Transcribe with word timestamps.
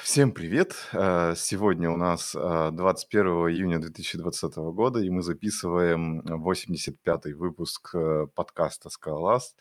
Всем 0.00 0.30
привет! 0.30 0.76
Э, 0.92 1.34
сегодня 1.34 1.90
у 1.90 1.96
нас 1.96 2.34
21 2.34 3.26
э, 3.26 3.30
июня 3.50 3.80
2020 3.80 4.56
года, 4.56 5.00
и 5.00 5.10
мы 5.10 5.22
записываем 5.22 6.20
85-й 6.20 7.32
выпуск 7.32 7.92
э, 7.96 8.28
подкаста 8.32 8.90
«Скалолаз». 8.90 9.56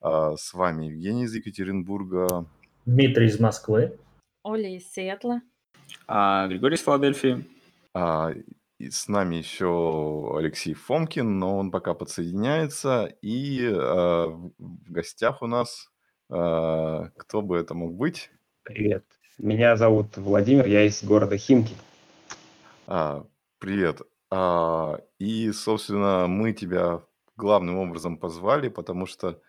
С 0.00 0.54
вами 0.54 0.84
Евгений 0.86 1.24
из 1.24 1.34
Екатеринбурга. 1.34 2.46
Дмитрий 2.86 3.26
из 3.26 3.40
Москвы. 3.40 3.98
Оля 4.44 4.76
из 4.76 4.88
Сиэтла. 4.92 5.42
А, 6.06 6.46
Григорий 6.46 6.76
из 6.76 6.82
Филадельфии. 6.82 7.44
А, 7.94 8.30
и 8.78 8.90
с 8.90 9.08
нами 9.08 9.36
еще 9.36 10.36
Алексей 10.38 10.74
Фомкин, 10.74 11.40
но 11.40 11.58
он 11.58 11.72
пока 11.72 11.94
подсоединяется. 11.94 13.12
И 13.22 13.68
а, 13.68 14.28
в 14.28 14.92
гостях 14.92 15.42
у 15.42 15.48
нас 15.48 15.90
а, 16.30 17.08
кто 17.16 17.42
бы 17.42 17.56
это 17.56 17.74
мог 17.74 17.96
быть? 17.96 18.30
Привет. 18.62 19.04
Меня 19.38 19.76
зовут 19.76 20.16
Владимир, 20.16 20.66
я 20.66 20.84
из 20.84 21.04
города 21.04 21.36
Химки. 21.38 21.76
А, 22.88 23.24
привет. 23.60 24.02
А, 24.32 24.98
и, 25.20 25.52
собственно, 25.52 26.26
мы 26.26 26.52
тебя 26.52 27.04
главным 27.36 27.78
образом 27.78 28.18
позвали, 28.18 28.68
потому 28.68 29.06
что 29.06 29.40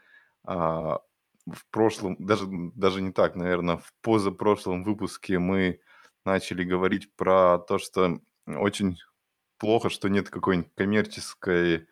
а, 0.43 0.99
в 1.47 1.65
прошлом, 1.71 2.17
даже, 2.19 2.45
даже 2.75 3.01
не 3.01 3.11
так, 3.11 3.35
наверное, 3.35 3.77
в 3.77 3.91
позапрошлом 4.01 4.83
выпуске 4.83 5.39
мы 5.39 5.79
начали 6.23 6.63
говорить 6.63 7.15
про 7.15 7.57
то, 7.57 7.79
что 7.79 8.19
очень 8.45 8.99
плохо, 9.57 9.89
что 9.89 10.07
нет 10.07 10.29
какой-нибудь 10.29 10.71
коммерческой 10.75 11.87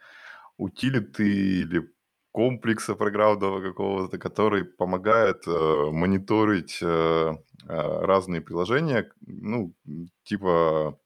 утилиты 0.57 1.27
или 1.61 1.91
комплекса 2.37 2.95
программного 2.95 3.61
какого-то, 3.61 4.17
который 4.19 4.63
помогает 4.63 5.47
э, 5.47 5.89
мониторить 5.91 6.79
э, 6.83 7.33
Э, 7.69 8.05
разные 8.05 8.41
приложения, 8.41 9.11
ну, 9.25 9.73
типа 10.23 10.97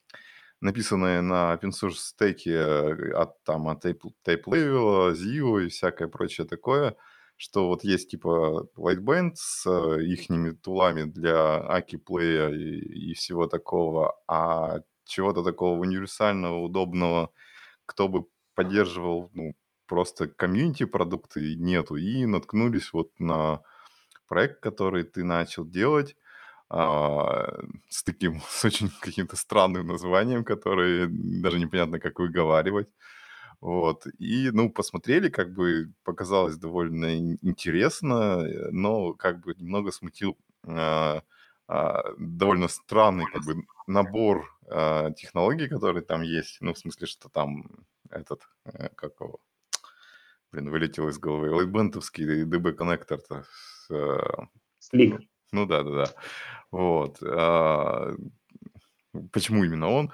написанные 0.61 1.22
на 1.22 1.56
open 1.56 1.72
source 1.72 1.95
стеке 1.95 2.52
э, 2.53 3.14
от, 3.14 3.44
там, 3.44 3.67
от 3.67 3.83
Tape, 3.83 4.02
Tape 4.28 4.44
Level, 4.45 5.14
Zio 5.14 5.66
и 5.66 5.69
всякое 5.69 6.08
прочее 6.08 6.45
такое, 6.45 6.95
что 7.36 7.67
вот 7.67 7.84
есть 7.84 8.11
типа 8.11 8.67
Lightband 8.78 9.31
с 9.36 9.66
э, 9.66 10.03
ихними 10.03 10.52
тулами 10.52 11.03
для 11.06 11.58
Аки 11.67 11.95
Play 11.95 12.56
и, 12.56 13.11
и 13.11 13.13
всего 13.16 13.47
такого, 13.47 14.16
а 14.28 14.81
чего-то 15.06 15.44
такого 15.44 15.80
универсального, 15.80 16.59
удобного, 16.59 17.31
кто 17.88 18.08
бы 18.08 18.25
поддерживал, 18.53 19.31
ну, 19.34 19.53
просто 19.92 20.30
комьюнити 20.30 20.86
продукты 20.86 21.56
нету. 21.58 21.97
И 21.97 22.25
наткнулись 22.25 22.94
вот 22.94 23.09
на 23.20 23.59
проект, 24.28 24.61
который 24.61 25.03
ты 25.03 25.25
начал 25.25 25.66
делать 25.66 26.16
а, 26.70 27.59
с 27.89 28.02
таким, 28.03 28.42
с 28.47 28.64
очень 28.64 28.89
каким-то 29.02 29.36
странным 29.36 29.88
названием, 29.88 30.45
которое 30.45 31.09
даже 31.12 31.59
непонятно, 31.59 32.00
как 32.00 32.19
выговаривать. 32.19 32.88
Вот. 33.59 34.08
И, 34.17 34.50
ну, 34.53 34.69
посмотрели, 34.69 35.30
как 35.30 35.53
бы 35.53 35.92
показалось 36.06 36.56
довольно 36.58 37.38
интересно, 37.42 38.45
э, 38.45 38.72
но 38.72 39.14
как 39.14 39.42
бы 39.42 39.53
немного 39.58 39.92
смутил 39.92 40.38
а, 40.66 41.22
а, 41.67 42.03
довольно 42.17 42.69
странный 42.69 43.25
как 43.25 43.44
бы 43.44 43.66
набор 43.88 44.45
а, 44.69 45.12
технологий, 45.12 45.67
которые 45.67 46.03
там 46.03 46.22
есть. 46.22 46.62
Ну, 46.62 46.73
в 46.73 46.78
смысле, 46.78 47.08
что 47.08 47.28
там 47.28 47.66
этот, 48.09 48.42
а, 48.64 48.89
как 48.95 49.19
его, 49.19 49.39
блин, 50.52 50.69
вылетел 50.69 51.07
из 51.09 51.17
головы, 51.17 51.52
лайтбентовский 51.52 52.44
DB-коннектор-то. 52.44 53.45
Слик. 54.80 55.21
Ну 55.52 55.66
да, 55.66 55.83
да, 55.83 55.91
да. 55.91 56.05
Вот. 56.71 57.17
А, 57.23 58.13
почему 59.31 59.63
именно 59.63 59.89
он? 59.89 60.11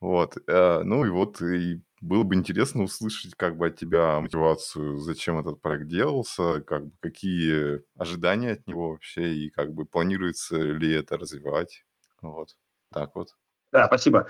Вот. 0.00 0.36
А, 0.48 0.82
ну 0.82 1.04
и 1.04 1.10
вот 1.10 1.40
и 1.42 1.80
было 2.00 2.22
бы 2.22 2.34
интересно 2.34 2.82
услышать 2.82 3.34
как 3.34 3.56
бы 3.56 3.66
от 3.66 3.76
тебя 3.76 4.20
мотивацию, 4.20 4.98
зачем 4.98 5.38
этот 5.38 5.60
проект 5.60 5.86
делался, 5.86 6.60
как 6.62 6.86
бы 6.86 6.92
какие 7.00 7.82
ожидания 7.96 8.52
от 8.52 8.66
него 8.66 8.90
вообще 8.90 9.34
и 9.34 9.50
как 9.50 9.74
бы 9.74 9.84
планируется 9.84 10.56
ли 10.56 10.92
это 10.92 11.18
развивать. 11.18 11.84
Вот. 12.22 12.56
Так 12.92 13.14
вот. 13.14 13.36
Да, 13.70 13.86
спасибо. 13.86 14.28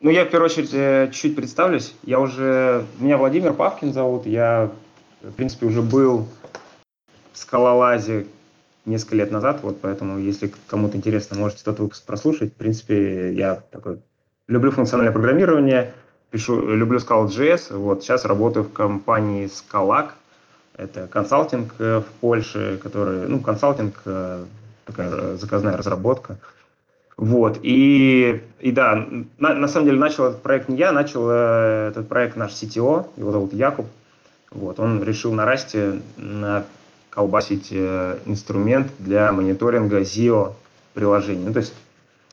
Ну, 0.00 0.08
я 0.10 0.24
в 0.24 0.30
первую 0.30 0.46
очередь 0.46 0.72
э, 0.72 1.10
чуть-чуть 1.12 1.36
представлюсь. 1.36 1.94
Я 2.04 2.20
уже... 2.20 2.86
Меня 2.98 3.18
Владимир 3.18 3.52
Павкин 3.52 3.92
зовут. 3.92 4.24
Я, 4.24 4.72
в 5.22 5.32
принципе, 5.32 5.66
уже 5.66 5.82
был 5.82 6.26
в 7.32 7.38
скалолазе 7.38 8.26
несколько 8.86 9.16
лет 9.16 9.30
назад, 9.30 9.60
вот 9.62 9.80
поэтому, 9.80 10.18
если 10.18 10.52
кому-то 10.66 10.96
интересно, 10.96 11.38
можете 11.38 11.64
тот 11.64 11.78
выпуск 11.78 12.04
прослушать. 12.04 12.52
В 12.52 12.56
принципе, 12.56 13.32
я 13.34 13.56
такой 13.70 14.00
люблю 14.48 14.70
функциональное 14.70 15.12
программирование, 15.12 15.92
пишу, 16.30 16.74
люблю 16.74 16.98
Scala.js, 16.98 17.76
вот 17.76 18.02
сейчас 18.02 18.24
работаю 18.24 18.64
в 18.64 18.72
компании 18.72 19.48
Scalac, 19.48 20.10
это 20.76 21.06
консалтинг 21.06 21.74
э, 21.78 22.00
в 22.00 22.20
Польше, 22.20 22.80
который, 22.82 23.28
ну, 23.28 23.40
консалтинг, 23.40 24.00
э, 24.06 24.44
такая 24.86 25.36
заказная 25.36 25.76
разработка. 25.76 26.38
Вот, 27.16 27.58
и, 27.62 28.42
и 28.60 28.72
да, 28.72 29.06
на, 29.38 29.54
на 29.54 29.68
самом 29.68 29.86
деле 29.86 29.98
начал 29.98 30.24
этот 30.24 30.42
проект 30.42 30.70
не 30.70 30.78
я, 30.78 30.90
начал 30.90 31.28
э, 31.28 31.88
этот 31.90 32.08
проект 32.08 32.36
наш 32.36 32.52
CTO, 32.52 33.08
его 33.18 33.30
зовут 33.30 33.52
Якуб. 33.52 33.86
Вот, 34.50 34.80
он 34.80 35.02
решил 35.02 35.32
на 35.32 35.44
Расте 35.44 36.00
колбасить 37.10 37.68
э, 37.70 38.18
инструмент 38.24 38.90
для 38.98 39.30
мониторинга 39.32 40.00
ZIO 40.00 40.52
приложений. 40.94 41.44
Ну, 41.46 41.52
то 41.52 41.58
есть 41.58 41.74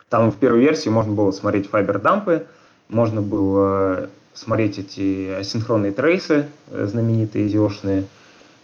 там 0.09 0.31
в 0.31 0.37
первой 0.37 0.61
версии 0.61 0.89
можно 0.89 1.13
было 1.13 1.31
смотреть 1.31 1.69
файбер-дампы, 1.69 2.45
можно 2.87 3.21
было 3.21 4.09
смотреть 4.33 4.77
эти 4.77 5.31
асинхронные 5.31 5.91
трейсы, 5.91 6.47
э, 6.71 6.85
знаменитые 6.85 7.47
ZIO-шные. 7.47 8.05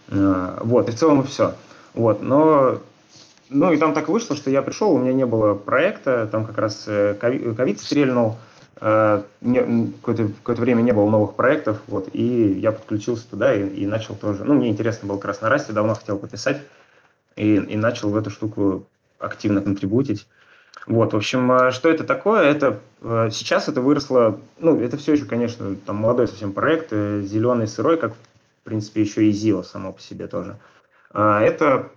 Э, 0.08 0.58
вот, 0.62 0.88
и 0.88 0.92
в 0.92 0.94
целом 0.94 1.24
все. 1.24 1.54
Вот, 1.94 2.22
но 2.22 2.78
ну 3.50 3.72
и 3.72 3.76
там 3.76 3.92
так 3.92 4.08
вышло, 4.08 4.34
что 4.34 4.50
я 4.50 4.62
пришел, 4.62 4.92
у 4.92 4.98
меня 4.98 5.12
не 5.12 5.26
было 5.26 5.54
проекта, 5.54 6.28
там 6.30 6.44
как 6.44 6.58
раз 6.58 6.88
ковид 7.20 7.80
стрельнул, 7.80 8.36
Э, 8.80 9.22
какое-то, 9.40 10.30
какое 10.42 10.56
время 10.56 10.82
не 10.82 10.92
было 10.92 11.08
новых 11.08 11.34
проектов, 11.34 11.80
вот, 11.86 12.08
и 12.12 12.58
я 12.58 12.72
подключился 12.72 13.28
туда 13.28 13.54
и, 13.54 13.68
и 13.68 13.86
начал 13.86 14.16
тоже, 14.16 14.44
ну, 14.44 14.54
мне 14.54 14.68
интересно 14.68 15.08
было 15.08 15.16
как 15.16 15.26
раз 15.26 15.40
на 15.40 15.48
Расте, 15.48 15.72
давно 15.72 15.94
хотел 15.94 16.18
пописать, 16.18 16.60
и, 17.36 17.54
и 17.54 17.76
начал 17.76 18.10
в 18.10 18.16
эту 18.16 18.30
штуку 18.30 18.86
активно 19.18 19.60
контрибутить. 19.60 20.26
Вот, 20.86 21.12
в 21.12 21.16
общем, 21.16 21.50
э, 21.52 21.70
что 21.70 21.88
это 21.88 22.04
такое? 22.04 22.42
Это 22.42 22.80
э, 23.00 23.28
сейчас 23.30 23.68
это 23.68 23.80
выросло, 23.80 24.40
ну, 24.58 24.80
это 24.80 24.96
все 24.96 25.12
еще, 25.12 25.24
конечно, 25.24 25.76
там 25.76 25.96
молодой 25.96 26.26
совсем 26.26 26.52
проект, 26.52 26.90
зеленый, 26.90 27.68
сырой, 27.68 27.96
как, 27.96 28.12
в 28.12 28.64
принципе, 28.64 29.02
еще 29.02 29.24
и 29.24 29.30
ZIO 29.30 29.62
само 29.62 29.92
по 29.92 30.00
себе 30.00 30.26
тоже. 30.26 30.56
Это 31.12 31.90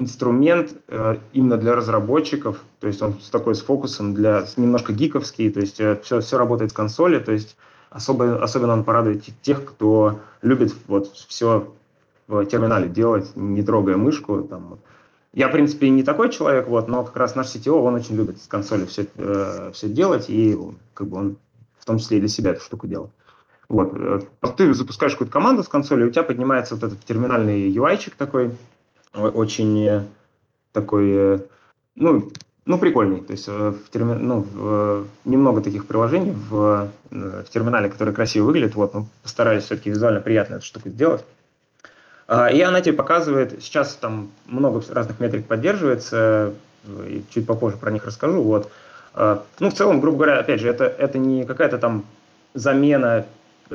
инструмент 0.00 0.74
э, 0.88 1.16
именно 1.32 1.56
для 1.56 1.74
разработчиков, 1.74 2.60
то 2.80 2.86
есть 2.86 3.00
он 3.02 3.20
с 3.20 3.30
такой 3.30 3.54
с 3.54 3.60
фокусом 3.60 4.14
для 4.14 4.44
немножко 4.56 4.92
гиковский, 4.92 5.50
то 5.50 5.60
есть 5.60 5.78
э, 5.78 6.00
все, 6.02 6.20
все 6.20 6.38
работает 6.38 6.72
в 6.72 6.74
консоли, 6.74 7.18
то 7.18 7.32
есть 7.32 7.56
особо, 7.90 8.42
особенно 8.42 8.72
он 8.72 8.84
порадует 8.84 9.24
тех, 9.42 9.64
кто 9.64 10.20
любит 10.42 10.74
вот 10.88 11.12
все 11.12 11.72
в 12.26 12.46
терминале 12.46 12.88
делать, 12.88 13.30
не 13.34 13.62
трогая 13.62 13.96
мышку. 13.96 14.42
Там. 14.42 14.78
Я, 15.32 15.48
в 15.48 15.52
принципе, 15.52 15.90
не 15.90 16.02
такой 16.02 16.30
человек, 16.30 16.68
вот, 16.68 16.88
но 16.88 17.04
как 17.04 17.16
раз 17.16 17.34
наш 17.34 17.54
CTO, 17.54 17.72
он 17.82 17.94
очень 17.94 18.16
любит 18.16 18.40
с 18.40 18.46
консоли 18.46 18.86
все, 18.86 19.06
э, 19.16 19.70
все 19.74 19.88
делать, 19.88 20.26
и 20.28 20.58
как 20.94 21.08
бы 21.08 21.18
он 21.18 21.36
в 21.78 21.84
том 21.84 21.98
числе 21.98 22.18
и 22.18 22.20
для 22.20 22.28
себя 22.28 22.52
эту 22.52 22.62
штуку 22.62 22.86
делает. 22.86 23.10
Вот. 23.68 23.92
Э, 23.94 24.20
ты 24.56 24.72
запускаешь 24.74 25.12
какую-то 25.12 25.32
команду 25.32 25.62
с 25.62 25.68
консоли, 25.68 26.04
у 26.04 26.10
тебя 26.10 26.22
поднимается 26.22 26.74
вот 26.74 26.84
этот 26.84 27.04
терминальный 27.04 27.70
UI-чик 27.70 28.14
такой, 28.16 28.52
очень 29.14 29.86
э, 29.86 30.02
такой, 30.72 31.10
э, 31.10 31.38
ну, 31.96 32.30
ну, 32.64 32.78
прикольный. 32.78 33.20
То 33.20 33.32
есть 33.32 33.48
э, 33.48 33.72
в 33.72 33.90
терми... 33.90 34.14
ну, 34.14 34.46
в... 34.52 35.06
немного 35.24 35.60
таких 35.60 35.86
приложений 35.86 36.34
в... 36.50 36.88
в 37.10 37.44
терминале, 37.50 37.88
которые 37.88 38.14
красиво 38.14 38.46
выглядят. 38.46 38.74
Вот, 38.74 38.94
мы 38.94 39.06
постарались 39.22 39.64
все-таки 39.64 39.90
визуально 39.90 40.20
приятно 40.20 40.56
эту 40.56 40.64
штуку 40.64 40.88
сделать. 40.88 41.24
А, 42.30 42.46
и 42.48 42.60
она 42.60 42.80
тебе 42.80 42.94
показывает, 42.94 43.60
сейчас 43.60 43.94
там 43.96 44.30
много 44.46 44.80
разных 44.90 45.18
метрик 45.18 45.46
поддерживается, 45.46 46.54
и 46.86 47.24
чуть 47.28 47.44
попозже 47.44 47.76
про 47.76 47.90
них 47.90 48.06
расскажу. 48.06 48.42
Вот. 48.42 48.70
А, 49.14 49.42
ну, 49.58 49.70
в 49.70 49.74
целом, 49.74 50.00
грубо 50.00 50.18
говоря, 50.18 50.38
опять 50.38 50.60
же, 50.60 50.68
это, 50.68 50.84
это 50.84 51.18
не 51.18 51.44
какая-то 51.44 51.78
там 51.78 52.04
замена 52.54 53.26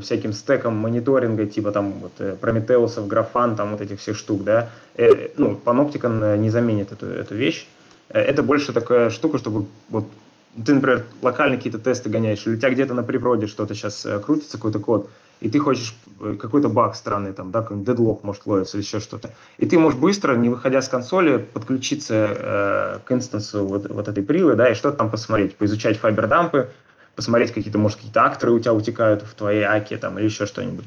всяким 0.01 0.33
стекам 0.33 0.75
мониторинга, 0.75 1.45
типа 1.45 1.71
там 1.71 1.93
вот 1.93 2.39
Прометеусов, 2.39 3.07
Графан, 3.07 3.55
там 3.55 3.71
вот 3.71 3.81
этих 3.81 3.99
всех 3.99 4.17
штук, 4.17 4.43
да, 4.43 4.69
э, 4.95 5.29
ну, 5.37 5.59
Panopticon 5.63 6.37
не 6.37 6.49
заменит 6.49 6.91
эту, 6.91 7.05
эту 7.07 7.35
вещь. 7.35 7.67
Э, 8.09 8.19
это 8.19 8.43
больше 8.43 8.73
такая 8.73 9.09
штука, 9.09 9.37
чтобы 9.37 9.65
вот 9.89 10.05
ты, 10.63 10.73
например, 10.73 11.05
локально 11.21 11.57
какие-то 11.57 11.79
тесты 11.79 12.09
гоняешь, 12.09 12.45
или 12.45 12.55
у 12.55 12.57
тебя 12.57 12.69
где-то 12.69 12.93
на 12.93 13.03
природе 13.03 13.47
что-то 13.47 13.75
сейчас 13.75 14.05
э, 14.05 14.19
крутится, 14.19 14.57
какой-то 14.57 14.79
код, 14.79 15.09
и 15.41 15.49
ты 15.49 15.59
хочешь 15.59 15.95
э, 16.21 16.37
какой-то 16.39 16.69
баг 16.69 16.95
странный, 16.95 17.33
там, 17.33 17.51
да, 17.51 17.61
какой-нибудь 17.61 17.87
дедлок 17.87 18.23
может 18.23 18.45
ловиться 18.45 18.77
или 18.77 18.85
еще 18.85 18.99
что-то. 18.99 19.33
И 19.57 19.65
ты 19.65 19.77
можешь 19.77 19.99
быстро, 19.99 20.35
не 20.35 20.49
выходя 20.49 20.81
с 20.81 20.87
консоли, 20.87 21.37
подключиться 21.37 22.13
э, 22.15 22.99
к 23.05 23.11
инстансу 23.11 23.65
вот, 23.65 23.89
вот 23.89 24.07
этой 24.07 24.23
прилы, 24.23 24.55
да, 24.55 24.69
и 24.69 24.75
что-то 24.75 24.97
там 24.97 25.09
посмотреть, 25.09 25.55
поизучать 25.57 25.97
файбердампы, 25.97 26.69
посмотреть 27.15 27.53
какие-то, 27.53 27.77
может, 27.77 27.97
какие-то 27.97 28.23
акторы 28.23 28.51
у 28.51 28.59
тебя 28.59 28.73
утекают 28.73 29.21
в 29.23 29.33
твоей 29.33 29.63
аке 29.63 29.97
там 29.97 30.17
или 30.19 30.25
еще 30.25 30.45
что-нибудь. 30.45 30.85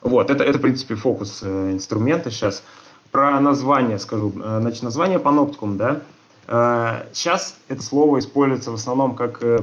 Вот, 0.00 0.30
это, 0.30 0.44
это, 0.44 0.58
в 0.58 0.62
принципе, 0.62 0.94
фокус 0.94 1.40
э, 1.42 1.72
инструмента 1.72 2.30
сейчас. 2.30 2.62
Про 3.10 3.40
название 3.40 3.98
скажу. 3.98 4.32
Э, 4.42 4.58
значит, 4.60 4.82
название 4.82 5.18
Panopticum, 5.18 5.76
да, 5.76 6.00
Сейчас 7.12 7.56
э, 7.68 7.74
это 7.74 7.82
слово 7.82 8.20
используется 8.20 8.70
в 8.70 8.74
основном 8.74 9.16
как 9.16 9.42
э, 9.42 9.58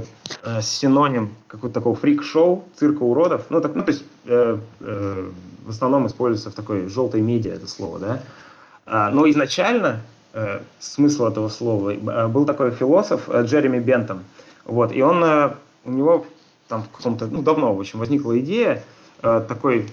синоним 0.62 1.34
какого-то 1.48 1.74
такого 1.74 1.96
фрик-шоу, 1.96 2.64
цирка 2.76 3.02
уродов. 3.02 3.46
Ну, 3.50 3.60
так, 3.60 3.74
ну 3.74 3.84
то 3.84 3.92
есть 3.92 4.04
э, 4.26 4.60
э, 4.82 5.30
в 5.66 5.70
основном 5.72 6.06
используется 6.06 6.52
в 6.52 6.54
такой 6.54 6.88
желтой 6.88 7.22
медиа 7.22 7.56
это 7.56 7.68
слово, 7.68 7.98
да. 7.98 8.22
А, 8.86 9.10
но 9.10 9.28
изначально 9.28 10.02
смысл 10.80 11.26
этого 11.26 11.48
слова 11.50 11.94
был 12.28 12.46
такой 12.46 12.70
философ 12.70 13.30
Джереми 13.30 13.80
Бентом. 13.80 14.26
Вот, 14.66 14.92
и 14.94 15.02
он, 15.02 15.24
у 15.86 15.92
него 15.92 16.26
там 16.68 16.84
в 16.84 16.90
каком-то, 16.90 17.28
ну, 17.28 17.42
давно, 17.42 17.74
в 17.74 17.80
общем, 17.80 18.00
возникла 18.00 18.38
идея 18.40 18.84
такой 19.22 19.88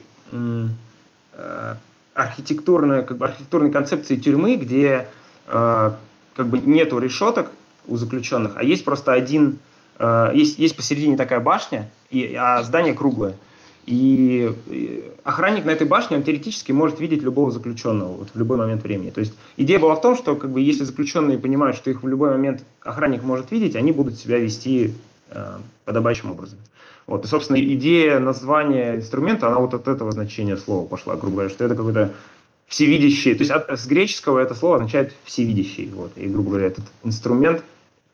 архитектурной, 2.14 3.04
как 3.04 3.18
бы 3.18 3.26
архитектурной 3.26 3.70
концепции 3.70 4.16
тюрьмы, 4.16 4.56
где 4.56 5.08
как 5.46 6.46
бы 6.46 6.58
нету 6.58 6.98
решеток 6.98 7.50
у 7.86 7.96
заключенных, 7.96 8.52
а 8.56 8.64
есть 8.64 8.84
просто 8.84 9.12
один, 9.12 9.58
э, 9.98 10.30
есть, 10.34 10.58
есть 10.58 10.76
посередине 10.76 11.16
такая 11.16 11.40
башня, 11.40 11.90
и, 12.10 12.34
а 12.34 12.62
здание 12.62 12.94
круглое. 12.94 13.34
И, 13.84 14.54
охранник 15.24 15.64
на 15.64 15.70
этой 15.70 15.88
башне, 15.88 16.16
он 16.16 16.22
теоретически 16.22 16.70
может 16.70 17.00
видеть 17.00 17.22
любого 17.22 17.50
заключенного 17.50 18.12
вот, 18.12 18.28
в 18.32 18.38
любой 18.38 18.56
момент 18.56 18.84
времени. 18.84 19.10
То 19.10 19.18
есть 19.20 19.34
идея 19.56 19.80
была 19.80 19.96
в 19.96 20.00
том, 20.00 20.16
что 20.16 20.36
как 20.36 20.50
бы, 20.50 20.60
если 20.60 20.84
заключенные 20.84 21.38
понимают, 21.38 21.76
что 21.76 21.90
их 21.90 22.04
в 22.04 22.08
любой 22.08 22.30
момент 22.30 22.62
охранник 22.80 23.24
может 23.24 23.50
видеть, 23.50 23.74
они 23.74 23.90
будут 23.90 24.14
себя 24.16 24.38
вести 24.38 24.86
э, 24.86 24.90
подобающим 25.84 26.30
образом. 26.30 26.58
Вот, 27.06 27.24
и, 27.24 27.28
собственно, 27.28 27.60
идея 27.60 28.18
названия 28.20 28.96
инструмента, 28.96 29.48
она 29.48 29.58
вот 29.58 29.74
от 29.74 29.88
этого 29.88 30.12
значения 30.12 30.56
слова 30.56 30.86
пошла, 30.86 31.16
грубо 31.16 31.36
говоря, 31.36 31.50
что 31.50 31.64
это 31.64 31.74
какой-то 31.74 32.12
всевидящий. 32.66 33.34
То 33.34 33.40
есть 33.40 33.50
от, 33.50 33.68
с 33.68 33.86
греческого 33.86 34.38
это 34.38 34.54
слово 34.54 34.76
означает 34.76 35.12
всевидящий. 35.24 35.90
Вот. 35.94 36.12
И, 36.16 36.26
грубо 36.28 36.50
говоря, 36.50 36.66
этот 36.66 36.84
инструмент, 37.04 37.62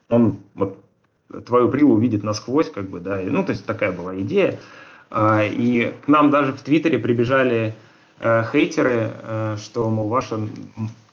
он 0.08 0.38
вот 0.54 0.82
твою 1.46 1.68
прилу 1.68 1.94
увидит 1.94 2.24
насквозь, 2.24 2.70
как 2.70 2.88
бы, 2.88 3.00
да. 3.00 3.20
И, 3.20 3.26
ну, 3.26 3.44
то 3.44 3.52
есть 3.52 3.64
такая 3.66 3.92
была 3.92 4.18
идея. 4.20 4.58
А, 5.10 5.44
и 5.44 5.94
к 6.04 6.08
нам 6.08 6.30
даже 6.30 6.52
в 6.52 6.60
Твиттере 6.62 6.98
прибежали 6.98 7.74
э, 8.20 8.44
хейтеры, 8.50 9.12
э, 9.22 9.56
что, 9.62 9.88
мол, 9.90 10.08
ваша 10.08 10.40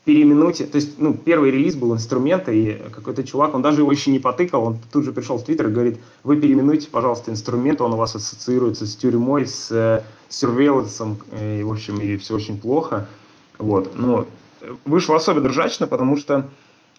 переименуйте. 0.05 0.65
То 0.65 0.77
есть, 0.77 0.99
ну, 0.99 1.13
первый 1.13 1.51
релиз 1.51 1.75
был 1.75 1.93
инструмента, 1.93 2.51
и 2.51 2.77
какой-то 2.89 3.23
чувак, 3.23 3.55
он 3.55 3.61
даже 3.61 3.81
его 3.81 3.91
еще 3.91 4.11
не 4.11 4.19
потыкал, 4.19 4.63
он 4.63 4.77
тут 4.91 5.03
же 5.03 5.11
пришел 5.11 5.37
в 5.37 5.43
Твиттер 5.43 5.67
и 5.67 5.71
говорит, 5.71 5.97
вы 6.23 6.37
переименуйте, 6.37 6.87
пожалуйста, 6.89 7.31
инструмент, 7.31 7.81
он 7.81 7.93
у 7.93 7.97
вас 7.97 8.15
ассоциируется 8.15 8.85
с 8.85 8.95
тюрьмой, 8.95 9.47
с 9.47 9.71
э, 9.71 10.03
surveillance, 10.29 11.59
и, 11.59 11.63
в 11.63 11.71
общем, 11.71 11.99
и 11.99 12.17
все 12.17 12.35
очень 12.35 12.59
плохо. 12.59 13.07
Вот. 13.57 13.97
Но 13.97 14.27
вышло 14.85 15.15
особенно 15.15 15.49
ржачно, 15.49 15.87
потому 15.87 16.17
что 16.17 16.49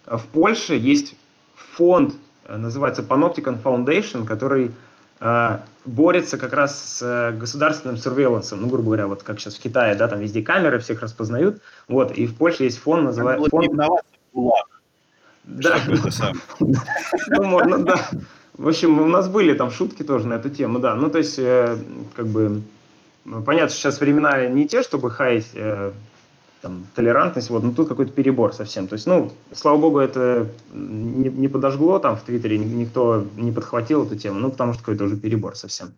в 0.05 0.23
Польше 0.33 0.75
есть 0.75 1.15
фонд, 1.55 2.13
э, 2.45 2.57
называется 2.57 3.03
Panopticon 3.03 3.63
Foundation, 3.63 4.25
который 4.25 4.65
э, 4.65 4.71
борется 5.19 6.37
как 6.37 6.53
раз 6.53 6.97
с 6.97 7.01
э, 7.01 7.31
государственным 7.31 7.97
сурвейлансом, 7.97 8.61
ну, 8.61 8.67
грубо 8.67 8.85
говоря, 8.85 9.07
вот 9.07 9.23
как 9.23 9.39
сейчас 9.39 9.55
в 9.55 9.61
Китае, 9.61 9.95
да, 9.95 10.07
там 10.07 10.19
везде 10.19 10.41
камеры, 10.41 10.79
всех 10.79 11.01
распознают, 11.01 11.61
вот, 11.87 12.11
и 12.11 12.27
в 12.27 12.35
Польше 12.35 12.65
есть 12.65 12.77
фонд, 12.79 13.03
называется... 13.03 13.49
Фонд... 13.49 13.71
Да. 15.45 15.79
Ну, 17.29 17.43
можно, 17.43 17.79
да. 17.79 18.09
В 18.57 18.67
общем, 18.67 18.99
у 18.99 19.07
нас 19.07 19.29
были 19.29 19.53
там 19.53 19.71
шутки 19.71 20.03
тоже 20.03 20.27
на 20.27 20.33
эту 20.33 20.49
тему, 20.49 20.79
да. 20.79 20.95
Ну, 20.95 21.09
то 21.09 21.19
есть, 21.19 21.39
э, 21.39 21.77
как 22.15 22.27
бы, 22.27 22.61
понятно, 23.23 23.69
что 23.69 23.77
сейчас 23.77 24.01
времена 24.01 24.47
не 24.47 24.67
те, 24.67 24.83
чтобы 24.83 25.09
хаять 25.09 25.47
э, 25.53 25.91
там, 26.67 26.85
толерантность, 26.95 27.49
вот, 27.49 27.63
но 27.63 27.71
тут 27.71 27.87
какой-то 27.87 28.11
перебор 28.11 28.53
совсем. 28.53 28.87
То 28.87 28.95
есть, 28.95 29.07
ну, 29.07 29.31
слава 29.53 29.77
богу, 29.77 29.99
это 29.99 30.47
не, 30.73 31.29
не 31.29 31.47
подожгло 31.47 31.97
там 31.99 32.17
в 32.17 32.21
Твиттере, 32.23 32.57
никто 32.57 33.25
не 33.37 33.53
подхватил 33.53 34.05
эту 34.05 34.17
тему, 34.17 34.39
ну, 34.39 34.51
потому 34.51 34.73
что 34.73 34.83
какой-то 34.83 35.05
уже 35.05 35.15
перебор 35.15 35.55
совсем. 35.55 35.93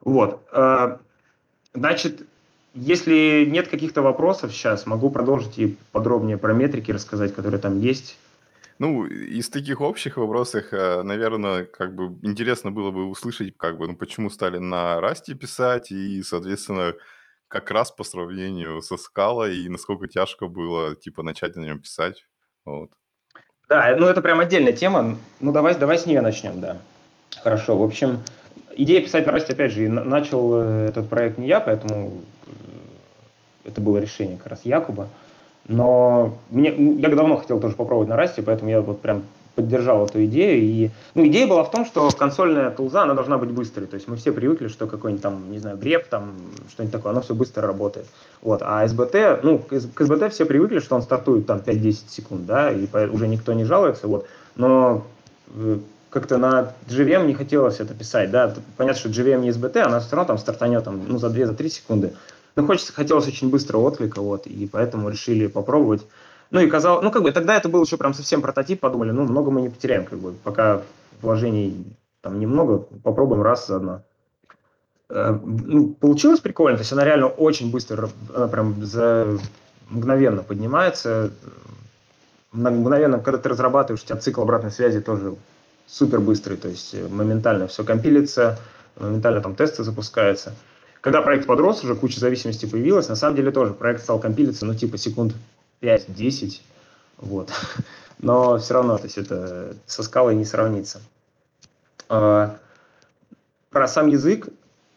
Вот. 0.00 0.40
А, 0.50 0.98
значит, 1.74 2.26
если 2.74 3.46
нет 3.46 3.68
каких-то 3.68 4.00
вопросов 4.00 4.52
сейчас, 4.52 4.86
могу 4.86 5.10
продолжить 5.10 5.58
и 5.58 5.76
подробнее 5.92 6.38
про 6.38 6.54
метрики 6.54 6.90
рассказать, 6.90 7.34
которые 7.34 7.60
там 7.60 7.78
есть. 7.78 8.16
Ну, 8.78 9.04
из 9.04 9.50
таких 9.50 9.82
общих 9.82 10.16
вопросов, 10.16 10.72
э, 10.72 11.02
наверное, 11.02 11.64
как 11.64 11.94
бы 11.94 12.16
интересно 12.22 12.70
было 12.70 12.90
бы 12.90 13.10
услышать, 13.10 13.54
как 13.58 13.76
бы, 13.76 13.88
ну, 13.88 13.94
почему 13.94 14.30
стали 14.30 14.56
на 14.56 15.00
Расте 15.00 15.34
писать, 15.34 15.90
и, 15.90 16.22
соответственно, 16.22 16.94
как 17.48 17.70
раз 17.70 17.90
по 17.90 18.04
сравнению 18.04 18.82
со 18.82 18.96
скалой 18.96 19.58
и 19.58 19.68
насколько 19.68 20.06
тяжко 20.06 20.46
было, 20.46 20.94
типа, 20.94 21.22
начать 21.22 21.56
на 21.56 21.62
нем 21.62 21.80
писать. 21.80 22.26
Вот. 22.64 22.90
Да, 23.68 23.94
ну 23.98 24.06
это 24.06 24.22
прям 24.22 24.40
отдельная 24.40 24.72
тема. 24.72 25.18
Ну 25.40 25.52
давай, 25.52 25.74
давай 25.74 25.98
с 25.98 26.06
нее 26.06 26.20
начнем, 26.20 26.60
да. 26.60 26.78
Хорошо. 27.42 27.76
В 27.76 27.82
общем, 27.82 28.20
идея 28.76 29.02
писать 29.02 29.26
на 29.26 29.32
Расте, 29.32 29.52
опять 29.52 29.72
же, 29.72 29.88
начал 29.88 30.50
э, 30.54 30.86
этот 30.88 31.08
проект 31.08 31.38
не 31.38 31.48
я, 31.48 31.60
поэтому 31.60 32.22
э, 32.46 32.50
это 33.64 33.80
было 33.80 33.98
решение 33.98 34.36
как 34.38 34.48
раз 34.48 34.60
Якуба. 34.64 35.08
Но 35.66 36.38
мне, 36.50 36.74
я 36.98 37.08
давно 37.10 37.36
хотел 37.36 37.60
тоже 37.60 37.74
попробовать 37.74 38.08
на 38.08 38.16
Расте, 38.16 38.42
поэтому 38.42 38.70
я 38.70 38.80
вот 38.80 39.02
прям 39.02 39.24
поддержал 39.58 40.06
эту 40.06 40.24
идею. 40.26 40.62
И, 40.62 40.90
ну, 41.16 41.26
идея 41.26 41.48
была 41.48 41.64
в 41.64 41.70
том, 41.72 41.84
что 41.84 42.08
консольная 42.10 42.70
тулза, 42.70 43.02
она 43.02 43.14
должна 43.14 43.38
быть 43.38 43.50
быстрой. 43.50 43.88
То 43.88 43.96
есть 43.96 44.06
мы 44.06 44.14
все 44.14 44.30
привыкли, 44.30 44.68
что 44.68 44.86
какой-нибудь 44.86 45.20
там, 45.20 45.50
не 45.50 45.58
знаю, 45.58 45.76
греб, 45.76 46.06
там, 46.08 46.36
что-нибудь 46.70 46.92
такое, 46.92 47.10
оно 47.10 47.22
все 47.22 47.34
быстро 47.34 47.66
работает. 47.66 48.06
Вот. 48.40 48.62
А 48.62 48.86
СБТ, 48.86 49.42
ну, 49.42 49.58
к 49.58 50.00
СБТ 50.04 50.32
все 50.32 50.44
привыкли, 50.44 50.78
что 50.78 50.94
он 50.94 51.02
стартует 51.02 51.46
там 51.46 51.58
5-10 51.58 51.96
секунд, 52.08 52.46
да, 52.46 52.70
и 52.70 52.86
уже 53.08 53.26
никто 53.26 53.52
не 53.52 53.64
жалуется, 53.64 54.06
вот. 54.06 54.28
Но 54.54 55.04
э, 55.56 55.78
как-то 56.10 56.38
на 56.38 56.74
JVM 56.86 57.26
не 57.26 57.34
хотелось 57.34 57.80
это 57.80 57.94
писать, 57.94 58.30
да, 58.30 58.54
понятно, 58.76 59.00
что 59.00 59.08
JVM 59.08 59.40
не 59.40 59.50
SBT, 59.50 59.80
она 59.80 59.98
все 59.98 60.14
равно 60.14 60.28
там 60.28 60.38
стартанет 60.38 60.84
там, 60.84 61.02
ну, 61.08 61.18
за 61.18 61.26
2-3 61.26 61.68
секунды. 61.68 62.12
Но 62.54 62.64
хочется, 62.64 62.92
хотелось 62.92 63.26
очень 63.26 63.50
быстро 63.50 63.78
отклика, 63.78 64.20
вот, 64.20 64.46
и 64.46 64.68
поэтому 64.70 65.08
решили 65.08 65.48
попробовать. 65.48 66.06
Ну 66.50 66.60
и 66.60 66.66
казалось, 66.68 67.04
ну 67.04 67.10
как 67.10 67.22
бы 67.22 67.32
тогда 67.32 67.56
это 67.56 67.68
был 67.68 67.84
еще 67.84 67.96
прям 67.96 68.14
совсем 68.14 68.40
прототип, 68.40 68.80
подумали, 68.80 69.10
ну 69.10 69.24
много 69.24 69.50
мы 69.50 69.62
не 69.62 69.68
потеряем, 69.68 70.04
как 70.04 70.18
бы, 70.18 70.32
пока 70.32 70.82
вложений 71.20 71.96
там 72.22 72.40
немного, 72.40 72.78
попробуем 72.78 73.42
раз 73.42 73.66
заодно. 73.66 74.02
Э, 75.10 75.38
ну, 75.44 75.88
получилось 75.88 76.40
прикольно, 76.40 76.78
то 76.78 76.82
есть 76.82 76.92
она 76.92 77.04
реально 77.04 77.26
очень 77.26 77.70
быстро, 77.70 78.08
она 78.34 78.48
прям 78.48 78.84
за 78.84 79.38
мгновенно 79.90 80.42
поднимается, 80.42 81.32
мгновенно, 82.52 83.18
когда 83.18 83.38
ты 83.38 83.48
разрабатываешь, 83.48 84.02
у 84.02 84.06
тебя 84.06 84.16
цикл 84.16 84.42
обратной 84.42 84.70
связи 84.70 85.00
тоже 85.00 85.36
супер 85.86 86.20
быстрый, 86.20 86.56
то 86.56 86.68
есть 86.68 86.94
э, 86.94 87.08
моментально 87.08 87.66
все 87.66 87.84
компилится, 87.84 88.58
моментально 88.96 89.42
там 89.42 89.54
тесты 89.54 89.84
запускаются. 89.84 90.54
Когда 91.00 91.22
проект 91.22 91.46
подрос, 91.46 91.84
уже 91.84 91.94
куча 91.94 92.18
зависимостей 92.18 92.66
появилась, 92.66 93.08
на 93.08 93.16
самом 93.16 93.36
деле 93.36 93.50
тоже 93.50 93.72
проект 93.72 94.02
стал 94.02 94.18
компилиться, 94.18 94.66
ну, 94.66 94.74
типа 94.74 94.98
секунд 94.98 95.34
5-10, 95.80 96.60
вот. 97.18 97.50
Но 98.18 98.58
все 98.58 98.74
равно, 98.74 98.98
то 98.98 99.04
есть 99.04 99.18
это 99.18 99.76
со 99.86 100.02
скалой 100.02 100.34
не 100.34 100.44
сравнится. 100.44 101.00
А, 102.08 102.56
про 103.70 103.86
сам 103.86 104.08
язык, 104.08 104.48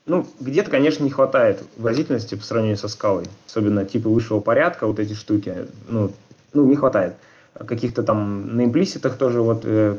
ну, 0.05 0.25
где-то, 0.39 0.71
конечно, 0.71 1.03
не 1.03 1.11
хватает 1.11 1.63
выразительности 1.77 2.35
по 2.35 2.43
сравнению 2.43 2.77
со 2.77 2.87
скалой, 2.87 3.25
особенно 3.47 3.85
типа 3.85 4.09
высшего 4.09 4.39
порядка, 4.39 4.87
вот 4.87 4.99
эти 4.99 5.13
штуки, 5.13 5.67
ну, 5.87 6.11
ну 6.53 6.65
не 6.65 6.75
хватает. 6.75 7.15
Каких-то 7.53 8.01
там 8.01 8.55
на 8.55 8.65
имплиситах 8.65 9.17
тоже 9.17 9.41
вот 9.41 9.61
э, 9.65 9.97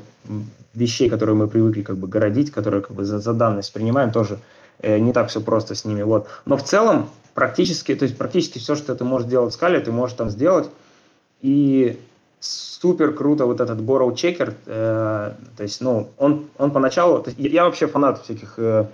вещей, 0.74 1.08
которые 1.08 1.36
мы 1.36 1.48
привыкли 1.48 1.82
как 1.82 1.96
бы 1.98 2.08
городить, 2.08 2.50
которые 2.50 2.82
как 2.82 2.96
бы 2.96 3.04
за, 3.04 3.20
за 3.20 3.34
данность 3.34 3.72
принимаем, 3.72 4.10
тоже 4.10 4.38
э, 4.80 4.98
не 4.98 5.12
так 5.12 5.28
все 5.28 5.40
просто 5.40 5.74
с 5.74 5.84
ними, 5.84 6.02
вот. 6.02 6.28
Но 6.46 6.56
в 6.56 6.64
целом 6.64 7.10
практически, 7.34 7.94
то 7.94 8.04
есть 8.04 8.16
практически 8.16 8.58
все, 8.58 8.74
что 8.74 8.94
ты 8.94 9.04
можешь 9.04 9.28
делать 9.28 9.52
в 9.52 9.54
скале, 9.54 9.80
ты 9.80 9.92
можешь 9.92 10.16
там 10.16 10.30
сделать. 10.30 10.70
И 11.40 11.98
супер 12.40 13.14
круто 13.14 13.46
вот 13.46 13.60
этот 13.60 13.80
borrow 13.80 14.12
checker, 14.14 14.54
э, 14.66 15.32
то 15.56 15.62
есть, 15.62 15.80
ну, 15.80 16.10
он, 16.18 16.46
он 16.58 16.70
поначалу, 16.70 17.22
есть, 17.24 17.38
я 17.38 17.64
вообще 17.64 17.86
фанат 17.86 18.22
всяких 18.22 18.54
э, 18.58 18.86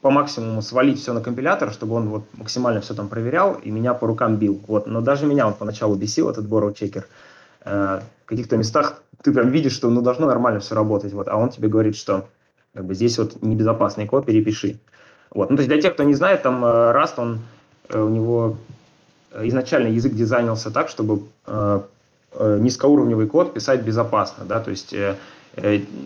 по 0.00 0.10
максимуму 0.10 0.62
свалить 0.62 1.00
все 1.00 1.12
на 1.12 1.20
компилятор, 1.20 1.72
чтобы 1.72 1.94
он 1.94 2.08
вот 2.08 2.22
максимально 2.34 2.80
все 2.80 2.94
там 2.94 3.08
проверял 3.08 3.54
и 3.54 3.70
меня 3.70 3.94
по 3.94 4.06
рукам 4.06 4.36
бил. 4.36 4.60
Вот, 4.66 4.86
но 4.86 5.00
даже 5.00 5.26
меня 5.26 5.46
он 5.46 5.54
поначалу 5.54 5.94
бесил, 5.96 6.30
этот 6.30 6.46
borrow 6.46 6.74
checker. 6.74 7.04
Э, 7.64 8.00
в 8.24 8.28
каких-то 8.28 8.56
местах 8.56 9.02
ты 9.22 9.32
прям 9.32 9.50
видишь, 9.50 9.72
что 9.72 9.90
ну 9.90 10.02
должно 10.02 10.26
нормально 10.26 10.60
все 10.60 10.74
работать, 10.74 11.12
вот, 11.12 11.28
а 11.28 11.36
он 11.36 11.50
тебе 11.50 11.68
говорит, 11.68 11.96
что 11.96 12.28
как 12.74 12.84
бы 12.84 12.94
здесь 12.94 13.18
вот 13.18 13.42
небезопасный 13.42 14.06
код, 14.06 14.26
перепиши. 14.26 14.78
Вот. 15.30 15.50
Ну, 15.50 15.56
то 15.56 15.60
есть 15.62 15.68
для 15.68 15.80
тех, 15.80 15.94
кто 15.94 16.02
не 16.02 16.14
знает, 16.14 16.42
там 16.42 16.64
э, 16.64 16.68
Rust, 16.68 17.14
он, 17.16 17.40
у 17.92 18.08
него 18.08 18.56
изначально 19.34 19.88
язык 19.88 20.14
дизайнился 20.14 20.70
так, 20.70 20.88
чтобы 20.88 21.22
низкоуровневый 22.38 23.26
код 23.26 23.54
писать 23.54 23.82
безопасно, 23.82 24.44
да, 24.44 24.60
то 24.60 24.70
есть 24.70 24.94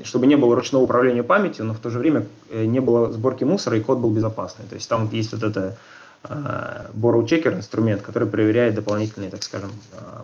чтобы 0.04 0.26
не 0.26 0.36
было 0.36 0.54
ручного 0.54 0.84
управления 0.84 1.22
памятью, 1.22 1.64
но 1.64 1.74
в 1.74 1.78
то 1.78 1.90
же 1.90 1.98
время 1.98 2.26
не 2.50 2.80
было 2.80 3.12
сборки 3.12 3.42
мусора 3.44 3.76
и 3.76 3.80
код 3.80 3.98
был 3.98 4.10
безопасный. 4.10 4.64
То 4.68 4.76
есть 4.76 4.88
там 4.88 5.08
есть 5.10 5.32
вот 5.32 5.42
это 5.42 5.76
borrow 6.22 7.24
checker 7.24 7.56
инструмент, 7.56 8.02
который 8.02 8.28
проверяет 8.28 8.74
дополнительные, 8.74 9.30
так 9.30 9.42
скажем, 9.42 9.70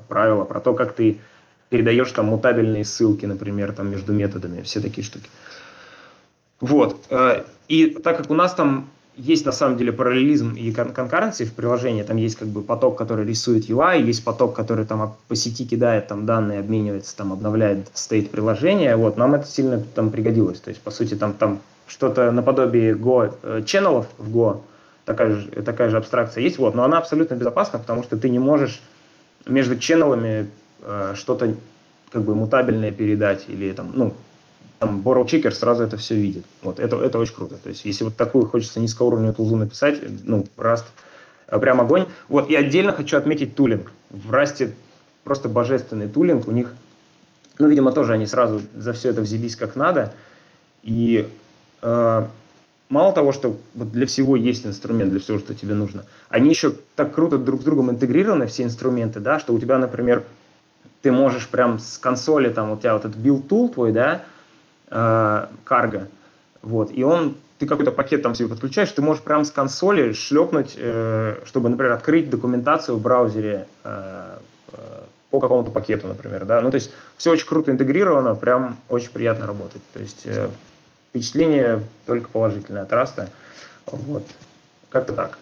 правила 0.08 0.44
про 0.44 0.60
то, 0.60 0.75
как 0.75 0.92
ты 0.92 1.18
передаешь 1.68 2.12
там 2.12 2.26
мутабельные 2.26 2.84
ссылки, 2.84 3.26
например, 3.26 3.72
там 3.72 3.90
между 3.90 4.12
методами, 4.12 4.62
все 4.62 4.80
такие 4.80 5.04
штуки. 5.04 5.28
Вот. 6.60 7.04
Э, 7.10 7.42
и 7.68 7.86
так 7.86 8.16
как 8.16 8.30
у 8.30 8.34
нас 8.34 8.54
там 8.54 8.88
есть 9.16 9.46
на 9.46 9.52
самом 9.52 9.78
деле 9.78 9.92
параллелизм 9.92 10.54
и 10.54 10.73
кон 10.73 10.92
конкуренции 10.92 11.44
в 11.44 11.52
приложении, 11.54 12.02
там 12.02 12.16
есть 12.18 12.37
как 12.37 12.49
бы 12.49 12.62
поток, 12.62 12.99
который 12.99 13.25
рисует 13.26 13.68
UI, 13.68 14.02
есть 14.02 14.25
поток, 14.25 14.54
который 14.54 14.85
там 14.85 15.16
по 15.28 15.35
сети 15.35 15.66
кидает 15.66 16.08
там 16.08 16.26
данные, 16.26 16.61
обменивается, 16.61 17.16
там 17.16 17.32
обновляет 17.32 17.88
стейт 17.94 18.30
приложения, 18.30 18.94
вот, 18.96 19.16
нам 19.16 19.35
это 19.35 19.46
сильно 19.46 19.82
там 19.94 20.11
пригодилось, 20.11 20.61
то 20.61 20.68
есть, 20.68 20.82
по 20.82 20.90
сути, 20.90 21.14
там, 21.14 21.32
там 21.32 21.61
что-то 21.87 22.30
наподобие 22.30 22.94
Go, 22.94 23.35
э, 23.42 23.62
ченнелов 23.64 24.06
в 24.18 24.37
Go, 24.37 24.61
такая 25.06 25.37
же, 25.37 25.49
такая 25.62 25.88
же 25.88 25.96
абстракция 25.96 26.42
есть, 26.42 26.58
вот, 26.58 26.75
но 26.75 26.85
она 26.85 26.99
абсолютно 26.99 27.35
безопасна, 27.37 27.78
потому 27.78 28.02
что 28.02 28.18
ты 28.18 28.28
не 28.28 28.38
можешь 28.38 28.82
между 29.46 29.78
ченнелами 29.78 30.50
э, 30.82 31.14
что-то 31.16 31.54
как 32.12 32.23
бы 32.23 32.35
мутабельное 32.35 32.92
передать 32.92 33.46
или 33.49 33.73
там, 33.73 33.92
ну, 33.94 34.14
там 34.78 35.00
Borrow 35.00 35.25
Checker 35.25 35.50
сразу 35.52 35.85
это 35.85 35.97
все 35.97 36.14
видит. 36.14 36.45
Вот, 36.62 36.78
это, 36.78 36.97
это 36.97 37.18
очень 37.18 37.35
круто. 37.35 37.56
То 37.56 37.68
есть, 37.68 37.85
если 37.85 38.04
вот 38.04 38.16
такую 38.16 38.47
хочется 38.47 38.80
низкоуровневую 38.80 39.35
тулзу 39.35 39.56
написать, 39.56 40.00
ну, 40.25 40.47
Rust 40.56 40.85
э, 41.49 41.59
прям 41.59 41.80
огонь. 41.80 42.06
Вот, 42.28 42.50
и 42.50 42.54
отдельно 42.54 42.92
хочу 42.92 43.16
отметить 43.16 43.54
тулинг. 43.54 43.90
В 44.11 44.33
Rust 44.33 44.73
просто 45.25 45.49
божественный 45.49 46.09
тулинг. 46.09 46.47
У 46.47 46.52
них, 46.52 46.75
ну, 47.59 47.68
видимо, 47.68 47.92
тоже 47.92 48.12
они 48.12 48.26
сразу 48.26 48.61
за 48.75 48.92
все 48.92 49.11
это 49.11 49.23
взялись 49.23 49.56
как 49.56 49.76
надо. 49.76 50.12
И 50.83 51.26
э, 51.83 52.26
мало 52.88 53.12
того, 53.12 53.33
что 53.33 53.56
вот 53.75 53.92
для 53.92 54.06
всего 54.06 54.37
есть 54.37 54.66
инструмент, 54.66 55.11
для 55.11 55.21
всего, 55.21 55.38
что 55.38 55.54
тебе 55.54 55.75
нужно, 55.75 56.04
они 56.28 56.50
еще 56.50 56.75
так 56.95 57.14
круто 57.14 57.38
друг 57.38 57.62
с 57.62 57.64
другом 57.64 57.90
интегрированы, 57.90 58.47
все 58.47 58.62
инструменты, 58.62 59.21
да, 59.21 59.38
что 59.38 59.52
у 59.52 59.59
тебя, 59.59 59.78
например, 59.78 60.25
ты 61.02 61.12
можешь 61.12 61.49
прям 61.49 61.78
с 61.78 61.99
консоли, 61.99 62.50
там, 62.50 62.71
у 62.71 62.76
тебя 62.76 62.95
вот 62.95 63.04
этот 63.04 63.16
build 63.16 63.49
tool 63.49 63.73
твой, 63.73 63.92
да, 63.92 64.23
карго, 64.88 66.09
вот, 66.62 66.90
и 66.93 67.05
он, 67.05 67.37
ты 67.59 67.66
какой-то 67.66 67.93
пакет 67.93 68.23
там 68.23 68.35
себе 68.35 68.49
подключаешь, 68.49 68.90
ты 68.90 69.00
можешь 69.00 69.23
прямо 69.23 69.45
с 69.45 69.50
консоли 69.50 70.12
шлепнуть, 70.12 70.75
э, 70.76 71.40
чтобы, 71.45 71.69
например, 71.69 71.93
открыть 71.93 72.28
документацию 72.28 72.97
в 72.97 73.02
браузере 73.02 73.66
э, 73.85 74.38
э, 74.73 75.00
по 75.31 75.40
какому-то 75.40 75.71
пакету, 75.71 76.09
например, 76.09 76.45
да, 76.45 76.61
ну, 76.61 76.71
то 76.71 76.75
есть 76.75 76.93
все 77.16 77.31
очень 77.31 77.47
круто 77.47 77.71
интегрировано, 77.71 78.35
прям 78.35 78.76
очень 78.88 79.11
приятно 79.11 79.47
работать, 79.47 79.83
то 79.93 80.00
есть 80.00 80.23
э, 80.25 80.49
впечатление 81.11 81.83
только 82.05 82.28
положительное 82.28 82.83
от 82.83 82.93
Раста, 82.93 83.31
вот, 83.87 84.26
как-то 84.90 85.12
так. 85.12 85.38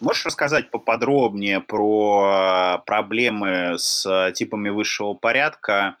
Можешь 0.00 0.26
рассказать 0.26 0.70
поподробнее 0.70 1.60
про 1.60 2.82
проблемы 2.86 3.74
с 3.78 4.32
типами 4.34 4.68
высшего 4.70 5.14
порядка, 5.14 5.96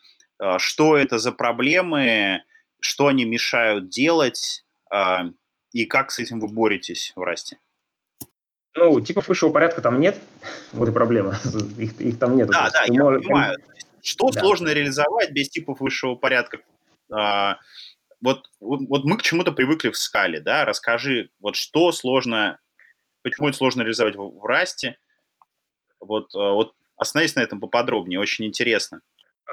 что 0.58 0.96
это 0.96 1.18
за 1.18 1.32
проблемы, 1.32 2.42
что 2.80 3.06
они 3.06 3.24
мешают 3.24 3.88
делать, 3.88 4.64
а, 4.90 5.26
и 5.72 5.86
как 5.86 6.10
с 6.10 6.18
этим 6.18 6.40
вы 6.40 6.48
боретесь 6.48 7.12
в 7.16 7.22
Расте? 7.22 7.58
Ну, 8.74 9.00
типов 9.00 9.28
высшего 9.28 9.50
порядка 9.52 9.82
там 9.82 10.00
нет, 10.00 10.18
вот 10.72 10.88
и 10.88 10.92
проблема, 10.92 11.38
их, 11.78 12.00
их 12.00 12.18
там 12.18 12.36
нет. 12.36 12.48
Да, 12.48 12.70
да, 12.70 12.84
я 12.86 13.02
можешь... 13.02 13.22
понимаю. 13.22 13.58
Что 14.02 14.30
да. 14.30 14.40
сложно 14.40 14.68
реализовать 14.68 15.30
без 15.30 15.48
типов 15.48 15.80
высшего 15.80 16.14
порядка? 16.16 16.58
А, 17.12 17.58
вот, 18.20 18.50
вот, 18.60 18.80
вот 18.88 19.04
мы 19.04 19.18
к 19.18 19.22
чему-то 19.22 19.52
привыкли 19.52 19.90
в 19.90 19.98
скале, 19.98 20.40
да, 20.40 20.64
расскажи, 20.64 21.30
вот 21.38 21.54
что 21.56 21.92
сложно, 21.92 22.58
почему 23.22 23.48
это 23.48 23.58
сложно 23.58 23.82
реализовать 23.82 24.16
в, 24.16 24.40
в 24.40 24.44
Расте, 24.44 24.96
вот, 26.00 26.32
вот 26.34 26.74
остановись 26.96 27.36
на 27.36 27.40
этом 27.40 27.60
поподробнее, 27.60 28.18
очень 28.18 28.46
интересно. 28.46 29.02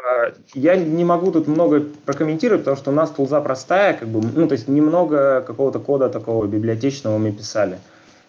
А, 0.06 0.34
я 0.54 0.76
не 0.76 1.04
могу 1.04 1.32
тут 1.32 1.48
много 1.48 1.84
прокомментировать, 2.06 2.62
потому 2.62 2.78
что 2.78 2.92
у 2.92 2.94
нас 2.94 3.10
тулза 3.10 3.42
простая, 3.42 3.94
как 3.94 4.08
бы, 4.08 4.22
ну, 4.22 4.48
то 4.48 4.54
есть 4.54 4.68
немного 4.68 5.42
какого-то 5.42 5.80
кода 5.80 6.10
такого 6.10 6.46
библиотечного 6.46 7.18
мы 7.18 7.32
писали. 7.32 7.80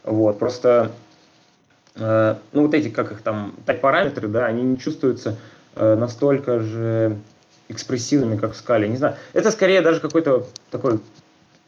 Вот, 0.05 0.39
просто, 0.39 0.91
э, 1.97 2.37
ну, 2.53 2.63
вот 2.63 2.75
эти, 2.75 2.89
как 2.89 3.13
их 3.13 3.23
там, 3.23 3.55
тайп-параметры, 3.67 4.29
да, 4.29 4.47
они 4.47 4.63
не 4.63 4.79
чувствуются 4.79 5.37
э, 5.77 5.95
настолько 5.95 6.61
же 6.61 7.19
экспрессивными, 7.69 8.37
как 8.37 8.55
в 8.55 8.57
скале. 8.57 8.89
Не 8.89 8.97
знаю, 8.97 9.17
это 9.33 9.51
скорее 9.51 9.81
даже 9.81 10.01
какой-то 10.01 10.47
такой, 10.71 10.99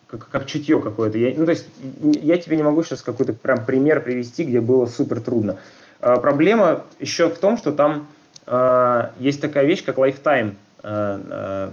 как, 0.09 0.29
как 0.29 0.47
чутье 0.47 0.81
какое-то. 0.81 1.19
Я, 1.19 1.33
ну, 1.37 1.45
то 1.45 1.53
есть 1.53 1.67
я 2.03 2.39
тебе 2.39 2.57
не 2.57 2.63
могу 2.63 2.83
сейчас 2.83 3.03
какой-то 3.03 3.35
прям 3.35 3.65
пример 3.65 4.03
привести, 4.03 4.45
где 4.45 4.61
было 4.61 4.87
супер 4.87 5.21
трудно. 5.21 5.59
А, 6.01 6.17
проблема 6.17 6.85
еще 6.99 7.29
в 7.29 7.39
том, 7.39 7.57
что 7.57 7.71
там 7.71 8.01
э, 8.01 8.22
есть 8.47 9.41
такая 9.41 9.67
вещь, 9.67 9.85
как 9.85 9.99
lifetime. 9.99 10.55
Э, 10.83 11.21
э, 11.31 11.71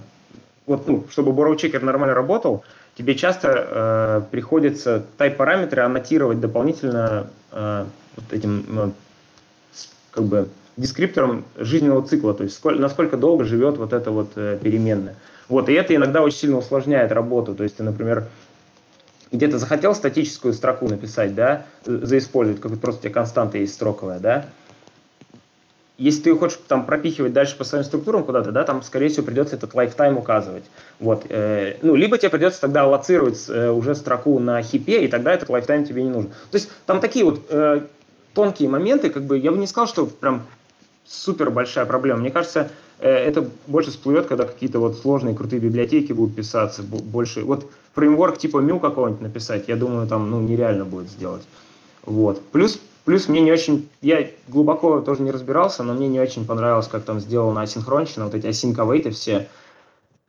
вот, 0.65 0.87
ну, 0.87 1.05
чтобы 1.09 1.31
borrow 1.31 1.55
checker 1.55 1.83
нормально 1.83 2.13
работал, 2.13 2.63
тебе 2.95 3.15
часто 3.15 3.47
э, 3.49 4.21
приходится 4.29 5.03
type-параметры 5.17 5.81
аннотировать 5.81 6.39
дополнительно 6.39 7.27
э, 7.51 7.85
вот 8.15 8.33
этим, 8.33 8.65
ну, 8.67 8.93
как 10.11 10.25
бы, 10.25 10.49
дескриптором 10.77 11.43
жизненного 11.57 12.03
цикла, 12.07 12.33
то 12.33 12.43
есть 12.43 12.55
сколь, 12.55 12.79
насколько 12.79 13.17
долго 13.17 13.45
живет 13.45 13.77
вот 13.77 13.93
эта 13.93 14.11
вот 14.11 14.33
э, 14.35 14.59
переменная. 14.61 15.15
Вот, 15.47 15.69
и 15.69 15.73
это 15.73 15.95
иногда 15.95 16.21
очень 16.21 16.37
сильно 16.37 16.57
усложняет 16.57 17.11
работу. 17.11 17.55
То 17.55 17.63
есть 17.63 17.77
ты, 17.77 17.83
например, 17.83 18.27
где-то 19.31 19.57
захотел 19.57 19.95
статическую 19.95 20.53
строку 20.53 20.87
написать, 20.87 21.33
да, 21.33 21.65
заиспользовать, 21.85 22.61
как 22.61 22.77
просто 22.79 22.99
у 22.99 23.03
тебя 23.03 23.13
константа 23.13 23.57
есть 23.57 23.73
строковая, 23.73 24.19
да, 24.19 24.45
если 25.99 26.21
ты 26.21 26.35
хочешь 26.35 26.57
там 26.67 26.85
пропихивать 26.85 27.33
дальше 27.33 27.57
по 27.57 27.65
своим 27.65 27.83
структурам 27.83 28.23
куда-то, 28.23 28.51
да, 28.51 28.63
там, 28.63 28.81
скорее 28.81 29.09
всего, 29.09 29.25
придется 29.25 29.57
этот 29.57 29.73
lifetime 29.73 30.17
указывать. 30.17 30.63
Вот. 30.99 31.25
Э, 31.29 31.75
ну, 31.81 31.93
либо 31.93 32.17
тебе 32.17 32.29
придется 32.29 32.61
тогда 32.61 32.83
аллоцировать 32.83 33.45
э, 33.49 33.69
уже 33.69 33.93
строку 33.95 34.39
на 34.39 34.61
хипе, 34.61 35.03
и 35.03 35.07
тогда 35.09 35.33
этот 35.33 35.49
lifetime 35.49 35.85
тебе 35.85 36.03
не 36.03 36.09
нужен. 36.09 36.29
То 36.51 36.57
есть 36.57 36.69
там 36.85 37.01
такие 37.01 37.25
вот 37.25 37.41
э, 37.49 37.81
тонкие 38.33 38.69
моменты, 38.69 39.09
как 39.09 39.23
бы, 39.23 39.37
я 39.37 39.51
бы 39.51 39.57
не 39.57 39.67
сказал, 39.67 39.87
что 39.87 40.05
прям 40.05 40.43
супер 41.05 41.51
большая 41.51 41.85
проблема. 41.85 42.21
Мне 42.21 42.31
кажется, 42.31 42.69
э, 42.99 43.09
это 43.09 43.45
больше 43.67 43.91
всплывет, 43.91 44.27
когда 44.27 44.45
какие-то 44.45 44.79
вот 44.79 44.97
сложные 44.97 45.35
крутые 45.35 45.59
библиотеки 45.59 46.13
будут 46.13 46.33
писаться, 46.33 46.81
больше. 46.81 47.43
Вот 47.43 47.69
фреймворк 47.93 48.37
типа 48.37 48.59
Mu 48.59 48.79
какого-нибудь 48.79 49.21
написать, 49.21 49.67
я 49.67 49.75
думаю, 49.75 50.07
там, 50.07 50.31
ну, 50.31 50.39
нереально 50.39 50.85
будет 50.85 51.09
сделать. 51.09 51.43
Вот. 52.05 52.41
Плюс 52.51 52.79
Плюс 53.09 53.27
мне 53.27 53.41
не 53.41 53.51
очень, 53.51 53.89
я 54.01 54.29
глубоко 54.47 55.01
тоже 55.01 55.23
не 55.23 55.31
разбирался, 55.31 55.81
но 55.81 55.95
мне 55.95 56.07
не 56.07 56.19
очень 56.19 56.45
понравилось, 56.45 56.87
как 56.87 57.05
там 57.05 57.19
сделано 57.19 57.63
асинхронщина, 57.63 58.25
вот 58.25 58.35
эти 58.35 58.45
await 58.45 59.09
все. 59.09 59.47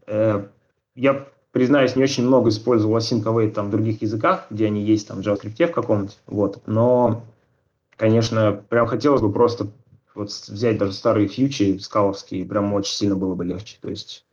Э, 0.07 0.47
я, 0.95 1.27
признаюсь, 1.53 1.95
не 1.95 2.03
очень 2.03 2.27
много 2.27 2.49
использовал 2.49 2.97
await 2.97 3.51
там 3.51 3.67
в 3.67 3.71
других 3.71 4.01
языках, 4.01 4.47
где 4.49 4.65
они 4.65 4.83
есть 4.83 5.09
там 5.09 5.21
в 5.21 5.27
JavaScript 5.27 5.67
в 5.67 5.73
каком-нибудь, 5.73 6.17
вот. 6.27 6.63
Но, 6.65 7.23
конечно, 7.99 8.65
прям 8.71 8.87
хотелось 8.87 9.21
бы 9.21 9.31
просто 9.31 9.67
вот 10.15 10.31
взять 10.31 10.79
даже 10.79 10.95
старые 10.95 11.29
фьючи 11.29 11.77
скаловские, 11.77 12.47
прям 12.47 12.73
очень 12.73 12.95
сильно 12.95 13.15
было 13.15 13.35
бы 13.35 13.45
легче. 13.45 13.77
То 13.83 13.91
есть 13.91 14.25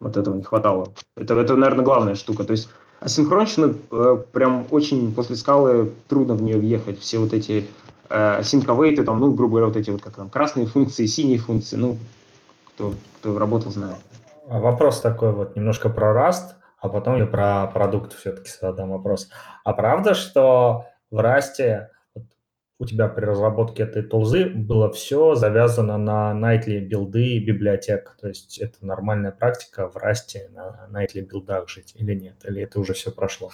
вот 0.00 0.16
этого 0.16 0.36
не 0.36 0.42
хватало. 0.42 0.94
Это, 1.18 1.38
это 1.38 1.54
наверное, 1.54 1.84
главная 1.84 2.14
штука. 2.14 2.44
То 2.44 2.52
есть 2.52 2.70
асинхронщина 3.00 3.74
э, 3.90 4.16
прям 4.32 4.66
очень 4.70 5.12
после 5.14 5.36
скалы 5.36 5.92
трудно 6.08 6.34
в 6.34 6.42
нее 6.42 6.58
въехать. 6.58 7.00
Все 7.00 7.18
вот 7.18 7.32
эти 7.32 7.66
э, 8.08 8.40
async 8.40 9.04
там, 9.04 9.20
ну, 9.20 9.32
грубо 9.32 9.52
говоря, 9.52 9.66
вот 9.66 9.76
эти 9.76 9.90
вот 9.90 10.02
как 10.02 10.14
там 10.14 10.28
красные 10.28 10.66
функции, 10.66 11.06
синие 11.06 11.38
функции, 11.38 11.76
ну, 11.76 11.96
кто, 12.68 12.94
кто 13.18 13.38
работал, 13.38 13.70
знает. 13.72 13.98
А 14.48 14.58
вопрос 14.58 15.00
такой 15.00 15.32
вот 15.32 15.56
немножко 15.56 15.88
про 15.88 16.12
Rust, 16.12 16.54
а 16.80 16.88
потом 16.88 17.16
я 17.16 17.26
про 17.26 17.66
продукт 17.66 18.12
все-таки 18.12 18.50
задам 18.60 18.90
вопрос. 18.90 19.28
А 19.64 19.72
правда, 19.72 20.14
что 20.14 20.86
в 21.10 21.18
Rust 21.18 21.86
у 22.80 22.86
тебя 22.86 23.08
при 23.08 23.26
разработке 23.26 23.82
этой 23.82 24.02
тулзы 24.02 24.46
было 24.46 24.90
все 24.90 25.34
завязано 25.34 25.98
на 25.98 26.32
nightly 26.32 26.80
билды 26.80 27.38
библиотек? 27.38 28.16
То 28.20 28.28
есть 28.28 28.58
это 28.58 28.84
нормальная 28.84 29.32
практика 29.32 29.88
в 29.88 29.96
Rust 29.96 30.38
на 30.54 30.88
nightly 30.90 31.20
билдах 31.20 31.68
жить 31.68 31.92
или 31.94 32.14
нет? 32.14 32.36
Или 32.44 32.62
это 32.62 32.80
уже 32.80 32.94
все 32.94 33.12
прошло? 33.12 33.50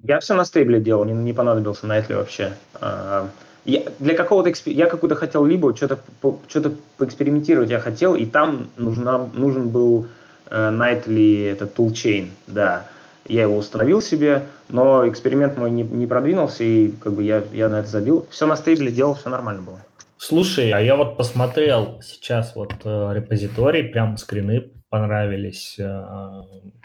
Я 0.00 0.20
все 0.20 0.34
на 0.34 0.44
стейбле 0.44 0.80
делал, 0.80 1.04
не, 1.04 1.12
не 1.12 1.32
понадобился 1.32 1.88
на 1.88 1.98
это 1.98 2.16
вообще. 2.16 2.52
А, 2.74 3.28
я, 3.64 3.82
для 3.98 4.14
какого-то 4.14 4.52
я 4.70 4.86
какую-то 4.86 5.16
хотел 5.16 5.44
либо 5.44 5.74
что-то 5.74 5.98
что-то 6.46 6.74
поэкспериментировать 6.98 7.70
я 7.70 7.80
хотел, 7.80 8.14
и 8.14 8.24
там 8.24 8.70
нужна, 8.76 9.28
нужен 9.34 9.70
был 9.70 10.06
uh, 10.46 10.70
Nightly 10.72 11.50
это 11.50 11.64
toolchain, 11.64 12.28
да. 12.46 12.86
Я 13.28 13.42
его 13.42 13.56
установил 13.56 14.00
себе, 14.02 14.44
но 14.68 15.08
эксперимент 15.08 15.56
мой 15.56 15.70
не, 15.70 15.82
не 15.82 16.06
продвинулся, 16.06 16.64
и 16.64 16.90
как 16.90 17.12
бы 17.12 17.22
я, 17.22 17.44
я 17.52 17.68
на 17.68 17.80
это 17.80 17.88
забил. 17.88 18.26
Все 18.30 18.46
на 18.46 18.56
стейбле 18.56 18.90
делал, 18.90 19.14
все 19.14 19.28
нормально 19.28 19.62
было. 19.62 19.78
Слушай, 20.16 20.72
а 20.72 20.80
я 20.80 20.96
вот 20.96 21.16
посмотрел 21.16 22.00
сейчас 22.02 22.56
вот 22.56 22.72
э, 22.84 23.12
репозиторий, 23.14 23.84
прям 23.84 24.16
скрины 24.16 24.72
понравились. 24.88 25.76
Э, 25.78 26.42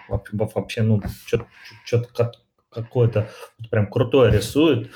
вообще, 0.08 0.84
ну, 0.84 1.02
что-то 1.86 2.32
какое-то 2.70 3.28
вот 3.60 3.70
прям 3.70 3.88
крутое 3.88 4.32
рисует. 4.32 4.92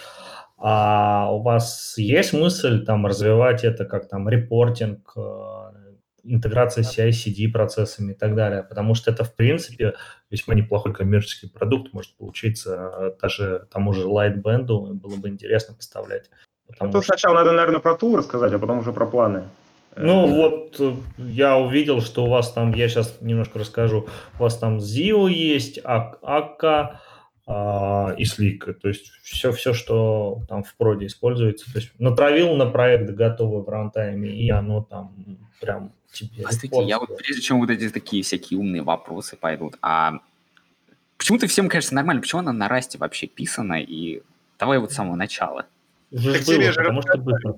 А 0.60 1.32
у 1.32 1.42
вас 1.42 1.96
есть 1.98 2.34
мысль 2.34 2.84
там 2.84 3.06
развивать 3.06 3.64
это 3.64 3.86
как 3.86 4.10
там 4.10 4.28
репортинг, 4.28 5.14
э, 5.16 5.57
интеграция 6.34 6.84
с 6.84 6.98
CI-CD 6.98 7.52
процессами 7.52 8.12
и 8.12 8.16
так 8.16 8.36
далее? 8.36 8.64
Потому 8.64 8.96
что 8.96 9.12
это, 9.12 9.24
в 9.24 9.36
принципе, 9.36 9.96
весьма 10.30 10.56
неплохой 10.56 10.94
коммерческий 10.94 11.48
продукт 11.50 11.94
может 11.94 12.16
получиться 12.18 13.16
даже 13.22 13.68
тому 13.72 13.94
же 13.94 14.08
Lightband, 14.08 14.66
было 14.66 15.16
бы 15.16 15.30
интересно 15.30 15.76
поставлять. 15.76 16.30
Потому 16.68 16.92
что... 16.92 17.02
сначала 17.02 17.36
надо, 17.36 17.52
наверное, 17.52 17.80
про 17.80 17.96
тул 17.96 18.18
рассказать, 18.18 18.54
а 18.54 18.60
потом 18.60 18.80
уже 18.80 18.92
про 18.92 19.06
планы. 19.06 19.44
Ну 20.00 20.28
вот 20.28 20.80
я 21.18 21.58
увидел, 21.58 22.02
что 22.02 22.26
у 22.26 22.30
вас 22.30 22.52
там, 22.52 22.74
я 22.74 22.88
сейчас 22.88 23.18
немножко 23.22 23.60
расскажу, 23.60 24.08
у 24.38 24.44
вас 24.44 24.58
там 24.58 24.78
ZIO 24.78 25.30
есть, 25.30 25.80
АК 25.84 27.02
а, 27.48 28.14
и 28.18 28.24
Slick, 28.24 28.74
то 28.74 28.90
есть 28.90 29.10
все, 29.24 29.52
все, 29.52 29.74
что 29.74 30.42
там 30.48 30.64
в 30.64 30.76
проде 30.76 31.08
используется, 31.08 31.72
то 31.72 31.80
есть 31.80 31.92
натравил 31.98 32.56
на 32.56 32.68
проект 32.68 33.10
готовый 33.12 33.64
в 33.64 33.70
рантайме, 33.70 34.30
и 34.30 34.50
оно 34.50 34.84
там 34.84 35.16
прям 35.60 35.92
тебе... 36.12 36.44
Кстати, 36.44 36.86
я 36.88 37.00
вот 37.00 37.18
прежде 37.18 37.42
чем 37.42 37.60
вот 37.60 37.70
эти 37.70 37.90
такие 37.90 38.24
всякие 38.24 38.60
умные 38.60 38.82
вопросы 38.82 39.36
пойдут, 39.36 39.78
а 39.82 40.20
почему-то 41.18 41.48
всем 41.48 41.70
кажется 41.70 41.96
нормально, 41.96 42.22
почему 42.22 42.40
она 42.40 42.54
на 42.54 42.68
расте 42.68 42.98
вообще 42.98 43.28
писана, 43.28 43.82
и 43.82 44.22
давай 44.60 44.80
вот 44.80 44.92
с 44.92 44.96
самого 44.96 45.16
начала. 45.16 45.66
Уже 46.12 46.34
так 46.34 46.46
было, 46.46 46.72
потому 46.72 47.02
что 47.02 47.18
быстро. 47.18 47.56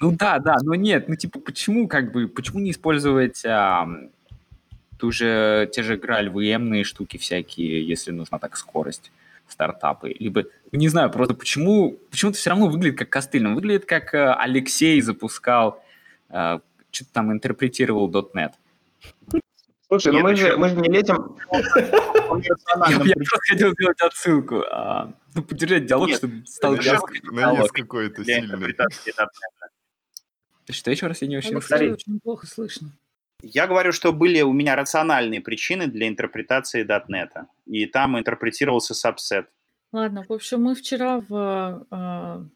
Ну 0.00 0.12
да, 0.12 0.38
да, 0.38 0.56
но 0.62 0.74
нет, 0.76 1.08
ну 1.08 1.16
типа 1.16 1.40
почему 1.40 1.88
как 1.88 2.12
бы, 2.12 2.28
почему 2.28 2.60
не 2.60 2.70
использовать 2.70 3.44
а, 3.44 3.88
ту 4.98 5.10
же, 5.10 5.68
те 5.72 5.82
же 5.82 5.96
Граль 5.96 6.28
VM 6.28 6.84
штуки 6.84 7.16
всякие, 7.16 7.86
если 7.86 8.12
нужна 8.12 8.38
так 8.38 8.56
скорость 8.56 9.10
стартапы, 9.48 10.14
либо, 10.18 10.44
ну, 10.70 10.78
не 10.78 10.88
знаю, 10.88 11.10
просто 11.10 11.34
почему, 11.34 11.98
почему-то 12.10 12.36
все 12.36 12.50
равно 12.50 12.68
выглядит 12.68 12.98
как 12.98 13.08
костыльно, 13.08 13.54
выглядит 13.54 13.86
как 13.86 14.12
э, 14.14 14.34
Алексей 14.34 15.00
запускал, 15.00 15.82
э, 16.28 16.58
что-то 16.90 17.12
там 17.12 17.32
интерпретировал 17.32 18.10
.NET. 18.10 18.52
Слушай, 19.88 20.12
ну 20.12 20.20
мы 20.20 20.36
же, 20.36 20.56
мы 20.56 20.68
же 20.68 20.76
не 20.76 20.88
летим... 20.88 21.36
Я 21.50 23.14
просто 23.14 23.38
хотел 23.48 23.72
сделать 23.72 24.00
отсылку. 24.02 24.62
А, 24.70 25.10
ну, 25.34 25.42
поддержать 25.42 25.86
диалог, 25.86 26.10
чтобы 26.10 26.44
стал 26.46 26.76
диалог. 26.76 27.10
какой-то 27.72 28.22
сильный. 28.22 28.74
Что 30.70 30.90
еще 30.90 31.06
раз 31.06 31.22
я 31.22 31.28
не 31.28 31.38
очень 31.38 31.56
Очень 31.56 32.20
плохо 32.20 32.46
слышно. 32.46 32.92
Я 33.42 33.66
говорю, 33.66 33.92
что 33.92 34.12
были 34.12 34.42
у 34.42 34.52
меня 34.52 34.76
рациональные 34.76 35.40
причины 35.40 35.86
для 35.86 36.08
интерпретации 36.08 36.84
.NET, 36.84 37.46
и 37.66 37.86
там 37.86 38.18
интерпретировался 38.18 38.94
сабсет. 38.94 39.48
Ладно, 39.92 40.24
в 40.28 40.32
общем, 40.32 40.62
мы 40.64 40.74
вчера 40.74 41.22
в 41.26 42.46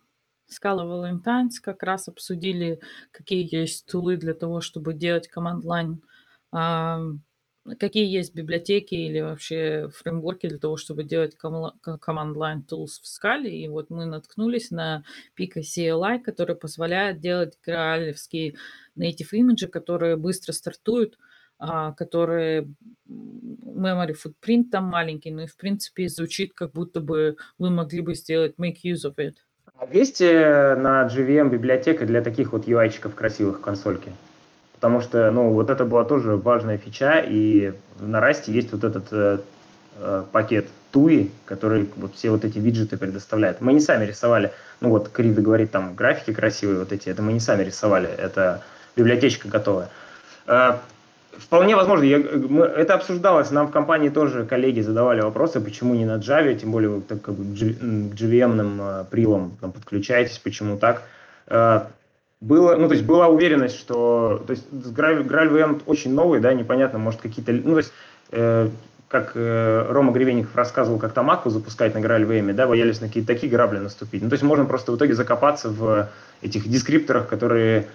Scala 0.53 0.85
Valentines 0.85 1.61
как 1.63 1.83
раз 1.83 2.09
обсудили, 2.09 2.81
какие 3.11 3.49
есть 3.55 3.87
тулы 3.87 4.17
для 4.17 4.35
того, 4.35 4.61
чтобы 4.61 4.95
делать 4.95 5.29
команд-лайн 5.29 6.03
Какие 7.79 8.13
есть 8.13 8.35
библиотеки 8.35 8.97
или 8.97 9.21
вообще 9.21 9.89
фреймворки 9.95 10.49
для 10.49 10.59
того, 10.59 10.77
чтобы 10.77 11.05
делать 11.05 11.37
line 11.45 12.67
tools 12.69 13.01
в 13.01 13.07
скале? 13.07 13.57
И 13.57 13.69
вот 13.69 13.89
мы 13.89 14.05
наткнулись 14.05 14.73
на 14.73 15.05
Pico 15.39 15.61
CLI, 15.61 16.19
который 16.19 16.57
позволяет 16.57 17.21
делать 17.21 17.57
граалевские 17.65 18.57
native 18.99 19.29
имиджи, 19.31 19.69
которые 19.69 20.17
быстро 20.17 20.51
стартуют, 20.51 21.19
а, 21.57 21.93
которые 21.93 22.69
memory 23.09 24.17
footprint 24.17 24.65
там 24.73 24.87
маленький, 24.87 25.31
но 25.31 25.43
и 25.43 25.47
в 25.47 25.57
принципе 25.57 26.09
звучит, 26.09 26.55
как 26.55 26.73
будто 26.73 27.01
бы 27.01 27.37
вы 27.59 27.71
могли 27.71 28.01
бы 28.01 28.17
сделать 28.17 28.57
make 28.59 28.79
use 28.85 29.07
of 29.07 29.15
it. 29.19 29.37
А 29.79 29.87
есть 29.93 30.21
на 30.21 31.07
JVM 31.07 31.51
библиотека 31.51 32.07
для 32.07 32.23
таких 32.23 32.53
вот 32.53 32.67
UI-чиков 32.67 33.15
красивых 33.15 33.61
консольки? 33.61 34.13
потому 34.83 35.01
что, 35.01 35.31
ну, 35.31 35.51
вот 35.51 35.71
это 35.71 35.85
была 35.85 36.03
тоже 36.03 36.35
важная 36.35 36.77
фича, 36.77 37.25
и 37.25 37.73
на 38.01 38.19
Расте 38.19 38.51
есть 38.51 38.73
вот 38.73 38.83
этот 38.83 39.05
э, 39.13 39.39
э, 39.99 40.25
пакет 40.33 40.67
TUI, 40.93 41.31
который 41.45 41.89
вот 41.95 42.17
все 42.17 42.31
вот 42.31 42.45
эти 42.45 42.59
виджеты 42.59 42.97
предоставляет. 42.97 43.61
Мы 43.61 43.75
не 43.75 43.81
сами 43.81 44.05
рисовали, 44.05 44.51
ну 44.81 44.89
вот 44.89 45.09
Крида 45.09 45.41
говорит, 45.41 45.71
там 45.71 45.95
графики 45.95 46.35
красивые 46.35 46.81
вот 46.81 46.91
эти, 46.91 47.11
это 47.11 47.23
мы 47.23 47.33
не 47.33 47.39
сами 47.39 47.63
рисовали, 47.63 48.09
это 48.09 48.65
библиотечка 48.97 49.47
готовая. 49.47 49.89
Э, 50.49 50.79
вполне 51.38 51.77
возможно, 51.77 52.05
я, 52.05 52.18
мы, 52.18 52.64
это 52.64 52.95
обсуждалось, 52.95 53.51
нам 53.51 53.68
в 53.68 53.71
компании 53.71 54.09
тоже 54.09 54.45
коллеги 54.45 54.81
задавали 54.81 55.21
вопросы, 55.21 55.61
почему 55.61 55.95
не 55.95 56.05
на 56.05 56.18
Java, 56.18 56.55
тем 56.55 56.73
более 56.73 57.01
так, 57.01 57.23
как 57.23 57.35
бы, 57.35 57.45
к 57.45 58.14
JVM-ным 58.14 58.81
э, 58.81 59.05
прилам 59.11 59.57
там, 59.61 59.73
подключаетесь, 59.73 60.38
почему 60.38 60.79
так. 60.79 61.03
Э, 61.47 61.83
было, 62.40 62.75
ну, 62.77 62.88
то 62.88 62.95
есть 62.95 63.07
была 63.07 63.29
уверенность, 63.29 63.79
что, 63.79 64.42
то 64.47 64.53
есть 64.53 64.66
Graal, 64.73 65.25
VM 65.29 65.83
очень 65.87 66.12
новый, 66.12 66.40
да, 66.40 66.53
непонятно, 66.55 66.99
может 66.99 67.21
какие-то, 67.21 67.53
ну, 67.53 67.73
то 67.73 67.79
есть, 67.79 67.92
э, 68.33 68.68
как 69.09 69.33
э, 69.35 69.87
Рома 69.90 70.12
Гривенников 70.12 70.57
рассказывал, 70.57 70.99
как 70.99 71.12
там 71.12 71.31
Акку 71.31 71.51
запускать 71.51 71.95
на 71.95 71.99
Graal 71.99 72.27
VM, 72.27 72.53
да, 72.55 72.66
боялись 72.66 73.01
на 73.01 73.07
какие-то 73.09 73.33
такие 73.33 73.51
грабли 73.51 73.79
наступить. 73.79 74.23
Ну, 74.23 74.29
то 74.29 74.35
есть 74.35 74.42
можно 74.42 74.64
просто 74.64 74.90
в 74.90 74.97
итоге 74.97 75.14
закопаться 75.14 75.68
в 75.68 76.09
этих 76.40 76.66
дескрипторах, 76.68 77.29
которые 77.29 77.87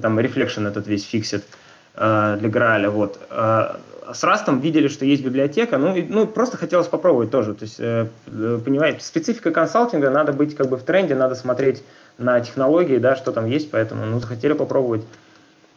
там 0.00 0.18
reflection 0.18 0.68
этот 0.68 0.86
весь 0.86 1.04
фиксит 1.04 1.42
э, 1.42 1.65
для 1.96 2.48
Graal, 2.48 2.88
вот. 2.90 3.18
А 3.30 3.80
с 4.12 4.22
Растом 4.24 4.60
видели, 4.60 4.88
что 4.88 5.04
есть 5.04 5.24
библиотека, 5.24 5.78
ну, 5.78 5.94
и, 5.94 6.02
ну, 6.02 6.26
просто 6.26 6.56
хотелось 6.56 6.86
попробовать 6.86 7.30
тоже, 7.30 7.54
то 7.54 7.64
есть, 7.64 7.80
э, 7.80 8.06
э 8.26 8.60
понимаете, 8.64 9.00
специфика 9.04 9.50
консалтинга, 9.50 10.10
надо 10.10 10.32
быть 10.32 10.54
как 10.56 10.68
бы 10.68 10.76
в 10.76 10.82
тренде, 10.82 11.14
надо 11.14 11.34
смотреть 11.34 11.82
на 12.18 12.40
технологии, 12.40 12.98
да, 12.98 13.16
что 13.16 13.32
там 13.32 13.46
есть, 13.46 13.70
поэтому 13.70 14.04
ну, 14.06 14.20
захотели 14.20 14.52
попробовать. 14.52 15.02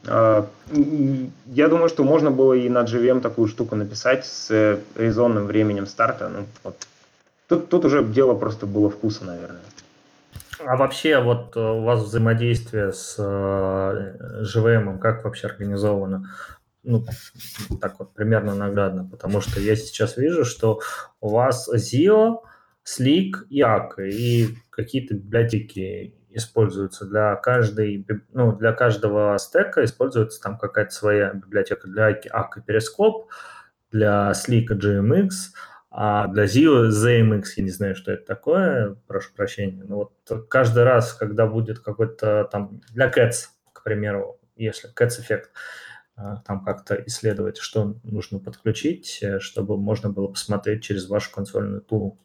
А, 0.08 0.48
я 1.48 1.68
думаю, 1.68 1.90
что 1.90 2.04
можно 2.04 2.32
было 2.32 2.54
и 2.54 2.70
на 2.70 2.84
JVM 2.84 3.22
такую 3.22 3.48
штуку 3.48 3.76
написать 3.76 4.26
с 4.26 4.80
резонным 4.96 5.46
временем 5.46 5.88
старта. 5.88 6.30
Ну, 6.30 6.46
вот. 6.64 6.76
тут, 7.48 7.70
тут 7.70 7.86
уже 7.86 8.04
дело 8.04 8.34
просто 8.34 8.66
было 8.66 8.90
вкуса, 8.90 9.26
наверное. 9.26 9.60
А 10.66 10.76
вообще 10.76 11.20
вот 11.22 11.56
э, 11.56 11.60
у 11.60 11.84
вас 11.84 12.04
взаимодействие 12.04 12.92
с 12.92 13.16
э, 13.18 14.44
JVM 14.44 15.00
как 15.00 15.24
вообще 15.24 15.48
организовано? 15.48 16.30
Ну, 16.84 17.06
так 17.82 18.00
вот, 18.00 18.14
примерно 18.14 18.56
наглядно, 18.56 19.06
потому 19.06 19.42
что 19.42 19.60
я 19.60 19.76
сейчас 19.76 20.18
вижу, 20.18 20.46
что 20.46 20.80
у 21.22 21.30
вас 21.30 21.70
ZIO, 21.74 22.40
Slick 22.86 23.32
и 23.50 23.62
AK, 23.62 24.08
и 24.10 24.58
какие-то 24.70 25.16
библиотеки 25.16 26.16
используются. 26.30 27.06
Для 27.06 27.36
каждой, 27.36 28.06
ну, 28.34 28.56
для 28.56 28.74
каждого 28.74 29.38
стека 29.38 29.84
используется 29.84 30.42
там 30.42 30.58
какая-то 30.58 30.92
своя 30.92 31.34
библиотека. 31.34 31.88
Для 31.88 32.12
AK 32.12 32.64
Перископ, 32.66 33.30
для 33.92 34.32
Slick 34.32 34.68
GMX, 34.70 35.30
а 35.92 36.28
для 36.28 36.44
ZIO 36.44 36.90
ZMX, 36.90 37.44
я 37.58 37.64
не 37.64 37.72
знаю, 37.72 37.96
что 37.96 38.12
это 38.12 38.26
такое, 38.26 38.96
прошу 39.08 39.34
прощения. 39.34 39.84
Но 39.84 39.96
вот 39.98 40.48
каждый 40.48 40.84
раз, 40.84 41.14
когда 41.14 41.48
будет 41.48 41.80
какой-то 41.80 42.48
там, 42.52 42.82
для 42.92 43.10
Cats, 43.10 43.48
к 43.74 43.84
примеру, 43.84 44.40
если 44.56 44.94
Cats 44.94 45.20
эффект, 45.20 45.52
а, 46.16 46.38
там 46.46 46.64
как-то 46.64 46.96
исследовать, 47.08 47.58
что 47.58 47.96
нужно 48.04 48.40
подключить, 48.40 49.20
э, 49.22 49.40
чтобы 49.40 49.78
можно 49.78 50.10
было 50.10 50.28
посмотреть 50.28 50.84
через 50.84 51.08
вашу 51.08 51.32
консольную 51.32 51.82
тулу. 51.82 52.18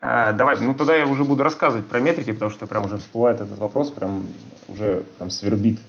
А, 0.00 0.32
давай, 0.32 0.58
ну 0.58 0.74
тогда 0.74 0.96
я 0.96 1.06
уже 1.06 1.24
буду 1.24 1.44
рассказывать 1.44 1.86
про 1.86 2.00
метрики, 2.00 2.32
потому 2.32 2.50
что 2.50 2.66
прям 2.66 2.86
уже 2.86 2.98
всплывает 2.98 3.40
этот 3.40 3.58
вопрос, 3.58 3.90
прям 3.90 4.26
уже 4.68 5.04
там 5.18 5.30
свербит. 5.30 5.80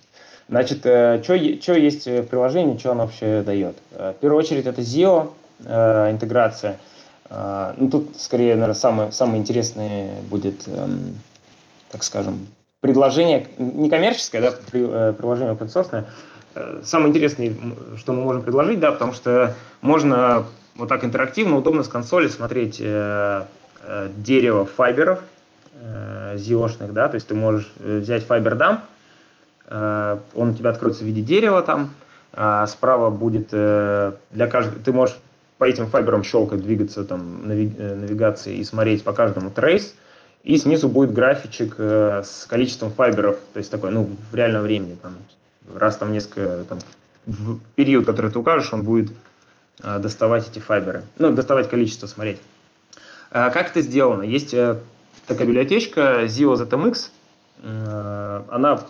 Значит, 0.50 0.86
э, 0.86 1.24
что 1.24 1.34
есть 1.34 2.06
в 2.06 2.24
приложении, 2.24 2.78
что 2.78 2.92
оно 2.92 3.06
вообще 3.06 3.42
дает? 3.44 3.78
Э, 3.92 4.14
в 4.16 4.20
первую 4.20 4.40
очередь 4.40 4.68
это 4.68 4.82
ZIO 4.82 5.32
э, 5.64 6.12
интеграция. 6.12 6.78
Ну, 7.28 7.90
тут 7.90 8.18
скорее, 8.20 8.54
наверное, 8.54 8.76
самое, 8.76 9.12
самое 9.12 9.40
интересное 9.40 10.12
будет, 10.30 10.68
эм, 10.68 11.16
так 11.90 12.04
скажем, 12.04 12.46
предложение, 12.82 13.48
не 13.58 13.90
коммерческое, 13.90 14.42
да, 14.42 14.52
приложение 15.12 15.56
open 15.56 15.66
source. 15.66 16.06
Самое 16.84 17.10
интересное, 17.10 17.52
что 17.98 18.14
мы 18.14 18.22
можем 18.22 18.44
предложить, 18.44 18.80
да, 18.80 18.92
потому 18.92 19.14
что 19.14 19.56
можно 19.82 20.46
вот 20.76 20.88
так 20.88 21.04
интерактивно, 21.04 21.58
удобно 21.58 21.82
с 21.82 21.88
консоли 21.88 22.28
смотреть 22.28 22.80
Э, 23.88 24.10
дерево 24.18 24.66
файберов 24.66 25.20
э, 25.80 26.38
зиошных, 26.38 26.92
да, 26.94 27.08
то 27.08 27.16
есть 27.16 27.28
ты 27.28 27.36
можешь 27.36 27.72
э, 27.80 28.00
взять 28.00 28.26
файбердам, 28.26 28.82
э, 29.68 30.18
он 30.34 30.50
у 30.50 30.54
тебя 30.54 30.72
откроется 30.72 31.04
в 31.04 31.08
виде 31.08 31.22
дерева 31.22 31.62
там, 31.62 31.92
а 32.34 32.66
справа 32.66 33.12
будет 33.12 33.50
э, 33.52 34.14
для 34.32 34.48
каждого, 34.48 34.84
ты 34.84 34.92
можешь 34.92 35.18
по 35.58 35.64
этим 35.64 35.88
файберам 35.88 36.24
щелкать, 36.24 36.62
двигаться 36.62 37.04
там 37.04 37.48
навигации 37.48 38.58
и 38.58 38.64
смотреть 38.64 39.04
по 39.04 39.14
каждому 39.14 39.50
трейс, 39.50 39.96
и 40.44 40.58
снизу 40.58 40.90
будет 40.90 41.14
графичек 41.14 41.80
с 41.80 42.46
количеством 42.48 42.92
файберов, 42.92 43.38
то 43.54 43.60
есть 43.60 43.72
такой, 43.72 43.92
ну, 43.92 44.10
в 44.32 44.36
реальном 44.36 44.64
времени, 44.64 44.98
там, 45.02 45.16
раз 45.74 45.98
там 45.98 46.12
несколько, 46.12 46.66
там, 46.70 46.80
в 47.26 47.60
период, 47.76 48.06
который 48.06 48.30
ты 48.32 48.38
укажешь, 48.38 48.72
он 48.74 48.84
будет 48.84 49.12
доставать 49.82 50.48
эти 50.48 50.60
файберы, 50.60 51.04
ну, 51.18 51.32
доставать 51.32 51.70
количество, 51.70 52.08
смотреть. 52.08 52.40
Как 53.32 53.72
это 53.72 53.82
сделано? 53.82 54.24
Есть 54.24 54.52
такая 54.52 55.48
библиотечка 55.48 56.26
Zio 56.26 56.54
ZMX, 56.56 57.10
она 58.50 58.82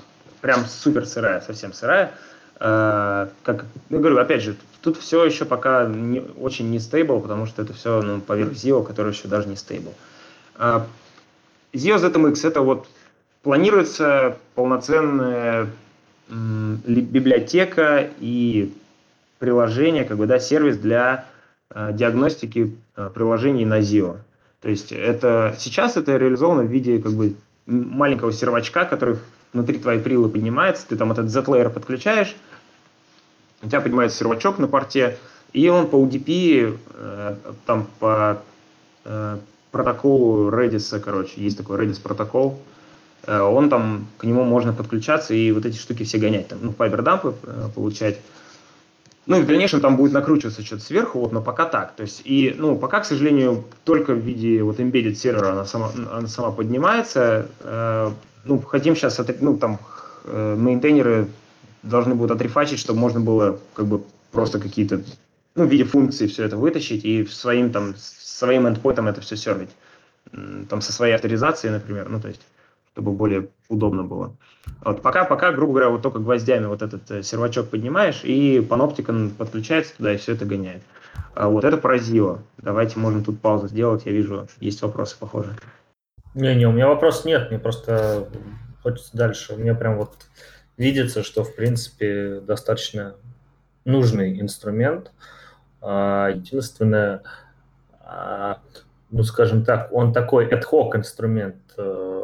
прям 0.41 0.65
супер 0.65 1.05
сырая, 1.05 1.41
совсем 1.41 1.73
сырая. 1.73 2.11
Как, 2.59 3.65
я 3.89 3.97
говорю, 3.97 4.17
опять 4.17 4.41
же, 4.41 4.55
тут 4.85 4.97
все 4.97 5.25
еще 5.25 5.45
пока 5.45 5.87
не, 5.87 6.21
очень 6.39 6.69
не 6.69 6.79
стейбл, 6.79 7.19
потому 7.19 7.47
что 7.47 7.63
это 7.63 7.73
все 7.73 8.03
ну, 8.03 8.21
поверх 8.21 8.51
Zio, 8.51 8.85
который 8.85 9.13
еще 9.13 9.27
даже 9.27 9.47
не 9.47 9.55
стейбл. 9.55 9.93
Zio 10.57 10.85
ZMX 11.73 12.47
это 12.47 12.61
вот 12.61 12.87
планируется 13.41 14.37
полноценная 14.53 15.67
библиотека 16.29 18.09
и 18.19 18.73
приложение, 19.39 20.05
как 20.05 20.17
бы, 20.17 20.27
да, 20.27 20.39
сервис 20.39 20.77
для 20.77 21.25
диагностики 21.73 22.75
приложений 23.15 23.65
на 23.65 23.79
Zio. 23.79 24.17
То 24.61 24.69
есть 24.69 24.91
это 24.91 25.55
сейчас 25.57 25.97
это 25.97 26.15
реализовано 26.17 26.61
в 26.61 26.71
виде 26.71 26.99
как 26.99 27.13
бы 27.13 27.33
маленького 27.65 28.31
сервачка, 28.31 28.85
который 28.85 29.17
внутри 29.51 29.79
твоей 29.79 29.99
прилы 29.99 30.29
поднимается, 30.29 30.87
ты 30.87 30.95
там 30.95 31.11
этот 31.11 31.27
Z-layer 31.27 31.71
подключаешь, 31.71 32.35
у 33.65 33.69
тебя 33.69 33.81
поднимается 33.81 34.17
сервачок 34.17 34.59
на 34.59 34.67
порте, 34.67 35.17
и 35.53 35.67
он 35.69 35.87
по 35.87 35.95
UDP, 35.95 36.77
э, 36.93 37.35
там 37.65 37.87
по 37.99 38.41
э, 39.05 39.37
протоколу 39.71 40.49
Redis, 40.49 40.99
короче, 40.99 41.33
есть 41.41 41.57
такой 41.57 41.79
Redis 41.79 42.01
протокол, 42.01 42.59
э, 43.25 43.39
он 43.39 43.69
там, 43.69 44.07
к 44.17 44.23
нему 44.23 44.43
можно 44.43 44.73
подключаться 44.73 45.33
и 45.33 45.51
вот 45.51 45.65
эти 45.65 45.77
штуки 45.77 46.03
все 46.03 46.17
гонять, 46.17 46.47
там, 46.47 46.59
ну, 46.61 46.71
файбердампы 46.73 47.33
э, 47.43 47.69
получать. 47.73 48.19
Ну 49.25 49.39
и 49.39 49.41
в 49.41 49.47
дальнейшем 49.47 49.81
там 49.81 49.97
будет 49.97 50.13
накручиваться 50.13 50.61
что-то 50.61 50.83
сверху, 50.83 51.19
вот, 51.19 51.31
но 51.31 51.41
пока 51.41 51.65
так. 51.65 51.95
То 51.95 52.03
есть, 52.03 52.21
и, 52.25 52.55
ну, 52.55 52.77
пока, 52.77 52.99
к 52.99 53.05
сожалению, 53.05 53.63
только 53.83 54.13
в 54.13 54.19
виде 54.19 54.61
вот 54.61 54.79
embedded 54.79 55.15
сервера 55.15 55.53
она 55.53 55.65
сама, 55.65 55.91
она 56.11 56.27
сама 56.27 56.51
поднимается. 56.51 57.47
Ну, 58.45 58.61
хотим 58.61 58.95
сейчас, 58.95 59.19
ну, 59.41 59.57
там, 59.57 59.79
э, 60.25 60.55
мейнтейнеры 60.55 61.27
должны 61.85 62.15
будут 62.15 62.31
отрефачить, 62.31 62.79
чтобы 62.79 62.99
можно 62.99 63.19
было, 63.19 63.59
как 63.73 63.85
бы, 63.87 64.03
просто 64.31 64.59
какие-то, 64.59 65.01
ну, 65.55 65.65
в 65.65 65.71
виде 65.71 65.85
функций 65.85 66.27
все 66.27 66.43
это 66.43 66.57
вытащить 66.57 67.05
и 67.05 67.25
своим, 67.25 67.71
там, 67.71 67.95
своим 67.97 68.67
эндпоинтом 68.67 69.07
это 69.07 69.21
все 69.21 69.37
сервить. 69.37 69.69
Там, 70.69 70.81
со 70.81 70.91
своей 70.91 71.13
авторизацией, 71.13 71.73
например, 71.73 72.09
ну, 72.09 72.19
то 72.19 72.27
есть 72.27 72.41
чтобы 72.95 73.11
более 73.11 73.49
удобно 73.67 74.03
было. 74.03 74.37
Вот 74.81 75.01
пока, 75.01 75.25
пока, 75.25 75.51
грубо 75.51 75.73
говоря, 75.73 75.89
вот 75.89 76.01
только 76.01 76.19
гвоздями 76.19 76.67
вот 76.67 76.81
этот 76.81 77.11
э, 77.11 77.23
сервачок 77.23 77.69
поднимаешь, 77.69 78.21
и 78.23 78.61
паноптикон 78.61 79.31
подключается 79.31 79.97
туда 79.97 80.13
и 80.13 80.17
все 80.17 80.31
это 80.31 80.45
гоняет. 80.45 80.81
А 81.33 81.49
вот 81.49 81.65
это 81.65 81.75
поразило. 81.75 82.41
Давайте 82.57 82.97
можем 82.97 83.21
тут 83.21 83.41
паузу 83.41 83.67
сделать. 83.67 84.05
Я 84.05 84.13
вижу, 84.13 84.47
есть 84.61 84.81
вопросы 84.81 85.17
похоже. 85.19 85.57
Не-не, 86.35 86.67
у 86.67 86.71
меня 86.71 86.87
вопрос 86.87 87.25
нет, 87.25 87.49
мне 87.49 87.59
просто 87.59 88.29
хочется 88.81 89.15
дальше. 89.17 89.57
Меня 89.57 89.75
прям 89.75 89.97
вот 89.97 90.13
видится, 90.77 91.23
что, 91.23 91.43
в 91.43 91.55
принципе, 91.55 92.41
достаточно 92.41 93.15
нужный 93.85 94.39
инструмент. 94.39 95.11
А, 95.81 96.29
единственное, 96.29 97.21
а, 98.01 98.59
ну, 99.11 99.23
скажем 99.23 99.63
так, 99.63 99.91
он 99.91 100.13
такой 100.13 100.47
ad-hoc 100.47 100.95
инструмент, 100.97 101.57
э, 101.77 102.21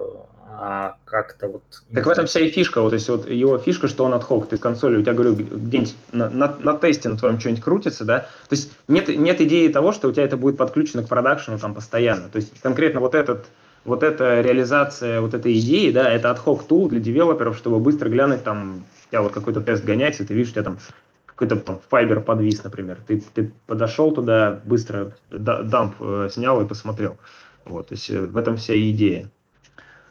а 0.64 0.98
как-то 1.06 1.48
вот... 1.48 1.64
Так 1.94 2.06
в 2.06 2.10
этом 2.10 2.26
вся 2.26 2.40
и 2.40 2.50
фишка, 2.50 2.82
вот, 2.82 2.90
то 2.90 2.96
есть 2.96 3.08
вот 3.10 3.30
его 3.30 3.58
фишка, 3.58 3.88
что 3.88 4.04
он 4.04 4.14
отхок, 4.14 4.48
ты 4.48 4.58
с 4.58 4.60
консоли, 4.60 4.98
у 4.98 5.02
тебя, 5.02 5.14
говорю, 5.14 5.36
где-нибудь 5.36 5.96
на, 6.12 6.30
на, 6.30 6.56
на 6.60 6.78
тесте 6.78 7.10
на 7.10 7.18
твоем 7.18 7.40
что-нибудь 7.40 7.64
крутится, 7.64 8.06
да, 8.06 8.20
то 8.20 8.56
есть 8.56 8.72
нет, 8.88 9.08
нет 9.08 9.42
идеи 9.42 9.70
того, 9.70 9.92
что 9.92 10.08
у 10.08 10.12
тебя 10.12 10.24
это 10.24 10.38
будет 10.38 10.58
подключено 10.58 11.04
к 11.04 11.08
продакшену 11.08 11.58
там 11.58 11.74
постоянно, 11.74 12.30
то 12.30 12.38
есть 12.38 12.60
конкретно 12.62 13.00
вот 13.00 13.16
этот 13.16 13.46
вот 13.84 14.04
эта 14.04 14.42
реализация 14.42 15.22
вот 15.22 15.34
этой 15.34 15.58
идеи, 15.60 15.92
да, 15.92 16.10
это 16.10 16.32
отхок 16.32 16.64
тул 16.68 16.88
для 16.90 17.00
девелоперов, 17.00 17.58
чтобы 17.58 17.80
быстро 17.80 18.10
глянуть 18.10 18.44
там, 18.44 18.86
у 19.08 19.10
тебя 19.10 19.22
вот 19.22 19.32
какой-то 19.32 19.62
тест 19.62 19.84
гоняется, 19.84 20.26
ты 20.26 20.34
видишь, 20.34 20.52
у 20.52 20.54
тебя 20.54 20.64
там 20.64 20.78
какой-то 21.26 21.56
там 21.56 21.80
файбер 21.90 22.22
подвис, 22.22 22.64
например. 22.64 23.00
Ты, 23.08 23.24
ты 23.34 23.52
подошел 23.66 24.12
туда, 24.12 24.62
быстро 24.64 25.14
дамп 25.32 25.96
э, 26.00 26.30
снял 26.32 26.62
и 26.62 26.68
посмотрел. 26.68 27.18
Вот, 27.66 27.88
то 27.88 27.96
есть 27.96 28.10
э, 28.12 28.20
в 28.20 28.38
этом 28.38 28.58
вся 28.58 28.76
идея. 28.76 29.32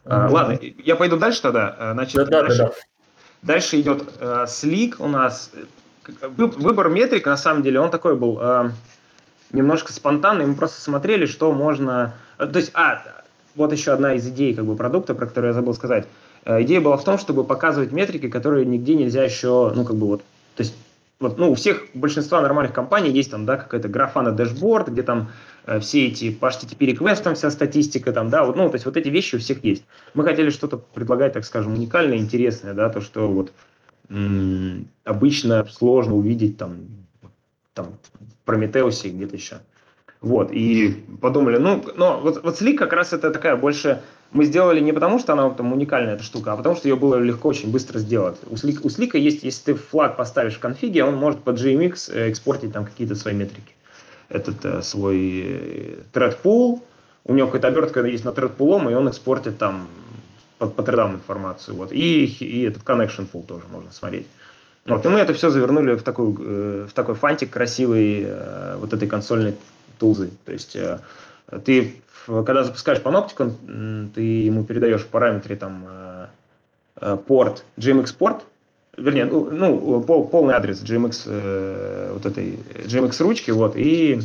А, 0.03 0.27
ладно, 0.29 0.59
я 0.61 0.95
пойду 0.95 1.17
дальше 1.17 1.41
тогда. 1.41 1.75
А, 1.77 1.93
значит, 1.93 2.15
да, 2.15 2.25
дальше, 2.25 2.57
да, 2.57 2.65
да. 2.65 2.73
дальше 3.43 3.79
идет 3.79 4.03
э, 4.19 4.45
слик 4.47 4.97
у 4.99 5.07
нас. 5.07 5.51
Выбор 6.21 6.89
метрик, 6.89 7.25
на 7.27 7.37
самом 7.37 7.63
деле, 7.63 7.79
он 7.79 7.91
такой 7.91 8.17
был 8.17 8.37
э, 8.41 8.71
немножко 9.51 9.93
спонтанный. 9.93 10.45
Мы 10.45 10.55
просто 10.55 10.81
смотрели, 10.81 11.25
что 11.27 11.53
можно... 11.53 12.15
Э, 12.39 12.47
то 12.47 12.59
есть, 12.59 12.71
а, 12.73 13.20
вот 13.55 13.71
еще 13.71 13.91
одна 13.91 14.13
из 14.13 14.27
идей 14.27 14.53
как 14.53 14.65
бы, 14.65 14.75
продукта, 14.75 15.13
про 15.13 15.25
которую 15.25 15.49
я 15.49 15.53
забыл 15.53 15.73
сказать. 15.73 16.07
Э, 16.45 16.61
идея 16.63 16.81
была 16.81 16.97
в 16.97 17.03
том, 17.03 17.17
чтобы 17.17 17.43
показывать 17.43 17.91
метрики, 17.91 18.29
которые 18.29 18.65
нигде 18.65 18.95
нельзя 18.95 19.23
еще, 19.23 19.71
ну, 19.75 19.83
как 19.83 19.95
бы 19.95 20.07
вот... 20.07 20.21
То 20.55 20.63
есть, 20.63 20.75
вот, 21.19 21.37
ну, 21.37 21.51
у 21.51 21.55
всех, 21.55 21.85
большинства 21.93 22.41
нормальных 22.41 22.73
компаний 22.73 23.11
есть 23.11 23.31
там, 23.31 23.45
да, 23.45 23.57
какая-то 23.57 23.87
графа 23.87 24.21
на 24.21 24.31
дашборд, 24.31 24.89
где 24.89 25.03
там 25.03 25.29
Э, 25.65 25.79
все 25.79 26.07
эти 26.07 26.31
по 26.31 26.47
HTTP 26.47 26.95
request, 26.95 27.33
вся 27.35 27.51
статистика 27.51 28.11
там, 28.11 28.29
да, 28.29 28.43
вот, 28.43 28.55
ну, 28.55 28.67
то 28.69 28.75
есть 28.75 28.85
вот 28.85 28.97
эти 28.97 29.09
вещи 29.09 29.35
у 29.35 29.39
всех 29.39 29.63
есть. 29.63 29.83
Мы 30.13 30.23
хотели 30.23 30.49
что-то 30.49 30.77
предлагать, 30.77 31.33
так 31.33 31.45
скажем, 31.45 31.73
уникальное, 31.73 32.17
интересное, 32.17 32.73
да, 32.73 32.89
то, 32.89 33.01
что 33.01 33.27
вот 33.27 33.51
м- 34.09 34.87
обычно 35.03 35.65
сложно 35.65 36.15
увидеть 36.15 36.57
там, 36.57 36.87
там 37.73 37.93
в 38.11 38.45
Прометеусе 38.45 39.09
где-то 39.09 39.35
еще. 39.35 39.57
Вот, 40.21 40.51
и 40.51 41.03
подумали, 41.19 41.57
ну, 41.57 41.83
но 41.95 42.19
вот, 42.19 42.43
вот 42.43 42.61
Slick 42.61 42.75
как 42.75 42.93
раз 42.93 43.11
это 43.11 43.31
такая 43.31 43.55
больше, 43.55 44.01
мы 44.31 44.45
сделали 44.45 44.79
не 44.79 44.93
потому, 44.93 45.17
что 45.17 45.33
она 45.33 45.49
там 45.49 45.73
уникальная 45.73 46.13
эта 46.13 46.23
штука, 46.23 46.53
а 46.53 46.57
потому 46.57 46.75
что 46.75 46.87
ее 46.87 46.95
было 46.95 47.15
легко 47.15 47.49
очень 47.49 47.71
быстро 47.71 47.97
сделать. 47.97 48.37
У 48.47 48.53
Slick, 48.53 48.81
у 48.83 48.87
Slick 48.87 49.17
есть, 49.17 49.43
если 49.43 49.73
ты 49.73 49.75
флаг 49.75 50.17
поставишь 50.17 50.55
в 50.55 50.59
конфиге, 50.59 51.03
он 51.03 51.15
может 51.15 51.41
под 51.41 51.59
GMX 51.59 52.13
э, 52.13 52.29
экспортить 52.29 52.71
там 52.71 52.85
какие-то 52.85 53.15
свои 53.15 53.33
метрики 53.33 53.73
этот 54.31 54.63
э, 54.65 54.81
свой 54.81 55.43
э, 55.45 55.95
thread 56.13 56.37
у 57.23 57.33
него 57.33 57.47
какая-то 57.47 57.67
обертка 57.67 58.03
есть 58.03 58.25
на 58.25 58.29
thread 58.29 58.49
пулом, 58.49 58.89
и 58.89 58.93
он 58.93 59.07
экспортит 59.07 59.57
там 59.57 59.87
по, 60.57 60.67
по 60.67 60.83
тредам 60.83 61.15
информацию. 61.15 61.75
Вот. 61.75 61.91
И, 61.91 62.25
и 62.25 62.63
этот 62.63 62.83
connection 62.83 63.27
pool 63.31 63.45
тоже 63.45 63.63
можно 63.71 63.91
смотреть. 63.91 64.25
Вот. 64.85 65.05
И 65.05 65.09
мы 65.09 65.19
это 65.19 65.33
все 65.33 65.49
завернули 65.49 65.95
в 65.95 66.03
такой, 66.03 66.35
э, 66.39 66.87
в 66.89 66.93
такой 66.93 67.15
фантик 67.15 67.51
красивый 67.51 68.23
э, 68.25 68.77
вот 68.79 68.93
этой 68.93 69.07
консольной 69.07 69.55
тулзы. 70.01 70.31
То 70.45 70.51
есть 70.51 70.75
э, 70.75 70.99
ты, 71.63 72.01
когда 72.25 72.63
запускаешь 72.63 72.99
Panopticon, 72.99 74.09
ты 74.13 74.21
ему 74.21 74.63
передаешь 74.63 75.01
в 75.01 75.07
параметре 75.07 75.55
там 75.55 75.85
э, 75.87 76.25
э 77.01 77.17
порт, 77.27 77.63
GMX 77.77 78.15
порт, 78.17 78.43
вернее, 78.97 79.25
ну, 79.25 79.49
ну 79.51 80.01
пол, 80.01 80.27
полный 80.27 80.55
адрес 80.55 80.83
GMX, 80.83 82.13
вот 82.13 82.25
этой 82.25 82.59
GMX 82.85 83.23
ручки, 83.23 83.51
вот, 83.51 83.75
и 83.75 84.19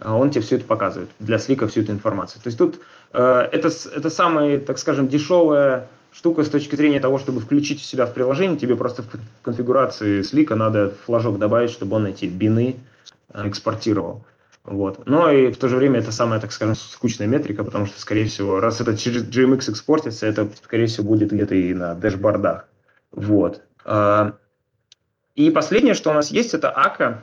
он 0.00 0.30
тебе 0.30 0.42
все 0.42 0.56
это 0.56 0.66
показывает, 0.66 1.10
для 1.18 1.38
слика 1.38 1.66
всю 1.66 1.82
эту 1.82 1.92
информацию. 1.92 2.40
То 2.42 2.48
есть 2.48 2.58
тут 2.58 2.80
это, 3.12 3.70
это 3.94 4.10
самая, 4.10 4.60
так 4.60 4.78
скажем, 4.78 5.08
дешевая 5.08 5.88
штука 6.12 6.44
с 6.44 6.48
точки 6.48 6.74
зрения 6.76 7.00
того, 7.00 7.18
чтобы 7.18 7.40
включить 7.40 7.82
себя 7.82 8.06
в 8.06 8.14
приложение, 8.14 8.58
тебе 8.58 8.76
просто 8.76 9.02
в 9.02 9.08
конфигурации 9.42 10.22
слика 10.22 10.54
надо 10.54 10.94
флажок 11.04 11.38
добавить, 11.38 11.70
чтобы 11.70 11.96
он 11.96 12.06
эти 12.06 12.24
бины 12.26 12.76
экспортировал. 13.32 14.24
Вот. 14.64 15.06
Но 15.06 15.30
и 15.30 15.52
в 15.52 15.58
то 15.58 15.68
же 15.68 15.76
время 15.76 16.00
это 16.00 16.10
самая, 16.10 16.40
так 16.40 16.52
скажем, 16.52 16.74
скучная 16.74 17.28
метрика, 17.28 17.62
потому 17.62 17.86
что, 17.86 18.00
скорее 18.00 18.26
всего, 18.26 18.58
раз 18.58 18.80
это 18.80 18.96
через 18.96 19.22
GMX 19.22 19.70
экспортится, 19.70 20.26
это, 20.26 20.48
скорее 20.62 20.86
всего, 20.86 21.06
будет 21.06 21.32
где-то 21.32 21.54
и 21.54 21.72
на 21.72 21.94
дэшбордах. 21.94 22.66
Вот. 23.12 23.62
А, 23.84 24.34
и 25.36 25.50
последнее, 25.50 25.94
что 25.94 26.10
у 26.10 26.14
нас 26.14 26.32
есть, 26.32 26.52
это 26.52 26.70
АКА. 26.70 27.22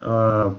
А, 0.00 0.54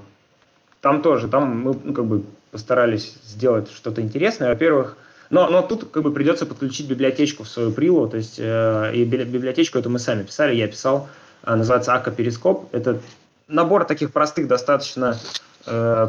там 0.82 1.00
тоже, 1.00 1.28
там 1.28 1.58
мы 1.62 1.76
ну, 1.82 1.94
как 1.94 2.04
бы 2.04 2.24
постарались 2.50 3.16
сделать 3.24 3.70
что-то 3.70 4.02
интересное. 4.02 4.50
Во-первых, 4.50 4.96
но, 5.30 5.48
но 5.48 5.62
тут 5.62 5.90
как 5.90 6.02
бы 6.02 6.12
придется 6.12 6.44
подключить 6.44 6.88
библиотечку 6.88 7.44
в 7.44 7.48
свою 7.48 7.70
прилу, 7.70 8.08
то 8.08 8.16
есть 8.16 8.36
э, 8.38 8.90
и 8.94 9.04
библиотечку 9.04 9.78
эту 9.78 9.88
мы 9.88 10.00
сами 10.00 10.24
писали, 10.24 10.56
я 10.56 10.66
писал, 10.66 11.08
э, 11.44 11.54
называется 11.54 11.94
АКА 11.94 12.10
Перископ. 12.10 12.74
Это 12.74 13.00
набор 13.50 13.84
таких 13.84 14.12
простых 14.12 14.48
достаточно 14.48 15.18
э, 15.66 16.08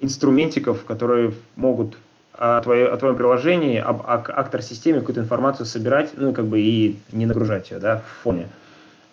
инструментиков, 0.00 0.84
которые 0.84 1.34
могут 1.56 1.96
о, 2.32 2.60
твое, 2.62 2.88
о 2.88 2.96
твоем 2.96 3.16
приложении, 3.16 3.78
об, 3.78 4.02
актор-системе 4.06 5.00
какую-то 5.00 5.20
информацию 5.20 5.66
собирать, 5.66 6.10
ну, 6.14 6.32
как 6.32 6.46
бы 6.46 6.60
и 6.60 6.98
не 7.12 7.26
нагружать 7.26 7.70
ее, 7.70 7.78
да, 7.78 7.98
в 7.98 8.22
фоне. 8.22 8.48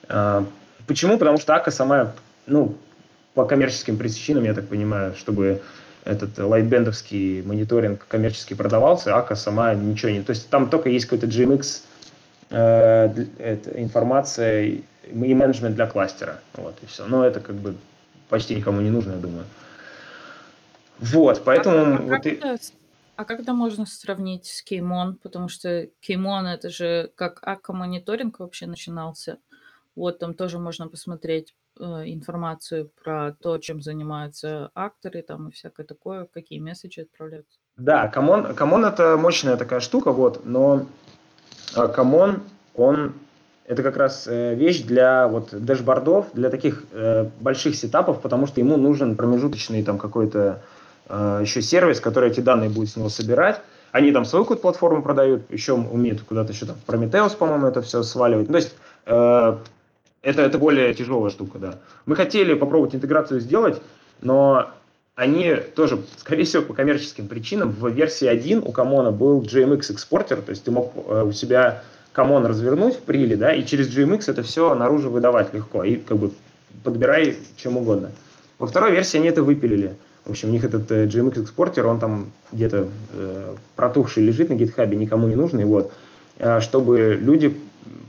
А, 0.07 0.45
почему? 0.87 1.17
Потому 1.17 1.37
что 1.37 1.55
АКА 1.55 1.71
сама, 1.71 2.13
ну, 2.45 2.75
по 3.33 3.45
коммерческим 3.45 3.97
причинам, 3.97 4.43
я 4.43 4.53
так 4.53 4.67
понимаю, 4.67 5.15
чтобы 5.15 5.61
этот 6.03 6.37
лайтбендовский 6.37 7.41
мониторинг 7.41 8.05
коммерчески 8.07 8.53
продавался, 8.53 9.15
АКА 9.15 9.35
сама 9.35 9.73
ничего 9.73 10.11
не... 10.11 10.21
То 10.21 10.29
есть 10.29 10.49
там 10.49 10.69
только 10.69 10.89
есть 10.89 11.07
какой-то 11.07 11.25
GMX 11.25 11.81
э, 12.51 13.57
информация 13.75 14.81
и 15.07 15.33
менеджмент 15.33 15.75
для 15.75 15.87
кластера. 15.87 16.39
Вот, 16.53 16.75
и 16.81 16.85
все. 16.85 17.05
Но 17.05 17.25
это 17.25 17.39
как 17.39 17.55
бы 17.55 17.75
почти 18.29 18.55
никому 18.55 18.81
не 18.81 18.89
нужно, 18.89 19.13
я 19.13 19.17
думаю. 19.17 19.45
Вот, 20.99 21.43
поэтому... 21.43 21.77
А, 21.77 21.97
а, 21.97 22.01
вот 22.01 22.09
как, 22.09 22.25
и... 22.25 22.29
это, 22.29 22.57
а 23.15 23.25
когда 23.25 23.53
можно 23.53 23.85
сравнить 23.85 24.45
с 24.45 24.61
Кеймон? 24.61 25.15
Потому 25.15 25.49
что 25.49 25.87
Кеймон 25.99 26.47
это 26.47 26.69
же 26.69 27.11
как 27.15 27.39
АКА 27.41 27.73
мониторинг 27.73 28.39
вообще 28.39 28.65
начинался. 28.65 29.37
Вот 29.95 30.19
там 30.19 30.33
тоже 30.33 30.59
можно 30.59 30.87
посмотреть 30.87 31.53
Э, 31.77 32.03
информацию 32.05 32.89
про 33.03 33.33
то, 33.41 33.57
чем 33.57 33.81
занимаются 33.81 34.71
акторы 34.75 35.21
там 35.21 35.49
и 35.49 35.51
всякое 35.51 35.85
такое, 35.85 36.25
какие 36.33 36.59
месседжи 36.59 37.01
отправляются. 37.01 37.59
Да, 37.75 38.07
Kamon, 38.07 38.55
Kamon 38.55 38.85
это 38.85 39.17
мощная 39.17 39.57
такая 39.57 39.81
штука, 39.81 40.13
вот, 40.13 40.45
но 40.45 40.85
Kamon, 41.73 42.43
он 42.75 43.13
это 43.67 43.81
как 43.81 43.97
раз 43.97 44.27
э, 44.27 44.53
вещь 44.55 44.81
для 44.83 45.27
вот 45.27 45.49
dashboard 45.51 46.08
ов, 46.08 46.27
для 46.33 46.49
таких 46.49 46.83
э, 46.91 47.27
больших 47.39 47.75
setup 47.75 48.04
ов, 48.04 48.21
потому 48.21 48.45
что 48.47 48.59
ему 48.59 48.77
нужен 48.77 49.15
промежуточный 49.15 49.83
там 49.83 49.97
какой-то 49.97 50.61
э, 51.09 51.39
еще 51.41 51.61
сервис, 51.61 51.99
который 51.99 52.29
эти 52.29 52.41
данные 52.41 52.69
будет 52.69 52.89
с 52.89 52.95
него 52.95 53.09
собирать. 53.09 53.61
Они 53.91 54.11
там 54.11 54.25
свою 54.25 54.45
какую-то 54.45 54.61
платформу 54.61 55.01
продают, 55.01 55.49
еще 55.49 55.73
умеют 55.73 56.21
куда-то 56.21 56.51
еще 56.51 56.65
там 56.65 56.75
Prometheus, 56.85 57.35
по-моему, 57.35 57.67
это 57.67 57.81
все 57.81 58.03
сваливать. 58.03 58.47
Ну, 58.47 58.53
то 58.53 58.57
есть 58.57 58.75
э, 59.05 59.57
это, 60.21 60.41
это 60.41 60.57
более 60.59 60.93
тяжелая 60.93 61.31
штука, 61.31 61.57
да. 61.57 61.75
Мы 62.05 62.15
хотели 62.15 62.53
попробовать 62.53 62.93
интеграцию 62.93 63.39
сделать, 63.39 63.81
но 64.21 64.69
они 65.15 65.55
тоже, 65.75 66.01
скорее 66.17 66.43
всего, 66.43 66.61
по 66.61 66.73
коммерческим 66.73 67.27
причинам, 67.27 67.71
в 67.71 67.87
версии 67.87 68.27
1 68.27 68.63
у 68.65 68.71
Kamon 68.71 69.05
а 69.05 69.11
был 69.11 69.41
JMX 69.41 69.93
экспортер, 69.93 70.41
то 70.41 70.51
есть 70.51 70.63
ты 70.63 70.71
мог 70.71 70.91
э, 70.95 71.23
у 71.23 71.31
себя 71.31 71.83
Kamon 72.15 72.45
развернуть 72.45 72.95
в 72.95 72.99
приле, 73.01 73.35
да, 73.35 73.53
и 73.53 73.65
через 73.65 73.93
JMX 73.93 74.31
это 74.31 74.41
все 74.41 74.73
наружу 74.73 75.09
выдавать 75.09 75.53
легко, 75.53 75.83
и 75.83 75.97
как 75.97 76.17
бы 76.17 76.31
подбирай 76.81 77.35
чем 77.57 77.75
угодно. 77.75 78.11
Во 78.57 78.67
второй 78.67 78.91
версии 78.91 79.17
они 79.17 79.27
это 79.27 79.43
выпилили. 79.43 79.97
В 80.23 80.29
общем, 80.29 80.47
у 80.47 80.51
них 80.53 80.63
этот 80.63 80.89
э, 80.91 81.07
JMX 81.07 81.43
экспортер, 81.43 81.85
он 81.85 81.99
там 81.99 82.31
где-то 82.53 82.87
э, 83.13 83.55
протухший 83.75 84.23
лежит 84.23 84.49
на 84.49 84.53
гитхабе, 84.53 84.95
никому 84.95 85.27
не 85.27 85.35
нужный, 85.35 85.65
вот, 85.65 85.91
э, 86.39 86.61
чтобы 86.61 87.19
люди 87.21 87.53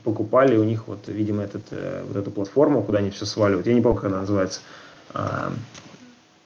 покупали 0.04 0.56
у 0.56 0.62
них 0.62 0.86
вот, 0.86 1.08
видимо, 1.08 1.42
этот, 1.42 1.64
э, 1.72 2.04
вот 2.06 2.16
эту 2.16 2.30
платформу, 2.30 2.84
куда 2.84 3.00
они 3.00 3.10
все 3.10 3.26
сваливают. 3.26 3.66
Я 3.66 3.74
не 3.74 3.80
помню, 3.80 3.96
как 3.96 4.12
она 4.12 4.20
называется. 4.20 4.60
А, 5.14 5.52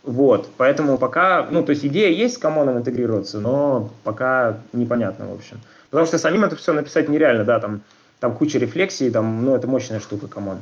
вот, 0.03 0.49
поэтому 0.57 0.97
пока, 0.97 1.47
ну, 1.51 1.63
то 1.63 1.71
есть 1.71 1.85
идея 1.85 2.09
есть 2.09 2.37
с 2.37 2.39
комоном 2.39 2.79
интегрироваться, 2.79 3.39
но 3.39 3.91
пока 4.03 4.61
непонятно, 4.73 5.27
в 5.27 5.35
общем. 5.35 5.61
Потому 5.91 6.07
что 6.07 6.19
самим 6.19 6.45
это 6.45 6.57
все 6.57 6.73
написать 6.73 7.09
нереально, 7.09 7.45
да, 7.45 7.59
там, 7.59 7.83
там 8.21 8.35
куча 8.37 8.59
рефлексий, 8.59 9.11
там, 9.11 9.45
ну, 9.45 9.57
это 9.57 9.67
мощная 9.67 10.01
штука, 10.01 10.29
комон. 10.29 10.59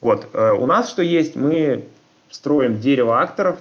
Вот, 0.00 0.28
э, 0.32 0.52
у 0.52 0.66
нас 0.66 0.90
что 0.90 1.02
есть, 1.02 1.36
мы 1.36 1.84
строим 2.30 2.80
дерево 2.80 3.20
акторов, 3.20 3.58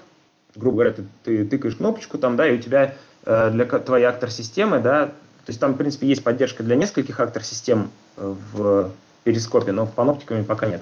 грубо 0.55 0.77
говоря, 0.77 0.93
ты, 0.93 1.03
ты 1.23 1.45
тыкаешь 1.45 1.75
кнопочку 1.75 2.17
там, 2.17 2.36
да, 2.36 2.47
и 2.47 2.55
у 2.55 2.57
тебя 2.57 2.95
э, 3.25 3.51
для 3.51 3.65
твоей 3.65 4.05
актор-системы, 4.05 4.79
да, 4.79 5.07
то 5.07 5.49
есть 5.49 5.60
там, 5.60 5.73
в 5.73 5.77
принципе, 5.77 6.07
есть 6.07 6.23
поддержка 6.23 6.63
для 6.63 6.75
нескольких 6.75 7.19
актор-систем 7.19 7.91
э, 8.17 8.36
в 8.53 8.91
перископе, 9.23 9.71
но 9.71 9.86
в 9.86 9.91
паноптиками 9.91 10.43
пока 10.43 10.67
нет. 10.67 10.81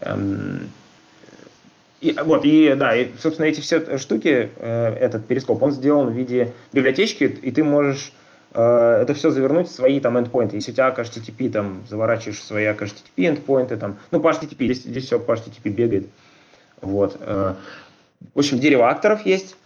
Эм, 0.00 0.70
и, 2.00 2.16
вот, 2.24 2.44
и 2.44 2.74
да, 2.74 2.96
и, 2.96 3.10
собственно, 3.18 3.46
эти 3.46 3.60
все 3.60 3.98
штуки, 3.98 4.50
э, 4.56 4.94
этот 4.94 5.26
перископ, 5.26 5.62
он 5.62 5.72
сделан 5.72 6.08
в 6.08 6.12
виде 6.12 6.52
библиотечки, 6.72 7.24
и 7.24 7.50
ты 7.50 7.64
можешь 7.64 8.12
это 8.52 9.12
все 9.14 9.30
завернуть 9.30 9.68
в 9.68 9.72
свои 9.72 10.00
там 10.00 10.18
эндпоинты. 10.18 10.56
Если 10.56 10.72
у 10.72 10.74
тебя 10.74 10.88
HTTP, 10.88 11.50
там, 11.50 11.84
заворачиваешь 11.88 12.42
свои 12.42 12.64
HTTP 12.64 13.28
эндпоинты, 13.28 13.76
там, 13.76 13.98
ну, 14.10 14.20
по 14.20 14.28
HTTP, 14.28 14.64
здесь, 14.64 14.84
здесь 14.84 15.04
все 15.04 15.20
по 15.20 15.32
HTTP 15.32 15.68
бегает. 15.68 16.06
Вот. 16.80 17.18
В 17.20 18.38
общем, 18.38 18.58
дерево 18.58 18.88
акторов 18.88 19.26
есть, 19.26 19.56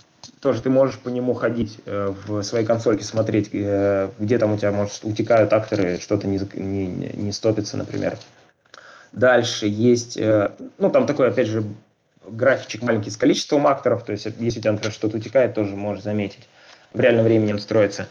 тоже 0.41 0.63
ты 0.63 0.71
можешь 0.71 0.99
по 0.99 1.09
нему 1.09 1.35
ходить 1.35 1.79
э, 1.87 2.15
в 2.27 2.43
своей 2.43 2.67
консольке, 2.67 3.05
смотреть, 3.05 3.51
э, 3.53 4.11
где 4.19 4.39
там 4.39 4.53
у 4.53 4.57
тебя, 4.57 4.73
может, 4.73 5.05
утекают 5.05 5.53
акторы, 5.53 5.99
что-то 5.99 6.27
не, 6.27 6.41
не, 6.55 6.87
не 6.87 7.33
стопится, 7.33 7.77
например. 7.77 8.17
Дальше 9.13 9.67
есть, 9.67 10.17
э, 10.17 10.53
ну, 10.79 10.91
там 10.91 11.07
такой, 11.07 11.29
опять 11.29 11.49
же, 11.49 11.65
графичек 12.27 12.83
маленький 12.83 13.11
с 13.11 13.17
количеством 13.17 13.67
акторов, 13.67 14.05
то 14.05 14.13
есть 14.13 14.27
если 14.39 14.61
у 14.61 14.63
тебя, 14.63 14.73
например, 14.73 14.93
что-то 14.93 15.17
утекает, 15.17 15.55
тоже 15.55 15.75
можешь 15.75 16.05
заметить. 16.05 16.49
В 16.93 17.01
реальном 17.01 17.25
времени 17.25 17.57
строится. 17.59 18.09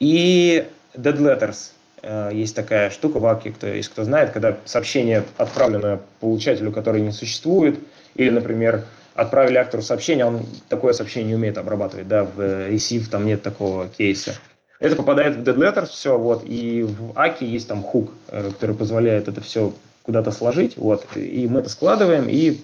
И 0.00 0.66
Dead 0.94 1.18
Letters. 1.18 2.32
Есть 2.32 2.56
такая 2.56 2.90
штука 2.90 3.18
в 3.18 3.26
Аке, 3.26 3.52
кто, 3.52 3.68
если 3.68 3.90
кто 3.90 4.04
знает, 4.04 4.30
когда 4.30 4.56
сообщение 4.64 5.24
отправлено 5.38 6.00
получателю, 6.20 6.72
который 6.72 7.00
не 7.00 7.12
существует, 7.12 7.78
или, 8.16 8.30
например, 8.30 8.84
отправили 9.14 9.56
актору 9.56 9.82
сообщение, 9.82 10.24
он 10.24 10.44
такое 10.68 10.92
сообщение 10.92 11.28
не 11.28 11.34
умеет 11.36 11.58
обрабатывать, 11.58 12.08
да, 12.08 12.24
в 12.24 12.40
receive 12.40 13.08
там 13.08 13.26
нет 13.26 13.42
такого 13.42 13.88
кейса. 13.88 14.34
Это 14.80 14.96
попадает 14.96 15.36
в 15.36 15.42
dead 15.42 15.56
letters, 15.56 15.90
все, 15.90 16.18
вот, 16.18 16.42
и 16.44 16.82
в 16.82 17.12
Аки 17.14 17.44
есть 17.44 17.68
там 17.68 17.82
хук, 17.82 18.10
э, 18.28 18.50
который 18.50 18.74
позволяет 18.74 19.28
это 19.28 19.40
все 19.40 19.72
куда-то 20.02 20.32
сложить, 20.32 20.76
вот, 20.76 21.06
и 21.14 21.46
мы 21.46 21.60
это 21.60 21.68
складываем, 21.68 22.28
и 22.28 22.60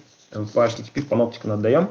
по 0.53 0.65
HTTP 0.65 1.01
в 1.01 1.07
паноптику 1.07 1.49
отдаем, 1.49 1.89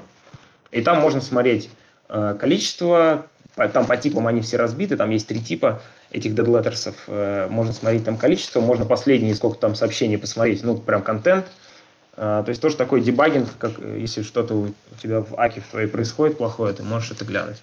и 0.71 0.83
там 0.83 1.01
можно 1.01 1.23
смотреть 1.23 1.71
э, 2.11 2.37
количество, 2.39 3.27
там 3.66 3.87
по 3.87 3.97
типам 3.97 4.27
они 4.29 4.40
все 4.40 4.57
разбиты, 4.57 4.97
там 4.97 5.11
есть 5.11 5.27
три 5.27 5.40
типа 5.40 5.83
этих 6.11 6.35
letters, 6.35 6.94
э, 7.09 7.49
можно 7.51 7.73
смотреть 7.73 8.05
там 8.05 8.16
количество, 8.16 8.61
можно 8.61 8.85
последние 8.85 9.35
сколько 9.35 9.59
там 9.59 9.75
сообщений 9.75 10.18
посмотреть, 10.18 10.62
ну, 10.62 10.77
прям 10.77 11.03
контент, 11.03 11.47
а, 12.16 12.42
то 12.42 12.51
есть 12.51 12.61
тоже 12.61 12.77
такой 12.77 13.01
дебагинг, 13.01 13.49
как 13.59 13.73
э, 13.79 13.99
если 14.01 14.23
что-то 14.23 14.55
у 14.55 14.75
тебя 15.01 15.23
в 15.23 15.38
аке 15.38 15.61
в 15.61 15.68
твоей 15.68 15.88
происходит 15.88 16.38
плохое, 16.38 16.75
ты 16.75 16.83
можешь 16.83 17.11
это 17.12 17.25
глянуть. 17.25 17.62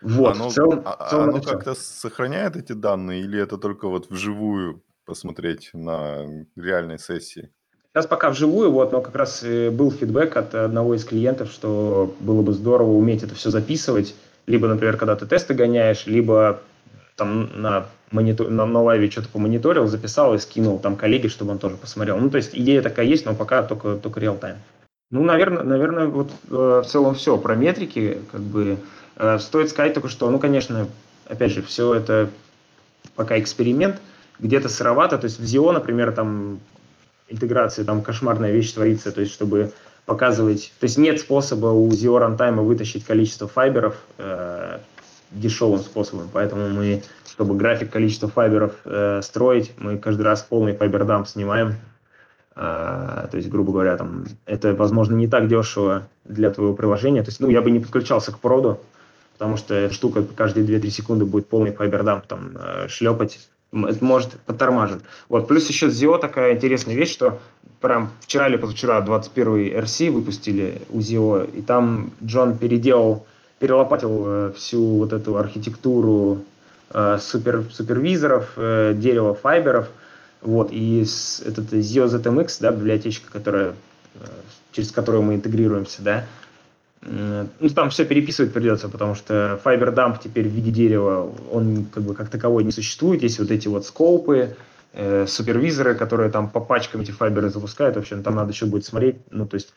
Вот, 0.00 0.34
оно, 0.34 0.48
в 0.48 0.52
целом, 0.52 0.82
а, 0.84 1.06
в 1.06 1.10
целом 1.10 1.28
оно 1.30 1.40
как-то 1.40 1.74
сохраняет 1.74 2.56
эти 2.56 2.72
данные 2.72 3.20
или 3.20 3.40
это 3.40 3.58
только 3.58 3.88
вот 3.88 4.10
вживую 4.10 4.82
посмотреть 5.04 5.70
на 5.72 6.44
реальной 6.56 6.98
сессии? 6.98 7.50
Сейчас 7.92 8.06
пока 8.06 8.30
вживую, 8.30 8.70
вот, 8.72 8.90
но 8.92 9.00
как 9.00 9.14
раз 9.14 9.42
э, 9.42 9.70
был 9.70 9.90
фидбэк 9.90 10.36
от 10.36 10.54
одного 10.54 10.94
из 10.94 11.04
клиентов, 11.04 11.50
что 11.50 12.14
было 12.20 12.42
бы 12.42 12.52
здорово 12.52 12.92
уметь 12.92 13.22
это 13.22 13.34
все 13.34 13.50
записывать, 13.50 14.14
либо, 14.46 14.68
например, 14.68 14.96
когда 14.96 15.16
ты 15.16 15.26
тесты 15.26 15.54
гоняешь, 15.54 16.06
либо 16.06 16.60
там 17.16 17.50
на 17.60 17.86
монитор, 18.10 18.48
на, 18.50 18.66
на 18.66 18.82
лайве 18.82 19.10
что-то 19.10 19.28
помониторил, 19.28 19.86
записал 19.86 20.34
и 20.34 20.38
скинул 20.38 20.78
там 20.78 20.96
коллеге, 20.96 21.28
чтобы 21.28 21.52
он 21.52 21.58
тоже 21.58 21.76
посмотрел. 21.76 22.18
Ну, 22.18 22.30
то 22.30 22.36
есть 22.36 22.50
идея 22.54 22.82
такая 22.82 23.06
есть, 23.06 23.24
но 23.24 23.34
пока 23.34 23.62
только, 23.62 23.96
только 23.96 24.20
реал-тайм. 24.20 24.56
Ну, 25.10 25.22
наверное, 25.22 25.62
наверное, 25.62 26.06
вот 26.06 26.30
э, 26.50 26.82
в 26.84 26.88
целом 26.88 27.14
все 27.14 27.36
про 27.36 27.54
метрики, 27.54 28.18
как 28.30 28.40
бы 28.40 28.78
э, 29.16 29.38
стоит 29.38 29.68
сказать 29.68 29.94
только, 29.94 30.08
что, 30.08 30.30
ну, 30.30 30.38
конечно, 30.38 30.88
опять 31.28 31.52
же, 31.52 31.62
все 31.62 31.94
это 31.94 32.30
пока 33.14 33.38
эксперимент, 33.38 34.00
где-то 34.38 34.68
сыровато, 34.68 35.18
то 35.18 35.26
есть 35.26 35.38
в 35.38 35.42
ZIO, 35.42 35.72
например, 35.72 36.12
там 36.12 36.60
интеграции, 37.28 37.84
там 37.84 38.02
кошмарная 38.02 38.52
вещь 38.52 38.72
творится, 38.72 39.12
то 39.12 39.20
есть 39.20 39.32
чтобы 39.32 39.72
показывать, 40.06 40.72
то 40.80 40.84
есть 40.84 40.98
нет 40.98 41.20
способа 41.20 41.66
у 41.66 41.88
ZIO 41.90 42.18
рантайма 42.18 42.62
вытащить 42.62 43.04
количество 43.04 43.48
файберов, 43.48 43.96
э, 44.18 44.78
дешевым 45.34 45.80
способом. 45.80 46.28
Поэтому 46.32 46.68
мы, 46.68 47.02
чтобы 47.28 47.56
график 47.56 47.90
количества 47.90 48.28
файберов 48.28 48.74
э, 48.84 49.20
строить, 49.22 49.72
мы 49.78 49.98
каждый 49.98 50.22
раз 50.22 50.42
полный 50.42 50.74
файбердамп 50.74 51.26
снимаем. 51.26 51.74
Э, 52.54 53.28
то 53.30 53.36
есть, 53.36 53.48
грубо 53.48 53.72
говоря, 53.72 53.96
там, 53.96 54.24
это, 54.46 54.74
возможно, 54.74 55.14
не 55.14 55.28
так 55.28 55.48
дешево 55.48 56.08
для 56.24 56.50
твоего 56.50 56.74
приложения. 56.74 57.22
То 57.22 57.30
есть, 57.30 57.40
ну, 57.40 57.48
я 57.48 57.62
бы 57.62 57.70
не 57.70 57.80
подключался 57.80 58.32
к 58.32 58.38
проду, 58.38 58.80
потому 59.34 59.56
что 59.56 59.74
эта 59.74 59.94
штука 59.94 60.24
каждые 60.36 60.66
2-3 60.66 60.90
секунды 60.90 61.24
будет 61.24 61.48
полный 61.48 61.72
файбердамп 61.72 62.26
там 62.26 62.56
э, 62.56 62.88
шлепать. 62.88 63.40
Это 63.72 64.04
может 64.04 64.32
подтормаживать. 64.40 65.02
Вот. 65.30 65.48
Плюс 65.48 65.66
еще 65.68 65.86
ZIO 65.86 66.18
такая 66.18 66.54
интересная 66.54 66.94
вещь, 66.94 67.10
что 67.10 67.40
прям 67.82 68.10
вчера 68.20 68.48
или 68.48 68.56
позавчера 68.56 69.00
21 69.00 69.78
RC 69.78 70.10
выпустили 70.10 70.80
у 70.90 71.00
ZIO, 71.00 71.50
и 71.54 71.60
там 71.60 72.12
Джон 72.24 72.56
переделал 72.56 73.26
перелопатил 73.62 74.24
э, 74.26 74.52
всю 74.56 74.98
вот 74.98 75.12
эту 75.12 75.36
архитектуру 75.36 76.42
э, 76.92 77.18
супер, 77.20 77.64
супервизоров, 77.70 78.54
э, 78.56 78.92
дерева 78.96 79.34
файберов, 79.34 79.88
вот, 80.40 80.70
и 80.72 81.04
с, 81.04 81.40
этот 81.46 81.72
Zio 81.72 82.06
ZMX, 82.06 82.56
да, 82.58 82.72
библиотечка, 82.72 83.30
которая, 83.30 83.74
через 84.72 84.90
которую 84.90 85.22
мы 85.22 85.36
интегрируемся, 85.36 86.02
да, 86.02 86.24
ну, 87.02 87.68
там 87.72 87.90
все 87.90 88.04
переписывать 88.04 88.52
придется, 88.52 88.88
потому 88.88 89.14
что 89.14 89.60
Fiber 89.64 89.94
Dump 89.94 90.18
теперь 90.22 90.48
в 90.48 90.52
виде 90.52 90.72
дерева, 90.72 91.32
он 91.52 91.84
как 91.84 92.02
бы 92.02 92.14
как 92.14 92.30
таковой 92.30 92.64
не 92.64 92.72
существует. 92.72 93.22
Есть 93.22 93.40
вот 93.40 93.50
эти 93.50 93.66
вот 93.66 93.86
скопы, 93.86 94.56
э, 94.92 95.26
супервизоры, 95.26 95.94
которые 95.94 96.30
там 96.30 96.50
по 96.50 96.60
пачкам 96.60 97.00
эти 97.00 97.10
файберы 97.10 97.50
запускают. 97.50 97.96
В 97.96 98.00
общем, 98.00 98.22
там 98.22 98.34
надо 98.34 98.52
еще 98.52 98.66
будет 98.66 98.84
смотреть. 98.84 99.16
Ну, 99.30 99.46
то 99.46 99.54
есть 99.56 99.72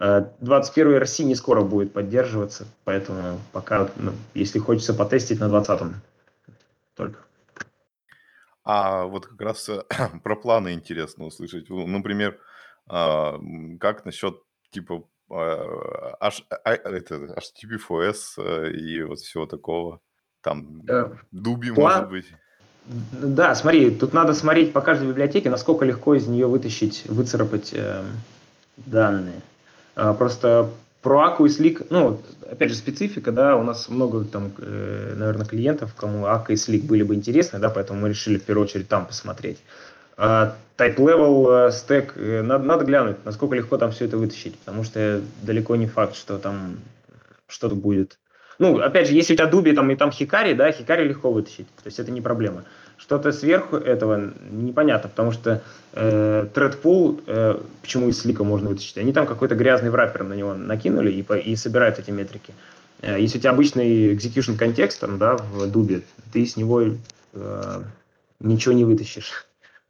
э, 0.00 0.24
21 0.40 1.02
RC 1.02 1.24
не 1.24 1.34
скоро 1.34 1.62
будет 1.62 1.92
поддерживаться, 1.92 2.66
поэтому 2.84 3.40
пока, 3.52 3.90
ну, 3.96 4.12
если 4.34 4.58
хочется 4.58 4.94
потестить 4.94 5.40
на 5.40 5.44
20-м 5.44 5.94
только. 6.94 7.20
А 8.64 9.04
вот 9.04 9.26
как 9.26 9.40
раз 9.40 9.68
э, 9.68 9.82
про 10.22 10.36
планы 10.36 10.74
интересно 10.74 11.24
услышать. 11.24 11.70
Например, 11.70 12.38
а, 12.86 13.38
как 13.80 14.04
насчет 14.04 14.42
типа 14.70 15.04
а, 15.30 16.16
H- 16.20 16.44
а, 16.50 16.72
это, 16.72 17.14
HTTP4S 17.36 18.16
э, 18.38 18.72
и 18.72 19.02
вот 19.02 19.20
всего 19.20 19.46
такого? 19.46 20.00
Там 20.42 20.82
Э, 20.88 21.10
Дуби, 21.30 21.70
план- 21.70 22.02
может 22.02 22.08
быть. 22.10 22.26
Да, 22.88 23.54
смотри, 23.54 23.90
тут 23.90 24.14
надо 24.14 24.32
смотреть 24.32 24.72
по 24.72 24.80
каждой 24.80 25.08
библиотеке, 25.08 25.50
насколько 25.50 25.84
легко 25.84 26.14
из 26.14 26.26
нее 26.26 26.46
вытащить, 26.46 27.04
выцарапать 27.06 27.70
э, 27.74 28.02
данные. 28.76 29.42
А, 29.94 30.14
просто 30.14 30.70
про 31.02 31.26
Аку 31.26 31.44
и 31.44 31.50
Слик, 31.50 31.82
ну, 31.90 32.20
опять 32.50 32.70
же, 32.70 32.76
специфика, 32.76 33.30
да, 33.30 33.56
у 33.56 33.62
нас 33.62 33.90
много 33.90 34.24
там, 34.24 34.52
э, 34.58 35.14
наверное, 35.16 35.44
клиентов, 35.44 35.94
кому 35.94 36.26
Ака 36.26 36.54
и 36.54 36.56
Слик 36.56 36.84
были 36.84 37.02
бы 37.02 37.14
интересны, 37.14 37.58
да, 37.58 37.68
поэтому 37.68 38.00
мы 38.00 38.08
решили 38.08 38.38
в 38.38 38.44
первую 38.44 38.64
очередь 38.64 38.88
там 38.88 39.04
посмотреть. 39.04 39.58
А, 40.16 40.56
Type 40.78 40.96
level, 40.96 41.68
э, 41.68 41.72
стек, 41.72 42.14
э, 42.16 42.40
надо, 42.42 42.64
надо 42.64 42.84
глянуть, 42.84 43.24
насколько 43.24 43.54
легко 43.54 43.76
там 43.76 43.90
все 43.90 44.06
это 44.06 44.16
вытащить, 44.16 44.58
потому 44.58 44.82
что 44.82 45.20
далеко 45.42 45.76
не 45.76 45.86
факт, 45.86 46.14
что 46.14 46.38
там 46.38 46.78
что-то 47.48 47.74
будет. 47.74 48.18
Ну, 48.58 48.78
опять 48.80 49.06
же, 49.06 49.14
если 49.14 49.34
у 49.34 49.36
тебя 49.36 49.46
Дуби 49.46 49.72
там 49.72 49.90
и 49.90 49.96
там 49.96 50.10
Хикари, 50.10 50.54
да, 50.54 50.72
Хикари 50.72 51.04
легко 51.06 51.30
вытащить, 51.30 51.66
то 51.76 51.86
есть 51.86 51.98
это 51.98 52.10
не 52.10 52.20
проблема. 52.20 52.64
Что-то 52.96 53.30
сверху 53.30 53.76
этого 53.76 54.32
непонятно, 54.50 55.08
потому 55.08 55.30
что 55.30 55.62
э, 55.92 56.46
Threadpool, 56.52 57.22
э, 57.26 57.60
почему 57.82 58.08
из 58.08 58.20
слика 58.20 58.42
можно 58.42 58.68
вытащить, 58.68 58.98
они 58.98 59.12
там 59.12 59.26
какой-то 59.26 59.54
грязный 59.54 59.90
враппер 59.90 60.24
на 60.24 60.34
него 60.34 60.54
накинули 60.54 61.12
и, 61.12 61.22
по, 61.22 61.34
и 61.34 61.54
собирают 61.54 62.00
эти 62.00 62.10
метрики. 62.10 62.52
Э, 63.00 63.20
если 63.20 63.38
у 63.38 63.40
тебя 63.40 63.50
обычный 63.50 64.14
execution 64.14 64.56
контекст 64.56 65.00
там, 65.00 65.18
да, 65.18 65.36
в 65.36 65.70
Дубе, 65.70 66.02
ты 66.32 66.44
с 66.44 66.56
него 66.56 66.82
э, 67.32 67.82
ничего 68.40 68.74
не 68.74 68.84
вытащишь. 68.84 69.46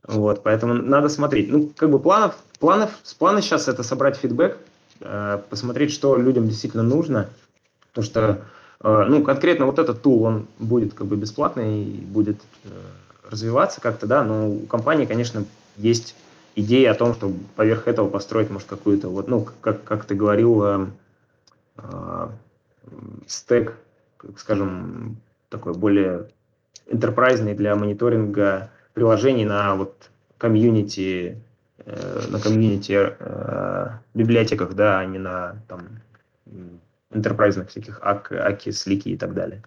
Вот, 0.07 0.43
поэтому 0.43 0.75
надо 0.75 1.09
смотреть. 1.09 1.51
Ну, 1.51 1.71
как 1.77 1.91
бы 1.91 1.99
планов, 1.99 2.37
планов, 2.61 2.91
с 3.03 3.15
плана 3.15 3.43
сейчас 3.43 3.69
это 3.69 3.83
собрать 3.83 4.17
фидбэк, 4.17 4.57
э, 5.01 5.39
посмотреть, 5.51 5.93
что 5.93 6.17
людям 6.17 6.49
действительно 6.49 6.83
нужно, 6.83 7.29
потому 7.91 8.05
что, 8.05 8.43
ну, 8.83 9.23
конкретно 9.25 9.67
вот 9.67 9.79
этот 9.79 10.03
тул, 10.03 10.23
он 10.23 10.47
будет 10.59 10.95
как 10.95 11.07
бы 11.07 11.17
бесплатный 11.17 11.83
и 11.83 12.01
будет 12.01 12.41
э, 12.65 12.69
развиваться 13.29 13.81
как-то, 13.81 14.07
да, 14.07 14.23
но 14.23 14.51
у 14.51 14.61
компании, 14.67 15.05
конечно, 15.05 15.45
есть 15.77 16.15
идея 16.55 16.93
о 16.93 16.95
том, 16.95 17.15
что 17.15 17.33
поверх 17.57 17.89
этого 17.89 18.09
построить, 18.09 18.51
может, 18.51 18.69
какую-то, 18.69 19.09
вот, 19.09 19.29
ну, 19.29 19.47
как, 19.61 19.83
как 19.85 20.05
ты 20.05 20.15
говорил, 20.15 20.63
э, 20.63 20.87
э, 21.79 22.29
стек, 23.27 23.75
скажем, 24.37 25.17
такой 25.49 25.75
более 25.75 26.29
enterprise 26.87 27.55
для 27.55 27.75
мониторинга 27.75 28.71
приложений 28.95 29.45
на 29.47 29.75
вот 29.75 30.11
комьюнити, 30.39 31.41
э, 31.85 32.23
на 32.29 32.41
комьюнити 32.41 33.15
э, 33.19 33.89
библиотеках, 34.15 34.75
да, 34.75 35.01
а 35.01 35.05
не 35.05 35.19
на 35.19 35.57
там 35.69 35.81
enterprise 37.13 37.67
всяких 37.67 38.01
ак, 38.03 38.33
аки, 38.33 38.71
слики 38.71 39.11
и 39.11 39.17
так 39.17 39.35
далее. 39.35 39.63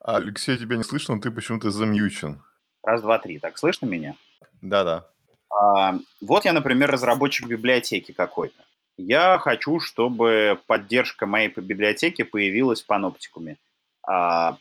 Алексей, 0.00 0.58
тебя 0.58 0.76
не 0.76 0.82
слышно, 0.82 1.20
ты 1.20 1.30
почему-то 1.30 1.70
замьючен. 1.70 2.42
Раз, 2.82 3.02
два, 3.02 3.18
три. 3.18 3.38
Так 3.38 3.56
слышно 3.56 3.86
меня? 3.86 4.16
Да-да. 4.60 5.06
А, 5.48 5.98
вот 6.20 6.44
я, 6.44 6.52
например, 6.52 6.90
разработчик 6.90 7.46
библиотеки 7.46 8.12
какой-то. 8.12 8.64
Я 8.96 9.38
хочу, 9.38 9.80
чтобы 9.80 10.58
поддержка 10.66 11.26
моей 11.26 11.48
библиотеки 11.48 12.22
появилась 12.22 12.82
в 12.82 12.86
паноптикуме. 12.86 13.58
А, 14.06 14.58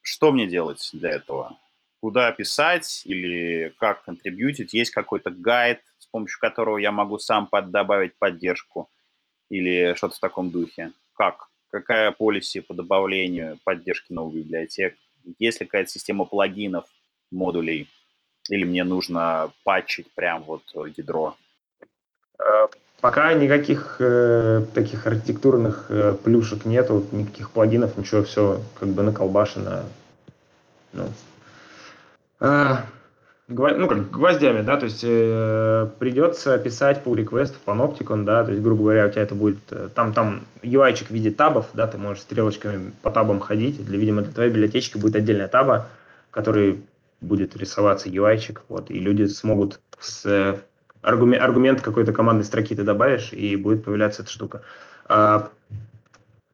что 0.00 0.32
мне 0.32 0.46
делать 0.46 0.90
для 0.92 1.10
этого? 1.10 1.58
Куда 2.00 2.30
писать 2.32 3.02
или 3.04 3.74
как 3.78 4.04
контрибьютить? 4.04 4.74
Есть 4.74 4.92
какой-то 4.92 5.30
гайд, 5.30 5.80
с 5.98 6.06
помощью 6.06 6.38
которого 6.38 6.78
я 6.78 6.92
могу 6.92 7.18
сам 7.18 7.46
под 7.46 7.70
добавить 7.70 8.16
поддержку 8.16 8.90
или 9.50 9.94
что-то 9.94 10.16
в 10.16 10.20
таком 10.20 10.50
духе? 10.50 10.92
Как? 11.14 11.48
Какая 11.70 12.12
полиси 12.12 12.60
по 12.60 12.74
добавлению 12.74 13.58
поддержки 13.64 14.12
новых 14.12 14.34
библиотек? 14.34 14.96
Есть 15.38 15.60
ли 15.60 15.66
какая-то 15.66 15.90
система 15.90 16.24
плагинов, 16.24 16.84
модулей? 17.30 17.88
Или 18.50 18.64
мне 18.64 18.84
нужно 18.84 19.50
патчить 19.64 20.12
прям 20.14 20.42
вот 20.42 20.62
ядро? 20.96 21.36
Пока 23.00 23.34
никаких 23.34 23.96
э, 23.98 24.64
таких 24.74 25.06
архитектурных 25.06 25.90
э, 25.90 26.14
плюшек 26.24 26.64
нету, 26.64 27.04
никаких 27.12 27.50
плагинов, 27.50 27.98
ничего, 27.98 28.22
все 28.22 28.62
как 28.80 28.88
бы 28.88 29.02
наколбашено. 29.02 29.84
Ну, 30.94 31.08
э, 32.40 32.76
ну 33.48 33.88
как 33.88 34.10
гвоздями, 34.10 34.62
да, 34.62 34.76
то 34.76 34.86
есть 34.86 35.02
э, 35.02 35.88
придется 35.98 36.56
писать 36.58 37.02
pull 37.04 37.14
request 37.14 37.54
в 37.54 37.68
Panopticon, 37.68 38.24
да, 38.24 38.42
то 38.42 38.50
есть, 38.50 38.62
грубо 38.62 38.84
говоря, 38.84 39.06
у 39.06 39.10
тебя 39.10 39.22
это 39.22 39.34
будет, 39.34 39.58
э, 39.70 39.88
там, 39.94 40.14
там 40.14 40.42
UI-чик 40.62 41.08
в 41.08 41.10
виде 41.10 41.30
табов, 41.30 41.66
да, 41.74 41.86
ты 41.86 41.98
можешь 41.98 42.22
стрелочками 42.22 42.92
по 43.02 43.10
табам 43.10 43.40
ходить, 43.40 43.84
для, 43.84 43.98
видимо, 43.98 44.22
для 44.22 44.32
твоей 44.32 44.50
библиотечки 44.50 44.96
будет 44.96 45.16
отдельная 45.16 45.48
таба, 45.48 45.88
который 46.30 46.82
будет 47.20 47.54
рисоваться 47.56 48.08
UI-чик, 48.08 48.62
вот, 48.68 48.90
и 48.90 48.98
люди 48.98 49.26
смогут 49.26 49.80
с 49.98 50.58
аргумент, 51.02 51.42
аргумент 51.42 51.80
какой-то 51.82 52.14
командной 52.14 52.46
строки 52.46 52.74
ты 52.74 52.82
добавишь, 52.82 53.32
и 53.32 53.56
будет 53.56 53.84
появляться 53.84 54.22
эта 54.22 54.30
штука. 54.30 54.62
А, 55.06 55.50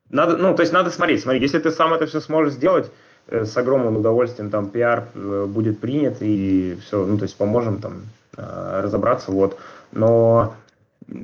надо, 0.08 0.36
ну, 0.36 0.56
то 0.56 0.62
есть 0.62 0.72
надо 0.72 0.90
смотреть, 0.90 1.22
смотри, 1.22 1.40
если 1.40 1.60
ты 1.60 1.70
сам 1.70 1.94
это 1.94 2.06
все 2.06 2.20
сможешь 2.20 2.54
сделать, 2.54 2.86
э, 2.86 3.09
с 3.30 3.56
огромным 3.56 3.96
удовольствием 3.96 4.50
там 4.50 4.68
пиар 4.68 5.08
э, 5.14 5.46
будет 5.48 5.80
принят, 5.80 6.16
и 6.20 6.78
все, 6.84 7.04
ну, 7.04 7.16
то 7.16 7.24
есть 7.24 7.36
поможем 7.36 7.80
там 7.80 8.02
э, 8.36 8.80
разобраться, 8.82 9.30
вот. 9.30 9.58
Но 9.92 10.54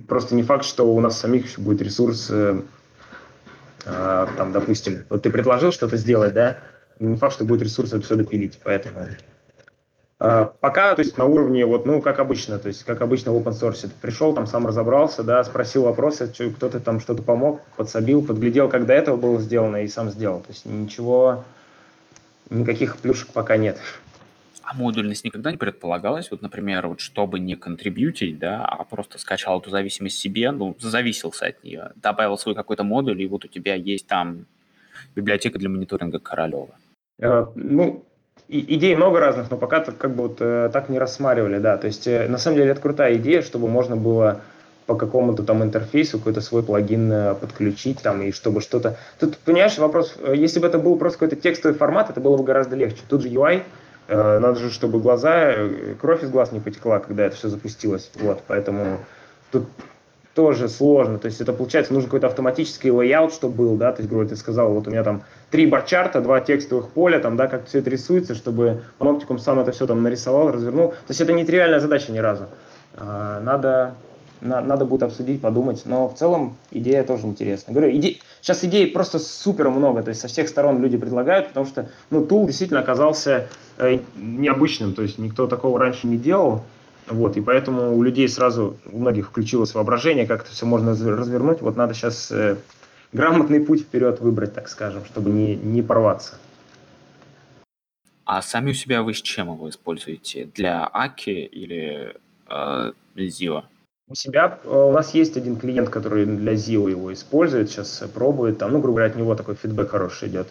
просто 0.08 0.34
не 0.34 0.42
факт, 0.42 0.64
что 0.64 0.86
у 0.92 1.00
нас 1.00 1.18
самих 1.18 1.46
еще 1.46 1.60
будет 1.60 1.82
ресурс, 1.82 2.28
э, 2.30 2.60
э, 3.84 4.26
там, 4.36 4.52
допустим, 4.52 5.04
вот 5.10 5.22
ты 5.22 5.30
предложил 5.30 5.72
что-то 5.72 5.96
сделать, 5.96 6.32
да, 6.32 6.58
не 7.00 7.16
факт, 7.16 7.34
что 7.34 7.44
будет 7.44 7.62
ресурс 7.62 7.92
это 7.92 8.02
все 8.02 8.14
допилить, 8.14 8.60
поэтому 8.62 9.06
пока, 10.18 10.94
то 10.94 11.02
есть 11.02 11.18
на 11.18 11.26
уровне, 11.26 11.66
вот, 11.66 11.84
ну, 11.84 12.00
как 12.00 12.20
обычно, 12.20 12.58
то 12.58 12.68
есть 12.68 12.84
как 12.84 13.02
обычно 13.02 13.32
в 13.32 13.36
open 13.36 13.52
source, 13.52 13.82
ты 13.82 13.90
пришел, 14.00 14.32
там 14.32 14.46
сам 14.46 14.66
разобрался, 14.66 15.22
да, 15.22 15.44
спросил 15.44 15.82
вопросы, 15.82 16.32
кто-то 16.56 16.80
там 16.80 17.00
что-то 17.00 17.22
помог, 17.22 17.60
подсобил, 17.76 18.22
подглядел, 18.22 18.70
как 18.70 18.86
до 18.86 18.94
этого 18.94 19.16
было 19.16 19.38
сделано 19.42 19.84
и 19.84 19.88
сам 19.88 20.08
сделал. 20.08 20.40
То 20.40 20.48
есть 20.48 20.64
ничего, 20.64 21.44
никаких 22.50 22.96
плюшек 22.98 23.28
пока 23.32 23.56
нет. 23.56 23.78
А 24.62 24.74
модульность 24.74 25.24
никогда 25.24 25.52
не 25.52 25.56
предполагалась? 25.56 26.30
Вот, 26.30 26.42
например, 26.42 26.88
вот 26.88 27.00
чтобы 27.00 27.38
не 27.38 27.54
контрибьютить, 27.54 28.38
да, 28.38 28.64
а 28.64 28.82
просто 28.84 29.18
скачал 29.18 29.60
эту 29.60 29.70
зависимость 29.70 30.18
себе, 30.18 30.50
ну, 30.50 30.76
зависился 30.80 31.46
от 31.46 31.62
нее, 31.62 31.92
добавил 31.94 32.36
свой 32.36 32.56
какой-то 32.56 32.82
модуль, 32.82 33.22
и 33.22 33.28
вот 33.28 33.44
у 33.44 33.48
тебя 33.48 33.74
есть 33.74 34.08
там 34.08 34.46
библиотека 35.14 35.58
для 35.58 35.68
мониторинга 35.68 36.18
Королева. 36.18 36.74
Uh, 37.20 37.50
ну, 37.54 38.04
и, 38.48 38.76
идей 38.76 38.94
много 38.96 39.20
разных, 39.20 39.50
но 39.50 39.56
пока 39.56 39.80
как 39.80 40.14
бы 40.14 40.28
вот 40.28 40.36
э, 40.40 40.70
так 40.72 40.88
не 40.88 40.98
рассматривали, 40.98 41.58
да. 41.58 41.76
То 41.78 41.86
есть 41.86 42.06
э, 42.06 42.28
на 42.28 42.38
самом 42.38 42.58
деле 42.58 42.70
это 42.70 42.80
крутая 42.80 43.16
идея, 43.16 43.42
чтобы 43.42 43.68
можно 43.68 43.96
было 43.96 44.40
по 44.86 44.94
какому-то 44.94 45.42
там 45.42 45.62
интерфейсу 45.62 46.18
какой-то 46.18 46.40
свой 46.40 46.62
плагин 46.62 47.10
э, 47.10 47.34
подключить 47.34 48.00
там 48.02 48.22
и 48.22 48.30
чтобы 48.30 48.60
что-то. 48.60 48.96
Тут 49.18 49.36
понимаешь 49.38 49.76
вопрос, 49.78 50.14
э, 50.18 50.34
если 50.36 50.60
бы 50.60 50.66
это 50.66 50.78
был 50.78 50.96
просто 50.96 51.18
какой-то 51.18 51.36
текстовый 51.36 51.76
формат, 51.76 52.10
это 52.10 52.20
было 52.20 52.36
бы 52.36 52.44
гораздо 52.44 52.76
легче. 52.76 53.02
Тут 53.08 53.22
же 53.22 53.28
UI, 53.28 53.62
э, 54.08 54.38
надо 54.38 54.60
же, 54.60 54.70
чтобы 54.70 55.00
глаза, 55.00 55.54
кровь 56.00 56.22
из 56.22 56.30
глаз 56.30 56.52
не 56.52 56.60
потекла, 56.60 57.00
когда 57.00 57.26
это 57.26 57.36
все 57.36 57.48
запустилось. 57.48 58.10
Вот, 58.20 58.42
поэтому 58.46 58.98
тут 59.50 59.64
тоже 60.36 60.68
сложно. 60.68 61.18
То 61.18 61.26
есть 61.26 61.40
это 61.40 61.52
получается 61.52 61.92
нужен 61.92 62.08
какой-то 62.08 62.28
автоматический 62.28 62.92
layout, 62.92 63.32
что 63.32 63.48
был, 63.48 63.76
да, 63.76 63.90
то 63.92 64.02
есть, 64.02 64.10
грубо 64.10 64.28
ты 64.28 64.36
сказал, 64.36 64.72
вот 64.72 64.86
у 64.86 64.90
меня 64.90 65.02
там 65.02 65.22
три 65.50 65.66
bar 65.66 65.82
chart 65.82 66.09
а, 66.09 66.20
два 66.20 66.40
текстовых 66.40 66.90
поля, 66.90 67.18
там, 67.18 67.36
да, 67.36 67.48
как 67.48 67.66
все 67.66 67.78
это 67.78 67.90
рисуется, 67.90 68.34
чтобы 68.34 68.82
Panopticon 69.00 69.38
сам 69.38 69.58
это 69.58 69.72
все 69.72 69.86
там 69.86 70.02
нарисовал, 70.02 70.52
развернул. 70.52 70.90
То 70.90 70.96
есть 71.08 71.20
это 71.22 71.32
не 71.32 71.44
тривиальная 71.44 71.80
задача 71.80 72.12
ни 72.12 72.18
разу. 72.18 72.44
А, 72.96 73.40
надо, 73.40 73.94
на, 74.40 74.60
надо 74.60 74.84
будет 74.84 75.02
обсудить, 75.02 75.40
подумать, 75.40 75.82
но 75.84 76.08
в 76.08 76.14
целом 76.14 76.56
идея 76.70 77.04
тоже 77.04 77.26
интересная. 77.26 77.74
Говорю, 77.74 77.96
иде... 77.96 78.18
сейчас 78.40 78.64
идей 78.64 78.86
просто 78.86 79.18
супер 79.18 79.70
много, 79.70 80.02
то 80.02 80.10
есть 80.10 80.20
со 80.20 80.28
всех 80.28 80.48
сторон 80.48 80.82
люди 80.82 80.96
предлагают, 80.96 81.48
потому 81.48 81.66
что, 81.66 81.88
ну, 82.10 82.24
tool 82.24 82.46
действительно 82.46 82.80
оказался 82.80 83.48
э, 83.78 83.98
необычным, 84.16 84.94
то 84.94 85.02
есть 85.02 85.18
никто 85.18 85.46
такого 85.46 85.78
раньше 85.78 86.06
не 86.06 86.16
делал, 86.16 86.62
вот, 87.08 87.36
и 87.36 87.40
поэтому 87.40 87.96
у 87.96 88.02
людей 88.02 88.28
сразу, 88.28 88.76
у 88.90 88.98
многих 88.98 89.28
включилось 89.28 89.74
воображение, 89.74 90.26
как 90.26 90.42
это 90.42 90.50
все 90.50 90.66
можно 90.66 90.90
развернуть. 90.90 91.60
Вот 91.60 91.76
надо 91.76 91.94
сейчас 91.94 92.32
э, 92.32 92.56
грамотный 93.12 93.60
путь 93.60 93.82
вперед 93.82 94.20
выбрать, 94.20 94.54
так 94.54 94.68
скажем, 94.68 95.04
чтобы 95.04 95.30
не, 95.30 95.54
не 95.54 95.82
порваться. 95.82 96.36
А 98.24 98.42
сами 98.42 98.72
у 98.72 98.74
себя 98.74 99.04
вы 99.04 99.14
с 99.14 99.22
чем 99.22 99.52
его 99.52 99.68
используете? 99.68 100.50
Для 100.52 100.88
Аки 100.92 101.30
или 101.30 102.16
э, 102.48 102.92
Zio? 103.14 103.62
У 104.08 104.14
себя 104.14 104.58
э, 104.62 104.68
у 104.68 104.92
нас 104.92 105.14
есть 105.14 105.36
один 105.36 105.56
клиент, 105.56 105.88
который 105.88 106.26
для 106.26 106.52
ZIO 106.52 106.88
его 106.88 107.12
использует, 107.12 107.70
сейчас 107.70 108.04
пробует, 108.14 108.58
там, 108.58 108.70
ну, 108.72 108.78
грубо 108.78 108.98
говоря, 108.98 109.10
от 109.10 109.16
него 109.16 109.34
такой 109.34 109.56
фидбэк 109.56 109.90
хороший 109.90 110.28
идет. 110.28 110.46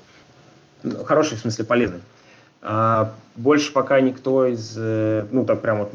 Ну, 0.83 1.03
хороший, 1.05 1.37
в 1.37 1.41
смысле, 1.41 1.63
полезный. 1.63 2.01
А 2.61 3.13
больше 3.35 3.71
пока 3.71 4.01
никто 4.01 4.45
из, 4.45 4.75
э, 4.77 5.25
ну, 5.31 5.45
так 5.45 5.61
прям 5.61 5.79
вот 5.79 5.91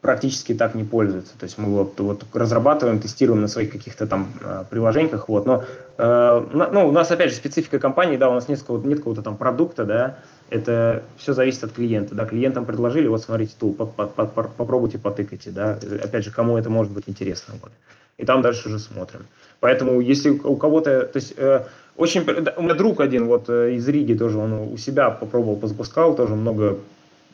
практически 0.00 0.54
так 0.54 0.74
не 0.74 0.84
пользуется. 0.84 1.32
То 1.38 1.44
есть 1.44 1.58
мы 1.58 1.68
вот, 1.70 2.00
вот 2.00 2.24
разрабатываем, 2.32 3.00
тестируем 3.00 3.42
на 3.42 3.48
своих 3.48 3.70
каких-то 3.70 4.06
там 4.06 4.32
э, 4.40 4.64
приложениях, 4.70 5.28
вот. 5.28 5.44
Но 5.44 5.64
э, 5.98 6.46
ну, 6.52 6.88
у 6.88 6.92
нас 6.92 7.10
опять 7.10 7.30
же 7.30 7.36
специфика 7.36 7.78
компании, 7.78 8.16
да, 8.16 8.30
у 8.30 8.34
нас 8.34 8.48
нет 8.48 8.60
какого-то, 8.60 8.86
нет 8.86 8.98
какого-то 8.98 9.22
там 9.22 9.36
продукта, 9.36 9.84
да, 9.84 10.18
это 10.50 11.02
все 11.16 11.32
зависит 11.32 11.64
от 11.64 11.72
клиента, 11.72 12.14
да, 12.14 12.26
клиентам 12.26 12.64
предложили, 12.64 13.06
вот 13.06 13.22
смотрите, 13.22 13.54
тул, 13.58 13.74
по, 13.74 13.86
по, 13.86 14.06
по, 14.06 14.26
попробуйте, 14.26 14.98
потыкайте, 14.98 15.50
да, 15.50 15.78
опять 16.02 16.24
же, 16.24 16.30
кому 16.30 16.58
это 16.58 16.70
может 16.70 16.92
быть 16.92 17.04
интересно, 17.06 17.54
вот. 17.62 17.72
И 18.16 18.24
там 18.24 18.42
дальше 18.42 18.68
уже 18.68 18.78
смотрим. 18.78 19.26
Поэтому, 19.58 20.00
если 20.00 20.30
у 20.30 20.56
кого-то, 20.56 21.06
то 21.06 21.16
есть, 21.16 21.34
э, 21.36 21.64
очень, 21.96 22.20
у 22.56 22.62
меня 22.62 22.74
друг 22.74 23.00
один 23.00 23.26
вот 23.26 23.48
э, 23.48 23.74
из 23.74 23.88
Риги 23.88 24.14
тоже, 24.14 24.38
он 24.38 24.52
у 24.52 24.76
себя 24.76 25.10
попробовал, 25.10 25.66
запускал, 25.66 26.14
тоже 26.14 26.34
много 26.34 26.78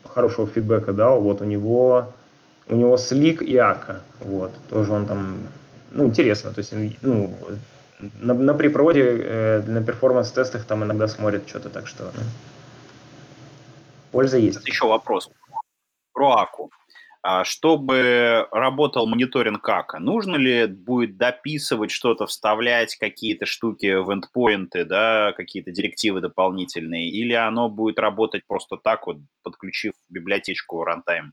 хорошего 0.07 0.47
фидбэка 0.47 0.93
дал, 0.93 1.21
вот 1.21 1.43
у 1.43 1.45
него 1.45 2.13
у 2.69 2.77
него 2.77 2.97
слик 2.97 3.43
и 3.43 3.57
ака, 3.57 4.01
вот, 4.21 4.53
тоже 4.69 4.93
он 4.93 5.07
там, 5.07 5.39
ну, 5.91 6.07
интересно, 6.07 6.53
то 6.53 6.61
есть, 6.61 6.73
ну, 7.03 7.35
на, 8.21 8.33
на 8.33 8.55
припроводе, 8.55 9.03
э, 9.03 9.63
на 9.67 9.83
перформанс-тестах 9.83 10.65
там 10.65 10.85
иногда 10.85 11.09
смотрят 11.09 11.49
что-то, 11.49 11.69
так 11.69 11.87
что 11.87 12.05
ну, 12.15 12.23
польза 14.11 14.39
есть. 14.39 14.67
Еще 14.67 14.87
вопрос 14.87 15.31
про 16.13 16.33
аку. 16.33 16.71
А 17.23 17.45
чтобы 17.45 18.47
работал 18.51 19.07
мониторинг 19.07 19.69
АКа, 19.69 19.99
нужно 19.99 20.37
ли 20.37 20.67
будет 20.67 21.19
дописывать 21.19 21.91
что-то, 21.91 22.27
вставлять 22.27 22.97
какие-то 22.97 23.45
штуки 23.45 23.95
в 24.03 24.11
эндпоинты, 24.11 24.87
да, 24.87 25.33
какие-то 25.37 25.71
директивы 25.71 26.23
дополнительные, 26.23 27.11
или 27.11 27.35
оно 27.35 27.69
будет 27.69 27.99
работать 27.99 28.47
просто 28.47 28.79
так 28.79 29.07
вот, 29.07 29.19
подключив 29.43 29.93
библиотечку 30.09 30.83
runtime? 30.83 31.33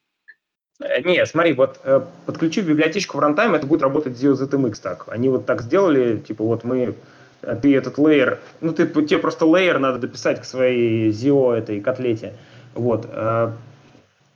Э, 0.81 1.01
не, 1.01 1.25
смотри, 1.25 1.53
вот 1.53 1.79
э, 1.83 2.01
подключив 2.25 2.67
библиотечку 2.67 3.17
в 3.17 3.21
runtime, 3.21 3.55
это 3.55 3.65
будет 3.65 3.81
работать 3.81 4.13
ZMX 4.17 4.81
так. 4.81 5.07
Они 5.07 5.29
вот 5.29 5.45
так 5.45 5.61
сделали, 5.61 6.17
типа 6.17 6.43
вот 6.43 6.65
мы, 6.65 6.95
э, 7.43 7.55
ты 7.61 7.75
этот 7.75 7.97
лейер, 7.97 8.39
ну 8.59 8.73
ты, 8.73 8.87
тебе 8.87 9.19
просто 9.19 9.45
лейер 9.45 9.79
надо 9.79 9.99
дописать 9.99 10.41
к 10.41 10.43
своей 10.45 11.11
Zio 11.11 11.53
этой 11.53 11.79
котлете, 11.79 12.33
вот. 12.77 13.07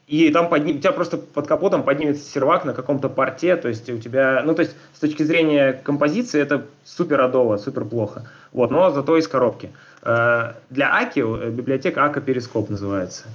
И 0.07 0.29
там 0.31 0.49
подним, 0.49 0.75
у 0.75 0.79
тебя 0.79 0.91
просто 0.91 1.17
под 1.17 1.47
капотом 1.47 1.83
поднимется 1.83 2.29
сервак 2.29 2.65
на 2.65 2.73
каком-то 2.73 3.07
порте, 3.07 3.55
то 3.55 3.69
есть 3.69 3.89
у 3.89 3.97
тебя, 3.97 4.41
ну 4.43 4.53
то 4.53 4.63
есть 4.63 4.75
с 4.93 4.99
точки 4.99 5.23
зрения 5.23 5.71
композиции 5.71 6.41
это 6.41 6.65
супер 6.83 7.21
адово, 7.21 7.55
супер 7.55 7.85
плохо, 7.85 8.27
вот, 8.51 8.71
но 8.71 8.91
зато 8.91 9.15
из 9.17 9.29
коробки. 9.29 9.71
Для 10.01 10.55
Аки, 10.69 11.49
библиотека 11.49 12.03
Ака 12.03 12.19
Перископ 12.19 12.69
называется, 12.69 13.27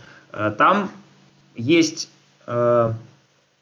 там 0.59 0.91
есть 1.55 2.11
Э, 2.47 2.93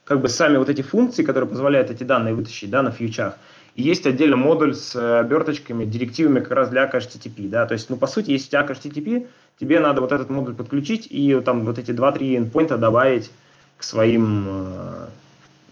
как 0.04 0.20
бы 0.20 0.28
сами 0.28 0.58
вот 0.58 0.68
эти 0.68 0.82
функции, 0.82 1.22
которые 1.22 1.48
позволяют 1.48 1.90
эти 1.90 2.04
данные 2.04 2.34
вытащить 2.34 2.68
да, 2.68 2.82
на 2.82 2.90
фьючах. 2.90 3.36
И 3.74 3.82
есть 3.82 4.06
отдельно 4.06 4.36
модуль 4.36 4.74
с 4.74 4.94
э, 4.94 5.18
оберточками, 5.18 5.84
директивами 5.84 6.40
как 6.40 6.52
раз 6.52 6.68
для 6.68 6.88
HTTP. 6.88 7.48
Да? 7.48 7.66
То 7.66 7.74
есть, 7.74 7.90
ну, 7.90 7.96
по 7.96 8.06
сути, 8.06 8.30
если 8.30 8.46
у 8.46 8.50
тебя 8.50 8.62
HTTP, 8.62 9.26
тебе 9.58 9.80
надо 9.80 10.00
вот 10.00 10.12
этот 10.12 10.30
модуль 10.30 10.54
подключить 10.54 11.08
и 11.10 11.40
там 11.40 11.64
вот 11.64 11.78
эти 11.78 11.90
2-3 11.90 12.50
endpoint 12.50 12.76
добавить 12.76 13.30
к 13.76 13.82
своим, 13.82 14.46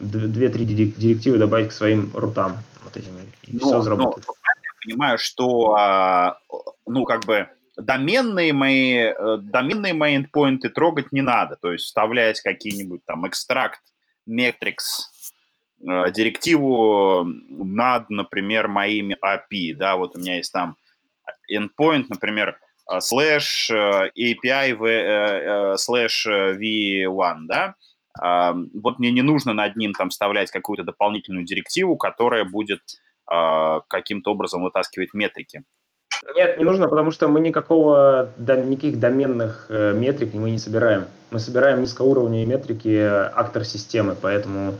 2-3 0.01 0.63
э, 0.63 0.65
директивы 0.99 1.39
добавить 1.39 1.69
к 1.69 1.73
своим 1.73 2.11
рутам. 2.15 2.59
Вот 2.83 2.97
этим, 2.97 3.13
и 3.45 3.57
но, 3.57 3.59
все 3.61 3.83
заработает. 3.83 4.27
Но, 4.27 4.35
я 4.45 4.73
понимаю, 4.85 5.19
что, 5.19 5.75
а, 5.75 6.39
ну, 6.87 7.05
как 7.05 7.25
бы, 7.25 7.47
доменные 7.77 8.53
мои, 8.53 8.97
э, 8.97 9.39
доменные 9.41 9.95
мои 9.95 10.17
endpoinты 10.17 10.71
трогать 10.71 11.13
не 11.13 11.23
надо, 11.23 11.57
то 11.57 11.73
есть 11.73 11.85
вставлять 11.85 12.41
какие-нибудь 12.41 13.05
там 13.05 13.27
экстракт, 13.29 13.81
э, 14.27 15.12
директиву 15.83 17.25
над, 17.25 18.09
например, 18.11 18.69
моими 18.69 19.17
API, 19.25 19.75
да, 19.75 19.97
вот 19.97 20.17
у 20.17 20.19
меня 20.19 20.37
есть 20.37 20.53
там 20.53 20.77
endpoint, 21.53 22.07
например, 22.09 22.59
э, 22.91 22.99
slash 22.99 23.71
API 23.71 24.77
slash 25.77 26.27
v1, 26.27 27.37
да, 27.47 27.75
вот 28.75 28.99
мне 28.99 29.11
не 29.11 29.23
нужно 29.23 29.55
над 29.55 29.77
ним 29.77 29.95
там 29.95 30.11
вставлять 30.11 30.51
какую-то 30.51 30.85
дополнительную 30.85 31.47
директиву, 31.47 31.97
которая 31.97 32.45
будет 32.45 32.83
каким-то 33.27 34.33
образом 34.33 34.63
вытаскивать 34.63 35.15
метрики. 35.15 35.65
Нет, 36.37 36.59
не 36.59 36.65
нужно, 36.65 36.89
потому 36.89 37.11
что 37.11 37.29
мы 37.29 37.41
никакого, 37.41 38.31
никаких 38.39 39.01
доменных 39.01 39.67
э, 39.69 39.93
метрик 39.93 40.35
мы 40.35 40.51
не 40.53 40.59
собираем. 40.59 41.07
Мы 41.31 41.41
собираем 41.41 41.81
низкоуровневые 41.81 42.47
метрики 42.47 42.89
э, 42.89 43.31
актор 43.35 43.65
системы, 43.65 44.15
поэтому 44.21 44.71
э, 44.71 44.75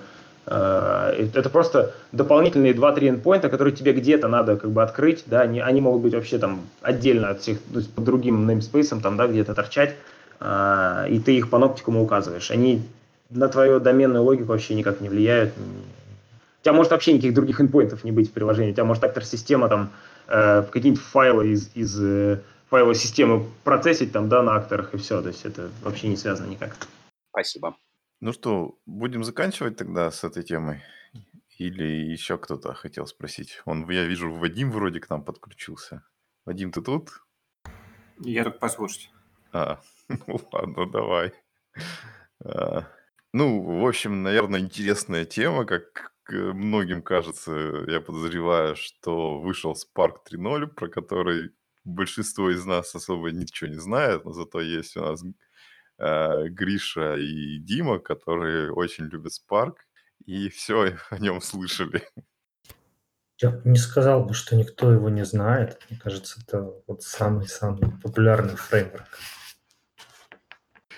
это 0.45 1.51
просто 1.51 1.95
дополнительные 2.11 2.73
2-3 2.73 3.23
endpoint, 3.23 3.49
которые 3.49 3.75
тебе 3.75 3.93
где-то 3.93 4.27
надо 4.29 4.57
как 4.57 4.71
бы 4.71 4.83
открыть, 4.83 5.23
да, 5.27 5.43
они, 5.43 5.61
они 5.61 5.81
могут 5.81 6.03
быть 6.03 6.15
вообще 6.15 6.39
там 6.39 6.63
отдельно 6.81 7.31
от 7.31 7.41
всех, 7.41 7.59
то 7.73 7.79
есть 7.79 7.93
по 7.95 8.01
другим 8.01 8.49
namespace, 8.49 9.01
там, 9.01 9.17
да, 9.17 9.29
где-то 9.29 9.55
торчать, 9.55 9.95
э, 10.41 11.07
и 11.11 11.21
ты 11.21 11.37
их 11.37 11.49
по 11.49 11.59
ноптикуму 11.59 12.03
указываешь. 12.03 12.51
Они 12.51 12.83
на 13.31 13.49
твою 13.49 13.81
доменную 13.81 14.25
логику 14.25 14.49
вообще 14.49 14.75
никак 14.75 15.01
не 15.01 15.09
влияют. 15.09 15.53
У 15.57 16.65
тебя 16.65 16.73
может 16.73 16.93
вообще 16.93 17.13
никаких 17.13 17.35
других 17.35 17.61
endpointов 17.61 18.05
не 18.05 18.13
быть 18.13 18.31
в 18.31 18.33
приложении, 18.33 18.73
у 18.73 18.75
тебя 18.75 18.85
может 18.85 19.05
актор 19.05 19.25
система 19.25 19.69
там 19.69 19.91
э, 20.29 20.63
какие-нибудь 20.71 21.03
файлы 21.03 21.49
из, 21.49 21.71
из 21.75 22.01
э, 22.01 22.41
файловой 22.69 22.95
системы 22.95 23.47
процессить 23.65 24.13
там, 24.13 24.29
да, 24.29 24.43
на 24.43 24.57
акторах 24.57 24.95
и 24.95 24.97
все. 24.97 25.21
То 25.23 25.29
есть 25.29 25.45
это 25.45 25.71
вообще 25.83 26.09
не 26.09 26.17
связано 26.17 26.47
никак. 26.49 26.77
Спасибо. 27.31 27.77
Ну 28.23 28.33
что, 28.33 28.79
будем 28.87 29.25
заканчивать 29.25 29.77
тогда 29.77 30.09
с 30.13 30.23
этой 30.23 30.45
темой? 30.45 30.81
Или 31.59 32.13
еще 32.13 32.39
кто-то 32.39 32.73
хотел 32.73 33.05
спросить? 33.09 33.61
Он, 33.65 33.91
я 33.91 34.05
вижу, 34.05 34.33
Вадим 34.33 34.71
вроде 34.71 35.01
к 35.01 35.11
нам 35.11 35.25
подключился. 35.25 36.07
Вадим, 36.45 36.71
ты 36.71 36.83
тут? 36.83 37.11
Я 38.21 38.45
тут 38.45 38.61
послушать. 38.61 39.11
А, 39.53 39.81
ну 40.09 40.41
ладно, 40.53 40.89
давай. 40.89 41.33
А, 42.45 42.87
ну, 43.33 43.61
в 43.61 43.85
общем, 43.85 44.23
наверное, 44.23 44.61
интересная 44.61 45.25
тема, 45.25 45.65
как 45.65 46.13
многим 46.29 47.03
кажется, 47.03 47.85
я 47.89 48.01
подозреваю, 48.01 48.77
что 48.77 49.41
вышел 49.41 49.73
Spark 49.73 50.19
3.0, 50.31 50.69
про 50.69 50.87
который 50.87 51.51
большинство 51.83 52.51
из 52.51 52.65
нас 52.65 52.95
особо 52.95 53.33
ничего 53.33 53.69
не 53.69 53.81
знает, 53.81 54.25
но 54.25 54.33
зато 54.33 54.61
есть 54.61 54.97
у 54.97 55.01
нас 55.01 55.25
э, 56.03 56.49
Гриша 56.49 57.15
и 57.15 57.59
Дима, 57.59 57.99
которые 57.99 58.73
очень 58.73 59.05
любят 59.05 59.33
Spark, 59.33 59.77
и 60.27 60.49
все 60.49 60.97
о 61.11 61.19
нем 61.19 61.41
слышали. 61.41 62.03
Я 63.39 63.61
не 63.65 63.79
сказал 63.79 64.25
бы, 64.25 64.35
что 64.35 64.55
никто 64.57 64.93
его 64.93 65.09
не 65.09 65.25
знает. 65.25 65.81
Мне 65.89 65.99
кажется, 65.99 66.41
это 66.41 66.73
вот 66.87 67.03
самый-самый 67.03 67.91
популярный 68.03 68.57
фреймворк. 68.57 69.19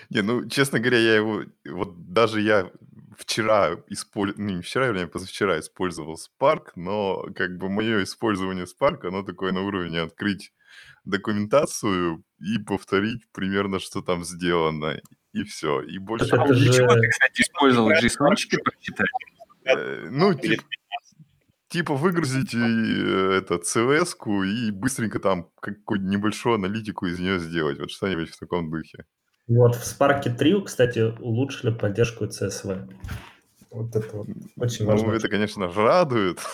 Не, 0.09 0.21
ну, 0.21 0.47
честно 0.47 0.79
говоря, 0.79 0.99
я 0.99 1.15
его... 1.15 1.43
Вот 1.65 2.11
даже 2.13 2.41
я 2.41 2.71
вчера 3.17 3.75
использовал, 3.87 4.43
ну 4.45 4.55
не 4.57 4.61
вчера, 4.61 4.87
вернее, 4.87 5.07
позавчера 5.07 5.59
использовал 5.59 6.17
Spark, 6.17 6.71
но 6.75 7.25
как 7.35 7.57
бы 7.57 7.69
мое 7.69 8.03
использование 8.03 8.65
Spark, 8.65 9.07
оно 9.07 9.23
такое 9.23 9.51
на 9.51 9.61
уровне 9.61 10.01
открыть 10.01 10.51
документацию 11.03 12.23
и 12.39 12.57
повторить 12.59 13.21
примерно, 13.31 13.79
что 13.79 14.01
там 14.01 14.23
сделано, 14.23 14.99
и 15.33 15.43
все. 15.43 15.81
И 15.81 15.97
больше... 15.97 16.27
Это 16.27 16.53
же... 16.53 16.73
Чего 16.73 16.93
ты, 16.93 17.07
кстати, 17.09 17.41
использовал 17.41 17.91
json 17.91 18.35
прочитать? 18.63 19.07
Э, 19.65 20.07
ну, 20.09 20.33
типа, 20.33 20.63
типа 21.67 21.95
выгрузить 21.95 22.53
э, 22.53 23.37
это 23.37 23.55
cvs 23.55 24.15
и 24.45 24.71
быстренько 24.71 25.19
там 25.19 25.49
какую-нибудь 25.59 26.11
небольшую 26.11 26.55
аналитику 26.55 27.07
из 27.07 27.19
нее 27.19 27.39
сделать. 27.39 27.79
Вот 27.79 27.91
что-нибудь 27.91 28.29
в 28.29 28.39
таком 28.39 28.69
духе. 28.69 29.05
Вот 29.47 29.75
в 29.75 29.81
Spark 29.81 30.23
3, 30.35 30.63
кстати, 30.65 30.99
улучшили 31.19 31.71
поддержку 31.71 32.25
CSV. 32.25 32.89
Вот 33.75 33.93
это 33.93 34.15
вот 34.15 34.27
очень 34.57 34.85
важно. 34.85 35.07
Ну, 35.07 35.13
это, 35.13 35.27
конечно, 35.27 35.71
радует. 35.71 36.39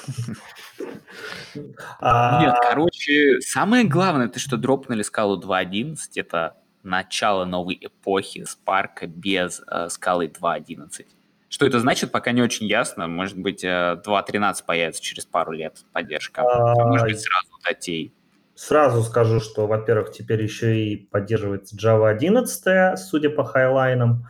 А... 2.00 2.42
Нет, 2.42 2.56
короче, 2.62 3.42
самое 3.42 3.84
главное, 3.84 4.30
ты 4.30 4.40
что 4.40 4.56
дропнули 4.56 5.02
скалу 5.02 5.40
2.11, 5.40 5.98
это 6.16 6.56
начало 6.84 7.44
новой 7.44 7.78
эпохи 7.82 8.46
Spark 8.46 9.06
без 9.08 9.62
э, 9.70 9.90
скалы 9.90 10.28
2.11. 10.28 11.06
Что 11.50 11.66
это 11.66 11.82
значит, 11.82 12.12
пока 12.12 12.32
не 12.32 12.42
очень 12.42 12.66
ясно. 12.66 13.08
Может 13.08 13.38
быть, 13.38 13.66
2.13 13.66 14.02
э, 14.06 14.66
появится 14.66 15.04
через 15.04 15.26
пару 15.26 15.52
лет 15.52 15.84
поддержка. 15.92 16.44
А... 16.44 16.76
Может 16.86 17.08
быть, 17.08 17.20
сразу 17.20 17.50
Dotty. 17.64 18.14
Сразу 18.56 19.04
скажу, 19.04 19.42
что, 19.42 19.68
во-первых, 19.68 20.14
теперь 20.14 20.42
еще 20.42 20.80
и 20.82 20.96
поддерживается 20.96 21.76
Java 21.76 22.10
11, 22.10 22.98
судя 22.98 23.30
по 23.30 23.44
highline 23.44 24.03
ам, 24.03 24.26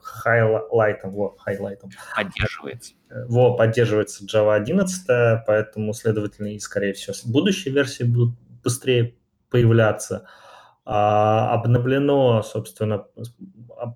highlight 0.00 0.83
ам, 0.83 1.10
вот, 1.12 1.38
highlight 1.38 1.77
ам. 1.77 1.90
Поддерживается. 2.16 2.94
Во, 3.28 3.56
поддерживается 3.56 4.24
Java 4.24 4.54
11, 4.54 5.44
поэтому, 5.46 5.92
следовательно, 5.92 6.54
и, 6.54 6.58
скорее 6.58 6.92
всего, 6.92 7.14
будущие 7.26 7.74
версии 7.74 8.04
будут 8.04 8.34
быстрее 8.62 9.16
появляться. 9.50 10.26
А, 10.84 11.52
обновлено, 11.54 12.42
собственно, 12.42 13.06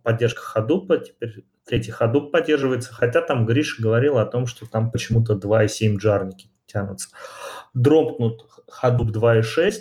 поддержка 0.04 0.42
Hadoop, 0.54 1.04
теперь 1.04 1.44
третий 1.64 1.92
Hadoop 1.92 2.30
поддерживается, 2.30 2.94
хотя 2.94 3.22
там 3.22 3.44
Гриша 3.44 3.82
говорил 3.82 4.18
о 4.18 4.26
том, 4.26 4.46
что 4.46 4.66
там 4.66 4.90
почему-то 4.90 5.34
2.7 5.34 5.96
джарники 5.96 6.48
тянутся. 6.66 7.08
Дропнут 7.74 8.46
Hadoop 8.82 9.12
2.6, 9.12 9.74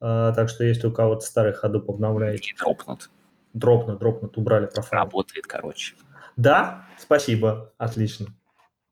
а, 0.00 0.32
так 0.32 0.48
что 0.48 0.64
если 0.64 0.86
у 0.86 0.92
кого-то 0.92 1.20
старый 1.20 1.52
Hadoop 1.52 1.84
обновляете... 1.88 2.52
Не 2.52 2.58
дропнут. 2.58 3.10
Дропнут, 3.52 3.98
дропнут, 3.98 4.36
убрали 4.38 4.66
профайл. 4.66 5.02
Работает, 5.02 5.46
короче. 5.46 5.94
Да, 6.36 6.86
спасибо, 6.98 7.72
отлично. 7.78 8.26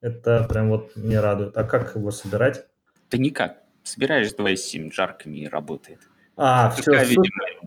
Это 0.00 0.44
прям 0.48 0.68
вот 0.68 0.94
не 0.96 1.18
радует. 1.18 1.56
А 1.56 1.64
как 1.64 1.94
его 1.96 2.10
собирать? 2.10 2.66
Да 3.10 3.18
никак. 3.18 3.62
Собираешь 3.82 4.28
2.7 4.28 4.92
жарками 4.92 5.38
и 5.38 5.48
работает. 5.48 6.00
А, 6.36 6.70
все, 6.70 6.92
Пока, 6.92 7.04
видимо, 7.04 7.24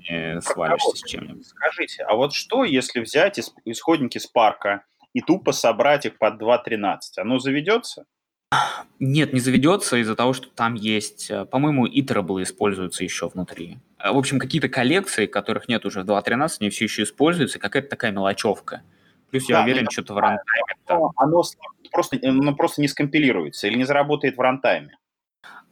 не 0.09 0.41
свалишься 0.41 0.95
с 0.95 1.03
чем-нибудь. 1.03 1.45
Скажите, 1.47 2.03
а 2.03 2.15
вот 2.15 2.33
что, 2.33 2.63
если 2.63 3.01
взять 3.01 3.37
ис- 3.39 3.51
исходники 3.65 4.17
Спарка 4.17 4.85
и 5.13 5.21
тупо 5.21 5.51
собрать 5.51 6.05
их 6.05 6.17
под 6.17 6.41
2.13? 6.41 6.99
Оно 7.17 7.39
заведется? 7.39 8.05
Нет, 8.99 9.33
не 9.33 9.39
заведется 9.39 9.97
из-за 9.97 10.15
того, 10.15 10.33
что 10.33 10.47
там 10.49 10.75
есть, 10.75 11.31
э, 11.31 11.45
по-моему, 11.45 11.87
iterable 11.87 12.43
используются 12.43 13.03
еще 13.03 13.27
внутри. 13.29 13.79
Э, 13.97 14.11
В 14.11 14.17
общем, 14.17 14.39
какие-то 14.39 14.69
коллекции, 14.69 15.25
которых 15.25 15.67
нет 15.67 15.85
уже 15.85 16.01
в 16.03 16.05
2.13, 16.05 16.57
они 16.59 16.69
все 16.69 16.85
еще 16.85 17.03
используются, 17.03 17.57
какая-то 17.57 17.89
такая 17.89 18.11
мелочевка. 18.11 18.83
Плюс 19.31 19.49
я 19.49 19.57
Да, 19.57 19.63
уверен, 19.63 19.85
ну, 19.85 19.91
что-то 19.91 20.13
в 20.13 20.17
рантайме 20.17 20.75
там. 20.85 20.97
Оно, 20.97 21.13
оно 21.15 21.43
просто, 21.91 22.19
оно 22.21 22.55
просто 22.55 22.81
не 22.81 22.87
скомпилируется 22.87 23.67
или 23.67 23.77
не 23.77 23.85
заработает 23.85 24.37
в 24.37 24.41
рантайме. 24.41 24.97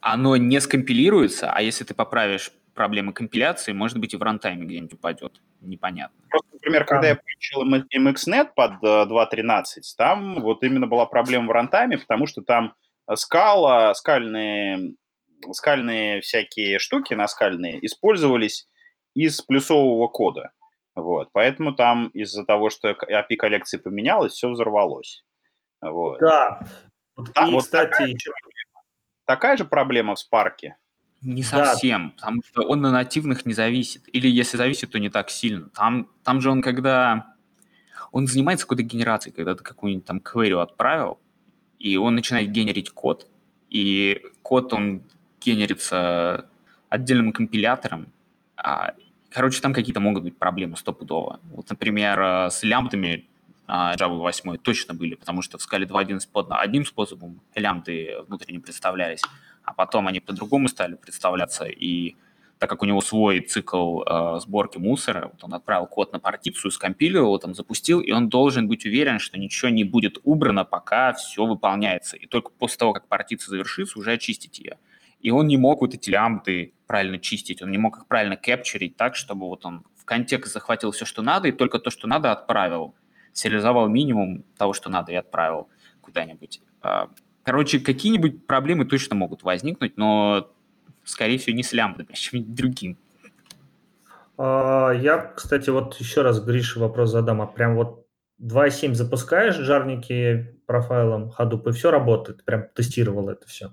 Оно 0.00 0.36
не 0.36 0.58
скомпилируется, 0.60 1.52
а 1.52 1.60
если 1.60 1.84
ты 1.84 1.94
поправишь 1.94 2.52
проблемы 2.80 3.12
компиляции, 3.12 3.72
может 3.74 3.98
быть, 3.98 4.14
и 4.14 4.16
в 4.16 4.22
рантайме 4.22 4.64
где-нибудь 4.64 4.94
упадет. 4.94 5.42
Непонятно. 5.60 6.18
Просто, 6.30 6.48
например, 6.54 6.86
когда 6.86 7.02
Да. 7.02 7.08
я 7.08 7.16
получил 7.16 7.62
MXNet 7.94 8.52
под 8.56 8.72
э, 8.82 9.04
2.13, 9.06 9.62
там 9.98 10.40
вот 10.40 10.62
именно 10.64 10.86
была 10.86 11.04
проблема 11.04 11.48
в 11.48 11.50
рантайме, 11.50 11.98
потому 11.98 12.26
что 12.26 12.40
там 12.40 12.74
э, 13.06 13.16
скала, 13.16 13.92
скальные, 13.92 14.94
скальные 15.52 16.22
всякие 16.22 16.78
штуки 16.78 17.12
наскальные 17.12 17.84
использовались 17.84 18.66
из 19.14 19.42
плюсового 19.42 20.08
кода. 20.08 20.52
Вот. 20.94 21.28
Поэтому 21.32 21.74
там 21.74 22.08
из-за 22.14 22.46
того, 22.46 22.70
что 22.70 22.92
API 22.92 23.36
коллекции 23.36 23.76
поменялась, 23.76 24.32
все 24.32 24.48
взорвалось. 24.48 25.22
Вот. 25.82 26.18
Да. 26.20 26.60
Вот 27.14 27.28
Да, 27.34 27.46
и, 27.46 27.50
вот 27.52 27.64
кстати, 27.64 27.90
такая 27.90 28.08
еще- 28.08 28.32
Такая 29.26 29.56
же 29.58 29.64
проблема 29.66 30.14
в 30.14 30.18
Спарке. 30.18 30.76
Не 31.22 31.42
Да. 31.42 31.66
совсем, 31.66 32.12
потому 32.12 32.42
что 32.42 32.62
он 32.62 32.80
на 32.80 32.90
нативных 32.90 33.44
не 33.46 33.52
зависит. 33.52 34.02
Или 34.12 34.28
если 34.28 34.56
зависит, 34.56 34.90
то 34.90 34.98
не 34.98 35.10
так 35.10 35.30
сильно. 35.30 35.68
Там, 35.70 36.08
там 36.24 36.40
же 36.40 36.50
он 36.50 36.62
когда... 36.62 37.34
Он 38.12 38.26
занимается 38.26 38.66
какой-то 38.66 38.82
генерацией, 38.82 39.34
когда 39.34 39.54
ты 39.54 39.62
какую-нибудь 39.62 40.04
там 40.04 40.18
query 40.18 40.60
отправил, 40.60 41.18
и 41.78 41.96
он 41.96 42.14
начинает 42.16 42.50
генерить 42.50 42.90
код. 42.90 43.28
И 43.68 44.20
код, 44.42 44.72
он 44.72 45.02
генерится 45.40 46.48
отдельным 46.88 47.32
компилятором. 47.32 48.06
А, 48.56 48.94
Короче, 49.30 49.60
там 49.60 49.72
какие-то 49.72 50.00
могут 50.00 50.24
быть 50.24 50.36
проблемы 50.36 50.76
стопудово. 50.76 51.38
Вот, 51.52 51.70
например, 51.70 52.20
э, 52.20 52.50
с 52.50 52.64
лямбдами 52.64 53.28
а, 53.68 53.94
Java 53.94 54.16
8 54.16 54.56
точно 54.56 54.92
были, 54.92 55.14
потому 55.14 55.40
что 55.40 55.56
в 55.56 55.62
скале 55.62 55.86
2.11 55.86 56.28
под 56.32 56.48
одним 56.50 56.84
способом 56.84 57.40
лямбды 57.54 58.16
внутренне 58.26 58.58
представлялись, 58.58 59.22
а 59.64 59.74
потом 59.74 60.08
они 60.08 60.20
по-другому 60.20 60.68
стали 60.68 60.94
представляться, 60.94 61.64
и 61.64 62.16
так 62.60 62.68
как 62.68 62.82
у 62.82 62.84
него 62.84 63.00
свой 63.00 63.40
цикл 63.40 64.02
э, 64.02 64.38
сборки 64.40 64.76
мусора, 64.76 65.30
вот 65.32 65.42
он 65.42 65.54
отправил 65.54 65.86
код 65.86 66.12
на 66.12 66.20
партицию, 66.20 66.70
скомпилировал, 66.70 67.38
там 67.38 67.54
запустил, 67.54 68.00
и 68.00 68.12
он 68.12 68.28
должен 68.28 68.68
быть 68.68 68.84
уверен, 68.84 69.18
что 69.18 69.38
ничего 69.38 69.70
не 69.70 69.82
будет 69.82 70.18
убрано, 70.24 70.66
пока 70.66 71.14
все 71.14 71.46
выполняется. 71.46 72.18
И 72.18 72.26
только 72.26 72.50
после 72.50 72.76
того, 72.76 72.92
как 72.92 73.08
партиция 73.08 73.48
завершится, 73.48 73.98
уже 73.98 74.12
очистить 74.12 74.58
ее. 74.58 74.76
И 75.20 75.30
он 75.30 75.46
не 75.46 75.56
мог 75.56 75.80
вот 75.80 75.94
эти 75.94 76.10
лямбды 76.10 76.74
правильно 76.86 77.18
чистить, 77.18 77.62
он 77.62 77.70
не 77.70 77.78
мог 77.78 77.96
их 77.96 78.06
правильно 78.06 78.36
кэпчерить 78.36 78.94
так, 78.94 79.16
чтобы 79.16 79.46
вот 79.46 79.64
он 79.64 79.84
в 79.96 80.04
контекст 80.04 80.52
захватил 80.52 80.90
все, 80.90 81.06
что 81.06 81.22
надо, 81.22 81.48
и 81.48 81.52
только 81.52 81.78
то, 81.78 81.88
что 81.88 82.06
надо, 82.06 82.30
отправил. 82.30 82.94
Сериализовал 83.32 83.88
минимум 83.88 84.44
того, 84.58 84.74
что 84.74 84.90
надо, 84.90 85.12
и 85.12 85.14
отправил 85.14 85.68
куда-нибудь. 86.02 86.60
Короче, 87.42 87.80
какие-нибудь 87.80 88.46
проблемы 88.46 88.84
точно 88.84 89.16
могут 89.16 89.42
возникнуть, 89.42 89.96
но, 89.96 90.50
скорее 91.04 91.38
всего, 91.38 91.56
не 91.56 91.62
с 91.62 91.72
лямбдами, 91.72 92.08
а 92.12 92.16
с 92.16 92.18
чем-нибудь 92.18 92.54
другим. 92.54 92.98
А, 94.36 94.90
Я, 94.92 95.18
кстати, 95.18 95.70
вот 95.70 95.96
еще 95.96 96.22
раз 96.22 96.40
Грише 96.42 96.80
вопрос 96.80 97.10
задам. 97.10 97.42
А 97.42 97.46
прям 97.46 97.76
вот 97.76 98.06
2.7 98.40 98.94
запускаешь 98.94 99.56
жарники 99.56 100.56
профайлом 100.66 101.32
Hadoop, 101.36 101.68
и 101.68 101.72
все 101.72 101.90
работает? 101.90 102.44
Прям 102.44 102.64
тестировал 102.74 103.28
это 103.28 103.46
все? 103.46 103.72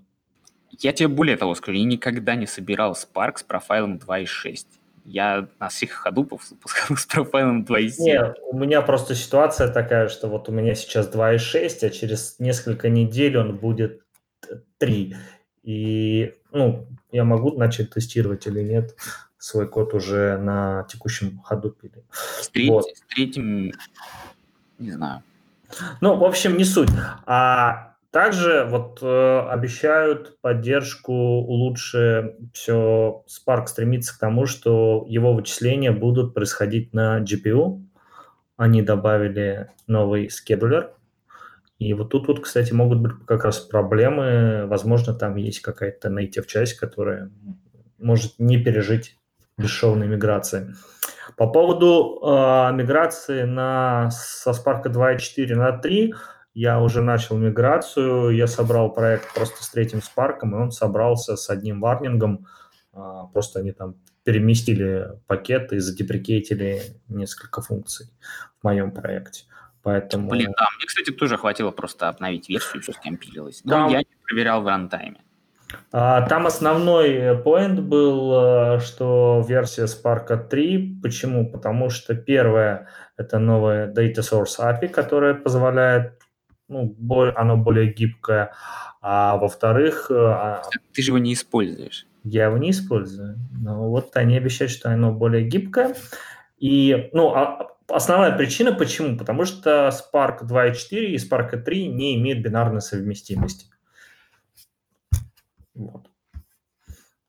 Я 0.71 0.91
тебе 0.93 1.07
более 1.07 1.37
того 1.37 1.55
скажу, 1.55 1.77
я 1.77 1.85
никогда 1.85 2.35
не 2.35 2.45
собирал 2.45 2.93
Spark 2.93 3.37
с 3.37 3.43
профайлом 3.43 3.97
2.6. 3.97 4.65
Я 5.07 5.47
на 5.57 5.69
всех 5.69 5.91
ходупов 5.91 6.43
запускал 6.43 6.97
с 6.97 7.05
профайлом 7.05 7.63
2.7. 7.63 7.91
Не, 7.99 8.33
у 8.51 8.57
меня 8.57 8.81
просто 8.81 9.15
ситуация 9.15 9.69
такая, 9.69 10.09
что 10.09 10.27
вот 10.27 10.49
у 10.49 10.51
меня 10.51 10.75
сейчас 10.75 11.09
2.6, 11.09 11.85
а 11.87 11.89
через 11.89 12.37
несколько 12.39 12.89
недель 12.89 13.37
он 13.37 13.55
будет 13.55 14.01
3. 14.79 15.15
И, 15.63 16.35
ну, 16.51 16.87
я 17.11 17.23
могу 17.23 17.57
начать 17.57 17.89
тестировать 17.89 18.47
или 18.47 18.61
нет 18.61 18.95
свой 19.37 19.67
код 19.69 19.93
уже 19.93 20.37
на 20.37 20.83
текущем 20.89 21.39
ходу. 21.39 21.73
С, 22.41 22.49
треть- 22.49 22.69
Вот. 22.69 22.85
с 22.85 23.01
третьим, 23.13 23.71
не 24.77 24.91
знаю. 24.91 25.23
Ну, 26.01 26.17
в 26.17 26.23
общем, 26.25 26.57
не 26.57 26.65
суть. 26.65 26.89
А 27.25 27.95
также 28.17 28.65
вот 28.67 28.97
э, 29.03 29.39
обещают 29.47 30.41
поддержку 30.41 31.13
лучше 31.13 32.33
все. 32.51 33.23
Spark 33.27 33.67
стремится 33.67 34.15
к 34.15 34.19
тому, 34.19 34.47
что 34.47 35.05
его 35.07 35.33
вычисления 35.33 35.91
будут 35.91 36.33
происходить 36.33 36.95
на 36.95 37.19
GPU. 37.19 37.79
Они 38.55 38.81
добавили 38.81 39.69
новый 39.85 40.31
скедулер. 40.31 40.93
И 41.77 41.93
вот 41.93 42.09
тут 42.09 42.27
вот, 42.27 42.39
кстати, 42.39 42.73
могут 42.73 43.01
быть 43.01 43.11
как 43.27 43.45
раз 43.45 43.59
проблемы. 43.59 44.65
Возможно, 44.65 45.13
там 45.13 45.35
есть 45.35 45.59
какая-то 45.59 46.09
native 46.09 46.47
часть, 46.47 46.73
которая 46.73 47.29
может 47.99 48.39
не 48.39 48.57
пережить 48.57 49.15
бесшовной 49.59 50.07
миграции. 50.07 50.73
По 51.35 51.45
поводу 51.45 52.19
э, 52.23 52.73
миграции 52.73 53.43
на, 53.43 54.09
со 54.09 54.53
Spark 54.53 54.85
2.4 54.85 55.53
на 55.53 55.77
3, 55.77 56.15
я 56.57 56.81
уже 56.81 57.03
начал 57.03 57.37
миграцию, 57.37 58.31
я 58.31 58.47
собрал 58.47 58.91
проект 58.91 59.31
просто 59.35 59.63
с 59.63 59.69
третьим 59.69 59.99
Spark, 59.99 60.39
и 60.41 60.53
он 60.55 60.71
собрался 60.71 61.35
с 61.35 61.51
одним 61.51 61.81
варнингом, 61.81 62.47
а, 62.93 63.27
просто 63.27 63.59
они 63.59 63.73
там 63.73 63.97
переместили 64.23 65.19
пакет 65.27 65.71
и 65.71 65.77
задеприкейтили 65.77 66.81
несколько 67.09 67.61
функций 67.61 68.07
в 68.59 68.63
моем 68.63 68.91
проекте. 68.91 69.43
Поэтому... 69.83 70.29
Блин, 70.29 70.51
да, 70.57 70.65
мне, 70.77 70.87
кстати, 70.87 71.11
тоже 71.11 71.37
хватило 71.37 71.69
просто 71.69 72.09
обновить 72.09 72.49
версию, 72.49 72.81
все 72.81 72.93
скомпилилось. 72.93 73.61
Но 73.63 73.73
Там- 73.73 73.89
я 73.89 73.99
не 73.99 74.17
проверял 74.27 74.63
в 74.63 74.67
рантайме. 74.67 75.21
А, 75.91 76.27
Там 76.27 76.47
основной 76.47 77.37
поинт 77.43 77.81
был, 77.81 78.33
э, 78.33 78.79
что 78.79 79.45
версия 79.47 79.85
Spark 79.85 80.47
3. 80.49 81.01
Почему? 81.03 81.51
Потому 81.51 81.91
что 81.91 82.15
первое– 82.15 82.87
это 83.17 83.37
новая 83.37 83.93
Data 83.93 84.21
Source 84.21 84.59
API, 84.59 84.87
которая 84.87 85.35
позволяет, 85.35 86.16
ну, 86.67 86.95
оно 87.35 87.57
более 87.57 87.91
гибкое. 87.91 88.53
А 89.01 89.37
во-вторых, 89.37 90.07
э, 90.09 90.15
а, 90.15 90.63
Ты 90.93 91.01
же 91.01 91.11
его 91.11 91.17
не 91.17 91.33
используешь. 91.33 92.07
я 92.23 92.45
его 92.45 92.57
не 92.57 92.71
использую. 92.71 93.37
Но 93.51 93.89
вот 93.89 94.15
они 94.17 94.35
обещают, 94.37 94.71
что 94.71 94.89
оно 94.91 95.11
более 95.11 95.43
гибкое. 95.43 95.95
И, 96.57 97.09
ну, 97.13 97.33
а 97.33 97.67
основная 97.87 98.35
причина 98.35 98.73
почему? 98.73 99.17
Потому 99.17 99.45
что 99.45 99.89
Spark 99.89 100.43
2.4 100.43 101.05
и 101.05 101.15
Spark 101.15 101.55
3 101.61 101.87
не 101.87 102.15
имеют 102.15 102.39
бинарной 102.43 102.81
совместимости. 102.81 103.67
Вот. 105.73 106.09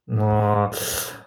Но, 0.07 0.73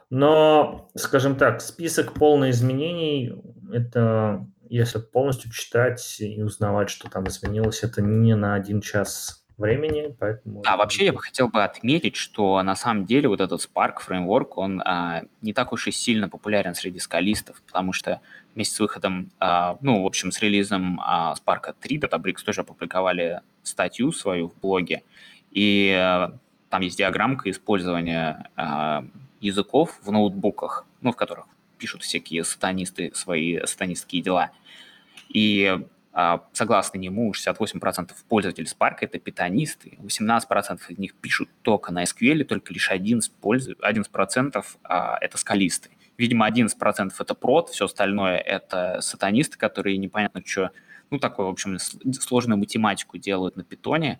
но, 0.09 0.89
скажем 0.95 1.35
так, 1.35 1.61
список 1.61 2.13
полных 2.13 2.49
изменений, 2.49 3.33
это 3.71 4.47
если 4.77 4.99
полностью 4.99 5.51
читать 5.51 6.17
и 6.19 6.41
узнавать, 6.41 6.89
что 6.89 7.09
там 7.09 7.27
изменилось, 7.27 7.83
это 7.83 8.01
не 8.01 8.35
на 8.35 8.55
один 8.55 8.81
час 8.81 9.43
времени, 9.57 10.15
поэтому... 10.19 10.61
Да, 10.63 10.77
вообще 10.77 11.05
я 11.05 11.13
бы 11.13 11.19
хотел 11.19 11.47
бы 11.49 11.63
отметить, 11.63 12.15
что 12.15 12.61
на 12.63 12.75
самом 12.75 13.05
деле 13.05 13.27
вот 13.27 13.41
этот 13.41 13.61
Spark 13.61 13.99
фреймворк, 13.99 14.57
он 14.57 14.81
а, 14.81 15.23
не 15.41 15.53
так 15.53 15.71
уж 15.71 15.87
и 15.87 15.91
сильно 15.91 16.29
популярен 16.29 16.73
среди 16.73 16.99
скалистов, 16.99 17.61
потому 17.67 17.93
что 17.93 18.21
вместе 18.55 18.75
с 18.75 18.79
выходом, 18.79 19.29
а, 19.39 19.77
ну, 19.81 20.03
в 20.03 20.05
общем, 20.05 20.31
с 20.31 20.41
релизом 20.41 20.99
а, 21.01 21.35
Spark 21.35 21.75
3 21.79 21.99
Databricks 21.99 22.43
тоже 22.43 22.61
опубликовали 22.61 23.41
статью 23.63 24.11
свою 24.11 24.47
в 24.47 24.59
блоге, 24.59 25.03
и 25.51 25.93
а, 25.95 26.33
там 26.69 26.81
есть 26.81 26.97
диаграммка 26.97 27.49
использования 27.51 28.49
а, 28.55 29.05
языков 29.41 29.99
в 30.01 30.11
ноутбуках, 30.11 30.85
ну, 31.01 31.11
в 31.11 31.15
которых 31.15 31.45
пишут 31.77 32.03
всякие 32.03 32.43
сатанисты 32.43 33.11
свои 33.13 33.59
сатанистские 33.65 34.21
дела. 34.21 34.51
И 35.33 35.85
а, 36.13 36.43
согласно 36.51 36.97
нему, 36.97 37.31
68% 37.31 38.11
пользователей 38.27 38.67
Spark— 38.67 38.97
это 39.01 39.17
питонисты, 39.17 39.97
18% 40.01 40.79
из 40.89 40.97
них 40.97 41.15
пишут 41.15 41.49
только 41.61 41.93
на 41.93 42.03
SQL, 42.03 42.43
только 42.43 42.73
лишь 42.73 42.91
11%, 42.91 43.29
11% 43.41 44.65
это 45.21 45.37
скалисты. 45.37 45.89
Видимо, 46.17 46.47
11% 46.49 47.11
это 47.17 47.33
прод, 47.33 47.69
все 47.69 47.85
остальное 47.85 48.37
это 48.37 48.99
сатанисты, 49.01 49.57
которые 49.57 49.97
непонятно 49.97 50.41
что, 50.45 50.71
ну, 51.09 51.17
такую, 51.17 51.47
в 51.47 51.51
общем, 51.51 51.79
сложную 51.79 52.57
математику 52.57 53.17
делают 53.17 53.55
на 53.55 53.63
питоне. 53.63 54.19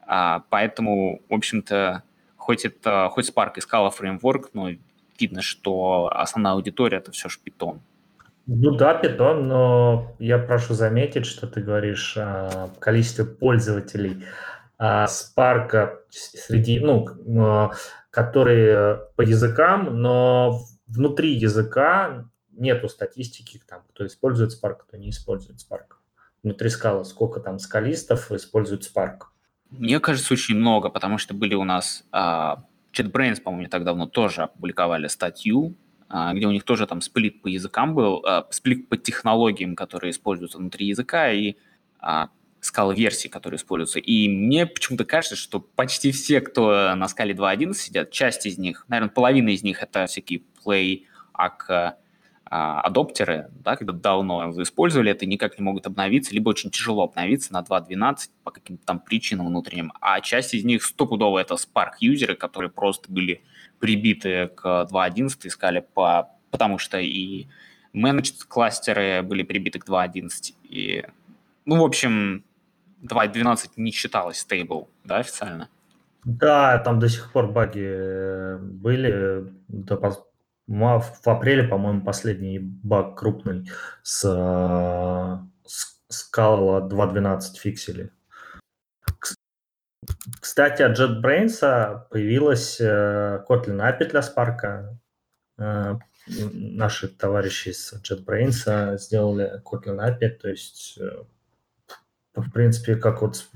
А, 0.00 0.44
поэтому, 0.50 1.22
в 1.28 1.34
общем-то, 1.34 2.04
хоть 2.36 2.64
это, 2.64 3.08
хоть 3.10 3.30
Spark 3.30 3.54
искала 3.56 3.90
фреймворк, 3.90 4.50
но 4.52 4.70
видно, 5.18 5.42
что 5.42 6.08
основная 6.14 6.52
аудитория 6.52 6.98
это 6.98 7.10
все 7.10 7.28
же 7.28 7.40
питон. 7.42 7.80
Ну 8.46 8.76
да, 8.76 8.94
питон, 8.94 9.48
но 9.48 10.14
я 10.20 10.38
прошу 10.38 10.74
заметить, 10.74 11.26
что 11.26 11.48
ты 11.48 11.60
говоришь 11.60 12.16
о 12.16 12.70
количестве 12.78 13.24
пользователей 13.24 14.24
а, 14.78 15.06
Spark 15.06 15.96
среди, 16.10 16.78
ну, 16.78 17.06
а, 17.42 17.72
которые 18.10 19.00
по 19.16 19.22
языкам, 19.22 20.00
но 20.00 20.60
внутри 20.86 21.32
языка 21.34 22.28
нету 22.52 22.88
статистики, 22.88 23.60
там, 23.68 23.82
кто 23.92 24.06
использует 24.06 24.52
Spark, 24.52 24.76
кто 24.86 24.96
не 24.96 25.10
использует 25.10 25.58
Spark. 25.58 25.96
Внутри 26.44 26.68
скала 26.68 27.02
сколько 27.02 27.40
там 27.40 27.58
скалистов 27.58 28.30
используют 28.30 28.82
Spark? 28.82 29.24
Мне 29.70 29.98
кажется, 29.98 30.32
очень 30.32 30.54
много, 30.54 30.88
потому 30.88 31.18
что 31.18 31.34
были 31.34 31.56
у 31.56 31.64
нас 31.64 32.04
а, 32.12 32.62
JetBrains, 32.92 33.40
по-моему, 33.42 33.64
не 33.64 33.68
так 33.68 33.82
давно 33.82 34.06
тоже 34.06 34.44
опубликовали 34.44 35.08
статью 35.08 35.74
где 36.08 36.46
у 36.46 36.50
них 36.50 36.64
тоже 36.64 36.86
там 36.86 37.00
сплит 37.00 37.42
по 37.42 37.48
языкам 37.48 37.94
был, 37.94 38.22
а, 38.24 38.46
сплит 38.50 38.88
по 38.88 38.96
технологиям, 38.96 39.74
которые 39.74 40.12
используются 40.12 40.58
внутри 40.58 40.86
языка, 40.86 41.32
и 41.32 41.56
а, 41.98 42.30
скала 42.60 42.94
версий, 42.94 43.28
которые 43.28 43.58
используются. 43.58 43.98
И 43.98 44.28
мне 44.28 44.66
почему-то 44.66 45.04
кажется, 45.04 45.36
что 45.36 45.60
почти 45.60 46.12
все, 46.12 46.40
кто 46.40 46.94
на 46.94 47.08
скале 47.08 47.34
2.1 47.34 47.74
сидят, 47.74 48.10
часть 48.10 48.46
из 48.46 48.58
них, 48.58 48.84
наверное, 48.88 49.12
половина 49.12 49.48
из 49.50 49.62
них 49.62 49.82
это 49.82 50.06
всякие 50.06 50.42
play, 50.64 51.04
ак, 51.32 51.96
а, 52.48 52.80
адоптеры, 52.80 53.50
да, 53.64 53.74
когда 53.74 53.92
давно 53.92 54.52
использовали 54.62 55.10
это, 55.10 55.26
никак 55.26 55.58
не 55.58 55.64
могут 55.64 55.86
обновиться, 55.86 56.32
либо 56.32 56.50
очень 56.50 56.70
тяжело 56.70 57.02
обновиться 57.02 57.52
на 57.52 57.60
2.12 57.60 58.16
по 58.44 58.52
каким-то 58.52 58.86
там 58.86 59.00
причинам 59.00 59.48
внутренним, 59.48 59.92
а 60.00 60.20
часть 60.20 60.54
из 60.54 60.64
них 60.64 60.84
стопудово 60.84 61.40
это 61.40 61.54
Spark-юзеры, 61.54 62.36
которые 62.36 62.70
просто 62.70 63.10
были 63.10 63.42
прибиты 63.80 64.48
к 64.54 64.64
2.11, 64.64 65.48
искали 65.48 65.84
по, 65.92 66.30
потому 66.52 66.78
что 66.78 66.98
и 66.98 67.46
менеджд 67.92 68.44
кластеры 68.44 69.22
были 69.22 69.42
прибиты 69.42 69.80
к 69.80 69.88
2.11, 69.88 70.54
и, 70.68 71.04
ну, 71.64 71.80
в 71.80 71.84
общем, 71.84 72.44
2.12 73.02 73.70
не 73.76 73.90
считалось 73.90 74.38
стейбл, 74.38 74.88
да, 75.02 75.16
официально? 75.16 75.68
Да, 76.22 76.78
там 76.78 77.00
до 77.00 77.08
сих 77.08 77.32
пор 77.32 77.48
баги 77.52 77.86
э, 77.86 78.58
были, 78.58 79.52
в 80.66 81.26
апреле, 81.26 81.64
по-моему, 81.64 82.02
последний 82.02 82.58
баг 82.58 83.18
крупный 83.18 83.70
с, 84.02 84.20
с 85.64 85.96
Scala 86.10 86.88
2.12 86.88 87.40
фиксили. 87.58 88.12
Кстати, 90.40 90.82
от 90.82 90.98
JetBrains 90.98 92.08
появилась 92.10 92.80
э, 92.80 93.44
Kotlin 93.48 93.80
API 93.80 94.08
для 94.08 94.20
Spark. 94.20 94.96
Э, 95.58 95.98
наши 96.26 97.08
товарищи 97.08 97.70
из 97.70 97.92
JetBrains 97.92 98.98
сделали 98.98 99.60
Kotlin 99.64 99.98
API, 99.98 100.28
то 100.30 100.48
есть, 100.48 100.98
э, 101.00 101.24
в 102.34 102.50
принципе, 102.52 102.96
как 102.96 103.22
вот 103.22 103.48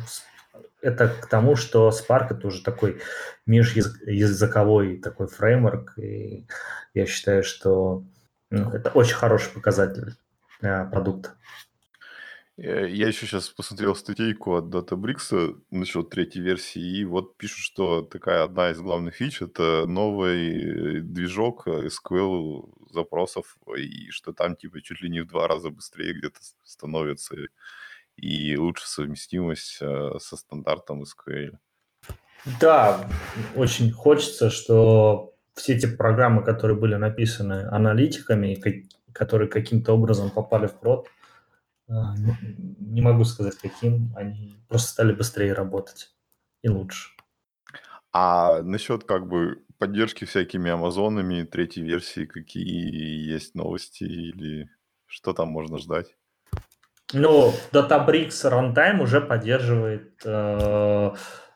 это 0.82 1.08
к 1.08 1.26
тому, 1.26 1.56
что 1.56 1.90
Spark 1.90 2.28
это 2.30 2.46
уже 2.46 2.62
такой 2.62 3.00
межязыковой 3.46 4.98
такой 4.98 5.26
фреймворк, 5.26 5.98
и 5.98 6.46
я 6.94 7.06
считаю, 7.06 7.42
что 7.42 8.04
ну, 8.50 8.70
это 8.70 8.90
очень 8.90 9.14
хороший 9.14 9.52
показатель 9.52 10.14
для 10.60 10.84
продукта. 10.84 11.34
Я 12.62 13.08
еще 13.08 13.24
сейчас 13.24 13.48
посмотрел 13.48 13.94
статейку 13.94 14.54
от 14.54 14.66
Databricks 14.66 15.58
насчет 15.70 16.10
третьей 16.10 16.42
версии, 16.42 16.98
и 16.98 17.04
вот 17.06 17.38
пишут, 17.38 17.60
что 17.60 18.02
такая 18.02 18.44
одна 18.44 18.70
из 18.70 18.78
главных 18.80 19.14
фич– 19.14 19.40
это 19.40 19.86
новый 19.86 21.00
движок 21.00 21.66
SQL 21.66 22.70
запросов, 22.92 23.56
и 23.78 24.10
что 24.10 24.34
там 24.34 24.56
типа 24.56 24.82
чуть 24.82 25.00
ли 25.00 25.08
не 25.08 25.20
в 25.20 25.26
два 25.26 25.48
раза 25.48 25.70
быстрее 25.70 26.12
где-то 26.12 26.40
становится 26.62 27.34
и 28.20 28.56
лучше 28.56 28.86
совместимость 28.86 29.78
э, 29.80 30.18
со 30.18 30.36
стандартом 30.36 31.02
SQL. 31.02 31.58
Да, 32.60 33.08
очень 33.54 33.92
хочется, 33.92 34.50
что 34.50 35.34
все 35.54 35.74
эти 35.74 35.86
программы, 35.86 36.42
которые 36.42 36.78
были 36.78 36.94
написаны 36.94 37.68
аналитиками, 37.70 38.60
которые 39.12 39.48
каким-то 39.48 39.92
образом 39.92 40.30
попали 40.30 40.66
в 40.66 40.78
прод, 40.78 41.08
э, 41.88 41.92
не 42.78 43.00
могу 43.00 43.24
сказать 43.24 43.56
каким, 43.56 44.12
они 44.16 44.56
просто 44.68 44.90
стали 44.90 45.12
быстрее 45.12 45.52
работать 45.52 46.14
и 46.62 46.68
лучше. 46.68 47.10
А 48.12 48.62
насчет 48.62 49.04
как 49.04 49.28
бы 49.28 49.62
поддержки 49.78 50.24
всякими 50.24 50.70
Амазонами, 50.70 51.44
третьей 51.44 51.84
версии, 51.84 52.26
какие 52.26 53.30
есть 53.32 53.54
новости 53.54 54.04
или 54.04 54.68
что 55.06 55.32
там 55.32 55.48
можно 55.48 55.78
ждать? 55.78 56.16
Ну, 57.12 57.52
Databricks 57.72 58.44
Runtime 58.44 59.02
уже 59.02 59.20
поддерживает 59.20 60.20
э, 60.24 61.10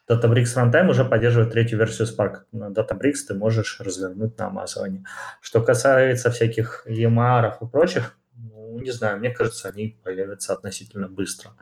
Databricks 0.09 0.55
Runtime 0.57 0.91
уже 0.91 1.05
поддерживает 1.05 1.53
третью 1.53 1.79
версию 1.79 2.09
Spark. 2.09 2.43
На 2.53 2.71
Databricks 2.71 3.27
ты 3.29 3.35
можешь 3.35 3.81
развернуть 3.81 4.37
на 4.39 4.47
Амазоне. 4.47 5.05
Что 5.41 5.63
касается 5.63 6.31
всяких 6.31 6.87
EMR 6.87 7.55
и 7.61 7.67
прочих, 7.67 8.19
ну, 8.37 8.79
не 8.81 8.91
знаю, 8.91 9.19
мне 9.19 9.31
кажется, 9.31 9.69
они 9.69 9.99
появятся 10.03 10.53
относительно 10.53 11.09
быстро. 11.09 11.53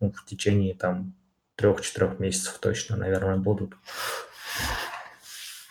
Ну, 0.00 0.12
в 0.12 0.24
течение 0.26 0.74
там 0.74 1.14
трех-четырех 1.54 2.18
месяцев 2.18 2.58
точно, 2.60 2.96
наверное, 2.96 3.36
будут. 3.36 3.74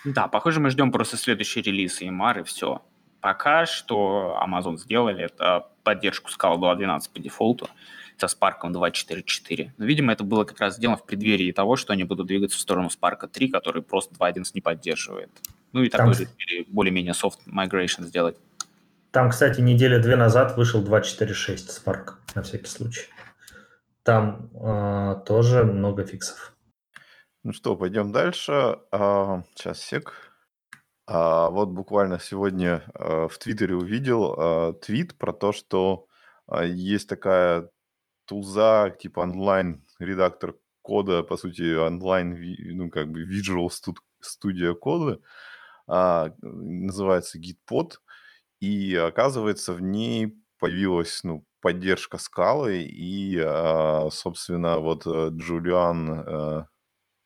Да, 0.04 0.28
похоже, 0.28 0.60
мы 0.60 0.70
ждем 0.72 0.92
просто 0.92 1.18
следующий 1.18 1.62
релиз 1.62 2.02
EMR 2.02 2.40
и 2.40 2.44
все. 2.44 2.82
Пока 3.26 3.66
что 3.66 4.40
Amazon 4.40 4.78
сделали 4.78 5.24
это 5.24 5.70
поддержку 5.82 6.30
Scala 6.30 6.60
2.12 6.60 7.10
по 7.12 7.20
дефолту 7.20 7.68
со 8.18 8.28
Spark 8.28 8.62
2.4.4. 8.64 9.72
Но, 9.80 9.86
видимо, 9.86 10.14
это 10.14 10.24
было 10.24 10.44
как 10.44 10.60
раз 10.60 10.76
сделано 10.76 10.98
в 10.98 11.08
преддверии 11.08 11.52
того, 11.52 11.76
что 11.76 11.94
они 11.94 12.04
будут 12.04 12.28
двигаться 12.28 12.56
в 12.56 12.62
сторону 12.62 12.90
Spark 12.90 13.28
3, 13.28 13.48
который 13.50 13.82
просто 13.82 14.14
2.11 14.14 14.44
не 14.54 14.62
поддерживает. 14.62 15.32
Ну 15.72 15.82
и 15.82 15.90
такой 15.90 16.14
же 16.14 16.28
более-менее 16.68 17.14
soft 17.14 17.40
migration 17.48 18.04
сделать. 18.04 18.38
Там, 19.10 19.32
кстати, 19.32 19.60
недели 19.60 19.98
две 20.00 20.18
назад 20.18 20.56
вышел 20.56 20.84
2.4.6 20.84 21.84
Spark, 21.84 22.18
на 22.36 22.44
всякий 22.44 22.68
случай. 22.68 23.08
Там 24.04 24.52
э, 24.54 25.16
тоже 25.26 25.64
много 25.64 26.06
фиксов. 26.06 26.54
Ну 27.42 27.54
что, 27.54 27.76
пойдем 27.76 28.12
дальше. 28.12 28.78
А, 28.92 29.42
сейчас, 29.56 29.82
сек. 29.82 30.25
А, 31.08 31.50
вот 31.50 31.70
буквально 31.70 32.20
сегодня 32.20 32.84
а, 32.94 33.28
в 33.28 33.38
Твиттере 33.38 33.76
увидел 33.76 34.36
а, 34.38 34.74
твит 34.74 35.18
про 35.18 35.34
то, 35.34 35.52
что 35.52 36.08
а, 36.48 36.64
есть 36.66 37.08
такая 37.08 37.70
тулза, 38.26 38.90
типа 38.90 39.22
онлайн-редактор 39.22 40.56
кода, 40.82 41.24
по 41.24 41.38
сути, 41.38 41.76
онлайн, 41.76 42.38
ну, 42.78 42.90
как 42.90 43.10
бы 43.12 43.24
Visual 43.24 43.70
Studio 44.24 44.76
кода, 44.76 45.20
а, 45.88 46.34
называется 46.42 47.40
Gitpod, 47.40 47.94
и 48.62 48.96
оказывается, 48.96 49.74
в 49.74 49.82
ней 49.82 50.36
появилась, 50.60 51.22
ну, 51.24 51.46
поддержка 51.62 52.18
скалы, 52.18 52.84
и, 52.84 53.40
а, 53.40 54.10
собственно, 54.12 54.80
вот 54.80 55.06
э, 55.08 55.30
Джулиан, 55.34 56.68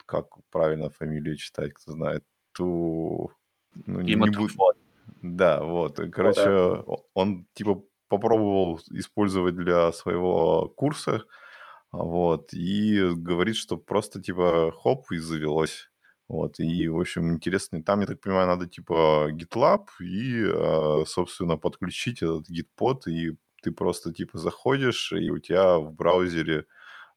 как 0.05 0.27
правильно 0.51 0.89
фамилию 0.89 1.37
читать, 1.37 1.73
кто 1.73 1.93
знает, 1.93 2.23
ту 2.53 3.31
ну, 3.85 4.01
не, 4.01 4.15
буду... 4.15 4.47
Да, 5.21 5.63
вот. 5.63 5.99
Короче, 6.11 6.45
ну, 6.45 6.83
да. 6.87 6.95
он 7.13 7.45
типа 7.53 7.83
попробовал 8.07 8.79
использовать 8.91 9.55
для 9.55 9.91
своего 9.91 10.67
курса 10.69 11.23
Вот, 11.91 12.53
и 12.53 13.11
говорит, 13.15 13.55
что 13.55 13.77
просто 13.77 14.21
типа 14.21 14.71
хоп, 14.71 15.11
и 15.11 15.17
завелось. 15.17 15.89
Вот, 16.27 16.59
и, 16.59 16.87
в 16.87 16.99
общем, 16.99 17.33
интересно. 17.33 17.83
Там, 17.83 18.01
я 18.01 18.05
так 18.07 18.21
понимаю, 18.21 18.47
надо 18.47 18.67
типа 18.67 19.29
GitLab 19.31 19.87
и, 19.99 20.43
а, 20.45 21.03
собственно, 21.07 21.57
подключить 21.57 22.21
этот 22.21 22.45
Gitpod, 22.51 23.09
и 23.09 23.37
ты 23.63 23.71
просто 23.71 24.13
типа 24.13 24.37
заходишь, 24.37 25.11
и 25.11 25.31
у 25.31 25.39
тебя 25.39 25.79
в 25.79 25.91
браузере 25.93 26.65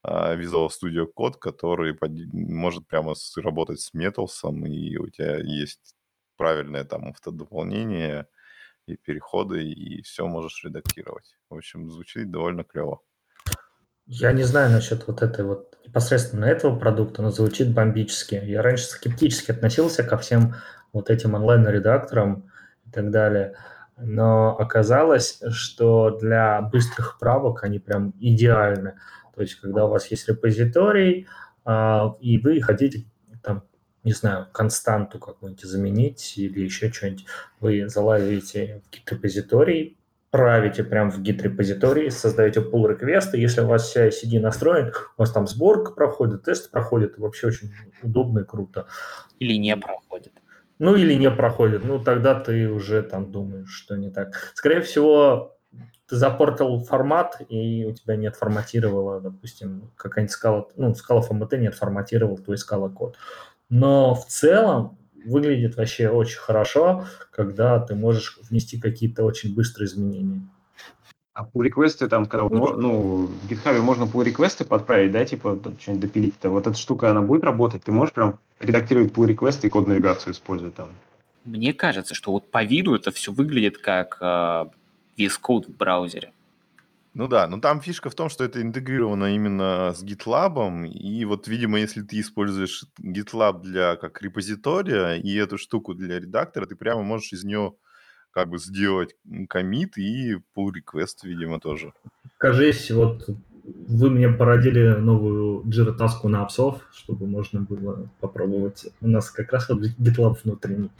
а, 0.02 0.34
Visual 0.36 0.68
Studio 0.68 1.06
Code, 1.14 1.38
который 1.38 1.94
может 2.32 2.86
прямо 2.86 3.14
работать 3.36 3.80
с 3.80 3.94
Metals, 3.94 4.66
и 4.66 4.96
у 4.96 5.08
тебя 5.10 5.38
есть 5.38 5.94
правильное 6.36 6.84
там 6.84 7.08
автодополнение 7.08 8.26
и 8.86 8.96
переходы, 8.96 9.64
и 9.64 10.02
все 10.02 10.26
можешь 10.26 10.64
редактировать. 10.64 11.36
В 11.48 11.54
общем, 11.54 11.90
звучит 11.90 12.30
довольно 12.30 12.64
клево. 12.64 13.00
Я 14.06 14.32
не 14.32 14.42
знаю 14.42 14.70
насчет 14.70 15.06
вот 15.06 15.22
этой 15.22 15.44
вот 15.44 15.78
непосредственно 15.86 16.44
этого 16.44 16.78
продукта, 16.78 17.22
но 17.22 17.30
звучит 17.30 17.72
бомбически. 17.72 18.34
Я 18.34 18.62
раньше 18.62 18.84
скептически 18.84 19.52
относился 19.52 20.02
ко 20.02 20.18
всем 20.18 20.54
вот 20.92 21.08
этим 21.08 21.34
онлайн-редакторам 21.34 22.50
и 22.84 22.90
так 22.90 23.10
далее. 23.10 23.56
Но 23.96 24.56
оказалось, 24.58 25.40
что 25.50 26.18
для 26.18 26.60
быстрых 26.62 27.18
правок 27.20 27.62
они 27.62 27.78
прям 27.78 28.12
идеальны. 28.18 28.98
То 29.34 29.42
есть, 29.42 29.54
когда 29.56 29.86
у 29.86 29.88
вас 29.88 30.10
есть 30.10 30.28
репозиторий, 30.28 31.28
а, 31.64 32.16
и 32.20 32.38
вы 32.38 32.60
хотите 32.60 33.06
не 34.04 34.12
знаю, 34.12 34.48
константу 34.52 35.18
какую-нибудь 35.18 35.64
заменить 35.64 36.34
или 36.36 36.60
еще 36.60 36.92
что-нибудь, 36.92 37.26
вы 37.60 37.88
залазите 37.88 38.82
в 38.86 38.90
гид-репозиторий, 38.92 39.96
правите 40.30 40.82
прямо 40.82 41.10
в 41.10 41.20
гид-репозитории, 41.20 42.08
создаете 42.08 42.60
pull 42.60 42.88
реквесты 42.88 43.38
если 43.38 43.60
у 43.60 43.66
вас 43.66 43.94
CI-CD 43.94 44.40
настроен, 44.40 44.92
у 45.16 45.22
вас 45.22 45.30
там 45.30 45.46
сборка 45.46 45.92
проходит, 45.92 46.44
тест 46.44 46.70
проходит, 46.70 47.18
вообще 47.18 47.48
очень 47.48 47.72
удобно 48.02 48.40
и 48.40 48.44
круто. 48.44 48.86
Или 49.38 49.54
не 49.54 49.76
проходит. 49.76 50.32
Ну, 50.78 50.96
или 50.96 51.14
не 51.14 51.30
проходит, 51.30 51.84
ну, 51.84 52.02
тогда 52.02 52.34
ты 52.34 52.68
уже 52.68 53.02
там 53.02 53.30
думаешь, 53.30 53.70
что 53.70 53.96
не 53.96 54.10
так. 54.10 54.34
Скорее 54.54 54.80
всего, 54.80 55.56
ты 56.08 56.16
запортил 56.16 56.80
формат, 56.80 57.40
и 57.48 57.84
у 57.84 57.92
тебя 57.92 58.16
не 58.16 58.26
отформатировала, 58.26 59.20
допустим, 59.20 59.92
какая-нибудь 59.96 60.32
скала, 60.32 60.66
ну, 60.76 60.94
скала 60.94 61.22
FMT 61.22 61.58
не 61.58 61.68
отформатировал 61.68 62.36
твой 62.38 62.58
скала 62.58 62.88
код. 62.88 63.16
Но 63.72 64.14
в 64.14 64.26
целом 64.26 64.98
выглядит 65.24 65.76
вообще 65.76 66.10
очень 66.10 66.36
хорошо, 66.36 67.06
когда 67.30 67.80
ты 67.80 67.94
можешь 67.94 68.38
внести 68.50 68.78
какие-то 68.78 69.24
очень 69.24 69.54
быстрые 69.54 69.86
изменения. 69.86 70.42
А 71.32 71.46
pull 71.46 71.62
реквесты 71.62 72.06
там, 72.06 72.26
когда 72.26 72.46
ну, 72.50 72.76
ну, 72.76 73.26
в 73.26 73.50
GitHub 73.50 73.80
можно 73.80 74.04
pull 74.04 74.24
реквесты 74.24 74.66
подправить, 74.66 75.12
да, 75.12 75.24
типа 75.24 75.58
что-нибудь 75.80 76.02
допилить, 76.02 76.38
то 76.38 76.50
вот 76.50 76.66
эта 76.66 76.76
штука, 76.76 77.10
она 77.10 77.22
будет 77.22 77.44
работать, 77.44 77.82
ты 77.82 77.92
можешь 77.92 78.12
прям 78.12 78.38
редактировать 78.60 79.10
pull 79.10 79.26
реквесты 79.26 79.68
и 79.68 79.70
код 79.70 79.88
навигацию 79.88 80.34
использовать 80.34 80.74
там. 80.74 80.90
Мне 81.46 81.72
кажется, 81.72 82.14
что 82.14 82.32
вот 82.32 82.50
по 82.50 82.62
виду 82.62 82.94
это 82.94 83.10
все 83.10 83.32
выглядит 83.32 83.78
как 83.78 84.18
э, 84.20 84.66
VS 85.16 85.40
Code 85.42 85.72
в 85.72 85.76
браузере. 85.78 86.34
Ну 87.14 87.28
да, 87.28 87.46
но 87.46 87.60
там 87.60 87.82
фишка 87.82 88.08
в 88.08 88.14
том, 88.14 88.30
что 88.30 88.42
это 88.44 88.62
интегрировано 88.62 89.34
именно 89.34 89.92
с 89.94 90.02
GitLab, 90.02 90.86
и 90.88 91.24
вот, 91.26 91.46
видимо, 91.46 91.78
если 91.78 92.00
ты 92.00 92.20
используешь 92.20 92.84
GitLab 93.00 93.60
для 93.60 93.96
как 93.96 94.22
репозитория 94.22 95.16
и 95.16 95.34
эту 95.34 95.58
штуку 95.58 95.94
для 95.94 96.18
редактора, 96.18 96.64
ты 96.64 96.74
прямо 96.74 97.02
можешь 97.02 97.34
из 97.34 97.44
нее 97.44 97.74
как 98.30 98.48
бы 98.48 98.58
сделать 98.58 99.14
комит 99.50 99.98
и 99.98 100.36
pull 100.56 100.70
request, 100.72 101.18
видимо, 101.24 101.60
тоже. 101.60 101.92
Кажись, 102.38 102.90
вот 102.90 103.28
вы 103.62 104.10
мне 104.10 104.30
породили 104.30 104.94
новую 104.94 105.62
Jira 105.64 105.92
таску 105.92 106.28
на 106.28 106.42
апсов, 106.42 106.80
чтобы 106.94 107.26
можно 107.26 107.60
было 107.60 108.08
попробовать. 108.20 108.86
У 109.02 109.08
нас 109.08 109.30
как 109.30 109.52
раз 109.52 109.68
вот 109.68 109.82
GitLab 109.82 110.36
внутренний 110.42 110.90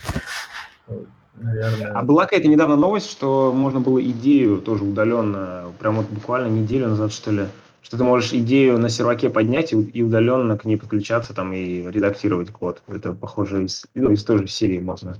наверное. 1.35 1.93
А 1.93 2.03
была 2.03 2.25
какая-то 2.25 2.49
недавно 2.49 2.77
новость, 2.77 3.11
что 3.11 3.53
можно 3.53 3.81
было 3.81 4.03
идею 4.03 4.61
тоже 4.61 4.85
удаленно, 4.85 5.73
прям 5.79 5.97
вот 5.97 6.07
буквально 6.09 6.49
неделю 6.49 6.89
назад, 6.89 7.13
что 7.13 7.31
ли, 7.31 7.47
что 7.83 7.97
ты 7.97 8.05
можешь 8.05 8.33
идею 8.33 8.79
на 8.79 8.89
серваке 8.89 9.31
поднять 9.31 9.73
и, 9.73 9.81
и 9.81 10.03
удаленно 10.03 10.59
к 10.59 10.65
ней 10.65 10.77
подключаться 10.77 11.35
там 11.35 11.53
и 11.53 11.83
редактировать 11.91 12.51
код. 12.51 12.83
Это 12.89 13.13
похоже 13.13 13.65
из, 13.65 13.87
ну, 13.95 14.11
из 14.11 14.25
той 14.25 14.39
же 14.39 14.47
серии 14.47 14.79
можно. 14.79 15.17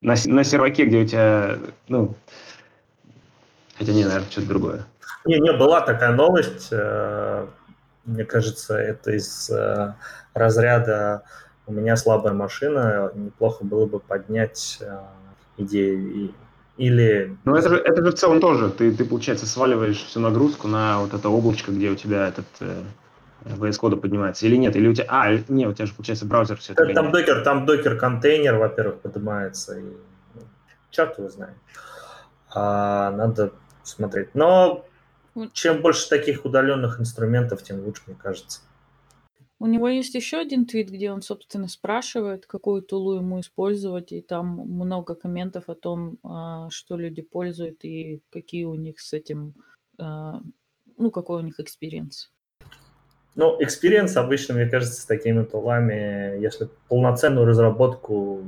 На, 0.00 0.14
на 0.26 0.44
серваке, 0.44 0.84
где 0.84 1.02
у 1.02 1.06
тебя, 1.06 1.58
ну, 1.88 2.14
хотя 3.78 3.92
не, 3.92 4.04
наверное, 4.04 4.30
что-то 4.30 4.48
другое. 4.48 4.86
Не, 5.24 5.38
не, 5.38 5.52
была 5.54 5.80
такая 5.80 6.12
новость, 6.12 6.68
э, 6.70 7.46
мне 8.04 8.24
кажется, 8.24 8.76
это 8.76 9.12
из 9.12 9.48
э, 9.48 9.94
разряда 10.34 11.22
у 11.66 11.72
меня 11.72 11.96
слабая 11.96 12.34
машина, 12.34 13.10
неплохо 13.14 13.64
было 13.64 13.86
бы 13.86 14.00
поднять 14.00 14.78
идеи. 15.56 16.34
Или... 16.76 17.36
Ну, 17.44 17.54
это 17.54 17.68
же, 17.68 17.76
это 17.76 18.04
же 18.04 18.10
в 18.10 18.14
целом 18.14 18.40
тоже. 18.40 18.70
Ты, 18.70 18.92
ты, 18.92 19.04
получается, 19.04 19.46
сваливаешь 19.46 20.02
всю 20.02 20.20
нагрузку 20.20 20.66
на 20.66 21.00
вот 21.00 21.14
это 21.14 21.28
облачко, 21.28 21.70
где 21.70 21.90
у 21.90 21.94
тебя 21.94 22.28
этот 22.28 22.46
э, 22.60 22.82
VS 23.44 23.80
Code 23.80 23.96
поднимается. 23.96 24.46
Или 24.46 24.56
нет? 24.56 24.74
Или 24.74 24.88
у 24.88 24.94
тебя... 24.94 25.06
А, 25.08 25.30
нет, 25.48 25.68
у 25.68 25.72
тебя 25.72 25.86
же, 25.86 25.94
получается, 25.94 26.26
браузер 26.26 26.56
все 26.56 26.72
это 26.72 26.92
Там 26.92 27.12
докер, 27.12 27.44
там 27.44 27.64
докер-контейнер, 27.64 28.56
во-первых, 28.56 29.00
поднимается. 29.00 29.78
И, 29.78 29.82
ну, 29.82 30.42
черт 30.90 31.16
его 31.18 31.28
знает. 31.28 31.54
А, 32.52 33.12
надо 33.12 33.52
смотреть. 33.84 34.34
Но 34.34 34.84
чем 35.52 35.80
больше 35.80 36.08
таких 36.08 36.44
удаленных 36.44 37.00
инструментов, 37.00 37.62
тем 37.62 37.84
лучше, 37.84 38.02
мне 38.06 38.16
кажется. 38.20 38.60
У 39.60 39.66
него 39.66 39.88
есть 39.88 40.14
еще 40.14 40.38
один 40.38 40.66
твит, 40.66 40.90
где 40.90 41.12
он, 41.12 41.22
собственно, 41.22 41.68
спрашивает, 41.68 42.46
какую 42.46 42.82
tool 42.82 43.08
у 43.08 43.14
ему 43.14 43.40
использовать, 43.40 44.12
и 44.12 44.20
там 44.20 44.46
много 44.46 45.14
комментов 45.14 45.68
о 45.68 45.74
том, 45.74 46.18
а, 46.22 46.68
что 46.70 46.96
люди 46.96 47.22
пользуют 47.22 47.84
и 47.84 48.20
какие 48.30 48.64
у 48.64 48.74
них 48.74 49.00
с 49.00 49.12
этим, 49.12 49.54
а, 49.98 50.40
ну, 50.96 51.10
какой 51.10 51.42
у 51.42 51.44
них 51.44 51.60
experience. 51.60 52.32
Ну, 53.36 53.56
experience 53.60 54.16
обычно, 54.16 54.54
мне 54.54 54.66
кажется, 54.66 55.00
с 55.00 55.06
такими 55.06 55.42
tool 55.44 55.92
ами, 55.92 56.40
если 56.40 56.68
полноценную 56.88 57.46
разработку 57.46 58.44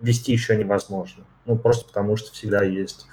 вести 0.00 0.32
еще 0.32 0.56
невозможно. 0.56 1.24
Ну, 1.46 1.58
просто 1.58 1.86
потому 1.86 2.16
что 2.16 2.32
всегда 2.32 2.62
есть 2.62 3.06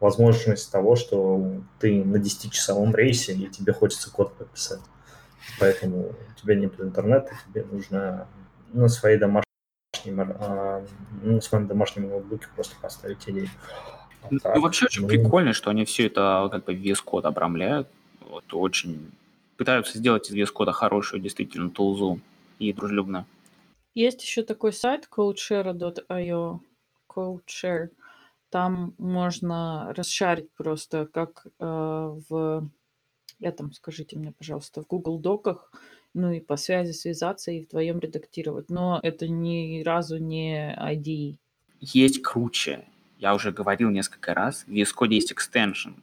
возможность 0.00 0.70
того, 0.70 0.96
что 0.96 1.62
ты 1.78 2.04
на 2.04 2.16
10-часовом 2.16 2.94
рейсе, 2.94 3.32
и 3.32 3.48
тебе 3.48 3.72
хочется 3.72 4.10
код 4.10 4.34
пописать. 4.34 4.80
Поэтому 5.58 6.08
у 6.10 6.40
тебя 6.40 6.54
нет 6.56 6.78
интернета, 6.80 7.32
тебе 7.46 7.64
нужно 7.64 8.26
на 8.72 8.88
своей 8.88 9.18
домашней 9.18 9.44
а, 10.06 10.84
на 11.22 11.40
своем 11.40 11.66
домашнем 11.66 12.08
ноутбуке 12.08 12.46
просто 12.54 12.76
поставить 12.80 13.28
идею. 13.28 13.48
Ну, 14.30 14.38
так, 14.38 14.56
вообще 14.58 14.86
очень 14.86 15.02
ну... 15.02 15.08
прикольно, 15.08 15.52
что 15.52 15.70
они 15.70 15.84
все 15.84 16.06
это 16.06 16.48
как 16.50 16.64
бы 16.64 16.74
VS 16.74 16.98
Code 17.04 17.26
обрамляют. 17.26 17.88
Вот 18.20 18.44
очень 18.52 19.12
пытаются 19.56 19.98
сделать 19.98 20.30
из 20.30 20.34
VS 20.34 20.52
Code 20.54 20.72
хорошую 20.72 21.20
действительно 21.20 21.70
тулзу 21.70 22.20
и 22.58 22.72
дружелюбно. 22.72 23.26
Есть 23.94 24.22
еще 24.22 24.42
такой 24.42 24.72
сайт 24.72 25.08
codeshare.io, 25.10 26.60
codeshare. 27.08 27.88
Там 28.50 28.94
можно 28.98 29.92
расшарить 29.94 30.52
просто, 30.56 31.06
как 31.06 31.46
э, 31.46 31.50
в 31.58 32.68
этом, 33.40 33.72
скажите 33.72 34.18
мне, 34.18 34.32
пожалуйста, 34.32 34.82
в 34.82 34.86
Google 34.86 35.18
Доках, 35.18 35.70
ну 36.14 36.32
и 36.32 36.40
по 36.40 36.56
связи 36.56 36.92
связаться 36.92 37.50
и 37.50 37.64
вдвоем 37.64 37.98
редактировать. 37.98 38.70
Но 38.70 39.00
это 39.02 39.28
ни 39.28 39.82
разу 39.82 40.18
не 40.18 40.74
IDE. 40.78 41.36
Есть 41.80 42.22
круче. 42.22 42.84
Я 43.18 43.34
уже 43.34 43.52
говорил 43.52 43.90
несколько 43.90 44.34
раз. 44.34 44.64
В 44.66 44.70
VS 44.70 44.90
Code 44.96 45.14
есть 45.14 45.32
extension. 45.32 45.94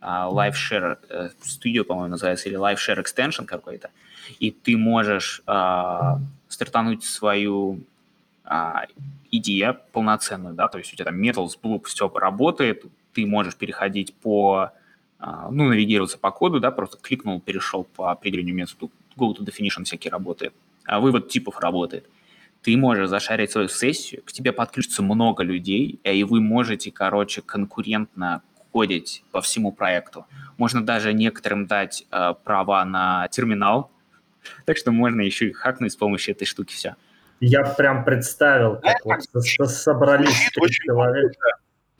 Uh, 0.00 0.32
Live 0.32 0.54
Share 0.54 0.98
uh, 1.10 1.32
Studio, 1.42 1.82
по-моему, 1.82 2.10
называется, 2.10 2.48
или 2.48 2.58
Live 2.58 2.76
Share 2.76 3.02
Extension 3.02 3.46
какой-то. 3.46 3.90
И 4.38 4.50
ты 4.50 4.76
можешь 4.76 5.42
uh, 5.46 6.18
стартануть 6.48 7.02
свою 7.04 7.80
uh, 8.44 8.86
идею 9.30 9.78
полноценную, 9.92 10.54
да, 10.54 10.68
то 10.68 10.78
есть 10.78 10.92
у 10.92 10.96
тебя 10.96 11.06
там 11.06 11.20
Metals, 11.20 11.58
Bloop, 11.62 11.84
все 11.84 12.08
работает, 12.08 12.84
ты 13.12 13.26
можешь 13.26 13.56
переходить 13.56 14.14
по 14.14 14.54
а, 14.56 14.72
ну, 15.18 15.68
навигироваться 15.68 16.18
по 16.18 16.30
коду, 16.30 16.60
да, 16.60 16.70
просто 16.70 16.98
кликнул, 16.98 17.40
перешел 17.40 17.84
по 17.84 18.10
определению 18.10 18.54
методу, 18.54 18.90
go 19.16 19.34
to 19.34 19.44
definition 19.44 19.84
всякий 19.84 20.08
работает, 20.08 20.54
а 20.84 21.00
вывод 21.00 21.28
типов 21.28 21.58
работает. 21.60 22.08
Ты 22.62 22.76
можешь 22.76 23.08
зашарить 23.08 23.50
свою 23.50 23.68
сессию, 23.68 24.22
к 24.24 24.32
тебе 24.32 24.52
подключится 24.52 25.02
много 25.02 25.42
людей, 25.42 26.00
и 26.02 26.24
вы 26.24 26.40
можете, 26.40 26.90
короче, 26.90 27.40
конкурентно 27.42 28.42
кодить 28.72 29.24
по 29.32 29.40
всему 29.40 29.72
проекту. 29.72 30.26
Можно 30.56 30.84
даже 30.84 31.12
некоторым 31.12 31.66
дать 31.66 32.06
э, 32.10 32.34
права 32.44 32.84
на 32.84 33.28
терминал, 33.28 33.90
так 34.66 34.76
что 34.76 34.92
можно 34.92 35.20
еще 35.20 35.48
и 35.48 35.52
хакнуть 35.52 35.92
с 35.92 35.96
помощью 35.96 36.34
этой 36.34 36.44
штуки 36.44 36.74
все. 36.74 36.96
Я 37.40 37.62
прям 37.62 38.04
представил, 38.04 38.76
как 38.76 39.04
вот 39.04 39.44
собрались 39.70 40.50
человек. 40.52 41.32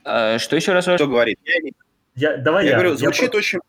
Э, 0.05 0.39
что 0.39 0.57
еще 0.57 0.73
раз? 0.73 0.85
Что 0.85 1.07
говорит? 1.07 1.39
Я 1.45 1.71
я, 2.19 2.37
давай 2.37 2.65
я, 2.65 2.71
я 2.71 2.77
говорю, 2.77 2.97
звучит 2.97 3.33
я... 3.33 3.39
очень 3.39 3.61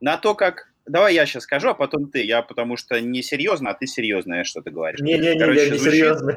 на 0.00 0.16
то, 0.16 0.34
как 0.34 0.70
давай 0.86 1.14
я 1.14 1.26
сейчас 1.26 1.44
скажу, 1.44 1.68
а 1.70 1.74
потом 1.74 2.10
ты. 2.10 2.24
Я 2.24 2.42
потому 2.42 2.76
что 2.76 3.00
не 3.00 3.22
серьезно, 3.22 3.70
а 3.70 3.74
ты 3.74 3.86
серьезное 3.86 4.44
что 4.44 4.62
ты 4.62 4.70
говоришь. 4.70 5.00
Не-не-не, 5.00 5.38
я 5.38 5.70
не 5.70 5.78
звучит- 5.78 5.82
серьезно. 5.82 6.36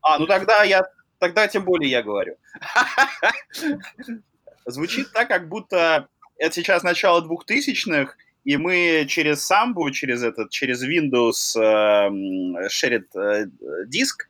А, 0.00 0.18
ну 0.18 0.26
тогда 0.26 0.62
я, 0.64 0.84
тогда 1.18 1.48
тем 1.48 1.64
более 1.64 1.90
я 1.90 2.02
говорю. 2.02 2.36
Звучит 4.66 5.12
так, 5.12 5.28
как 5.28 5.48
будто 5.48 6.08
это 6.38 6.54
сейчас 6.54 6.82
начало 6.82 7.22
двухтысячных, 7.22 8.16
и 8.44 8.56
мы 8.56 9.06
через 9.08 9.44
самбу, 9.44 9.90
через 9.90 10.22
этот, 10.22 10.50
через 10.50 10.82
Windows 10.82 11.58
эм, 11.58 12.56
shared 12.66 13.06
э, 13.14 13.46
диск, 13.86 14.28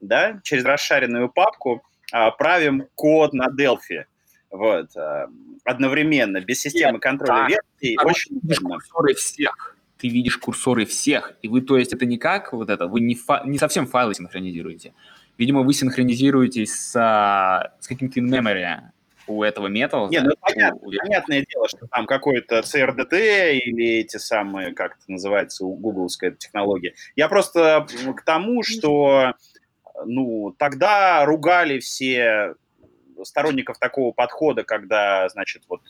да, 0.00 0.40
через 0.42 0.64
расшаренную 0.64 1.28
папку 1.28 1.82
а, 2.12 2.30
правим 2.30 2.88
код 2.94 3.32
на 3.32 3.48
Delphi. 3.48 4.04
Вот. 4.50 4.96
э, 4.96 5.26
одновременно, 5.64 6.40
без 6.40 6.60
системы 6.60 6.98
контроля 6.98 7.30
так. 7.30 7.48
версий. 7.80 7.96
А 8.00 8.06
Очень 8.06 8.40
видишь 8.40 8.58
удобно. 8.58 8.76
курсоры 8.76 9.14
всех. 9.14 9.76
Ты 9.98 10.08
видишь 10.08 10.38
курсоры 10.38 10.84
всех. 10.86 11.34
И 11.42 11.48
вы, 11.48 11.60
то 11.62 11.76
есть, 11.78 11.92
это 11.92 12.06
не 12.06 12.18
как 12.18 12.52
вот 12.52 12.70
это, 12.70 12.86
вы 12.86 13.00
не, 13.00 13.14
фа- 13.14 13.42
не 13.44 13.58
совсем 13.58 13.86
файлы 13.86 14.14
синхронизируете. 14.14 14.92
Видимо, 15.38 15.62
вы 15.62 15.74
синхронизируетесь 15.74 16.74
с, 16.74 16.96
а, 16.96 17.72
с 17.80 17.88
каким-то 17.88 18.20
in-memory 18.20 18.78
у 19.26 19.42
этого 19.42 19.66
металла. 19.66 20.08
Не, 20.08 20.20
ну 20.20 20.30
понятно, 20.40 20.80
у- 20.86 20.92
понятное 20.92 21.44
дело, 21.50 21.68
что 21.68 21.86
там 21.88 22.06
какой-то 22.06 22.60
CRDT 22.60 23.54
или 23.58 23.98
эти 23.98 24.18
самые, 24.18 24.72
как 24.72 24.92
это 24.92 25.10
называется, 25.10 25.64
у 25.66 25.74
гугловская 25.74 26.30
технология. 26.30 26.94
Я 27.16 27.28
просто 27.28 27.86
к 28.16 28.22
тому, 28.22 28.62
что 28.62 29.34
ну, 30.04 30.54
тогда 30.58 31.24
ругали 31.24 31.78
все 31.80 32.54
сторонников 33.24 33.78
такого 33.78 34.12
подхода, 34.12 34.64
когда, 34.64 35.28
значит, 35.28 35.62
вот 35.68 35.80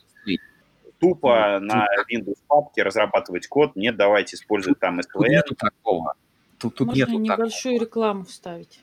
тупо 0.99 1.59
на 1.61 1.85
Windows 2.11 2.37
папке 2.47 2.83
разрабатывать 2.83 3.47
код. 3.47 3.75
Нет, 3.75 3.95
давайте 3.97 4.35
использовать 4.35 4.79
там 4.79 4.99
Тут 4.99 5.25
SQL. 5.25 5.29
нету 5.29 5.55
такого. 5.55 6.13
Тут, 6.59 6.75
тут 6.75 6.87
Можно 6.87 6.99
нету 6.99 7.11
такого. 7.11 7.23
небольшую 7.45 7.79
рекламу 7.79 8.25
вставить. 8.25 8.79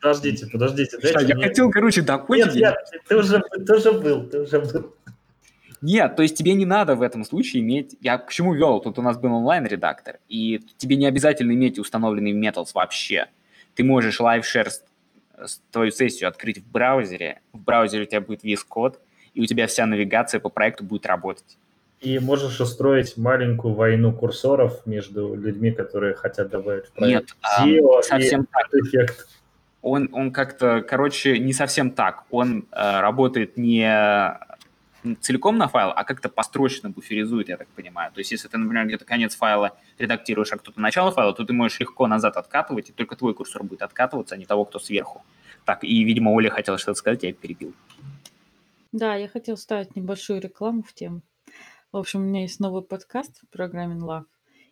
Подождите, 0.00 0.46
подождите. 0.50 0.96
Дайте 0.98 1.26
я 1.26 1.34
мне- 1.34 1.48
хотел, 1.48 1.70
короче, 1.70 2.00
закончить. 2.02 2.54
Нет, 2.54 2.54
нет, 2.54 3.02
ты 3.06 3.16
уже, 3.18 3.40
ты 3.66 3.76
уже 3.76 3.92
был, 3.92 4.26
ты 4.26 4.40
уже 4.40 4.60
был. 4.60 4.94
Нет, 5.82 6.16
то 6.16 6.22
есть 6.22 6.36
тебе 6.36 6.54
не 6.54 6.64
надо 6.66 6.94
в 6.94 7.02
этом 7.02 7.24
случае 7.24 7.62
иметь... 7.62 7.96
Я 8.00 8.18
к 8.18 8.30
чему 8.30 8.54
вел? 8.54 8.80
Тут 8.80 8.98
у 8.98 9.02
нас 9.02 9.18
был 9.18 9.32
онлайн-редактор, 9.34 10.18
и 10.28 10.60
тебе 10.78 10.96
не 10.96 11.06
обязательно 11.06 11.52
иметь 11.52 11.78
установленный 11.78 12.32
Metals 12.32 12.70
вообще. 12.74 13.28
Ты 13.74 13.84
можешь 13.84 14.20
с- 14.70 14.84
твою 15.70 15.90
сессию 15.90 16.28
открыть 16.28 16.58
в 16.58 16.70
браузере, 16.70 17.40
в 17.52 17.58
браузере 17.58 18.04
у 18.04 18.06
тебя 18.06 18.20
будет 18.20 18.42
весь 18.42 18.64
код, 18.64 19.00
и 19.34 19.40
у 19.40 19.46
тебя 19.46 19.66
вся 19.66 19.86
навигация 19.86 20.40
по 20.40 20.48
проекту 20.48 20.84
будет 20.84 21.06
работать. 21.06 21.58
И 22.00 22.18
можешь 22.18 22.60
устроить 22.60 23.16
маленькую 23.18 23.74
войну 23.74 24.12
курсоров 24.12 24.86
между 24.86 25.34
людьми, 25.34 25.70
которые 25.70 26.14
хотят 26.14 26.48
добавить 26.48 26.86
в 26.86 26.92
проект 26.92 27.28
Нет, 27.28 27.36
а, 27.42 27.66
SEO 27.66 28.02
совсем 28.02 28.42
и 28.42 28.46
этот 28.58 28.86
эффект. 28.86 29.28
Он, 29.82 30.08
он 30.12 30.32
как-то, 30.32 30.82
короче, 30.82 31.38
не 31.38 31.52
совсем 31.52 31.90
так. 31.90 32.24
Он 32.30 32.66
э, 32.72 33.00
работает 33.00 33.56
не 33.56 33.82
целиком 35.20 35.58
на 35.58 35.68
файл, 35.68 35.92
а 35.94 36.04
как-то 36.04 36.28
построчно 36.28 36.90
буферизует, 36.90 37.48
я 37.48 37.56
так 37.56 37.68
понимаю. 37.68 38.12
То 38.12 38.20
есть, 38.20 38.32
если 38.32 38.48
ты, 38.48 38.58
например, 38.58 38.86
где-то 38.86 39.04
конец 39.04 39.34
файла 39.34 39.76
редактируешь, 39.98 40.52
а 40.52 40.58
кто-то 40.58 40.80
начало 40.80 41.10
файла, 41.10 41.32
то 41.34 41.44
ты 41.44 41.52
можешь 41.52 41.80
легко 41.80 42.06
назад 42.06 42.36
откатывать, 42.36 42.90
и 42.90 42.92
только 42.92 43.16
твой 43.16 43.34
курсор 43.34 43.62
будет 43.62 43.82
откатываться, 43.82 44.34
а 44.34 44.38
не 44.38 44.46
того, 44.46 44.64
кто 44.64 44.78
сверху. 44.78 45.22
Так, 45.64 45.84
и, 45.84 46.04
видимо, 46.04 46.30
Оля 46.30 46.50
хотела 46.50 46.78
что-то 46.78 46.98
сказать, 46.98 47.22
я 47.22 47.32
перебил. 47.32 47.74
Да, 48.92 49.14
я 49.14 49.28
хотел 49.28 49.56
ставить 49.56 49.94
небольшую 49.96 50.40
рекламу 50.40 50.82
в 50.82 50.92
тему. 50.92 51.22
В 51.92 51.96
общем, 51.96 52.20
у 52.20 52.24
меня 52.24 52.42
есть 52.42 52.60
новый 52.60 52.82
подкаст 52.82 53.42
Programming 53.52 54.00
Love, 54.00 54.24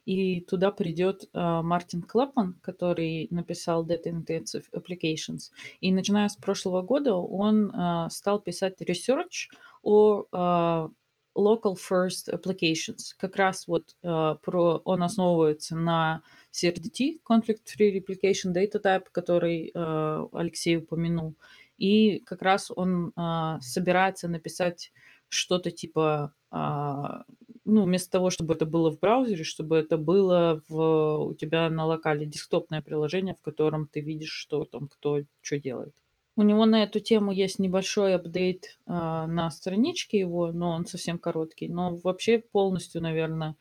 и 0.08 0.40
туда 0.40 0.70
придет 0.70 1.28
а, 1.34 1.62
Мартин 1.62 2.00
Клэпман, 2.00 2.54
который 2.62 3.28
написал 3.30 3.86
Data 3.86 4.06
Intensive 4.06 4.64
Applications. 4.72 5.50
И 5.80 5.92
начиная 5.92 6.28
с 6.28 6.36
прошлого 6.36 6.80
года 6.80 7.14
он 7.14 7.70
а, 7.74 8.08
стал 8.08 8.40
писать 8.40 8.80
research 8.80 9.50
о 9.88 10.26
а, 10.32 10.90
local 11.34 11.74
first 11.74 12.28
applications. 12.30 13.14
Как 13.16 13.36
раз 13.36 13.66
вот 13.66 13.96
а, 14.02 14.34
про, 14.34 14.82
он 14.84 15.02
основывается 15.02 15.76
на 15.76 16.22
CRDT, 16.52 17.20
Conflict 17.28 17.62
Free 17.64 17.96
Replication 17.96 18.52
Data 18.52 18.82
Type, 18.82 19.06
который 19.10 19.72
а, 19.74 20.28
Алексей 20.32 20.76
упомянул. 20.76 21.36
И 21.78 22.18
как 22.26 22.42
раз 22.42 22.70
он 22.74 23.12
а, 23.16 23.60
собирается 23.60 24.28
написать 24.28 24.92
что-то 25.30 25.70
типа, 25.70 26.34
а, 26.50 27.24
ну, 27.64 27.84
вместо 27.84 28.10
того, 28.10 28.28
чтобы 28.28 28.54
это 28.54 28.66
было 28.66 28.90
в 28.90 28.98
браузере, 28.98 29.44
чтобы 29.44 29.76
это 29.76 29.96
было 29.96 30.62
в, 30.68 31.18
у 31.24 31.34
тебя 31.34 31.70
на 31.70 31.86
локале 31.86 32.26
десктопное 32.26 32.82
приложение, 32.82 33.34
в 33.34 33.40
котором 33.40 33.86
ты 33.86 34.00
видишь, 34.00 34.32
что 34.32 34.66
там 34.66 34.88
кто 34.88 35.22
что 35.40 35.58
делает. 35.58 35.94
У 36.38 36.42
него 36.42 36.66
на 36.66 36.84
эту 36.84 37.00
тему 37.00 37.32
есть 37.32 37.58
небольшой 37.58 38.14
апдейт 38.14 38.78
а, 38.86 39.26
на 39.26 39.50
страничке 39.50 40.20
его, 40.20 40.52
но 40.52 40.70
он 40.70 40.86
совсем 40.86 41.18
короткий. 41.18 41.66
Но 41.66 41.96
вообще 41.96 42.38
полностью, 42.38 43.02
наверное, 43.02 43.56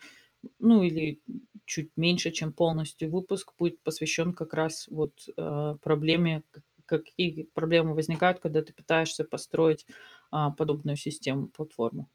ну 0.59 0.83
или 0.83 1.19
чуть 1.65 1.89
меньше, 1.95 2.29
чем 2.29 2.53
полностью 2.53 3.09
выпуск 3.09 3.53
будет 3.57 3.81
посвящен 3.81 4.31
как 4.31 4.53
раз 4.53 4.87
вот 4.91 5.13
а, 5.37 5.77
проблеме, 5.81 6.43
какие 6.85 7.49
проблемы 7.55 7.95
возникают, 7.95 8.41
когда 8.41 8.61
ты 8.61 8.73
пытаешься 8.73 9.23
построить 9.23 9.87
а, 10.29 10.51
подобную 10.51 10.97
систему, 10.97 11.47
платформу. 11.47 12.07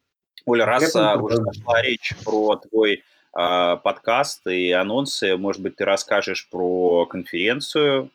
Оля, 0.44 0.64
раз 0.64 0.94
Я 0.94 1.14
а, 1.14 1.20
уже 1.20 1.38
зашла 1.38 1.82
речь 1.82 2.14
про 2.24 2.54
твой 2.54 3.02
а, 3.32 3.78
подкаст 3.78 4.46
и 4.46 4.70
анонсы, 4.70 5.36
может 5.36 5.60
быть, 5.60 5.74
ты 5.74 5.84
расскажешь 5.84 6.48
про 6.48 7.04
конференцию 7.06 8.12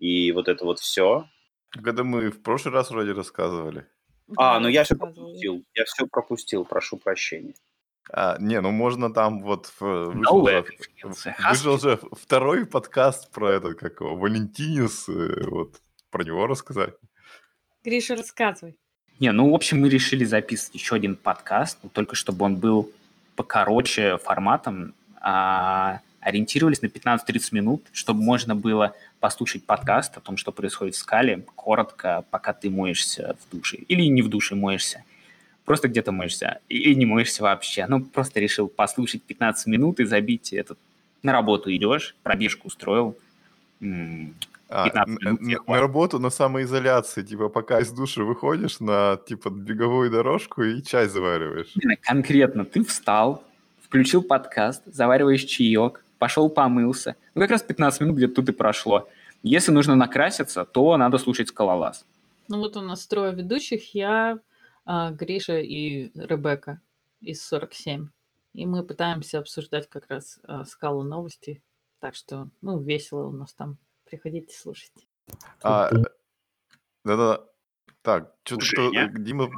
и 0.00 0.32
вот 0.32 0.48
это 0.48 0.64
вот 0.64 0.80
все. 0.80 1.28
Когда 1.82 2.04
мы 2.04 2.30
в 2.30 2.42
прошлый 2.42 2.72
раз 2.74 2.90
вроде 2.90 3.12
рассказывали. 3.12 3.86
А, 4.36 4.58
ну 4.60 4.68
я 4.68 4.84
все 4.84 4.96
пропустил. 4.96 5.64
Я 5.74 5.84
все 5.84 6.06
пропустил, 6.06 6.64
прошу 6.64 6.96
прощения. 6.96 7.54
А, 8.10 8.36
не, 8.38 8.60
ну 8.60 8.70
можно 8.70 9.12
там 9.12 9.42
вот 9.42 9.72
в- 9.78 10.06
вышел, 10.10 10.36
Новая 10.36 10.64
же, 10.64 11.34
вышел 11.48 11.78
же 11.78 11.98
второй 12.12 12.66
подкаст 12.66 13.30
про 13.32 13.52
этот, 13.52 13.78
как 13.78 14.00
его, 14.00 14.14
Валентинус, 14.16 15.08
э, 15.08 15.46
вот 15.48 15.80
про 16.10 16.22
него 16.22 16.46
рассказать. 16.46 16.94
Гриша, 17.82 18.14
рассказывай. 18.14 18.76
Не, 19.20 19.32
ну, 19.32 19.50
в 19.50 19.54
общем, 19.54 19.80
мы 19.80 19.88
решили 19.88 20.24
записывать 20.24 20.74
еще 20.74 20.96
один 20.96 21.16
подкаст, 21.16 21.78
но 21.82 21.88
только 21.88 22.16
чтобы 22.16 22.44
он 22.44 22.56
был 22.56 22.90
покороче 23.36 24.18
форматом, 24.18 24.94
а, 25.20 26.00
ориентировались 26.24 26.82
на 26.82 26.86
15-30 26.86 27.48
минут, 27.52 27.82
чтобы 27.92 28.22
можно 28.22 28.56
было 28.56 28.94
послушать 29.20 29.64
подкаст 29.64 30.16
о 30.16 30.20
том, 30.20 30.36
что 30.36 30.52
происходит 30.52 30.94
в 30.94 30.98
скале, 30.98 31.44
коротко, 31.54 32.24
пока 32.30 32.52
ты 32.52 32.70
моешься 32.70 33.36
в 33.40 33.56
душе. 33.56 33.76
Или 33.88 34.02
не 34.06 34.22
в 34.22 34.28
душе 34.28 34.54
моешься. 34.54 35.04
Просто 35.64 35.88
где-то 35.88 36.12
моешься. 36.12 36.58
Или 36.68 36.94
не 36.94 37.06
моешься 37.06 37.42
вообще. 37.42 37.86
Ну, 37.86 38.00
просто 38.04 38.40
решил 38.40 38.68
послушать 38.68 39.22
15 39.22 39.66
минут 39.68 40.00
и 40.00 40.04
забить 40.04 40.52
этот... 40.52 40.78
На 41.22 41.32
работу 41.32 41.74
идешь, 41.74 42.14
пробежку 42.22 42.68
устроил. 42.68 43.16
М, 43.80 44.34
А, 44.68 44.84
15 44.84 45.08
н- 45.08 45.18
минут 45.24 45.40
на 45.42 45.58
хватит. 45.64 45.80
работу 45.80 46.18
на 46.18 46.30
самоизоляции, 46.30 47.22
типа 47.22 47.48
пока 47.48 47.80
из 47.80 47.90
души 47.92 48.22
выходишь 48.24 48.80
на 48.80 49.18
типа 49.26 49.48
беговую 49.50 50.10
дорожку 50.10 50.62
и 50.62 50.82
чай 50.82 51.06
завариваешь. 51.08 51.72
Конкретно 52.02 52.64
ты 52.64 52.82
встал, 52.84 53.42
включил 53.82 54.22
подкаст, 54.22 54.82
завариваешь 54.86 55.44
чаек, 55.44 56.03
пошел 56.18 56.48
помылся. 56.48 57.16
Ну, 57.34 57.40
как 57.42 57.50
раз 57.50 57.62
15 57.62 58.00
минут 58.00 58.16
где-то 58.16 58.34
тут 58.34 58.48
и 58.48 58.52
прошло. 58.52 59.08
Если 59.42 59.72
нужно 59.72 59.94
накраситься, 59.94 60.64
то 60.64 60.96
надо 60.96 61.18
слушать 61.18 61.48
скалолаз. 61.48 62.06
Ну 62.48 62.58
вот 62.58 62.76
у 62.76 62.80
нас 62.80 63.06
трое 63.06 63.34
ведущих, 63.34 63.94
я, 63.94 64.38
а, 64.84 65.10
Гриша 65.10 65.58
и 65.58 66.10
Ребекка 66.14 66.80
из 67.20 67.42
47. 67.46 68.08
И 68.54 68.66
мы 68.66 68.84
пытаемся 68.84 69.38
обсуждать 69.38 69.88
как 69.88 70.08
раз 70.08 70.38
а, 70.44 70.64
скалу 70.64 71.02
новости. 71.02 71.62
Так 72.00 72.14
что, 72.14 72.48
ну, 72.60 72.80
весело 72.80 73.26
у 73.26 73.32
нас 73.32 73.54
там. 73.54 73.78
Приходите 74.04 74.54
слушать. 74.56 74.92
А, 75.62 75.88
Ту-ту. 75.88 76.04
да-да. 77.04 77.44
Так, 78.02 78.34
что-то? 78.44 79.08
Дима, 79.18 79.48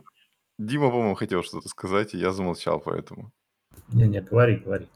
Дима, 0.59 0.91
по-моему, 0.91 1.15
хотел 1.17 1.43
что-то 1.43 1.69
сказать, 1.69 2.15
и 2.15 2.19
я 2.19 2.33
замолчал 2.33 2.81
поэтому. 2.81 3.33
Не-не, 3.89 4.21
говори, 4.21 4.57
говори. 4.57 4.89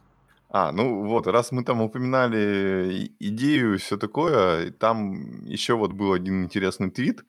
А, 0.53 0.73
ну 0.73 1.05
вот, 1.07 1.29
раз 1.29 1.53
мы 1.53 1.63
там 1.65 1.81
упоминали 1.81 2.93
и- 2.93 3.29
идею 3.29 3.75
и 3.75 3.79
все 3.79 3.97
такое, 3.97 4.67
и 4.67 4.71
там 4.71 5.45
еще 5.45 5.75
вот 5.75 5.93
был 5.93 6.13
один 6.13 6.45
интересный 6.45 6.91
твит 6.91 7.25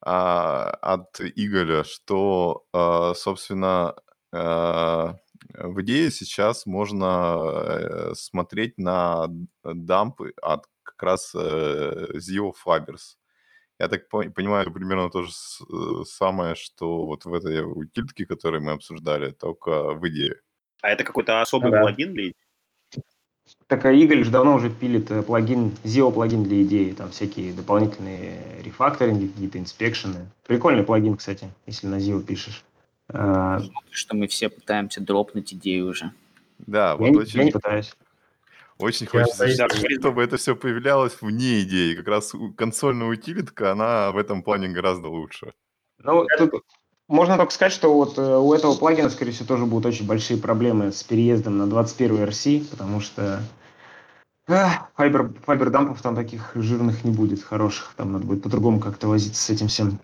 а, 0.00 0.70
от 0.80 1.20
Игоря, 1.20 1.84
что, 1.84 2.64
а, 2.72 3.12
собственно, 3.14 3.94
а, 4.32 5.16
в 5.54 5.82
идее 5.82 6.10
сейчас 6.10 6.64
можно 6.66 7.36
э, 7.42 8.14
смотреть 8.14 8.78
на 8.78 9.26
дампы 9.64 10.32
от 10.40 10.64
как 10.82 11.02
раз 11.02 11.34
э, 11.34 12.06
Zio 12.14 12.52
Fibers. 12.64 13.16
Я 13.78 13.88
так 13.88 14.08
по- 14.08 14.22
понимаю, 14.30 14.62
это 14.62 14.70
примерно 14.70 15.10
то 15.10 15.24
же 15.24 15.32
с- 15.32 15.60
э, 15.60 16.04
самое, 16.06 16.54
что 16.54 17.04
вот 17.04 17.26
в 17.26 17.34
этой 17.34 17.60
утилитке, 17.64 18.24
которую 18.24 18.62
мы 18.62 18.72
обсуждали, 18.72 19.32
только 19.32 19.92
в 19.92 20.08
идее. 20.08 20.36
А 20.80 20.88
это 20.88 21.04
какой-то 21.04 21.42
особый 21.42 21.70
Да. 21.70 21.80
плагин 21.80 22.14
для 22.14 22.32
Так 23.66 23.84
а 23.86 23.92
Игорь 23.92 24.22
же 24.24 24.30
давно 24.30 24.54
уже 24.54 24.68
пилит 24.70 25.10
э, 25.10 25.22
плагин, 25.22 25.72
ZIO 25.84 26.12
плагин 26.12 26.42
для 26.44 26.62
идеи, 26.62 26.92
там 26.92 27.10
всякие 27.10 27.52
дополнительные 27.54 28.60
рефакторинги, 28.62 29.28
какие-то 29.28 29.58
инспекшены. 29.58 30.26
Прикольный 30.46 30.82
плагин, 30.84 31.16
кстати, 31.16 31.48
если 31.66 31.86
на 31.86 31.96
ZIO 31.96 32.22
пишешь. 32.22 32.64
А, 33.08 33.60
Что 33.90 34.16
мы 34.16 34.26
все 34.26 34.48
пытаемся 34.48 35.00
дропнуть 35.00 35.52
идею 35.54 35.88
уже. 35.88 36.12
Да, 36.58 36.90
я, 36.90 36.96
вот 36.96 37.08
не- 37.08 37.16
очень, 37.16 37.38
я 37.40 37.44
не 37.46 37.50
пытаюсь. 37.50 37.94
очень 38.78 39.08
Я 39.12 39.24
хочется, 39.24 39.52
идею. 39.52 40.00
чтобы 40.00 40.22
это 40.22 40.36
все 40.36 40.54
появлялось 40.54 41.16
вне 41.20 41.62
идеи. 41.62 41.94
Как 41.94 42.08
раз 42.08 42.32
консольная 42.56 43.08
утилитка, 43.08 43.72
она 43.72 44.12
в 44.12 44.16
этом 44.18 44.42
плане 44.42 44.68
гораздо 44.68 45.08
лучше. 45.08 45.52
Ну, 45.98 46.26
тут 46.38 46.62
можно 47.12 47.36
только 47.36 47.52
сказать, 47.52 47.74
что 47.74 47.92
вот 47.92 48.16
э, 48.18 48.22
у 48.22 48.52
этого 48.54 48.74
плагина, 48.74 49.10
скорее 49.10 49.32
всего, 49.32 49.46
тоже 49.46 49.66
будут 49.66 49.86
очень 49.86 50.06
большие 50.06 50.40
проблемы 50.40 50.92
с 50.92 51.02
переездом 51.02 51.58
на 51.58 51.66
21 51.66 52.24
RC, 52.24 52.70
потому 52.70 53.00
что 53.00 53.42
ах, 54.48 54.90
файбер, 54.96 55.70
там 55.70 56.16
таких 56.16 56.52
жирных 56.54 57.04
не 57.04 57.12
будет, 57.12 57.42
хороших. 57.42 57.92
Там 57.96 58.12
надо 58.12 58.26
будет 58.26 58.42
по-другому 58.42 58.80
как-то 58.80 59.08
возиться 59.08 59.42
с 59.42 59.50
этим 59.50 59.68
всем. 59.68 59.98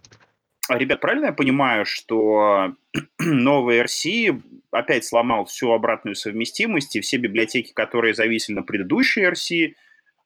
А, 0.69 0.77
Ребят, 0.77 1.01
правильно 1.01 1.27
я 1.27 1.33
понимаю, 1.33 1.87
что 1.87 2.75
новый 3.19 3.81
RC 3.81 4.43
опять 4.71 5.07
сломал 5.07 5.47
всю 5.47 5.73
обратную 5.73 6.15
совместимость, 6.15 6.95
и 6.95 7.01
все 7.01 7.17
библиотеки, 7.17 7.73
которые 7.73 8.15
зависели 8.15 8.57
на 8.57 8.63
предыдущей 8.63 9.25
RC, 9.25 9.73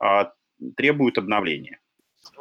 а, 0.00 0.32
требуют 0.76 1.16
обновления? 1.16 1.78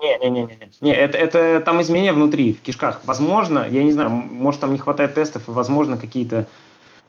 Не-не-не. 0.02 0.50
Не, 0.82 0.94
это, 0.94 1.18
это 1.18 1.62
там 1.64 1.82
изменения 1.82 2.14
внутри, 2.14 2.54
в 2.54 2.62
кишках. 2.62 3.02
Возможно, 3.06 3.68
я 3.70 3.84
не 3.84 3.92
знаю, 3.92 4.10
может 4.10 4.62
там 4.62 4.74
не 4.74 4.80
хватает 4.80 5.14
тестов, 5.14 5.48
и 5.48 5.52
возможно 5.52 5.98
какие-то 5.98 6.48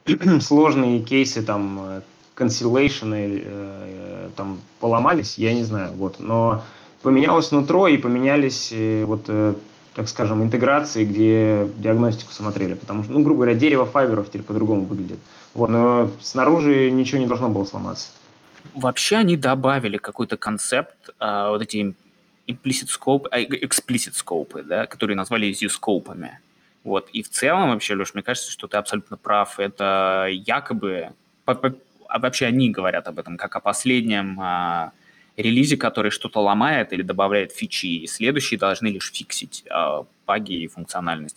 сложные 0.40 1.00
кейсы 1.00 1.42
там 1.42 1.80
э, 1.82 2.00
cancellation 2.36 3.24
или, 3.24 3.42
э, 3.46 4.28
там 4.36 4.60
поломались, 4.80 5.38
я 5.38 5.54
не 5.54 5.64
знаю, 5.64 5.92
вот. 5.92 6.20
Но 6.20 6.62
поменялось 7.02 7.50
нутро 7.50 7.88
и 7.88 7.96
поменялись 7.96 8.70
э, 8.72 9.04
вот, 9.06 9.24
э, 9.28 9.54
так 9.94 10.08
скажем, 10.08 10.42
интеграции, 10.42 11.04
где 11.04 11.68
диагностику 11.78 12.32
смотрели, 12.32 12.74
потому 12.74 13.04
что, 13.04 13.12
ну, 13.12 13.22
грубо 13.22 13.44
говоря, 13.44 13.54
дерево 13.54 13.86
файберов 13.86 14.28
теперь 14.28 14.42
по-другому 14.42 14.84
выглядит. 14.84 15.18
Вот, 15.54 15.70
но 15.70 16.10
снаружи 16.20 16.90
ничего 16.90 17.20
не 17.20 17.26
должно 17.26 17.48
было 17.48 17.64
сломаться. 17.64 18.08
Вообще 18.74 19.16
они 19.16 19.36
добавили 19.36 19.98
какой-то 19.98 20.36
концепт, 20.36 21.10
а, 21.18 21.50
вот 21.50 21.62
эти 21.62 21.94
implicit 22.46 22.88
scope, 22.88 23.26
а, 23.30 23.40
explicit 23.40 24.14
scope, 24.14 24.62
да, 24.62 24.86
которые 24.86 25.16
назвали 25.16 25.52
Z-скопами. 25.52 26.38
Вот. 26.84 27.08
И 27.12 27.22
в 27.22 27.28
целом 27.30 27.70
вообще, 27.70 27.94
Леш, 27.94 28.14
мне 28.14 28.22
кажется, 28.22 28.50
что 28.50 28.66
ты 28.66 28.76
абсолютно 28.76 29.16
прав. 29.16 29.58
Это 29.60 30.28
якобы... 30.30 31.10
по- 31.44 31.54
по- 31.54 31.74
а 32.08 32.18
вообще 32.18 32.46
они 32.46 32.70
говорят 32.70 33.06
об 33.08 33.18
этом, 33.18 33.36
как 33.36 33.56
о 33.56 33.60
последнем 33.60 34.38
а, 34.40 34.92
релизе, 35.36 35.76
который 35.76 36.10
что-то 36.10 36.40
ломает 36.40 36.92
или 36.92 37.02
добавляет 37.02 37.52
фичи, 37.52 37.86
и 37.86 38.06
следующие 38.06 38.58
должны 38.58 38.88
лишь 38.88 39.10
фиксить 39.12 39.64
а, 39.70 40.04
баги 40.26 40.54
и 40.54 40.66
функциональность. 40.66 41.36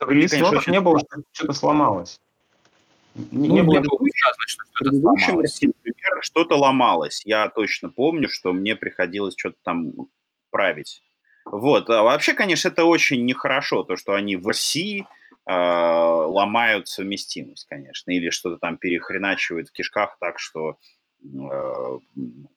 В 0.00 0.10
релиз 0.10 0.30
конечно, 0.30 0.58
очень 0.58 0.72
не 0.72 0.80
было, 0.80 0.98
что 0.98 1.20
что-то 1.32 1.52
сломалось. 1.52 2.18
Не, 3.14 3.48
не 3.48 3.62
Ну, 3.62 3.66
было 3.66 3.74
не 3.74 3.80
было 3.80 3.98
сказано, 4.16 4.46
что 4.46 4.64
В 4.64 4.68
что-то 4.74 4.90
предыдущем 4.90 5.26
сломалось. 5.26 5.60
Что-то 6.26 6.56
ломалось. 6.56 7.22
Я 7.24 7.48
точно 7.48 7.88
помню, 7.88 8.28
что 8.28 8.52
мне 8.52 8.74
приходилось 8.74 9.34
что-то 9.38 9.58
там 9.62 9.92
править. 10.50 11.00
Вот. 11.44 11.88
А 11.88 12.02
вообще, 12.02 12.34
конечно, 12.34 12.66
это 12.66 12.84
очень 12.84 13.24
нехорошо, 13.24 13.84
то, 13.84 13.94
что 13.94 14.14
они 14.14 14.34
в 14.34 14.48
RC 14.48 15.02
э, 15.02 15.04
ломают 15.46 16.88
совместимость, 16.88 17.68
конечно, 17.68 18.10
или 18.10 18.30
что-то 18.30 18.56
там 18.56 18.76
перехреначивают 18.76 19.68
в 19.68 19.72
кишках 19.72 20.16
так, 20.18 20.40
что, 20.40 20.78
общем, 21.22 22.48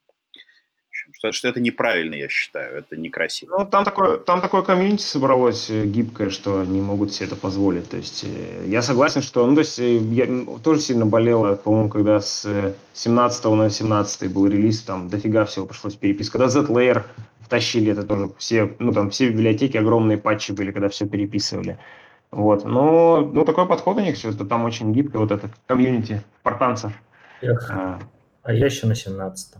что, 1.12 1.32
что 1.32 1.48
это 1.48 1.60
неправильно, 1.60 2.14
я 2.14 2.28
считаю, 2.28 2.78
это 2.78 2.96
некрасиво. 2.96 3.58
Ну, 3.58 3.66
там 3.66 3.84
такое, 3.84 4.18
там 4.18 4.40
такое 4.40 4.62
комьюнити 4.62 5.02
собралось 5.02 5.70
э, 5.70 5.84
гибкое, 5.84 6.30
что 6.30 6.60
они 6.60 6.80
могут 6.80 7.12
себе 7.12 7.26
это 7.26 7.36
позволить. 7.36 7.88
То 7.90 7.96
есть 7.96 8.24
э, 8.24 8.64
я 8.66 8.82
согласен, 8.82 9.22
что... 9.22 9.46
Ну, 9.46 9.54
то 9.54 9.60
есть 9.60 9.78
э, 9.78 9.96
я 9.96 10.26
м, 10.26 10.60
тоже 10.60 10.80
сильно 10.80 11.06
болела, 11.06 11.56
по-моему, 11.56 11.88
когда 11.88 12.20
с 12.20 12.44
э, 12.44 12.74
17 12.94 13.44
на 13.46 13.70
17 13.70 14.32
был 14.32 14.46
релиз, 14.46 14.82
там 14.82 15.08
дофига 15.08 15.44
всего 15.44 15.66
пришлось 15.66 15.94
переписывать. 15.94 16.32
Когда 16.32 16.48
Z-Layer 16.48 17.04
втащили, 17.40 17.92
это 17.92 18.04
тоже 18.04 18.30
все, 18.38 18.74
ну, 18.78 18.92
там 18.92 19.10
все 19.10 19.28
библиотеки, 19.28 19.76
огромные 19.76 20.18
патчи 20.18 20.52
были, 20.52 20.70
когда 20.70 20.88
все 20.88 21.06
переписывали. 21.06 21.78
Вот. 22.30 22.64
Но, 22.64 23.20
ну, 23.20 23.44
такой 23.44 23.66
подход 23.66 23.96
у 23.96 24.00
них 24.00 24.16
все, 24.16 24.30
это 24.30 24.44
там 24.44 24.64
очень 24.64 24.92
гибко, 24.92 25.18
вот 25.18 25.32
это 25.32 25.50
комьюнити 25.66 26.22
спартанцев. 26.40 26.92
Эх, 27.42 27.70
А, 27.70 27.98
а 28.42 28.52
я 28.52 28.66
еще 28.66 28.86
на 28.86 28.94
17 28.94 29.54
А, 29.56 29.58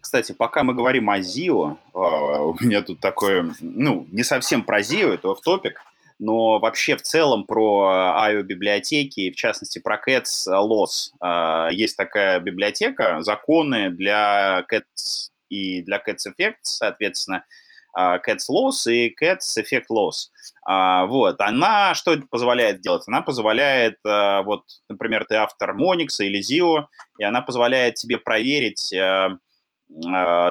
Кстати, 0.00 0.32
пока 0.32 0.62
мы 0.62 0.74
говорим 0.74 1.08
о 1.08 1.20
ЗИО, 1.20 1.78
а, 1.94 2.42
у 2.42 2.56
меня 2.60 2.82
тут 2.82 3.00
такое, 3.00 3.54
ну, 3.60 4.06
не 4.10 4.22
совсем 4.22 4.62
про 4.62 4.82
ЗИО, 4.82 5.14
это 5.14 5.30
оф-топик, 5.30 5.80
но 6.18 6.58
вообще 6.58 6.96
в 6.96 7.02
целом 7.02 7.44
про 7.44 8.14
IO-библиотеки, 8.28 9.30
в 9.30 9.36
частности 9.36 9.78
про 9.78 9.98
Cats 10.06 10.46
Loss. 10.48 11.12
А, 11.20 11.68
Есть 11.70 11.96
такая 11.96 12.40
библиотека, 12.40 13.22
законы 13.22 13.90
для 13.90 14.66
Cats 14.70 15.30
и 15.48 15.80
для 15.82 15.96
Cats 15.96 16.26
Effect, 16.28 16.56
соответственно, 16.62 17.44
а, 17.94 18.18
Cats 18.18 18.50
Loss 18.50 18.92
и 18.92 19.14
Cats 19.18 19.58
Effect 19.58 19.86
Loss. 19.90 20.28
Вот, 20.66 21.40
она 21.40 21.94
что 21.94 22.20
позволяет 22.30 22.80
делать? 22.82 23.02
Она 23.08 23.22
позволяет, 23.22 23.96
вот, 24.04 24.64
например, 24.90 25.24
ты 25.24 25.36
автор 25.36 25.74
Monix 25.74 26.18
или 26.20 26.38
ZIO, 26.38 26.84
и 27.18 27.24
она 27.24 27.40
позволяет 27.40 27.94
тебе 27.94 28.18
проверить 28.18 28.92
а, 28.92 29.38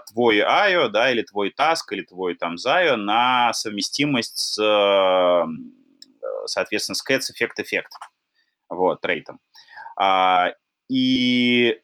твой 0.08 0.40
IO, 0.40 0.90
да, 0.90 1.12
или 1.12 1.22
твой 1.22 1.54
task, 1.58 1.86
или 1.92 2.04
твой 2.04 2.36
там 2.36 2.56
ZIO 2.56 2.96
на 2.96 3.54
совместимость 3.54 4.38
с, 4.38 5.46
соответственно, 6.46 6.96
с 6.96 7.04
Cats 7.08 7.32
Effect 7.32 7.64
Effect, 7.64 7.90
вот, 8.70 9.02
трейтом. 9.02 9.40
А, 9.98 10.54
и, 10.90 11.82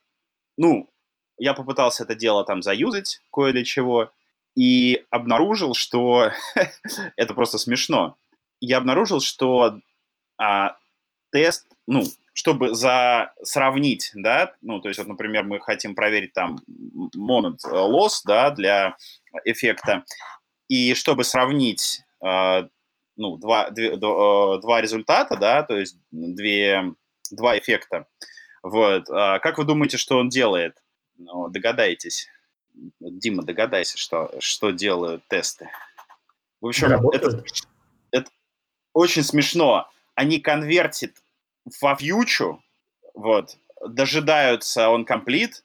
ну, 0.58 0.90
я 1.38 1.54
попытался 1.54 2.04
это 2.04 2.16
дело 2.16 2.46
там 2.46 2.62
заюзать 2.62 3.22
кое 3.32 3.52
для 3.52 3.64
чего, 3.64 4.12
и 4.56 5.06
обнаружил, 5.10 5.74
что 5.74 6.32
это 7.16 7.34
просто 7.34 7.58
смешно. 7.58 8.18
Я 8.62 8.78
обнаружил, 8.78 9.20
что 9.20 9.80
а, 10.38 10.78
тест, 11.32 11.68
ну, 11.88 12.04
чтобы 12.36 12.76
за 12.76 13.32
сравнить, 13.44 14.12
да, 14.14 14.54
ну, 14.62 14.82
то 14.82 14.90
есть, 14.90 15.00
вот, 15.00 15.08
например, 15.08 15.46
мы 15.46 15.62
хотим 15.62 15.96
проверить 15.96 16.34
там 16.34 16.60
moment 17.16 17.60
loss, 17.66 18.22
да, 18.26 18.52
для 18.52 18.98
эффекта, 19.46 20.04
и 20.68 20.94
чтобы 20.96 21.24
сравнить, 21.24 22.02
э, 22.22 22.68
ну, 23.16 23.38
два, 23.38 23.70
две- 23.70 23.94
э, 23.94 23.98
два 23.98 24.82
результата, 24.82 25.38
да, 25.38 25.64
то 25.64 25.78
есть 25.78 25.98
две, 26.12 26.94
два 27.32 27.58
эффекта, 27.58 28.06
вот, 28.62 29.10
а 29.10 29.40
как 29.40 29.58
вы 29.58 29.64
думаете, 29.64 29.96
что 29.96 30.18
он 30.18 30.28
делает? 30.28 30.84
Ну, 31.18 31.48
догадайтесь. 31.48 32.28
Дима, 33.00 33.44
догадайся, 33.44 33.98
что, 33.98 34.34
что 34.40 34.72
делают 34.72 35.26
тесты. 35.30 35.70
В 36.60 36.68
общем, 36.68 36.92
это, 37.12 37.46
это 38.12 38.30
очень 38.92 39.24
смешно. 39.24 39.90
Они 40.16 40.42
конвертят 40.42 41.12
во 41.82 41.96
фьючу, 41.96 42.62
вот, 43.14 43.58
дожидаются 43.86 44.90
он 44.90 45.06
комплит 45.06 45.64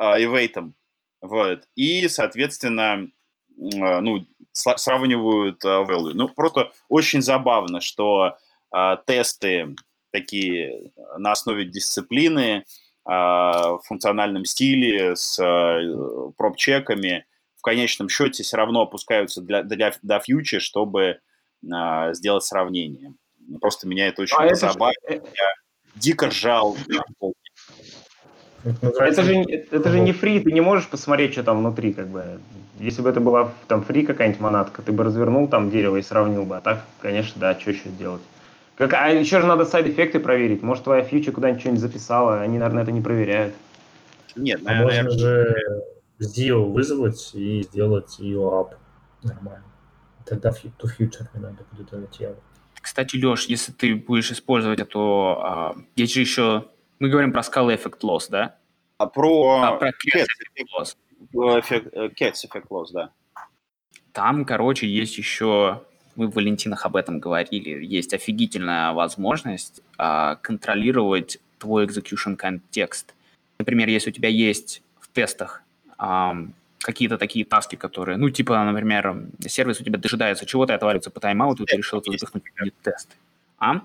и 0.00 0.26
вейтом, 0.26 0.74
вот, 1.20 1.68
и, 1.74 2.08
соответственно, 2.08 3.10
а, 3.82 4.00
ну, 4.00 4.26
сравнивают 4.52 5.64
а, 5.64 5.84
value. 5.84 6.12
Ну, 6.14 6.28
просто 6.28 6.72
очень 6.88 7.22
забавно, 7.22 7.80
что 7.80 8.36
а, 8.70 8.96
тесты 8.96 9.74
такие 10.12 10.92
на 11.18 11.32
основе 11.32 11.64
дисциплины, 11.64 12.64
а, 13.04 13.74
в 13.74 13.82
функциональном 13.82 14.44
стиле, 14.44 15.14
с 15.16 15.38
а, 15.38 16.30
проб-чеками, 16.36 17.26
в 17.56 17.62
конечном 17.62 18.08
счете 18.08 18.42
все 18.42 18.56
равно 18.56 18.82
опускаются 18.82 19.42
для, 19.42 19.62
для, 19.62 19.92
до 20.02 20.20
фьючи, 20.20 20.58
чтобы 20.58 21.20
а, 21.70 22.14
сделать 22.14 22.44
сравнение. 22.44 23.14
Просто 23.60 23.88
меня 23.88 24.08
это 24.08 24.22
очень 24.22 24.36
а 24.38 24.46
это, 24.46 24.56
забавило. 24.56 24.94
э, 25.08 25.20
Дико 25.96 26.28
ржал. 26.28 26.76
Это 28.62 29.04
это 29.04 29.22
же, 29.22 29.34
это 29.34 29.90
же 29.90 30.00
не 30.00 30.12
фри, 30.12 30.40
ты 30.40 30.52
не 30.52 30.60
можешь 30.60 30.88
посмотреть, 30.88 31.32
что 31.32 31.42
там 31.42 31.58
внутри, 31.58 31.94
как 31.94 32.08
бы. 32.08 32.40
Если 32.78 33.02
бы 33.02 33.08
это 33.08 33.20
была 33.20 33.52
там 33.68 33.82
фри 33.82 34.04
какая-нибудь 34.04 34.40
монатка, 34.40 34.82
ты 34.82 34.92
бы 34.92 35.04
развернул 35.04 35.48
там 35.48 35.70
дерево 35.70 35.96
и 35.96 36.02
сравнил 36.02 36.44
бы, 36.44 36.58
а 36.58 36.60
так, 36.60 36.84
конечно, 37.00 37.40
да, 37.40 37.58
что 37.58 37.70
еще 37.70 37.88
делать. 37.88 38.22
Как, 38.76 38.94
а 38.94 39.08
еще 39.08 39.40
же 39.40 39.46
надо 39.46 39.66
сайд-эффекты 39.66 40.20
проверить. 40.20 40.62
Может, 40.62 40.84
твоя 40.84 41.02
фьюча 41.02 41.32
куда-нибудь 41.32 41.60
что-нибудь 41.60 41.80
записала, 41.80 42.40
они, 42.40 42.58
наверное, 42.58 42.82
это 42.82 42.92
не 42.92 43.00
проверяют. 43.00 43.54
Нет, 44.36 44.60
А 44.64 44.72
наверное, 44.72 45.04
можно 45.04 45.18
же 45.18 45.56
ZIO 46.18 46.70
вызвать 46.70 47.34
и 47.34 47.62
сделать 47.62 48.18
ее 48.18 48.46
ап 48.48 48.74
нормально. 49.22 49.64
Тогда 50.24 50.50
фью- 50.50 50.72
to 50.78 50.86
future 50.86 51.26
не 51.34 51.40
надо 51.40 51.64
будет 51.72 51.92
это 51.92 52.18
делать. 52.18 52.38
Кстати, 52.80 53.16
Леш, 53.16 53.46
если 53.46 53.72
ты 53.72 53.94
будешь 53.94 54.30
использовать 54.30 54.80
эту... 54.80 55.36
а, 55.38 55.76
есть 55.96 56.14
же 56.14 56.20
еще 56.20 56.68
Мы 56.98 57.08
говорим 57.08 57.32
про 57.32 57.42
Scala 57.42 57.76
Effect 57.76 58.00
Loss, 58.00 58.30
да? 58.30 58.56
А 58.98 59.06
про, 59.06 59.62
А, 59.62 59.72
про 59.76 59.88
Cats 59.90 60.26
Effect 60.26 60.66
Loss. 60.78 60.96
Effect, 61.34 61.90
э, 61.92 62.08
Cats 62.08 62.44
Effect 62.46 62.68
Loss, 62.70 62.86
да. 62.92 63.10
Там, 64.12 64.44
короче, 64.44 64.86
есть 64.88 65.18
еще, 65.18 65.82
мы 66.16 66.28
в 66.28 66.34
Валентинах 66.34 66.84
об 66.84 66.96
этом 66.96 67.20
говорили, 67.20 67.84
есть 67.84 68.12
офигительная 68.12 68.92
возможность 68.92 69.82
а, 69.96 70.36
контролировать 70.36 71.38
твой 71.58 71.86
execution 71.86 72.36
контекст. 72.36 73.14
Например, 73.58 73.88
если 73.88 74.10
у 74.10 74.12
тебя 74.12 74.28
есть 74.28 74.82
в 75.00 75.08
тестах 75.08 75.62
ам, 75.98 76.54
какие-то 76.80 77.18
такие 77.18 77.44
таски, 77.44 77.76
которые, 77.76 78.16
ну, 78.16 78.30
типа, 78.30 78.62
например, 78.64 79.24
сервис 79.46 79.80
у 79.80 79.84
тебя 79.84 79.98
дожидается 79.98 80.46
чего-то, 80.46 80.74
отваливается 80.74 81.10
по 81.10 81.20
тайм-ауту, 81.20 81.64
и 81.64 81.66
ты 81.66 81.76
решил 81.76 82.02
запихнуть 82.04 82.44
юнит-тест. 82.58 83.08
А? 83.58 83.82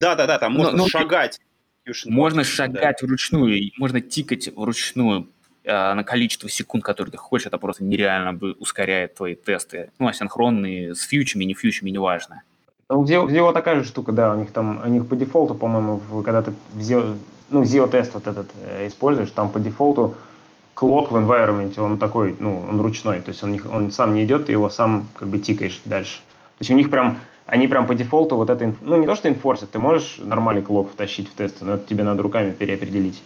Да-да-да, 0.00 0.38
там 0.38 0.54
Ну, 0.54 0.58
можно 0.60 0.78
ну, 0.78 0.88
шагать. 0.88 1.40
Можно 2.06 2.42
Да. 2.42 2.48
шагать 2.48 3.02
вручную, 3.02 3.56
и 3.58 3.72
можно 3.78 4.00
тикать 4.00 4.48
вручную 4.54 5.28
э, 5.64 5.94
на 5.94 6.04
количество 6.04 6.48
секунд, 6.48 6.84
которые 6.84 7.12
ты 7.12 7.18
хочешь, 7.18 7.46
это 7.46 7.58
просто 7.58 7.84
нереально 7.84 8.32
бы 8.32 8.52
ускоряет 8.52 9.14
твои 9.14 9.34
тесты. 9.34 9.90
Ну, 9.98 10.08
асинхронные, 10.08 10.94
с 10.94 11.02
фьючами, 11.02 11.44
не 11.44 11.54
фьючами, 11.54 11.90
неважно. 11.90 12.42
Ну, 12.88 13.02
где, 13.02 13.20
где 13.24 13.42
вот 13.42 13.54
такая 13.54 13.80
же 13.80 13.84
штука, 13.84 14.12
да, 14.12 14.32
у 14.32 14.38
них 14.38 14.52
там, 14.52 14.80
у 14.84 14.88
них 14.88 15.08
по 15.08 15.16
дефолту, 15.16 15.54
по-моему, 15.54 16.00
когда 16.22 16.42
ты 16.42 16.52
в 16.72 16.78
Zio, 16.80 17.16
ну, 17.50 17.62
Zio 17.64 17.88
тест 17.88 18.14
вот 18.14 18.26
этот 18.28 18.46
э, 18.62 18.86
используешь, 18.86 19.30
там 19.30 19.50
по 19.50 19.58
дефолту 19.58 20.14
клок 20.76 21.10
в 21.10 21.16
environment, 21.16 21.80
он 21.80 21.98
такой, 21.98 22.36
ну, 22.38 22.64
он 22.68 22.80
ручной, 22.82 23.20
то 23.22 23.30
есть 23.30 23.42
он, 23.42 23.58
он 23.72 23.90
сам 23.90 24.14
не 24.14 24.24
идет, 24.24 24.46
ты 24.46 24.52
его 24.52 24.68
сам 24.68 25.08
как 25.14 25.26
бы 25.26 25.38
тикаешь 25.38 25.80
дальше. 25.86 26.18
То 26.58 26.60
есть 26.60 26.70
у 26.70 26.74
них 26.74 26.90
прям, 26.90 27.18
они 27.46 27.66
прям 27.66 27.86
по 27.86 27.94
дефолту 27.94 28.36
вот 28.36 28.50
это, 28.50 28.74
ну, 28.82 28.96
не 28.98 29.06
то, 29.06 29.16
что 29.16 29.30
инфорсят, 29.30 29.70
ты 29.70 29.78
можешь 29.78 30.18
нормальный 30.18 30.62
клок 30.62 30.92
втащить 30.92 31.30
в 31.30 31.34
тесты, 31.34 31.64
но 31.64 31.74
это 31.74 31.88
тебе 31.88 32.04
надо 32.04 32.22
руками 32.22 32.52
переопределить. 32.52 33.22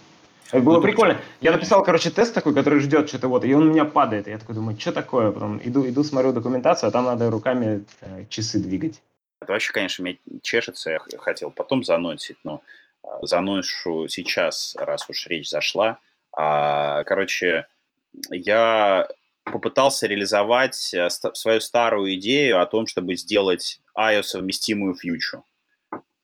Это 0.52 0.62
было 0.62 0.76
Ну, 0.76 0.82
прикольно. 0.82 1.16
Я 1.40 1.50
написал, 1.50 1.82
короче, 1.82 2.10
тест 2.10 2.32
такой, 2.32 2.54
который 2.54 2.78
ждет 2.78 3.08
что-то 3.08 3.26
вот, 3.26 3.44
и 3.44 3.52
он 3.52 3.68
у 3.68 3.70
меня 3.72 3.84
падает. 3.84 4.28
И 4.28 4.30
я 4.30 4.38
такой 4.38 4.54
думаю, 4.54 4.78
что 4.78 4.92
такое? 4.92 5.32
Потом 5.32 5.60
иду, 5.62 5.84
иду, 5.88 6.04
смотрю 6.04 6.32
документацию, 6.32 6.88
а 6.88 6.92
там 6.92 7.04
надо 7.04 7.30
руками 7.32 7.84
э, 8.00 8.26
часы 8.28 8.60
двигать. 8.60 9.02
Это 9.42 9.52
вообще, 9.52 9.72
конечно, 9.72 10.04
меня 10.04 10.16
чешется, 10.42 10.90
я 10.90 11.00
хотел 11.18 11.50
потом 11.50 11.82
заносить, 11.82 12.36
но 12.44 12.62
а, 13.02 13.26
заношу 13.26 14.06
сейчас, 14.06 14.76
раз 14.78 15.08
уж 15.10 15.26
речь 15.26 15.50
зашла. 15.50 15.98
А, 16.32 17.04
Короче, 17.04 17.66
я 18.30 19.08
попытался 19.44 20.06
реализовать 20.06 20.94
э, 20.94 21.08
свою 21.10 21.60
старую 21.60 22.14
идею 22.14 22.60
о 22.60 22.66
том, 22.66 22.86
чтобы 22.86 23.16
сделать 23.16 23.80
IO 23.96 24.22
совместимую 24.22 24.94
фьючу. 24.94 25.44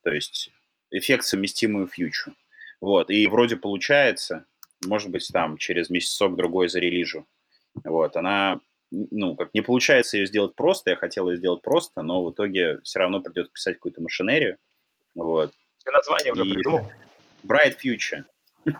То 0.03 0.11
есть 0.11 0.51
эффект 0.91 1.25
совместимую 1.25 1.87
фьючу. 1.87 2.33
Вот, 2.79 3.09
и 3.09 3.27
вроде 3.27 3.57
получается, 3.57 4.45
может 4.85 5.09
быть, 5.09 5.27
там 5.33 5.57
через 5.57 5.89
месяцок-другой 5.89 6.69
зарелижу. 6.69 7.25
Вот, 7.83 8.15
она, 8.15 8.59
ну, 8.91 9.35
как 9.35 9.53
не 9.53 9.61
получается 9.61 10.17
ее 10.17 10.27
сделать 10.27 10.55
просто, 10.55 10.91
я 10.91 10.95
хотел 10.95 11.29
ее 11.29 11.37
сделать 11.37 11.61
просто, 11.61 12.03
но 12.03 12.23
в 12.23 12.31
итоге 12.31 12.79
все 12.83 12.99
равно 12.99 13.19
придется 13.19 13.51
писать 13.51 13.75
какую-то 13.75 14.01
машинерию. 14.01 14.57
Вот. 15.15 15.51
Ты 15.83 15.91
название 15.91 16.33
уже 16.33 16.45
И- 16.45 16.53
придумал? 16.53 16.89
Bright 17.43 17.77
Future. 17.83 18.23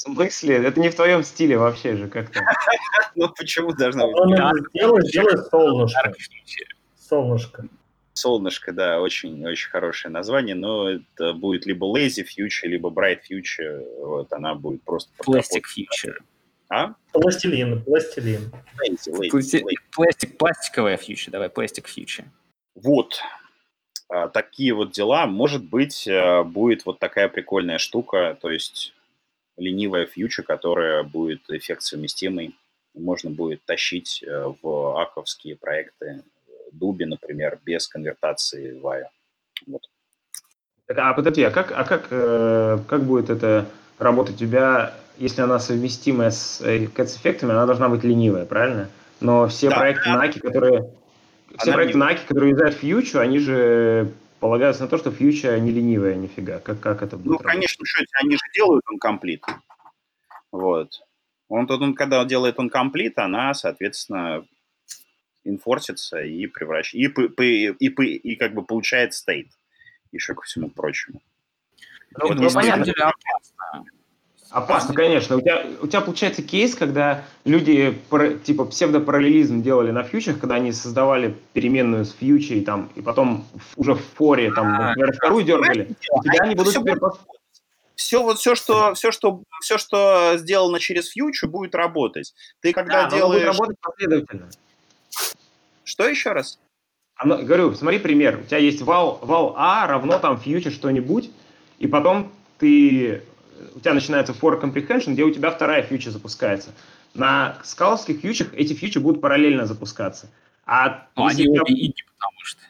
Смысле? 0.00 0.56
Это 0.56 0.80
не 0.80 0.88
в 0.88 0.94
твоем 0.94 1.22
стиле 1.22 1.58
вообще 1.58 1.94
же 1.94 2.08
как-то. 2.08 2.40
Ну, 3.16 3.28
почему 3.36 3.72
должна 3.72 4.06
быть? 4.06 4.16
Сделай 4.72 5.36
солнышко. 5.50 6.14
Солнышко. 6.96 7.68
Солнышко, 8.14 8.72
да, 8.72 9.00
очень-очень 9.00 9.68
хорошее 9.68 10.10
название, 10.12 10.54
но 10.54 10.90
это 10.90 11.34
будет 11.34 11.66
либо 11.66 11.86
Lazy 11.86 12.24
Future, 12.24 12.68
либо 12.68 12.88
Bright 12.88 13.18
Future. 13.30 13.84
Вот, 13.98 14.32
она 14.32 14.54
будет 14.54 14.82
просто... 14.84 15.10
Plastic. 15.18 15.64
Future. 15.76 16.14
А? 16.70 16.94
Пластилин, 17.12 17.82
пластилин. 17.82 18.52
Пластик, 19.92 20.38
пластиковая 20.38 20.96
фьючер, 20.96 21.32
давай, 21.32 21.50
пластик 21.50 21.88
фьючер. 21.88 22.24
Вот. 22.74 23.20
А, 24.08 24.28
Такие 24.28 24.72
вот 24.72 24.92
дела. 24.92 25.26
Может 25.26 25.64
быть, 25.64 26.06
э, 26.06 26.42
будет 26.44 26.86
вот 26.86 27.00
такая 27.00 27.28
прикольная 27.28 27.78
штука, 27.78 28.38
то 28.40 28.50
есть 28.50 28.94
ленивая 29.60 30.06
фьючер, 30.06 30.44
которая 30.44 31.02
будет 31.02 31.42
эффект 31.50 31.82
совместимый. 31.82 32.56
Можно 32.94 33.30
будет 33.30 33.62
тащить 33.64 34.24
э, 34.26 34.52
в 34.62 35.00
аковские 35.00 35.54
проекты 35.56 36.22
Дуби, 36.72 37.04
например, 37.04 37.58
без 37.64 37.86
конвертации 37.86 38.72
в 38.78 38.86
IO. 38.86 39.04
Вот. 39.66 39.82
Так, 40.86 40.98
а 40.98 41.12
подожди, 41.12 41.42
а 41.44 41.50
как, 41.50 41.72
а 41.72 41.84
как, 41.84 42.08
э, 42.10 42.78
как 42.88 43.02
будет 43.04 43.30
это 43.30 43.66
работать 43.98 44.36
у 44.36 44.38
тебя, 44.38 44.94
если 45.18 45.42
она 45.42 45.58
совместимая 45.60 46.30
с 46.30 46.60
э, 46.62 46.86
Cats-эффектами, 46.86 47.52
она 47.52 47.66
должна 47.66 47.88
быть 47.88 48.02
ленивая, 48.02 48.46
правильно? 48.46 48.88
Но 49.20 49.46
все 49.48 49.68
Да. 49.68 49.76
проекты 49.78 50.08
на 50.08 50.22
Аки, 50.22 50.38
которые... 50.40 50.90
Все 51.58 51.70
Она 51.70 51.72
проекты 51.74 51.94
не- 51.98 52.00
на 52.00 52.08
Аки, 52.10 52.22
которые 52.26 52.50
юзают 52.52 52.74
фьючу, 52.76 53.18
они 53.20 53.38
же 53.38 54.10
полагаются 54.40 54.82
на 54.82 54.88
то, 54.88 54.98
что 54.98 55.10
фьюча 55.10 55.58
не 55.58 55.70
ленивая 55.70 56.14
нифига. 56.16 56.58
Как, 56.58 56.80
как 56.80 57.02
это 57.02 57.16
будет 57.16 57.26
Ну, 57.26 57.32
работать? 57.32 57.52
конечно, 57.52 57.84
что 57.86 58.04
они 58.20 58.32
же 58.32 58.42
делают 58.54 58.82
он 58.90 58.98
комплит. 58.98 59.44
Вот. 60.50 61.00
Он, 61.48 61.66
тут, 61.66 61.82
он, 61.82 61.94
когда 61.94 62.24
делает 62.24 62.58
он 62.58 62.70
комплит, 62.70 63.18
она, 63.18 63.54
соответственно, 63.54 64.46
инфорсится 65.44 66.20
и 66.20 66.46
превращает, 66.46 67.18
и, 67.18 67.66
и, 67.66 67.88
п- 67.88 68.04
и 68.04 68.36
как 68.36 68.54
бы 68.54 68.64
получает 68.64 69.14
стейт, 69.14 69.48
еще 70.12 70.34
ко 70.34 70.42
всему 70.42 70.70
прочему. 70.70 71.20
Ну, 72.18 72.28
Вот 72.28 72.36
ну, 72.36 72.52
понятно. 72.52 72.84
Опасно. 74.50 74.94
Конечно. 74.94 75.36
У 75.36 75.40
тебя, 75.40 75.64
у 75.82 75.86
тебя 75.86 76.00
получается 76.00 76.42
кейс, 76.42 76.74
когда 76.74 77.24
люди 77.44 77.98
пара- 78.08 78.34
типа 78.34 78.64
псевдопараллелизм 78.66 79.62
делали 79.62 79.90
на 79.90 80.02
фьючах, 80.02 80.38
когда 80.40 80.56
они 80.56 80.72
создавали 80.72 81.36
переменную 81.52 82.04
с 82.04 82.12
фьючей 82.12 82.62
там, 82.64 82.90
и 82.96 83.02
потом 83.02 83.46
уже 83.76 83.94
в 83.94 84.02
форе 84.16 84.52
там, 84.52 84.66
А, 84.66 84.88
например, 84.88 85.12
вторую 85.14 85.44
дергали. 85.44 85.94
У 86.12 86.22
тебя 86.22 86.42
они 86.42 86.54
будут 86.54 86.74
теперь 86.74 86.96
Все 87.96 88.22
вот 88.22 88.38
все, 88.38 88.54
что 88.54 88.94
все, 88.94 89.10
что 89.12 89.42
все, 89.60 89.76
что 89.78 90.32
сделано 90.36 90.78
через 90.80 91.10
фьючер, 91.10 91.48
будет 91.48 91.74
работать. 91.74 92.34
Ты 92.60 92.72
когда 92.72 92.94
Да, 92.94 93.00
оно 93.00 93.10
будет 93.10 93.18
делаешь. 93.40 93.46
работать 93.46 93.76
последовательно. 93.80 94.48
Что 95.84 96.08
еще 96.08 96.32
раз? 96.32 96.58
Оно- 97.16 97.38
говорю, 97.38 97.74
смотри 97.74 97.98
пример. 97.98 98.40
У 98.42 98.46
тебя 98.46 98.58
есть 98.58 98.80
вал, 98.80 99.18
вал 99.22 99.54
А 99.58 99.86
равно 99.86 100.18
там 100.18 100.38
фьючер 100.38 100.72
что-нибудь, 100.72 101.30
и 101.78 101.86
потом 101.86 102.32
ты, 102.58 103.22
у 103.74 103.80
тебя 103.80 103.94
начинается 103.94 104.32
for 104.32 104.60
comprehension, 104.60 105.12
где 105.12 105.24
у 105.24 105.30
тебя 105.30 105.50
вторая 105.50 105.82
фьючер 105.82 106.10
запускается. 106.12 106.70
На 107.14 107.58
скаловских 107.64 108.20
фьючах 108.20 108.54
эти 108.54 108.72
фьючер 108.72 109.02
будут 109.02 109.20
параллельно 109.20 109.66
запускаться. 109.66 110.30
А 110.66 111.06
Ну, 111.16 111.28
если 111.28 111.42
они 111.44 111.54
тебя- 111.54 111.62
обе 111.62 111.74
иги, 111.74 112.02
потому 112.16 112.38
что 112.44 112.60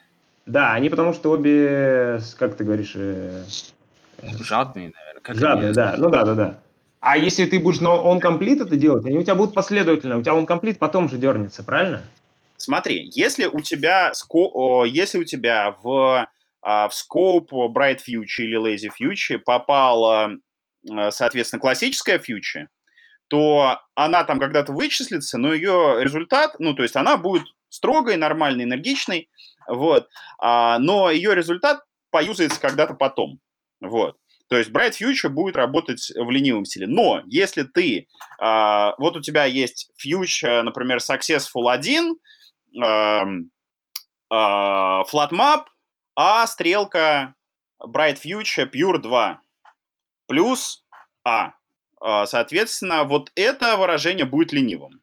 Да, 0.47 0.73
они 0.73 0.89
потому 0.89 1.13
что 1.13 1.31
обе, 1.31 2.19
как 2.37 2.55
ты 2.57 2.63
говоришь, 2.63 2.93
э, 2.95 3.43
жадные, 4.39 4.91
наверное. 4.93 5.21
Как 5.21 5.35
жадные, 5.37 5.71
да. 5.73 5.95
Ну 5.97 6.09
да, 6.09 6.23
да, 6.23 6.33
да. 6.35 6.59
А 6.99 7.17
если 7.17 7.45
ты 7.45 7.59
будешь 7.59 7.79
на 7.79 7.89
on 7.89 8.19
complete 8.21 8.61
это 8.63 8.75
делать, 8.75 9.05
они 9.05 9.17
у 9.17 9.23
тебя 9.23 9.35
будут 9.35 9.53
последовательно. 9.55 10.17
У 10.17 10.21
тебя 10.21 10.33
on 10.33 10.45
complete 10.47 10.75
потом 10.75 11.09
же 11.09 11.17
дернется, 11.17 11.63
правильно? 11.63 12.01
Смотри, 12.57 13.09
если 13.13 13.45
у 13.45 13.59
тебя, 13.61 14.11
если 14.85 15.17
у 15.19 15.23
тебя 15.23 15.75
в, 15.81 16.27
а, 16.61 16.89
в 16.89 16.91
scope 16.93 17.49
Bright 17.73 17.99
Future 18.07 18.25
или 18.43 18.59
Lazy 18.59 18.89
Future 18.99 19.39
попала, 19.39 20.31
э, 20.31 20.37
соответственно, 21.09 21.59
классическая 21.59 22.17
Future, 22.19 22.67
то 23.27 23.79
она 23.95 24.23
там 24.23 24.39
когда-то 24.39 24.73
вычислится, 24.73 25.37
но 25.37 25.53
ее 25.53 25.97
результат, 26.01 26.55
ну, 26.59 26.73
то 26.73 26.83
есть 26.83 26.95
она 26.95 27.17
будет 27.17 27.43
строгой, 27.69 28.17
нормальной, 28.17 28.65
энергичной, 28.65 29.29
вот, 29.67 30.09
а, 30.39 30.79
но 30.79 31.09
ее 31.09 31.33
результат 31.33 31.81
поюзается 32.09 32.59
когда-то 32.59 32.93
потом, 32.93 33.39
вот. 33.79 34.17
То 34.49 34.57
есть 34.57 34.69
Bright 34.69 34.95
Future 35.01 35.29
будет 35.29 35.55
работать 35.55 36.11
в 36.13 36.29
ленивом 36.29 36.65
стиле. 36.65 36.85
Но 36.85 37.21
если 37.25 37.63
ты, 37.63 38.09
а, 38.37 38.95
вот 38.97 39.15
у 39.15 39.21
тебя 39.21 39.45
есть 39.45 39.89
Future, 40.05 40.61
например, 40.61 40.97
Successful 40.97 41.71
1, 41.71 42.17
эм, 42.83 43.51
а, 44.29 45.03
FlatMap, 45.03 45.67
а 46.17 46.45
стрелка 46.47 47.33
Bright 47.81 48.17
Future 48.21 48.69
Pure 48.69 48.97
2 48.97 49.41
плюс 50.31 50.83
А. 51.25 51.53
А, 51.99 52.25
Соответственно, 52.25 53.03
вот 53.03 53.31
это 53.35 53.75
выражение 53.75 54.25
будет 54.25 54.53
ленивым. 54.53 55.01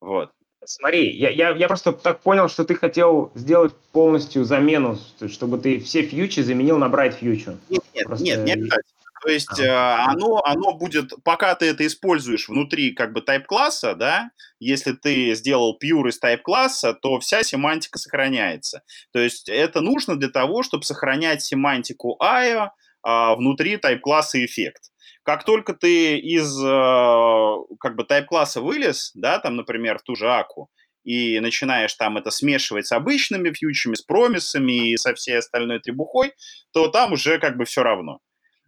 Вот. 0.00 0.30
Смотри, 0.64 1.10
я, 1.16 1.30
я, 1.30 1.50
я 1.50 1.66
просто 1.66 1.92
так 1.92 2.20
понял, 2.20 2.48
что 2.48 2.64
ты 2.64 2.74
хотел 2.76 3.32
сделать 3.34 3.74
полностью 3.92 4.44
замену, 4.44 4.98
чтобы 5.28 5.58
ты 5.58 5.80
все 5.80 6.02
фьючи 6.02 6.40
заменил 6.40 6.78
на 6.78 6.84
Bright 6.86 7.18
Future. 7.20 7.58
Нет, 7.68 7.82
нет, 7.94 8.06
Просто- 8.06 8.24
нет, 8.24 8.44
не 8.44 8.52
обязательно. 8.52 8.82
То 9.22 9.28
есть 9.30 9.60
А. 9.60 9.64
э, 9.64 10.12
оно, 10.12 10.40
оно 10.44 10.72
будет, 10.74 11.12
пока 11.24 11.54
ты 11.54 11.66
это 11.66 11.86
используешь 11.86 12.48
внутри 12.48 12.92
как 12.92 13.12
бы 13.12 13.20
тайп-класса, 13.20 13.94
да, 13.94 14.30
если 14.60 14.92
ты 14.92 15.34
сделал 15.34 15.76
pure 15.82 16.08
из 16.08 16.18
тайп-класса, 16.18 16.94
то 16.94 17.18
вся 17.18 17.42
семантика 17.42 17.98
сохраняется. 17.98 18.82
То 19.12 19.18
есть 19.18 19.48
это 19.48 19.80
нужно 19.82 20.16
для 20.16 20.30
того, 20.30 20.62
чтобы 20.62 20.84
сохранять 20.84 21.42
семантику 21.42 22.16
IO, 22.22 22.70
внутри 23.02 23.76
тайп-класса 23.76 24.44
эффект. 24.44 24.90
Как 25.22 25.44
только 25.44 25.74
ты 25.74 26.18
из 26.18 26.58
а, 26.64 27.56
как 27.78 27.96
бы 27.96 28.04
тайп-класса 28.04 28.60
вылез, 28.60 29.12
да, 29.14 29.38
там, 29.38 29.56
например, 29.56 29.98
в 29.98 30.02
ту 30.02 30.16
же 30.16 30.30
Аку, 30.30 30.70
и 31.04 31.40
начинаешь 31.40 31.94
там 31.94 32.18
это 32.18 32.30
смешивать 32.30 32.86
с 32.86 32.92
обычными 32.92 33.52
фьючами, 33.52 33.94
с 33.94 34.02
промисами 34.02 34.90
и 34.90 34.96
со 34.96 35.14
всей 35.14 35.38
остальной 35.38 35.80
требухой, 35.80 36.32
то 36.72 36.88
там 36.88 37.12
уже 37.12 37.38
как 37.38 37.56
бы 37.56 37.64
все 37.64 37.82
равно. 37.82 38.20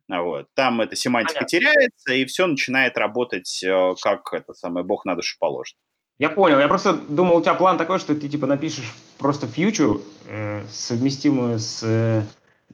Вот. 0.08 0.46
Там 0.54 0.80
эта 0.80 0.96
семантика 0.96 1.44
Понятно. 1.44 1.58
теряется, 1.58 2.12
и 2.12 2.24
все 2.26 2.46
начинает 2.46 2.98
работать, 2.98 3.64
как 4.02 4.32
это 4.32 4.52
самое, 4.52 4.84
бог 4.84 5.04
на 5.04 5.14
душу 5.14 5.36
положит. 5.38 5.76
Я 6.18 6.30
понял. 6.30 6.58
Я 6.58 6.68
просто 6.68 6.92
думал, 6.92 7.38
у 7.38 7.42
тебя 7.42 7.54
план 7.54 7.78
такой, 7.78 7.98
что 7.98 8.14
ты 8.14 8.28
типа 8.28 8.46
напишешь 8.46 8.92
просто 9.18 9.46
фьючу, 9.46 10.02
э, 10.26 10.62
совместимую 10.70 11.58
с 11.58 11.82
э 11.82 12.22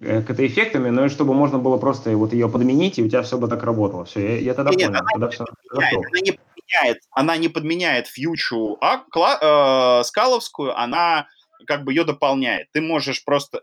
КТ-эффектами, 0.00 0.90
но 0.90 1.06
и 1.06 1.08
чтобы 1.08 1.34
можно 1.34 1.58
было 1.58 1.76
просто 1.78 2.16
вот 2.16 2.32
ее 2.32 2.48
подменить, 2.48 2.98
и 2.98 3.02
у 3.02 3.08
тебя 3.08 3.22
все 3.22 3.38
бы 3.38 3.48
так 3.48 3.62
работало. 3.62 4.04
Все, 4.04 4.20
я, 4.20 4.38
я 4.38 4.54
тогда 4.54 4.70
Нет, 4.70 4.88
понял. 4.88 5.00
Она, 5.00 5.10
тогда 5.10 5.26
не 5.26 5.32
все 5.32 5.44
подменяет, 5.44 5.98
она, 6.06 6.20
не 6.20 6.32
подменяет, 6.32 7.02
она 7.10 7.36
не 7.36 7.48
подменяет 7.48 8.06
фьючу 8.06 8.78
а, 8.80 8.98
кла, 9.10 10.00
э, 10.00 10.04
скаловскую, 10.04 10.78
она 10.78 11.26
как 11.66 11.84
бы 11.84 11.92
ее 11.92 12.04
дополняет. 12.04 12.68
Ты 12.72 12.80
можешь 12.80 13.24
просто... 13.24 13.60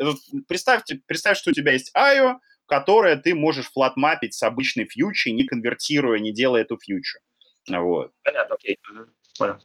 Представьте, 0.48 1.02
представь, 1.06 1.38
что 1.38 1.52
у 1.52 1.54
тебя 1.54 1.72
есть 1.72 1.92
IO, 1.96 2.36
которое 2.66 3.16
ты 3.16 3.34
можешь 3.36 3.72
флатмапить 3.72 4.34
с 4.34 4.44
обычной 4.44 4.86
фьючей, 4.86 5.32
не 5.32 5.46
конвертируя, 5.46 6.20
не 6.20 6.34
делая 6.34 6.64
эту 6.64 6.78
фьючу. 6.78 7.20
Вот. 7.70 8.12
Понятно, 8.24 8.56
окей. 8.56 8.78
Понял. 9.38 9.58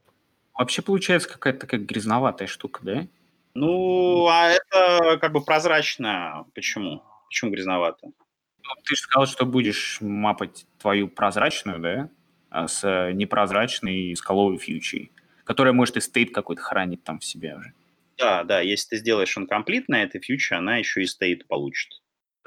Вообще 0.55 0.83
получается 0.83 1.29
какая-то 1.29 1.61
такая 1.61 1.81
грязноватая 1.81 2.47
штука, 2.47 2.81
да? 2.83 3.07
Ну, 3.55 4.27
а 4.29 4.49
это 4.49 5.19
как 5.21 5.33
бы 5.33 5.45
прозрачно. 5.45 6.47
Почему? 6.55 7.03
Почему 7.29 7.51
грязновато? 7.51 8.07
Ну, 8.07 8.75
ты 8.85 8.95
же 8.95 9.01
сказал, 9.03 9.27
что 9.27 9.45
будешь 9.45 9.99
мапать 10.01 10.67
твою 10.79 11.09
прозрачную, 11.09 11.79
да, 11.81 12.11
а 12.51 12.69
с 12.69 13.11
непрозрачной 13.13 14.15
скаловой 14.17 14.59
фьючей, 14.59 15.13
которая, 15.45 15.73
может, 15.73 15.97
и 15.97 16.01
стейт 16.01 16.33
какой-то 16.33 16.63
хранит 16.63 17.03
там 17.03 17.19
в 17.19 17.25
себе 17.25 17.57
уже. 17.57 17.73
Да, 18.19 18.45
да, 18.45 18.61
если 18.61 18.91
ты 18.91 18.97
сделаешь 18.99 19.37
он 19.37 19.47
комплит 19.47 19.89
на 19.89 20.03
этой 20.03 20.21
фьюче, 20.21 20.57
она 20.57 20.77
еще 20.77 21.03
и 21.03 21.07
стейт 21.07 21.49
получит. 21.49 22.00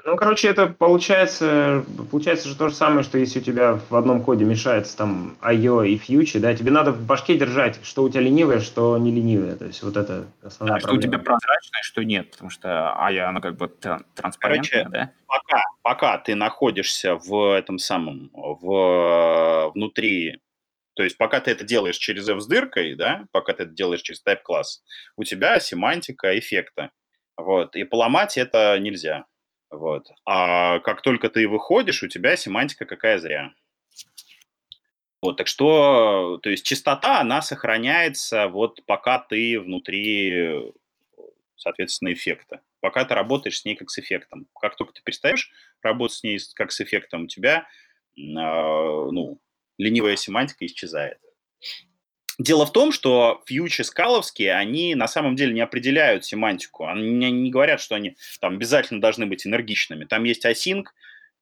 Ну, 0.04 0.16
короче, 0.16 0.48
это 0.48 0.66
получается, 0.66 1.82
получается 2.10 2.48
же 2.48 2.56
то 2.56 2.68
же 2.68 2.74
самое, 2.74 3.02
что 3.02 3.16
если 3.16 3.40
у 3.40 3.42
тебя 3.42 3.80
в 3.88 3.96
одном 3.96 4.22
коде 4.22 4.44
мешается 4.44 4.94
там 4.98 5.36
IO 5.40 5.86
и 5.88 5.96
фьючи, 5.96 6.38
да, 6.38 6.54
тебе 6.54 6.70
надо 6.70 6.92
в 6.92 7.06
башке 7.06 7.38
держать, 7.38 7.80
что 7.82 8.02
у 8.02 8.10
тебя 8.10 8.20
ленивое, 8.20 8.60
что 8.60 8.98
не 8.98 9.10
ленивое. 9.10 9.56
То 9.56 9.64
есть 9.64 9.82
вот 9.82 9.96
это 9.96 10.26
основная 10.42 10.80
да, 10.80 10.86
проблема. 10.86 11.00
что 11.02 11.08
у 11.08 11.10
тебя 11.10 11.18
прозрачное, 11.18 11.82
что 11.82 12.04
нет, 12.04 12.30
потому 12.32 12.50
что 12.50 12.68
IO, 12.68 13.20
она 13.20 13.40
как 13.40 13.56
бы 13.56 13.68
транспарентная, 14.14 14.84
короче, 14.84 14.88
да? 14.90 15.12
Пока, 15.26 15.62
пока 15.82 16.18
ты 16.18 16.34
находишься 16.34 17.16
в 17.16 17.56
этом 17.56 17.78
самом, 17.78 18.30
в, 18.34 19.72
внутри 19.74 20.40
то 20.96 21.02
есть 21.02 21.18
пока 21.18 21.40
ты 21.40 21.50
это 21.50 21.64
делаешь 21.64 21.96
через 21.96 22.28
F 22.28 22.40
с 22.40 22.46
дыркой, 22.46 22.94
да, 22.94 23.24
пока 23.32 23.52
ты 23.52 23.64
это 23.64 23.72
делаешь 23.72 24.02
через 24.02 24.22
type 24.24 24.42
класс, 24.44 24.82
у 25.16 25.24
тебя 25.24 25.58
семантика 25.58 26.38
эффекта. 26.38 26.90
Вот. 27.36 27.74
И 27.74 27.82
поломать 27.84 28.38
это 28.38 28.78
нельзя. 28.78 29.24
Вот. 29.76 30.08
А 30.24 30.78
как 30.80 31.02
только 31.02 31.28
ты 31.28 31.48
выходишь, 31.48 32.02
у 32.02 32.08
тебя 32.08 32.36
семантика 32.36 32.84
какая 32.84 33.18
зря. 33.18 33.52
Вот, 35.20 35.38
так 35.38 35.46
что, 35.46 36.38
то 36.42 36.50
есть 36.50 36.66
частота, 36.66 37.20
она 37.20 37.40
сохраняется 37.40 38.48
вот 38.48 38.84
пока 38.84 39.18
ты 39.18 39.58
внутри, 39.58 40.72
соответственно, 41.56 42.12
эффекта. 42.12 42.60
Пока 42.80 43.06
ты 43.06 43.14
работаешь 43.14 43.60
с 43.60 43.64
ней 43.64 43.74
как 43.74 43.88
с 43.88 43.98
эффектом. 43.98 44.46
Как 44.60 44.76
только 44.76 44.92
ты 44.92 45.00
перестаешь 45.02 45.50
работать 45.80 46.18
с 46.18 46.22
ней 46.22 46.38
как 46.54 46.72
с 46.72 46.80
эффектом, 46.82 47.24
у 47.24 47.26
тебя, 47.26 47.60
э, 47.60 48.20
ну, 48.20 49.40
ленивая 49.78 50.16
семантика 50.16 50.66
исчезает. 50.66 51.18
Дело 52.38 52.66
в 52.66 52.72
том, 52.72 52.90
что 52.90 53.42
фьючи 53.46 53.82
скаловские, 53.82 54.54
они 54.54 54.94
на 54.96 55.06
самом 55.06 55.36
деле 55.36 55.54
не 55.54 55.60
определяют 55.60 56.24
семантику. 56.24 56.86
Они 56.86 57.30
не 57.30 57.50
говорят, 57.50 57.80
что 57.80 57.94
они 57.94 58.16
там 58.40 58.54
обязательно 58.54 59.00
должны 59.00 59.26
быть 59.26 59.46
энергичными. 59.46 60.04
Там 60.04 60.24
есть 60.24 60.44
async, 60.44 60.86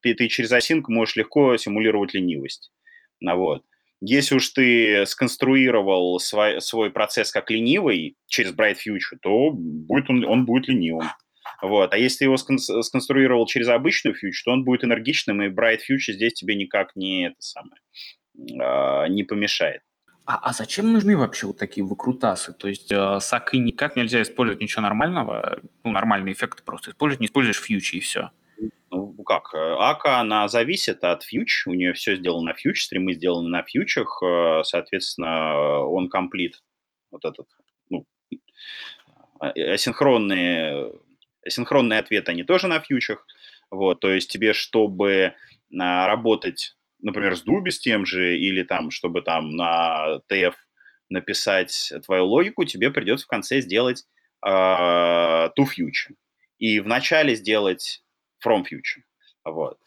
ты, 0.00 0.14
ты 0.14 0.28
через 0.28 0.52
async 0.52 0.82
можешь 0.88 1.16
легко 1.16 1.56
симулировать 1.56 2.12
ленивость. 2.12 2.70
Ну, 3.20 3.36
вот. 3.36 3.64
Если 4.04 4.34
уж 4.34 4.48
ты 4.48 5.06
сконструировал 5.06 6.18
свой, 6.18 6.60
свой 6.60 6.90
процесс 6.90 7.30
как 7.30 7.50
ленивый 7.50 8.16
через 8.26 8.52
Bright 8.52 8.76
Future, 8.86 9.16
то 9.22 9.50
будет 9.52 10.10
он, 10.10 10.24
он 10.24 10.44
будет 10.44 10.68
ленивым. 10.68 11.08
Вот. 11.62 11.94
А 11.94 11.96
если 11.96 12.18
ты 12.18 12.24
его 12.24 12.36
сконструировал 12.36 13.46
через 13.46 13.68
обычную 13.68 14.14
фьючу, 14.14 14.44
то 14.44 14.50
он 14.50 14.64
будет 14.64 14.84
энергичным, 14.84 15.40
и 15.42 15.48
Bright 15.48 15.78
Future 15.88 16.12
здесь 16.12 16.34
тебе 16.34 16.56
никак 16.56 16.96
не 16.96 17.28
это 17.28 17.36
самое 17.38 17.80
а, 18.60 19.06
не 19.06 19.22
помешает. 19.22 19.82
А, 20.24 20.36
а 20.36 20.52
зачем 20.52 20.92
нужны 20.92 21.16
вообще 21.16 21.48
вот 21.48 21.58
такие 21.58 21.84
выкрутасы? 21.84 22.52
То 22.52 22.68
есть 22.68 22.92
э, 22.92 23.18
сакы 23.20 23.58
никак 23.58 23.96
нельзя 23.96 24.22
использовать 24.22 24.60
ничего 24.60 24.82
нормального, 24.82 25.58
ну, 25.82 25.90
нормальный 25.90 26.32
эффект 26.32 26.64
просто 26.64 26.92
использовать, 26.92 27.20
не 27.20 27.26
используешь 27.26 27.60
фьючи 27.60 27.96
и 27.96 28.00
все. 28.00 28.30
Ну, 28.90 29.14
как? 29.24 29.52
Э, 29.54 29.76
Ака, 29.78 30.20
она 30.20 30.46
зависит 30.48 31.02
от 31.02 31.24
фьюч, 31.24 31.66
у 31.66 31.74
нее 31.74 31.92
все 31.94 32.16
сделано 32.16 32.50
на 32.50 32.54
фьюч, 32.54 32.84
стримы 32.84 33.14
сделаны 33.14 33.48
на 33.48 33.62
фьючах, 33.62 34.22
э, 34.22 34.62
соответственно, 34.64 35.80
он 35.80 36.08
комплит, 36.08 36.62
вот 37.10 37.24
этот, 37.24 37.48
ну, 37.88 38.06
э, 39.40 39.72
асинхронные, 39.72 40.92
асинхронные 41.44 41.98
ответы, 41.98 42.30
они 42.30 42.44
тоже 42.44 42.68
на 42.68 42.78
фьючах, 42.80 43.26
вот, 43.70 44.00
то 44.00 44.10
есть 44.10 44.30
тебе, 44.30 44.52
чтобы 44.52 45.34
работать 45.70 46.76
например, 47.02 47.36
с 47.36 47.42
Дуби 47.42 47.70
с 47.70 47.78
тем 47.78 48.06
же, 48.06 48.38
или 48.38 48.62
там, 48.62 48.90
чтобы 48.90 49.22
там 49.22 49.50
на 49.50 50.20
TF 50.30 50.54
написать 51.10 51.92
твою 52.06 52.24
логику, 52.24 52.64
тебе 52.64 52.90
придется 52.90 53.26
в 53.26 53.28
конце 53.28 53.60
сделать 53.60 54.06
э, 54.44 54.48
to 54.48 55.50
future. 55.58 56.14
И 56.58 56.80
вначале 56.80 57.34
сделать 57.34 58.02
from 58.44 58.62
future. 58.62 59.02
Вот. 59.44 59.78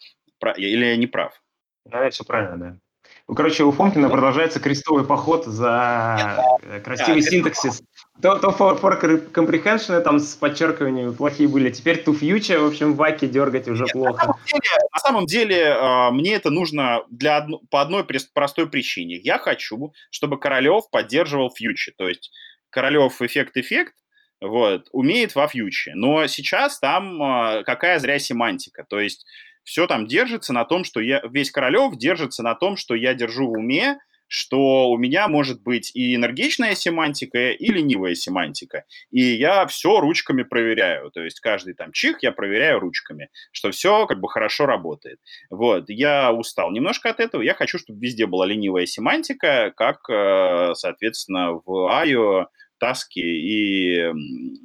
Или 0.56 0.84
я 0.84 0.96
не 0.96 1.06
прав? 1.06 1.42
Да, 1.84 2.08
все 2.10 2.24
правильно, 2.24 2.58
да. 2.58 2.78
Ну, 3.28 3.34
короче, 3.34 3.64
у 3.64 3.72
Фомкина 3.72 4.08
продолжается 4.08 4.60
крестовый 4.60 5.04
поход 5.04 5.46
за 5.46 6.56
Нет, 6.62 6.84
красивый 6.84 7.22
да, 7.22 7.28
синтаксис. 7.28 7.82
То, 8.22 8.38
то 8.38 8.50
for, 8.50 8.80
for 8.80 9.32
comprehension 9.32 10.00
там 10.00 10.20
с 10.20 10.36
подчеркиванием 10.36 11.12
плохие 11.12 11.48
были, 11.48 11.70
теперь 11.70 12.02
to 12.02 12.16
future, 12.18 12.58
в 12.58 12.66
общем, 12.66 12.94
ваки 12.94 13.26
дергать 13.26 13.66
уже 13.66 13.82
Нет, 13.82 13.92
плохо. 13.92 14.26
На 14.26 14.32
самом 14.32 14.46
деле, 14.46 14.78
на 14.92 14.98
самом 15.00 15.26
деле 15.26 15.56
э, 15.56 16.10
мне 16.12 16.34
это 16.34 16.50
нужно 16.50 17.02
для 17.10 17.44
по 17.68 17.82
одной 17.82 18.06
простой 18.32 18.68
причине. 18.68 19.16
Я 19.16 19.38
хочу, 19.38 19.92
чтобы 20.10 20.38
Королев 20.38 20.88
поддерживал 20.90 21.50
фьючер, 21.50 21.94
то 21.98 22.08
есть 22.08 22.30
Королев 22.70 23.20
эффект-эффект, 23.20 23.94
вот, 24.40 24.88
умеет 24.92 25.34
во 25.34 25.48
фьюче. 25.48 25.92
Но 25.94 26.26
сейчас 26.28 26.78
там 26.78 27.20
э, 27.20 27.64
какая 27.64 27.98
зря 27.98 28.20
семантика. 28.20 28.84
То 28.88 29.00
есть 29.00 29.26
все 29.66 29.88
там 29.88 30.06
держится 30.06 30.52
на 30.52 30.64
том, 30.64 30.84
что 30.84 31.00
я, 31.00 31.20
весь 31.28 31.50
Королев 31.50 31.96
держится 31.96 32.44
на 32.44 32.54
том, 32.54 32.76
что 32.76 32.94
я 32.94 33.14
держу 33.14 33.48
в 33.48 33.58
уме, 33.58 33.98
что 34.28 34.88
у 34.90 34.96
меня 34.96 35.26
может 35.26 35.60
быть 35.62 35.90
и 35.94 36.14
энергичная 36.14 36.76
семантика, 36.76 37.50
и 37.50 37.66
ленивая 37.66 38.14
семантика. 38.14 38.84
И 39.10 39.20
я 39.20 39.66
все 39.66 39.98
ручками 39.98 40.44
проверяю. 40.44 41.10
То 41.10 41.22
есть 41.22 41.40
каждый 41.40 41.74
там 41.74 41.90
чих 41.90 42.22
я 42.22 42.30
проверяю 42.30 42.78
ручками, 42.78 43.28
что 43.50 43.72
все 43.72 44.06
как 44.06 44.20
бы 44.20 44.28
хорошо 44.28 44.66
работает. 44.66 45.18
Вот, 45.50 45.88
я 45.88 46.32
устал 46.32 46.70
немножко 46.70 47.10
от 47.10 47.18
этого. 47.18 47.42
Я 47.42 47.54
хочу, 47.54 47.78
чтобы 47.78 47.98
везде 48.00 48.26
была 48.26 48.46
ленивая 48.46 48.86
семантика, 48.86 49.72
как, 49.76 50.08
э, 50.08 50.74
соответственно, 50.74 51.60
в 51.64 52.04
IO, 52.04 52.46
Таски 52.78 53.20
и, 53.20 54.12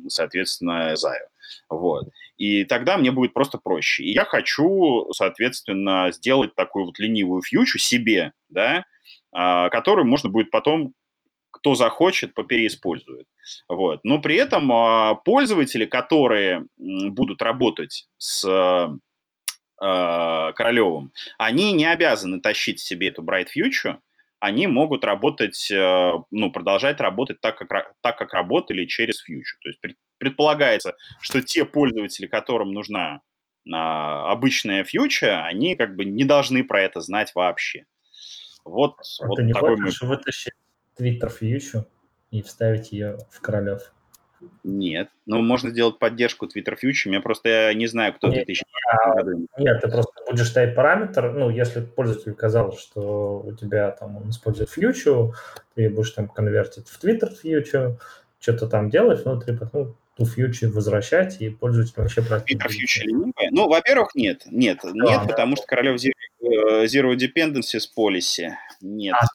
соответственно, 0.09 0.93
Zayo. 0.93 1.31
Вот. 1.69 2.09
И 2.41 2.65
тогда 2.65 2.97
мне 2.97 3.11
будет 3.11 3.33
просто 3.33 3.59
проще. 3.59 4.03
И 4.03 4.13
я 4.13 4.25
хочу, 4.25 5.07
соответственно, 5.13 6.11
сделать 6.11 6.55
такую 6.55 6.85
вот 6.85 6.97
ленивую 6.97 7.43
фьючу 7.43 7.77
себе, 7.77 8.33
да, 8.49 8.83
а, 9.31 9.69
которую 9.69 10.07
можно 10.07 10.27
будет 10.27 10.49
потом, 10.49 10.95
кто 11.51 11.75
захочет, 11.75 12.33
попереиспользует. 12.33 13.27
Вот. 13.69 13.99
Но 14.03 14.19
при 14.19 14.37
этом 14.37 14.71
а, 14.71 15.13
пользователи, 15.13 15.85
которые 15.85 16.65
будут 16.77 17.43
работать 17.43 18.07
с 18.17 18.43
а, 19.79 20.51
Королевым, 20.53 21.11
они 21.37 21.73
не 21.73 21.85
обязаны 21.85 22.41
тащить 22.41 22.79
себе 22.79 23.09
эту 23.09 23.21
Bright 23.21 23.49
Future, 23.55 23.99
они 24.39 24.65
могут 24.65 25.05
работать, 25.05 25.67
ну, 25.69 26.51
продолжать 26.51 26.99
работать 26.99 27.39
так, 27.39 27.59
как, 27.59 27.93
так, 28.01 28.17
как 28.17 28.33
работали 28.33 28.87
через 28.87 29.23
Future. 29.23 29.59
То 29.61 29.69
есть 29.69 29.79
предполагается, 30.21 30.95
что 31.19 31.41
те 31.41 31.65
пользователи, 31.65 32.27
которым 32.27 32.73
нужна 32.73 33.21
а, 33.71 34.31
обычная 34.31 34.83
фьюча, 34.83 35.43
они 35.45 35.75
как 35.75 35.95
бы 35.95 36.05
не 36.05 36.25
должны 36.25 36.63
про 36.63 36.83
это 36.83 37.01
знать 37.01 37.33
вообще. 37.33 37.85
Вот, 38.63 38.97
а 39.19 39.27
вот 39.27 39.37
ты 39.37 39.43
не 39.43 39.53
такой 39.53 39.77
хочешь 39.77 40.01
мы... 40.03 40.09
вытащить 40.09 40.53
Twitter 40.95 41.27
фьючу 41.27 41.87
и 42.29 42.43
вставить 42.43 42.91
ее 42.91 43.17
в 43.31 43.41
Королев? 43.41 43.91
Нет. 44.63 45.09
Ну, 45.25 45.41
можно 45.41 45.71
сделать 45.71 45.97
поддержку 45.97 46.45
Twitter 46.45 46.75
Future. 46.81 47.11
Я 47.11 47.21
просто 47.21 47.49
я 47.49 47.73
не 47.73 47.87
знаю, 47.87 48.13
кто 48.13 48.27
Нет, 48.27 48.45
2020 48.45 49.15
году. 49.15 49.47
Нет, 49.57 49.81
ты 49.81 49.89
просто 49.89 50.11
будешь 50.29 50.47
ставить 50.47 50.75
параметр, 50.75 51.31
ну, 51.31 51.49
если 51.49 51.81
пользователю 51.81 52.35
казалось, 52.35 52.79
что 52.79 53.39
у 53.39 53.53
тебя 53.53 53.89
там 53.91 54.17
он 54.17 54.29
использует 54.29 54.69
Future, 54.69 55.33
ты 55.73 55.89
будешь 55.89 56.11
там 56.11 56.27
конвертить 56.27 56.87
в 56.87 57.03
Twitter 57.03 57.29
Future, 57.43 57.97
что-то 58.39 58.67
там 58.67 58.89
делать 58.89 59.23
внутри, 59.25 59.57
потом 59.57 59.95
ту 60.21 60.41
Future 60.41 60.69
возвращать, 60.69 61.41
и 61.41 61.49
пользователь 61.49 61.93
вообще 61.95 62.21
знать. 62.21 62.45
ленивая? 62.49 63.49
Ну, 63.51 63.67
во-первых, 63.67 64.15
нет. 64.15 64.43
Нет, 64.45 64.83
нет, 64.83 65.21
да. 65.21 65.25
потому 65.25 65.55
что 65.55 65.65
Королев 65.65 65.99
Zero, 66.01 66.11
э, 66.41 66.85
Zero 66.85 67.15
Dependencies 67.15 67.83
Policy. 67.97 68.51
Нет. 68.81 69.15
А. 69.19 69.25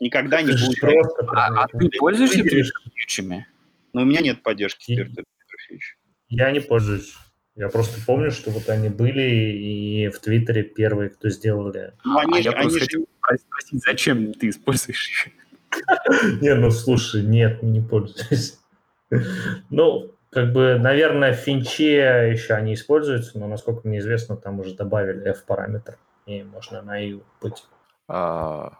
Никогда 0.00 0.42
не 0.42 0.52
будет. 0.52 0.80
просто 0.80 1.26
А, 1.32 1.64
а 1.64 1.68
ты 1.68 1.88
пользуешься 1.98 2.42
фьючами? 2.42 3.46
Но 3.92 4.02
у 4.02 4.04
меня 4.04 4.20
нет 4.20 4.42
поддержки 4.42 4.92
Future. 4.92 5.24
Я 6.28 6.50
не 6.52 6.60
пользуюсь. 6.60 7.14
Я 7.56 7.68
просто 7.68 7.98
помню, 8.06 8.30
что 8.30 8.50
вот 8.50 8.68
они 8.68 8.88
были 8.88 9.22
и 9.22 10.08
в 10.08 10.20
Твиттере 10.20 10.62
первые, 10.62 11.10
кто 11.10 11.28
сделали. 11.28 11.92
Ну, 12.04 12.18
они 12.18 12.38
а 12.38 12.42
же, 12.42 12.48
я 12.50 12.50
они 12.52 12.70
просто 12.70 12.78
же 12.78 13.06
хотел 13.20 13.44
спросить, 13.46 13.82
зачем 13.84 14.32
ты 14.34 14.48
используешь 14.48 15.26
их? 15.26 15.32
Не, 16.40 16.54
ну 16.54 16.70
слушай, 16.70 17.22
нет, 17.22 17.62
не 17.62 17.80
пользуюсь. 17.80 18.58
Ну, 19.70 20.14
как 20.30 20.52
бы, 20.52 20.78
наверное, 20.78 21.32
в 21.32 21.36
финче 21.36 22.30
еще 22.32 22.54
они 22.54 22.74
используются, 22.74 23.38
но, 23.38 23.48
насколько 23.48 23.86
мне 23.86 23.98
известно, 23.98 24.36
там 24.36 24.60
уже 24.60 24.74
добавили 24.74 25.28
F-параметр, 25.30 25.98
и 26.26 26.42
можно 26.44 26.82
на 26.82 27.04
EU 27.04 27.22
быть. 27.40 27.64
А, 28.08 28.78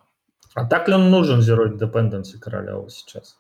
А 0.55 0.65
так 0.65 0.89
ли 0.89 0.95
он 0.95 1.11
нужен 1.11 1.41
Zero 1.41 1.67
Dependency 1.77 2.39
Королева 2.41 2.89
сейчас? 2.89 3.39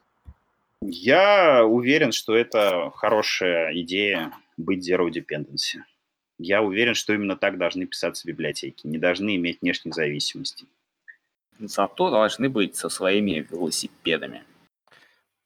Я 0.83 1.65
уверен, 1.65 2.11
что 2.11 2.35
это 2.35 2.91
хорошая 2.95 3.75
идея 3.81 4.33
быть 4.57 4.89
zero 4.89 5.11
dependency. 5.11 5.79
Я 6.39 6.63
уверен, 6.63 6.95
что 6.95 7.13
именно 7.13 7.37
так 7.37 7.59
должны 7.59 7.85
писаться 7.85 8.27
библиотеки, 8.27 8.87
не 8.87 8.97
должны 8.97 9.37
иметь 9.37 9.61
внешних 9.61 9.95
зависимостей. 9.95 10.69
Зато 11.59 12.11
должны 12.11 12.49
быть 12.49 12.77
со 12.77 12.89
своими 12.89 13.47
велосипедами. 13.51 14.43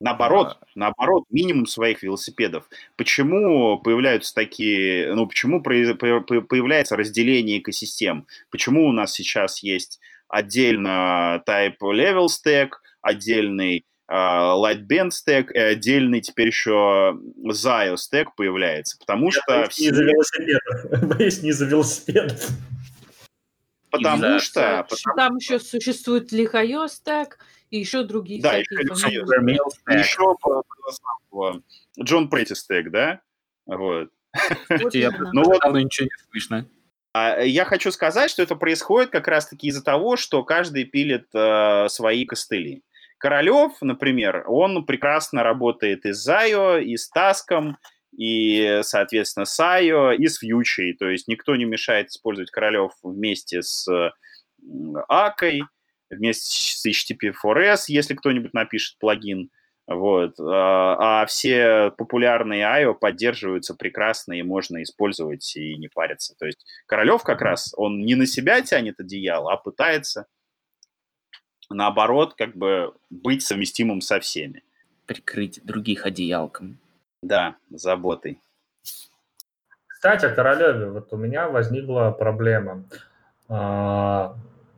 Наоборот, 0.01 0.59
наоборот, 0.75 1.25
минимум 1.31 1.67
своих 1.67 2.03
велосипедов. 2.03 2.69
Почему 2.97 3.79
появляются 3.79 4.35
такие, 4.35 5.15
ну, 5.15 5.27
почему 5.27 5.61
произ- 5.63 5.95
по- 5.95 6.21
по- 6.21 6.41
появляется 6.43 6.97
разделение 6.97 7.59
экосистем? 7.59 8.27
Почему 8.51 8.87
у 8.87 8.93
нас 8.93 9.13
сейчас 9.13 9.63
есть 9.63 10.01
отдельно 10.29 11.43
type 11.47 11.79
level 11.81 12.27
stack, 12.27 12.71
отдельный 13.03 13.85
а, 14.07 14.55
Lightband 14.57 15.11
stack 15.11 15.51
и 15.53 15.59
отдельный 15.59 16.21
теперь 16.21 16.49
еще 16.49 17.17
Zio 17.47 17.95
stack 17.95 18.27
появляется? 18.37 18.99
Потому 18.99 19.31
что 19.31 19.43
Боюсь, 19.47 19.79
не 19.79 19.91
все, 19.91 19.91
из-за 19.91 20.05
велосипедов. 20.05 21.09
Боюсь, 21.17 21.43
не 21.43 21.49
из-за 21.51 21.65
велосипедов. 21.67 22.49
потому 23.91 24.37
из-за- 24.37 24.41
что, 24.41 24.87
Там 25.17 25.37
еще 25.37 25.59
существует 25.61 26.33
лихайо 26.33 26.89
стек 26.89 27.39
и 27.75 27.81
еще 27.81 28.05
другие 28.05 28.41
Да, 28.41 28.51
всякие 28.51 28.81
еще 28.83 29.09
еще 29.89 30.37
по- 30.41 31.61
Джон 32.01 32.29
Претти 32.29 32.55
стек, 32.55 32.91
да? 32.91 33.21
Вот. 33.67 34.11
Я. 34.93 35.11
Ну 35.33 35.43
вот 35.43 35.61
давно 35.61 35.81
ничего 35.81 36.07
не 36.07 36.25
слышно. 36.31 36.69
А, 37.13 37.41
Я 37.41 37.65
хочу 37.65 37.91
сказать, 37.91 38.31
что 38.31 38.43
это 38.43 38.55
происходит 38.57 39.11
как 39.11 39.27
раз-таки 39.29 39.69
из-за 39.69 39.83
того, 39.83 40.17
что 40.17 40.45
каждый 40.45 40.85
пилит 40.85 41.27
э, 41.35 41.89
свои 41.89 42.25
костыли. 42.25 42.83
Королев, 43.19 43.73
например, 43.81 44.45
он 44.47 44.85
прекрасно 44.85 45.43
работает 45.43 46.05
и 46.07 46.13
с 46.13 46.19
Зайо, 46.19 46.79
и 46.79 46.97
с 46.97 47.09
Таском, 47.09 47.79
и, 48.17 48.81
соответственно, 48.83 49.47
с 49.47 49.59
Айо, 49.59 50.13
и 50.13 50.27
с 50.27 50.39
Фьючей. 50.39 50.95
То 50.95 51.09
есть 51.09 51.27
никто 51.27 51.57
не 51.57 51.65
мешает 51.65 52.09
использовать 52.11 52.51
Королев 52.51 52.93
вместе 53.03 53.63
с 53.63 53.89
Акой, 55.09 55.63
вместе 56.15 56.51
с 56.51 56.87
HTTP4S, 56.87 57.85
если 57.89 58.15
кто-нибудь 58.15 58.55
напишет 58.55 58.99
плагин. 58.99 59.51
Вот. 59.87 60.39
А 60.41 61.25
а 61.25 61.27
все 61.27 61.91
популярные 61.97 62.65
IO 62.65 62.95
поддерживаются 62.95 63.75
прекрасно, 63.75 64.35
и 64.35 64.43
можно 64.43 64.83
использовать 64.83 65.57
и 65.57 65.77
не 65.77 65.89
париться. 65.89 66.35
То 66.39 66.45
есть 66.47 66.67
Королев 66.87 67.23
как 67.23 67.41
раз, 67.41 67.73
он 67.77 68.05
не 68.05 68.15
на 68.15 68.27
себя 68.27 68.61
тянет 68.61 69.01
одеяло, 69.01 69.53
а 69.53 69.57
пытается, 69.57 70.27
наоборот, 71.71 72.35
как 72.35 72.55
бы 72.55 72.95
быть 73.09 73.43
совместимым 73.43 74.03
со 74.03 74.21
всеми. 74.21 74.63
Прикрыть 75.07 75.65
других 75.65 76.05
одеялком. 76.05 76.79
Да, 77.23 77.57
заботой. 77.71 78.39
Кстати, 79.87 80.27
о 80.27 80.35
Королеве. 80.35 80.91
Вот 80.91 81.11
у 81.13 81.17
меня 81.17 81.49
возникла 81.49 82.11
проблема. 82.11 82.85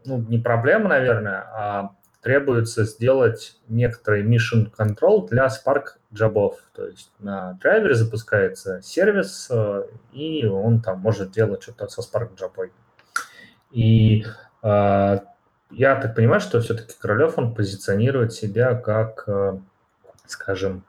Ну, 0.07 0.19
не 0.29 0.39
проблема, 0.39 0.89
наверное, 0.89 1.41
а 1.53 1.91
требуется 2.23 2.85
сделать 2.85 3.57
некоторый 3.69 4.25
mission 4.25 4.73
control 4.77 5.29
для 5.29 5.47
Spark 5.47 5.99
джабов. 6.13 6.59
То 6.75 6.87
есть 6.87 7.13
на 7.19 7.53
драйвере 7.63 7.95
запускается 7.95 8.81
сервис, 8.83 9.49
э, 9.51 9.85
и 10.13 10.45
он 10.47 10.81
там 10.81 11.01
может 11.01 11.31
делать 11.31 11.63
что-то 11.63 11.89
со 11.89 12.01
Spark 12.01 12.35
джабой. 12.37 12.73
И 13.71 14.25
а, 14.63 15.23
я 15.71 15.97
так 15.97 16.15
понимаю, 16.15 16.41
что 16.41 16.61
все-таки 16.61 16.95
Королев, 16.99 17.39
он 17.39 17.55
позиционирует 17.55 18.33
себя 18.33 18.75
как, 18.75 19.25
э, 19.27 19.59
скажем, 20.27 20.85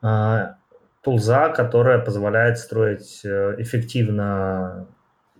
а, 0.00 0.56
тулза, 1.02 1.50
которая 1.50 1.98
позволяет 1.98 2.58
строить 2.58 3.20
э, 3.24 3.54
эффективно 3.58 4.86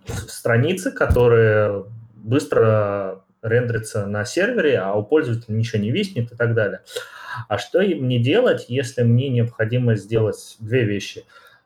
страницы, 0.06 0.90
которые 0.90 1.86
быстро 2.14 3.21
рендерятся 3.43 4.06
на 4.06 4.24
сервере, 4.24 4.78
а 4.78 4.94
у 4.94 5.02
пользователя 5.02 5.55
ничего 5.55 5.82
не 5.82 5.90
виснет 5.90 6.32
и 6.32 6.36
так 6.36 6.55
далее. 6.55 6.81
А 7.48 7.59
что 7.59 7.81
мне 7.81 8.19
делать, 8.19 8.66
если 8.69 9.02
мне 9.02 9.28
необходимо 9.28 9.97
сделать 9.97 10.56
две 10.60 10.85
вещи? 10.85 11.24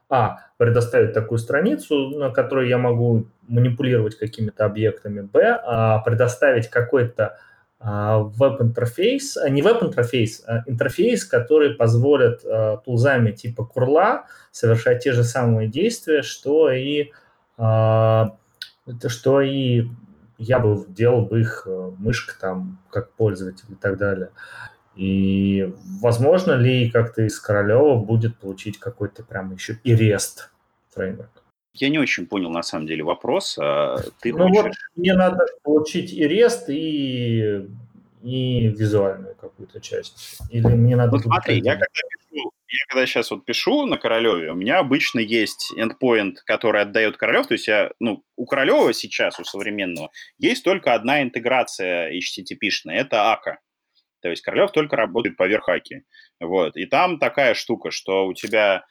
А, 0.09 0.39
предоставить 0.57 1.13
такую 1.13 1.39
страницу, 1.39 2.11
на 2.11 2.31
которой 2.31 2.69
я 2.69 2.79
могу 2.79 3.27
манипулировать 3.49 4.17
какими-то 4.17 4.65
объектами. 4.65 5.23
Б, 5.23 5.61
а, 5.65 5.99
предоставить 5.99 6.69
какой-то 6.69 7.39
а, 7.79 8.21
веб-интерфейс, 8.21 9.37
а, 9.37 9.51
не 9.51 9.63
веб-интерфейс, 9.63 10.45
а 10.47 10.63
интерфейс, 10.67 11.25
который 11.25 11.75
позволит 11.75 12.41
а, 12.45 12.79
тулзами 12.79 13.33
типа 13.33 13.65
курла 13.65 14.27
совершать 14.53 15.03
те 15.03 15.13
же 15.13 15.25
самые 15.25 15.69
действия, 15.69 16.23
что 16.23 16.71
и, 16.71 17.11
а, 17.59 18.37
что 19.09 19.41
и 19.41 19.89
я 20.39 20.59
бы 20.59 20.85
делал 20.89 21.23
бы 21.27 21.41
их 21.41 21.65
э, 21.67 21.93
мышка 21.99 22.35
там 22.41 22.79
как 22.91 23.13
пользователь 23.13 23.67
и 23.71 23.75
так 23.75 23.97
далее. 23.97 24.31
И 24.95 25.73
возможно 26.01 26.53
ли 26.53 26.91
как-то 26.91 27.23
из 27.23 27.39
Королева 27.39 27.97
будет 27.97 28.39
получить 28.39 28.79
какой-то 28.79 29.23
прям 29.23 29.53
еще 29.53 29.79
и 29.85 29.95
REST 29.95 30.49
фреймворк? 30.95 31.43
Я 31.75 31.91
не 31.91 31.99
очень 31.99 32.27
понял, 32.27 32.51
на 32.51 32.63
самом 32.63 32.87
деле, 32.87 33.05
вопрос. 33.05 33.59
А 33.61 33.97
Ты 34.21 34.33
Ну 34.33 34.49
вот 34.49 34.63
хочешь... 34.63 34.91
мне 34.97 35.13
надо 35.13 35.45
получить 35.63 36.13
и 36.13 36.25
REST, 36.25 36.65
и, 36.69 37.69
и 38.23 38.69
визуальную 38.69 39.35
какую-то 39.35 39.81
часть. 39.81 40.39
Или 40.51 40.69
мне 40.69 40.97
надо... 40.97 41.13
Ну 41.13 41.19
смотри, 41.19 41.61
я 41.61 41.73
когда 41.73 41.87
пишу, 42.31 42.51
я 42.79 42.87
когда 42.89 43.07
сейчас 43.07 43.31
вот 43.31 43.45
пишу 43.45 43.87
на 43.87 43.97
Королеве, 43.97 44.53
у 44.53 44.55
меня 44.55 44.79
обычно 44.79 45.21
есть 45.21 45.73
endpoint, 45.77 46.37
который 46.45 46.83
отдает 46.83 47.17
Королев, 47.17 47.47
то 47.47 47.55
есть 47.55 47.69
я, 47.69 47.91
ну, 48.01 48.23
у 48.37 48.47
Королева 48.47 48.93
сейчас, 48.93 49.39
у 49.41 49.45
современного, 49.45 50.11
есть 50.39 50.65
только 50.65 50.95
одна 50.95 51.23
интеграция 51.23 52.13
HTTP-шная, 52.13 52.95
это 52.95 53.33
АКа. 53.33 53.59
То 54.23 54.31
есть 54.31 54.43
Королев 54.43 54.73
только 54.73 54.97
работает 54.97 55.37
поверх 55.37 55.69
АКи. 55.69 56.03
Вот. 56.41 56.77
И 56.77 56.87
там 56.87 57.19
такая 57.19 57.55
штука, 57.55 57.91
что 57.91 58.27
у 58.27 58.35
тебя 58.35 58.85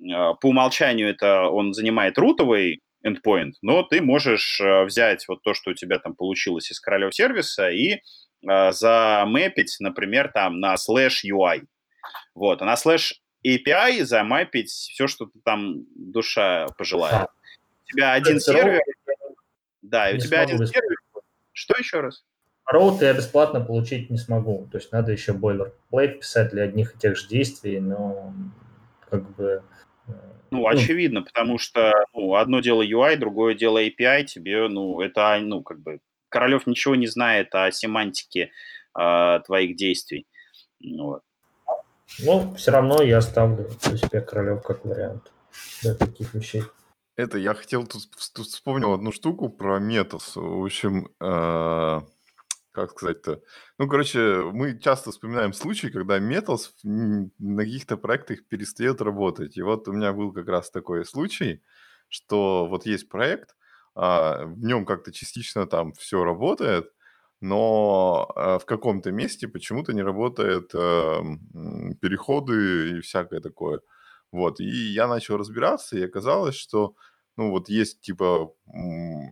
э, 0.00 0.04
по 0.06 0.48
умолчанию 0.48 1.10
это 1.10 1.48
он 1.48 1.74
занимает 1.74 2.16
рутовый 2.16 2.80
endpoint, 3.06 3.52
но 3.62 3.82
ты 3.82 4.00
можешь 4.00 4.60
э, 4.60 4.84
взять 4.84 5.26
вот 5.28 5.42
то, 5.42 5.54
что 5.54 5.72
у 5.72 5.74
тебя 5.74 5.98
там 5.98 6.14
получилось 6.14 6.70
из 6.70 6.80
Королев 6.80 7.14
сервиса 7.14 7.68
и 7.70 7.94
э, 7.94 7.98
например, 9.80 10.30
там 10.32 10.60
на 10.60 10.74
slash 10.74 11.24
UI. 11.24 11.62
Вот, 12.34 12.62
а 12.62 12.64
на 12.64 12.74
slash 12.74 13.12
API 13.46 14.04
замапить 14.04 14.70
все, 14.70 15.06
что 15.06 15.26
ты 15.26 15.38
там 15.44 15.84
душа 15.94 16.66
пожелает. 16.76 17.28
У 17.84 17.92
тебя 17.92 18.12
один 18.12 18.40
сервер, 18.40 18.80
да, 19.82 20.10
и 20.10 20.16
у 20.16 20.18
тебя 20.18 20.42
один 20.42 20.66
сервер. 20.66 20.96
Что 21.52 21.76
еще 21.78 22.00
раз? 22.00 22.24
Роут 22.66 23.00
я 23.00 23.14
бесплатно 23.14 23.60
получить 23.60 24.10
не 24.10 24.18
смогу. 24.18 24.68
То 24.70 24.78
есть 24.78 24.92
надо 24.92 25.10
еще 25.10 25.32
бойлерплейт 25.32 26.20
писать 26.20 26.50
для 26.50 26.64
одних 26.64 26.94
и 26.94 26.98
тех 26.98 27.16
же 27.16 27.26
действий, 27.26 27.80
но 27.80 28.34
как 29.08 29.34
бы... 29.36 29.62
э, 30.06 30.12
Ну, 30.50 30.68
очевидно, 30.68 31.22
потому 31.22 31.56
что 31.58 31.92
ну, 32.12 32.34
одно 32.34 32.60
дело 32.60 32.82
UI, 32.82 33.16
другое 33.16 33.54
дело 33.54 33.82
API, 33.82 34.24
тебе, 34.24 34.68
ну, 34.68 35.00
это, 35.00 35.38
ну, 35.40 35.62
как 35.62 35.80
бы, 35.80 36.00
Королев 36.28 36.66
ничего 36.66 36.94
не 36.94 37.06
знает 37.06 37.54
о 37.54 37.70
семантике 37.70 38.50
э, 38.98 39.40
твоих 39.46 39.76
действий. 39.76 40.26
Ну 40.80 41.04
Вот. 41.06 41.22
Ну, 42.20 42.54
все 42.54 42.70
равно 42.70 43.02
я 43.02 43.20
ставлю 43.20 43.68
себе 43.80 44.20
Королев 44.20 44.62
как 44.62 44.84
вариант 44.84 45.32
для 45.82 45.94
таких 45.94 46.34
вещей. 46.34 46.64
Это 47.16 47.38
я 47.38 47.54
хотел 47.54 47.86
тут, 47.86 48.02
тут 48.34 48.46
вспомнил 48.46 48.92
одну 48.92 49.12
штуку 49.12 49.48
про 49.48 49.78
метос. 49.78 50.36
В 50.36 50.64
общем, 50.64 51.08
э, 51.20 52.00
как 52.70 52.90
сказать-то? 52.92 53.42
Ну, 53.78 53.88
короче, 53.88 54.42
мы 54.52 54.78
часто 54.78 55.10
вспоминаем 55.10 55.52
случаи, 55.52 55.88
когда 55.88 56.18
метос 56.20 56.74
на 56.84 57.62
каких-то 57.64 57.96
проектах 57.96 58.46
перестает 58.46 59.00
работать. 59.00 59.56
И 59.56 59.62
вот 59.62 59.88
у 59.88 59.92
меня 59.92 60.12
был 60.12 60.32
как 60.32 60.46
раз 60.48 60.70
такой 60.70 61.04
случай, 61.04 61.62
что 62.08 62.66
вот 62.68 62.86
есть 62.86 63.08
проект, 63.08 63.56
а, 63.96 64.44
в 64.44 64.60
нем 64.60 64.86
как-то 64.86 65.12
частично 65.12 65.66
там 65.66 65.92
все 65.94 66.22
работает, 66.22 66.92
но 67.40 68.30
а, 68.34 68.58
в 68.58 68.66
каком-то 68.66 69.12
месте 69.12 69.48
почему-то 69.48 69.92
не 69.92 70.02
работают 70.02 70.70
а, 70.74 71.22
переходы 72.00 72.98
и 72.98 73.00
всякое 73.00 73.40
такое. 73.40 73.80
Вот, 74.32 74.60
и 74.60 74.64
я 74.64 75.06
начал 75.08 75.36
разбираться, 75.36 75.96
и 75.96 76.04
оказалось, 76.04 76.54
что, 76.56 76.94
ну, 77.36 77.50
вот 77.50 77.68
есть 77.68 78.00
типа 78.00 78.52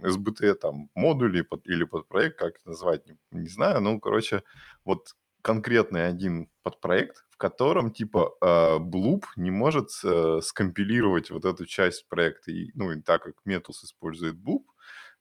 SBT 0.03 0.55
там 0.55 0.89
модули 0.95 1.43
под, 1.43 1.67
или 1.67 1.85
подпроект, 1.85 2.39
как 2.39 2.57
это 2.57 2.69
назвать, 2.69 3.07
не, 3.07 3.19
не 3.33 3.49
знаю, 3.49 3.81
ну, 3.83 4.01
короче, 4.01 4.43
вот 4.85 5.15
конкретный 5.43 6.09
один 6.09 6.49
подпроект, 6.65 7.25
в 7.31 7.37
котором 7.37 7.93
типа 7.93 8.35
э, 8.41 8.79
Bloop 8.79 9.25
не 9.37 9.53
может 9.53 9.91
э, 10.03 10.41
скомпилировать 10.43 11.31
вот 11.31 11.45
эту 11.45 11.67
часть 11.67 12.09
проекта. 12.09 12.51
И, 12.51 12.73
ну, 12.75 12.91
и 12.91 13.01
так 13.01 13.23
как 13.23 13.35
Metals 13.47 13.85
использует 13.85 14.35
Bloop 14.35 14.65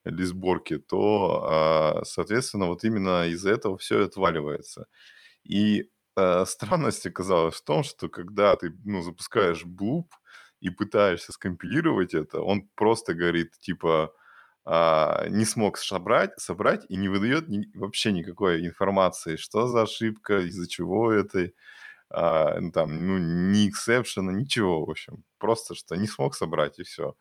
для 0.06 0.26
сборки, 0.26 0.77
то, 0.77 1.99
э, 2.02 2.06
соответственно, 2.06 2.68
вот 2.68 2.84
именно 2.84 3.27
из-за 3.27 3.52
этого 3.52 3.77
все 3.77 4.06
отваливается. 4.06 4.88
И 5.44 5.90
э, 6.15 6.45
странность 6.48 7.06
оказалась 7.06 7.56
в 7.56 7.64
том, 7.64 7.84
что 7.84 8.10
когда 8.10 8.56
ты 8.56 8.72
ну, 8.86 9.02
запускаешь 9.02 9.65
Bloop 9.65 10.06
и 10.61 10.69
пытаешься 10.69 11.32
скомпилировать 11.32 12.14
это, 12.14 12.41
он 12.41 12.69
просто 12.76 13.14
говорит 13.14 13.52
типа 13.60 14.14
а, 14.68 15.27
не 15.30 15.45
смог 15.45 15.77
собрать, 15.77 16.32
собрать 16.40 16.86
и 16.90 16.95
не 16.98 17.07
выдает 17.07 17.45
вообще 17.76 18.11
никакой 18.11 18.65
информации, 18.65 19.36
что 19.36 19.68
за 19.68 19.84
ошибка, 19.84 20.40
из-за 20.40 20.68
чего 20.68 21.11
это, 21.11 21.52
а, 22.10 22.60
ну, 22.60 22.72
там, 22.72 23.07
ну, 23.07 23.18
ни 23.19 23.69
эксепшена, 23.69 24.32
ничего, 24.32 24.86
в 24.86 24.90
общем. 24.90 25.23
Просто 25.38 25.76
что 25.76 25.95
не 25.95 26.07
смог 26.07 26.36
собрать, 26.36 26.80
и 26.80 26.84
все. 26.84 27.15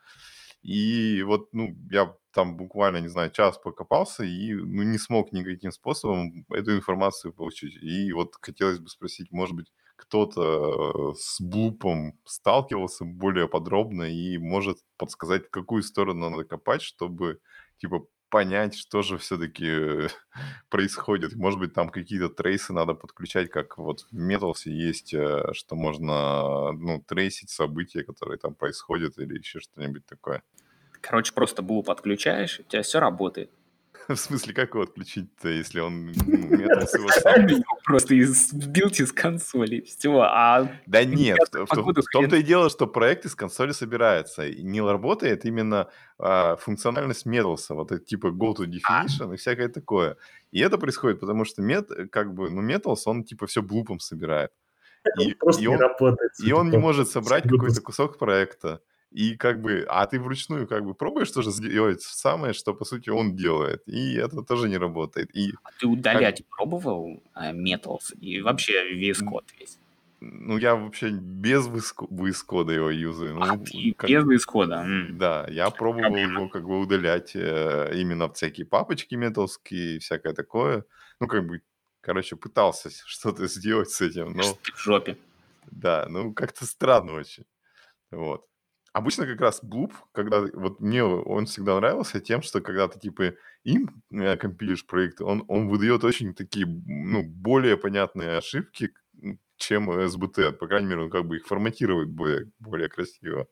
И 0.65 1.23
вот, 1.25 1.51
ну, 1.53 1.77
я 1.91 2.17
там 2.33 2.57
буквально, 2.57 2.99
не 2.99 3.09
знаю, 3.09 3.31
час 3.31 3.59
покопался 3.59 4.25
и 4.25 4.55
ну, 4.55 4.83
не 4.83 4.99
смог 4.99 5.33
никаким 5.33 5.71
способом 5.73 6.47
эту 6.51 6.75
информацию 6.77 7.33
получить. 7.33 7.77
И 7.83 8.13
вот 8.13 8.35
хотелось 8.41 8.81
бы 8.81 8.89
спросить, 8.89 9.31
может 9.31 9.55
быть, 9.55 9.73
кто-то 9.97 11.13
э, 11.13 11.15
с 11.17 11.41
блупом 11.41 12.19
сталкивался 12.25 13.05
более 13.05 13.49
подробно 13.49 14.05
и 14.05 14.39
может 14.39 14.79
подсказать, 14.97 15.47
в 15.47 15.51
какую 15.51 15.83
сторону 15.83 16.31
надо 16.31 16.45
копать, 16.45 16.83
чтобы, 16.83 17.41
типа, 17.79 18.07
понять, 18.35 18.77
что 18.77 19.03
же 19.03 19.17
все-таки 19.17 20.09
происходит. 20.69 21.37
Может 21.37 21.61
быть, 21.61 21.73
там 21.73 21.89
какие-то 21.89 22.29
трейсы 22.29 22.73
надо 22.73 22.95
подключать, 22.95 23.49
как 23.49 23.79
вот 23.79 24.01
в 24.11 24.13
Metals 24.13 24.63
есть, 24.65 25.15
э, 25.15 25.53
что 25.53 25.77
можно, 25.77 26.73
ну, 26.73 27.01
трейсить 27.07 27.51
события, 27.51 28.03
которые 28.03 28.39
там 28.39 28.57
происходят 28.57 29.19
или 29.19 29.39
еще 29.39 29.61
что-нибудь 29.61 30.05
такое. 30.07 30.43
Короче, 31.01 31.33
просто 31.33 31.63
был 31.63 31.85
подключаешь, 31.85 32.59
у 32.59 32.65
тебя 32.65 32.83
все 32.83 32.99
работает. 32.99 33.53
В 34.09 34.17
смысле, 34.17 34.55
как 34.55 34.75
его 34.75 34.83
отключить-то, 34.83 35.49
если 35.49 35.81
он 35.81 36.13
сам? 36.15 37.47
Просто 37.85 38.15
сбилте 38.27 39.05
из 39.05 39.13
консоли, 39.13 39.81
все. 39.81 40.21
А 40.21 40.69
да 40.87 41.05
нет, 41.05 41.39
в, 41.53 42.13
том-то 42.13 42.37
и 42.37 42.43
дело, 42.43 42.69
что 42.69 42.87
проект 42.87 43.25
из 43.25 43.35
консоли 43.35 43.73
собирается. 43.73 44.47
И 44.47 44.63
не 44.63 44.81
работает 44.81 45.45
именно 45.45 45.89
а, 46.19 46.57
функциональность 46.57 47.27
металса, 47.27 47.75
вот 47.75 47.93
это 47.93 48.05
типа 48.05 48.29
go 48.29 48.55
to 48.55 48.65
а. 48.85 49.05
definition 49.05 49.35
и 49.35 49.37
всякое 49.37 49.69
такое. 49.69 50.17
И 50.53 50.61
это 50.61 50.79
происходит, 50.79 51.21
потому 51.21 51.45
что 51.45 51.63
мет, 51.63 51.91
как 52.11 52.35
бы, 52.35 52.51
ну, 52.51 52.61
металс, 52.61 53.07
он 53.07 53.25
типа 53.25 53.47
все 53.47 53.63
блупом 53.63 54.01
собирает. 54.01 54.51
И, 55.21 55.37
и 55.61 55.67
он, 55.67 55.79
и 56.45 56.53
он 56.53 56.71
не 56.71 56.79
может 56.79 57.09
собрать 57.09 57.45
какой-то 57.45 57.81
кусок 57.81 58.19
проекта. 58.19 58.81
И 59.15 59.37
как 59.37 59.63
бы, 59.63 59.87
а 59.89 60.07
ты 60.07 60.19
вручную 60.19 60.67
как 60.67 60.85
бы 60.85 60.93
пробуешь 60.93 61.31
тоже 61.31 61.53
сделать 61.53 62.03
самое, 62.03 62.53
что 62.53 62.75
по 62.75 62.85
сути 62.85 63.11
он 63.11 63.37
делает, 63.37 63.83
и 63.87 64.15
это 64.17 64.43
тоже 64.43 64.69
не 64.69 64.77
работает. 64.77 65.31
И 65.37 65.53
а 65.63 65.69
ты 65.79 65.87
удалять 65.87 66.39
как... 66.39 66.49
пробовал 66.49 67.23
э, 67.37 67.53
Metals 67.53 68.13
и 68.21 68.41
вообще 68.41 68.73
VS 68.93 69.23
Code 69.23 69.45
весь? 69.57 69.79
Ну, 70.19 70.59
я 70.59 70.75
вообще 70.75 71.11
без 71.11 71.69
VS 71.69 72.39
Code 72.49 72.75
его 72.75 72.91
юзаю. 72.91 73.41
А, 73.41 73.55
ну, 73.55 73.65
ты 73.65 73.95
как... 73.97 74.11
без 74.11 74.25
VS 74.25 74.53
Code? 74.53 75.13
Да, 75.13 75.47
я 75.49 75.71
пробовал 75.71 76.11
Проблема. 76.11 76.41
его 76.41 76.49
как 76.49 76.65
бы 76.65 76.81
удалять 76.81 77.37
э, 77.37 77.93
именно 77.95 78.29
всякие 78.33 78.67
папочки 78.67 79.15
металские 79.15 79.97
и 79.97 79.99
всякое 80.01 80.33
такое. 80.35 80.85
Ну, 81.21 81.29
как 81.29 81.47
бы, 81.47 81.61
короче, 82.01 82.35
пытался 82.35 82.91
что-то 82.91 83.47
сделать 83.47 83.91
с 83.91 84.01
этим, 84.01 84.33
но... 84.33 84.43
В 84.43 84.77
жопе. 84.77 85.17
Да, 85.71 86.07
ну, 86.09 86.35
как-то 86.35 86.67
странно 86.67 87.13
очень. 87.13 87.45
Вот. 88.11 88.45
Обычно 88.95 89.27
как 89.27 89.41
раз 89.41 89.59
Блуп, 89.61 89.93
когда 90.13 90.41
вот 90.53 90.79
мне 90.79 91.03
он 91.03 91.47
всегда 91.47 91.75
нравился 91.75 92.21
тем, 92.21 92.43
что 92.43 92.61
когда 92.61 92.87
ты 92.87 93.01
типа 93.01 93.35
им 93.65 94.05
э, 94.13 94.37
компилишь 94.37 94.87
проект, 94.87 95.21
он, 95.21 95.45
он 95.49 95.69
выдает 95.69 96.05
очень 96.05 96.33
такие, 96.33 96.65
ну, 96.65 97.25
более 97.25 97.77
понятные 97.77 98.39
ошибки, 98.39 98.93
чем 99.57 99.91
SBT. 99.91 100.53
По 100.53 100.69
крайней 100.69 100.87
мере, 100.87 101.03
он 101.03 101.11
как 101.11 101.27
бы 101.27 101.39
их 101.39 101.47
форматирует 101.47 102.09
более, 102.09 102.53
более 102.61 102.89
красиво. 102.89 103.49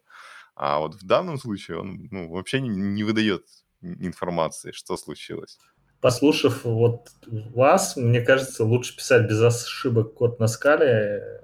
А 0.55 0.79
вот 0.79 0.95
в 0.95 1.05
данном 1.05 1.39
случае 1.39 1.81
он 1.81 2.07
ну, 2.13 2.31
вообще 2.31 2.61
не, 2.61 2.69
не 2.69 3.03
выдает 3.03 3.45
информации, 3.81 4.71
что 4.71 4.97
случилось. 4.97 5.59
Послушав 6.01 6.63
вот 6.63 7.09
вас, 7.27 7.97
мне 7.97 8.21
кажется, 8.21 8.63
лучше 8.63 8.97
писать 8.97 9.29
без 9.29 9.43
ошибок 9.43 10.15
код 10.15 10.39
на 10.39 10.47
скале, 10.47 11.41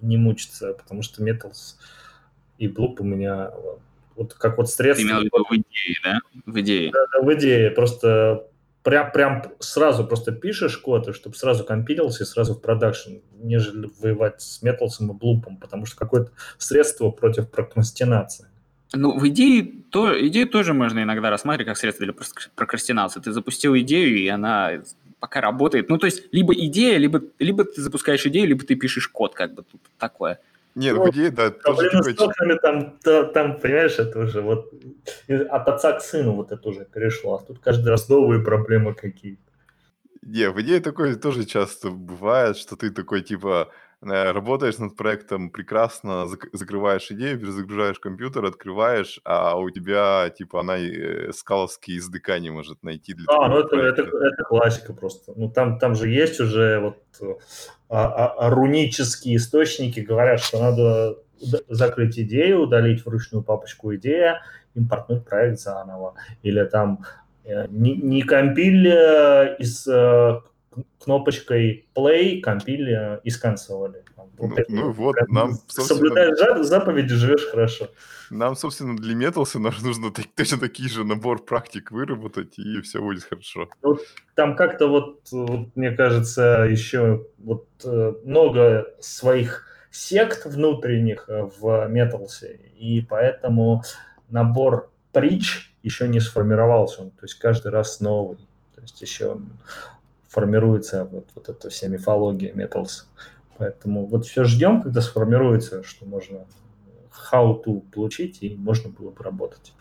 не 0.00 0.16
мучиться, 0.16 0.74
потому 0.74 1.02
что 1.02 1.22
Metals 1.22 1.76
и 2.58 2.68
блуп 2.68 3.00
у 3.00 3.04
меня 3.04 3.50
вот 4.16 4.34
как 4.34 4.58
вот 4.58 4.70
средство. 4.70 5.06
Ты 5.06 5.12
имел 5.12 5.20
в 5.20 5.24
виду 5.24 5.44
в 5.48 5.54
идее, 5.54 5.96
да? 6.02 6.18
В 6.46 6.60
идее. 6.60 6.90
Да, 6.92 7.04
да, 7.12 7.26
в 7.26 7.34
идее. 7.34 7.70
Просто 7.70 8.46
прям, 8.82 9.12
прям 9.12 9.42
сразу 9.58 10.06
просто 10.06 10.32
пишешь 10.32 10.76
код, 10.78 11.14
чтобы 11.14 11.36
сразу 11.36 11.64
компилился 11.64 12.24
и 12.24 12.26
сразу 12.26 12.54
в 12.54 12.60
продакшн, 12.60 13.16
нежели 13.42 13.90
воевать 14.00 14.40
с 14.40 14.62
металсом 14.62 15.10
и 15.10 15.14
блупом, 15.14 15.58
потому 15.58 15.86
что 15.86 15.96
какое-то 15.96 16.32
средство 16.58 17.10
против 17.10 17.50
прокрастинации. 17.50 18.46
Ну, 18.94 19.18
в 19.18 19.26
идее, 19.28 19.82
то, 19.90 20.14
идею 20.28 20.48
тоже 20.48 20.72
можно 20.72 21.02
иногда 21.02 21.28
рассматривать 21.30 21.68
как 21.68 21.76
средство 21.76 22.06
для 22.06 22.14
прокрастинации. 22.54 23.20
Ты 23.20 23.32
запустил 23.32 23.76
идею, 23.76 24.16
и 24.16 24.28
она 24.28 24.82
пока 25.18 25.40
работает. 25.40 25.88
Ну, 25.88 25.98
то 25.98 26.06
есть, 26.06 26.22
либо 26.32 26.54
идея, 26.54 26.96
либо, 26.98 27.20
либо 27.38 27.64
ты 27.64 27.82
запускаешь 27.82 28.24
идею, 28.26 28.46
либо 28.46 28.64
ты 28.64 28.76
пишешь 28.76 29.08
код, 29.08 29.34
как 29.34 29.54
бы 29.54 29.64
тут 29.64 29.80
такое. 29.98 30.38
Нет, 30.76 30.94
ну, 30.94 31.04
в 31.04 31.10
идее, 31.10 31.30
да, 31.30 31.50
такой... 31.50 31.88
с 31.88 32.58
там, 32.60 32.98
то, 33.02 33.24
там, 33.24 33.58
понимаешь, 33.58 33.98
это 33.98 34.18
уже 34.18 34.42
вот 34.42 34.70
от 35.26 35.68
отца 35.68 35.92
к 35.92 36.02
сыну 36.02 36.32
вот 36.32 36.52
это 36.52 36.68
уже 36.68 36.84
перешло, 36.84 37.36
а 37.36 37.42
тут 37.42 37.60
каждый 37.60 37.88
раз 37.88 38.10
новые 38.10 38.44
проблемы 38.44 38.94
какие-то. 38.94 39.40
Не, 40.20 40.50
в 40.50 40.60
идее 40.60 40.80
такое 40.80 41.16
тоже 41.16 41.46
часто 41.46 41.88
бывает, 41.90 42.58
что 42.58 42.76
ты 42.76 42.90
такой, 42.90 43.22
типа, 43.22 43.70
Э, 44.02 44.32
работаешь 44.32 44.78
над 44.78 44.94
проектом 44.94 45.50
прекрасно, 45.50 46.26
закрываешь 46.52 47.10
идею, 47.10 47.40
перезагружаешь 47.40 47.98
компьютер, 47.98 48.44
открываешь, 48.44 49.20
а 49.24 49.56
у 49.56 49.70
тебя, 49.70 50.28
типа, 50.30 50.60
она 50.60 50.76
э, 50.76 51.32
скаловский 51.32 51.98
SDK 51.98 52.40
не 52.40 52.50
может 52.50 52.82
найти 52.82 53.14
для 53.14 53.24
А, 53.28 53.48
ну 53.48 53.60
это, 53.60 53.76
это, 53.76 54.02
это 54.02 54.44
классика 54.44 54.92
просто. 54.92 55.32
Ну 55.34 55.50
там, 55.50 55.78
там 55.78 55.94
же 55.94 56.10
есть 56.10 56.40
уже 56.40 56.78
вот 56.80 57.38
а, 57.88 58.04
а, 58.04 58.34
а, 58.38 58.50
рунические 58.50 59.36
источники, 59.36 60.00
говорят, 60.00 60.40
что 60.40 60.60
надо 60.60 61.18
закрыть 61.68 62.18
идею, 62.18 62.62
удалить 62.62 63.04
вручную 63.04 63.42
папочку 63.42 63.94
идея, 63.94 64.42
импортнуть 64.74 65.24
проект 65.24 65.58
заново. 65.58 66.14
Или 66.42 66.64
там 66.64 67.04
э, 67.44 67.66
не, 67.70 67.94
не 67.94 68.22
компиль 68.22 68.88
из 69.58 69.88
кнопочкой 71.02 71.86
play 71.94 72.40
компили 72.40 73.20
и 73.24 73.30
сканцевали. 73.30 74.04
Вот 74.38 74.50
ну, 74.68 74.82
ну 74.82 74.92
вот, 74.92 75.16
нам, 75.28 75.54
Соблюдаешь 75.66 76.66
заповеди, 76.66 77.14
живешь 77.14 77.46
хорошо. 77.50 77.88
Нам, 78.30 78.56
собственно, 78.56 78.96
для 78.96 79.14
Металса 79.14 79.58
нужно 79.58 80.12
точно 80.34 80.58
такие 80.58 80.88
же 80.88 81.04
набор 81.04 81.44
практик 81.44 81.90
выработать, 81.90 82.58
и 82.58 82.80
все 82.82 83.00
будет 83.00 83.24
хорошо. 83.24 83.68
Вот, 83.82 84.00
там 84.34 84.56
как-то 84.56 84.88
вот, 84.88 85.20
вот, 85.30 85.74
мне 85.74 85.90
кажется, 85.92 86.66
еще 86.68 87.26
вот 87.38 87.66
э, 87.84 88.12
много 88.24 88.86
своих 89.00 89.64
сект 89.90 90.44
внутренних 90.44 91.28
э, 91.28 91.48
в 91.58 91.88
Металсе, 91.88 92.60
и 92.76 93.00
поэтому 93.00 93.82
набор 94.28 94.90
притч 95.12 95.72
еще 95.82 96.08
не 96.08 96.20
сформировался, 96.20 97.04
то 97.04 97.22
есть 97.22 97.36
каждый 97.36 97.70
раз 97.70 98.00
новый. 98.00 98.36
То 98.74 98.82
есть 98.82 99.00
еще 99.00 99.38
формируется 100.36 101.06
вот, 101.06 101.30
вот 101.34 101.48
эта 101.48 101.70
вся 101.70 101.88
мифология 101.88 102.52
Metals 102.52 103.06
Поэтому 103.58 104.06
вот 104.06 104.26
все 104.26 104.44
ждем, 104.44 104.82
когда 104.82 105.00
сформируется, 105.00 105.82
что 105.82 106.04
можно 106.04 106.46
how 107.32 107.64
to 107.64 107.80
получить, 107.90 108.42
и 108.42 108.54
можно 108.54 108.90
было 108.90 109.10
бы 109.10 109.24
работать. 109.24 109.72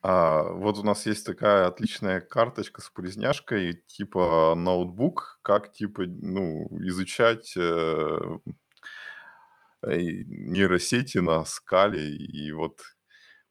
А, 0.00 0.44
вот 0.44 0.78
у 0.78 0.84
нас 0.84 1.06
есть 1.06 1.26
такая 1.26 1.66
отличная 1.66 2.20
карточка 2.20 2.82
с 2.82 2.90
полезняшкой, 2.90 3.82
типа 3.88 4.54
ноутбук, 4.56 5.40
как 5.42 5.72
типа, 5.72 6.04
ну, 6.06 6.68
изучать 6.86 7.56
э, 7.56 8.18
э, 9.82 9.96
нейросети 9.96 11.18
на 11.18 11.44
скале. 11.44 12.14
И 12.14 12.52
вот, 12.52 12.80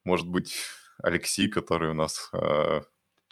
может 0.06 0.30
быть, 0.30 0.56
Алексей, 1.00 1.50
который 1.50 1.90
у 1.90 1.96
нас 1.96 2.30
э, 2.32 2.82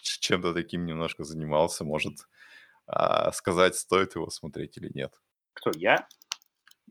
чем-то 0.01 0.53
таким 0.53 0.85
немножко 0.85 1.23
занимался, 1.23 1.85
может 1.85 2.17
сказать, 3.33 3.75
стоит 3.75 4.15
его 4.15 4.29
смотреть 4.29 4.77
или 4.77 4.91
нет. 4.93 5.13
Кто, 5.53 5.71
я? 5.75 6.07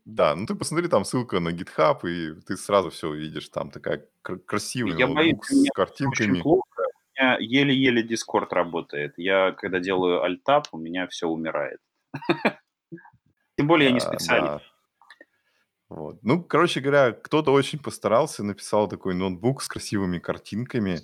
Да, 0.05 0.35
ну 0.35 0.47
ты 0.47 0.55
посмотри, 0.55 0.89
там 0.89 1.05
ссылка 1.05 1.41
на 1.41 1.51
GitHub, 1.51 2.01
и 2.09 2.41
ты 2.41 2.57
сразу 2.57 2.91
все 2.91 3.09
увидишь. 3.09 3.49
Там 3.49 3.71
такая 3.71 4.09
кр- 4.23 4.41
красивая 4.41 4.97
Я 4.97 5.07
боюсь, 5.07 5.39
с 5.43 5.71
картинками. 5.75 6.41
плохо. 6.41 6.65
У 6.83 7.23
меня 7.23 7.37
еле-еле 7.39 8.03
Discord 8.07 8.49
работает. 8.51 9.15
Я, 9.19 9.53
когда 9.53 9.79
делаю 9.79 10.23
альтап, 10.23 10.69
у 10.73 10.79
меня 10.79 11.07
все 11.09 11.29
умирает. 11.29 11.81
Тем 13.57 13.67
более 13.67 13.89
я 13.89 13.93
не 13.93 13.99
А, 13.99 14.01
специалист. 14.01 14.65
Вот. 15.91 16.23
Ну, 16.23 16.43
короче 16.43 16.81
говоря, 16.81 17.13
кто-то 17.13 17.53
очень 17.53 17.79
постарался, 17.79 18.43
написал 18.43 18.89
такой 18.89 19.15
ноутбук 19.15 19.61
с 19.63 19.69
красивыми 19.69 20.19
картинками, 20.19 20.97
а, 20.97 21.01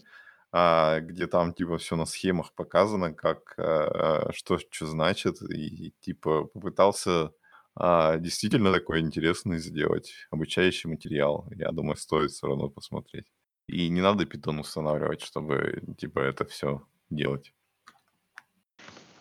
где 1.01 1.27
там 1.27 1.53
типа 1.53 1.79
все 1.79 1.97
на 1.97 2.07
схемах 2.07 2.53
показано, 2.55 3.13
как 3.13 3.55
а, 3.59 4.31
что 4.33 4.59
что 4.59 4.87
значит, 4.87 5.43
и 5.43 5.93
типа 6.01 6.45
попытался 6.45 7.33
а, 7.75 8.17
действительно 8.17 8.73
такой 8.73 9.01
интересный 9.01 9.59
сделать 9.59 10.13
обучающий 10.31 10.89
материал. 10.89 11.47
Я 11.55 11.73
думаю, 11.73 11.97
стоит 11.97 12.31
все 12.31 12.47
равно 12.47 12.71
посмотреть. 12.71 13.27
И 13.67 13.89
не 13.89 14.01
надо 14.01 14.25
питон 14.25 14.61
устанавливать, 14.61 15.23
чтобы 15.23 15.83
типа 15.99 16.21
это 16.21 16.45
все 16.47 16.83
делать. 17.11 17.53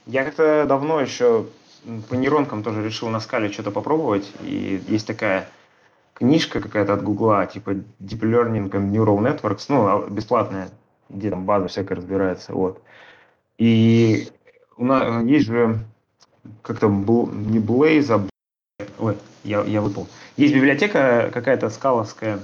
Я 0.05 0.23
как-то 0.23 0.65
давно 0.67 1.01
еще 1.01 1.47
по 2.09 2.13
нейронкам 2.13 2.63
тоже 2.63 2.83
решил 2.83 3.09
на 3.09 3.19
скале 3.19 3.51
что-то 3.51 3.71
попробовать. 3.71 4.31
И 4.41 4.81
есть 4.87 5.07
такая 5.07 5.49
книжка 6.13 6.61
какая-то 6.61 6.93
от 6.93 7.03
Гугла, 7.03 7.45
типа 7.47 7.71
Deep 7.71 8.21
Learning 8.21 8.69
and 8.71 8.91
Neural 8.91 9.19
Networks, 9.19 9.65
ну, 9.67 9.87
а, 9.87 10.09
бесплатная, 10.09 10.69
где 11.09 11.29
там 11.29 11.45
база 11.45 11.67
всякая 11.67 11.95
разбирается, 11.95 12.53
вот. 12.53 12.81
И 13.57 14.27
у 14.77 14.85
нас 14.85 15.23
есть 15.25 15.45
же 15.47 15.79
как-то 16.61 16.87
Бл- 16.87 17.33
не 17.33 17.59
Blaze, 17.59 18.11
а 18.11 18.85
ой, 18.99 19.15
я, 19.43 19.63
я 19.63 19.81
выпал. 19.81 20.07
Есть 20.37 20.53
библиотека 20.53 21.29
какая-то 21.33 21.69
скаловская, 21.69 22.39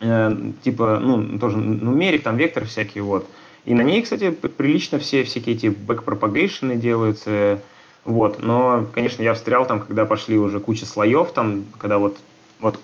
э, 0.00 0.52
типа, 0.62 0.98
ну, 1.00 1.38
тоже 1.38 1.56
numeric, 1.58 2.22
там 2.22 2.36
вектор 2.36 2.64
всякие, 2.64 3.04
вот. 3.04 3.28
И 3.64 3.74
на 3.74 3.82
ней, 3.82 4.02
кстати, 4.02 4.30
прилично 4.30 4.98
все 4.98 5.24
всякие 5.24 5.56
эти 5.56 5.66
backpropagation 5.66 6.69
ы 6.69 6.76
делаются, 6.76 7.60
вот. 8.04 8.42
Но, 8.42 8.86
конечно, 8.92 9.22
я 9.22 9.34
встрял 9.34 9.66
там, 9.66 9.80
когда 9.80 10.06
пошли 10.06 10.38
уже 10.38 10.58
куча 10.58 10.86
слоев, 10.86 11.32
там, 11.32 11.66
когда 11.78 11.98
вот, 11.98 12.18
вот 12.60 12.80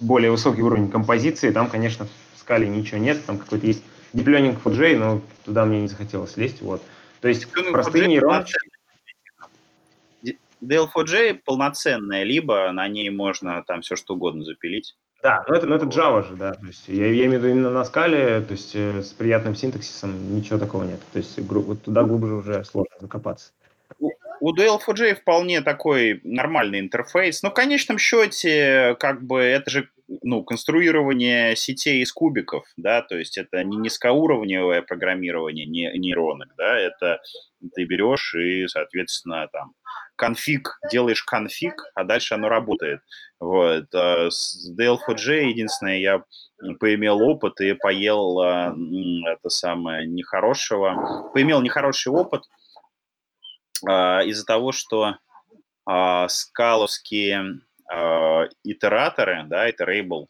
более 0.00 0.30
высокий 0.30 0.62
уровень 0.62 0.90
композиции, 0.90 1.50
там, 1.50 1.68
конечно, 1.68 2.06
в 2.34 2.38
скале 2.38 2.68
ничего 2.68 2.98
нет, 2.98 3.24
там 3.24 3.38
какой-то 3.38 3.66
есть 3.66 3.82
Deep 4.14 4.24
Learning 4.24 4.62
4J, 4.62 4.96
но 4.96 5.20
туда 5.44 5.64
мне 5.64 5.82
не 5.82 5.88
захотелось 5.88 6.36
лезть, 6.36 6.62
вот. 6.62 6.82
То 7.20 7.28
есть 7.28 7.46
Learning 7.54 7.72
простые 7.72 8.04
4J 8.04 8.08
нейроны... 8.08 8.44
DL4J 10.62 11.40
полноценная, 11.44 12.22
либо 12.22 12.72
на 12.72 12.88
ней 12.88 13.10
можно 13.10 13.62
там 13.66 13.82
все 13.82 13.96
что 13.96 14.14
угодно 14.14 14.44
запилить. 14.44 14.96
Да, 15.22 15.44
но 15.46 15.54
это, 15.56 15.66
но 15.66 15.74
это 15.76 15.86
Java 15.86 16.26
же, 16.26 16.36
да. 16.36 16.54
То 16.54 16.66
есть 16.66 16.88
я, 16.88 17.06
я 17.06 17.26
имею 17.26 17.40
в 17.40 17.44
виду 17.44 17.48
именно 17.48 17.70
на 17.70 17.84
скале, 17.84 18.40
то 18.40 18.52
есть 18.52 18.74
э, 18.74 19.02
с 19.02 19.12
приятным 19.12 19.54
синтаксисом 19.54 20.34
ничего 20.34 20.58
такого 20.58 20.84
нет. 20.84 21.00
То 21.12 21.18
есть 21.18 21.38
вот 21.38 21.82
туда 21.82 22.02
глубже 22.02 22.34
уже 22.34 22.64
сложно 22.64 22.94
закопаться. 23.00 23.52
У 23.98 24.10
у 24.40 24.54
DL4J 24.54 25.14
вполне 25.14 25.62
такой 25.62 26.20
нормальный 26.22 26.80
интерфейс, 26.80 27.42
но 27.42 27.50
в 27.50 27.54
конечном 27.54 27.96
счете, 27.96 28.94
как 29.00 29.22
бы, 29.22 29.40
это 29.40 29.70
же 29.70 29.88
ну, 30.22 30.42
конструирование 30.44 31.56
сетей 31.56 32.02
из 32.02 32.12
кубиков, 32.12 32.64
да, 32.76 33.02
то 33.02 33.16
есть 33.16 33.38
это 33.38 33.64
не 33.64 33.76
низкоуровневое 33.76 34.82
программирование 34.82 35.66
не, 35.66 35.90
нейронок, 35.98 36.50
да, 36.56 36.78
это 36.78 37.20
ты 37.74 37.84
берешь 37.84 38.34
и, 38.34 38.66
соответственно, 38.66 39.48
там, 39.52 39.72
конфиг, 40.16 40.78
делаешь 40.90 41.22
конфиг, 41.22 41.74
а 41.94 42.04
дальше 42.04 42.34
оно 42.34 42.48
работает. 42.48 43.00
Вот. 43.40 43.86
А 43.94 44.30
С 44.30 44.70
DL4J 44.78 45.48
единственное, 45.48 45.98
я 45.98 46.24
поимел 46.78 47.22
опыт 47.22 47.60
и 47.60 47.72
поел 47.72 48.38
а, 48.40 48.74
это 49.26 49.48
самое 49.48 50.06
нехорошего, 50.06 51.30
поимел 51.32 51.62
нехороший 51.62 52.12
опыт, 52.12 52.42
а, 53.86 54.22
из-за 54.22 54.44
того, 54.44 54.72
что 54.72 55.16
скаловские 56.28 57.60
а, 57.90 58.44
итераторы, 58.62 59.44
да, 59.46 59.68
iterable, 59.68 60.26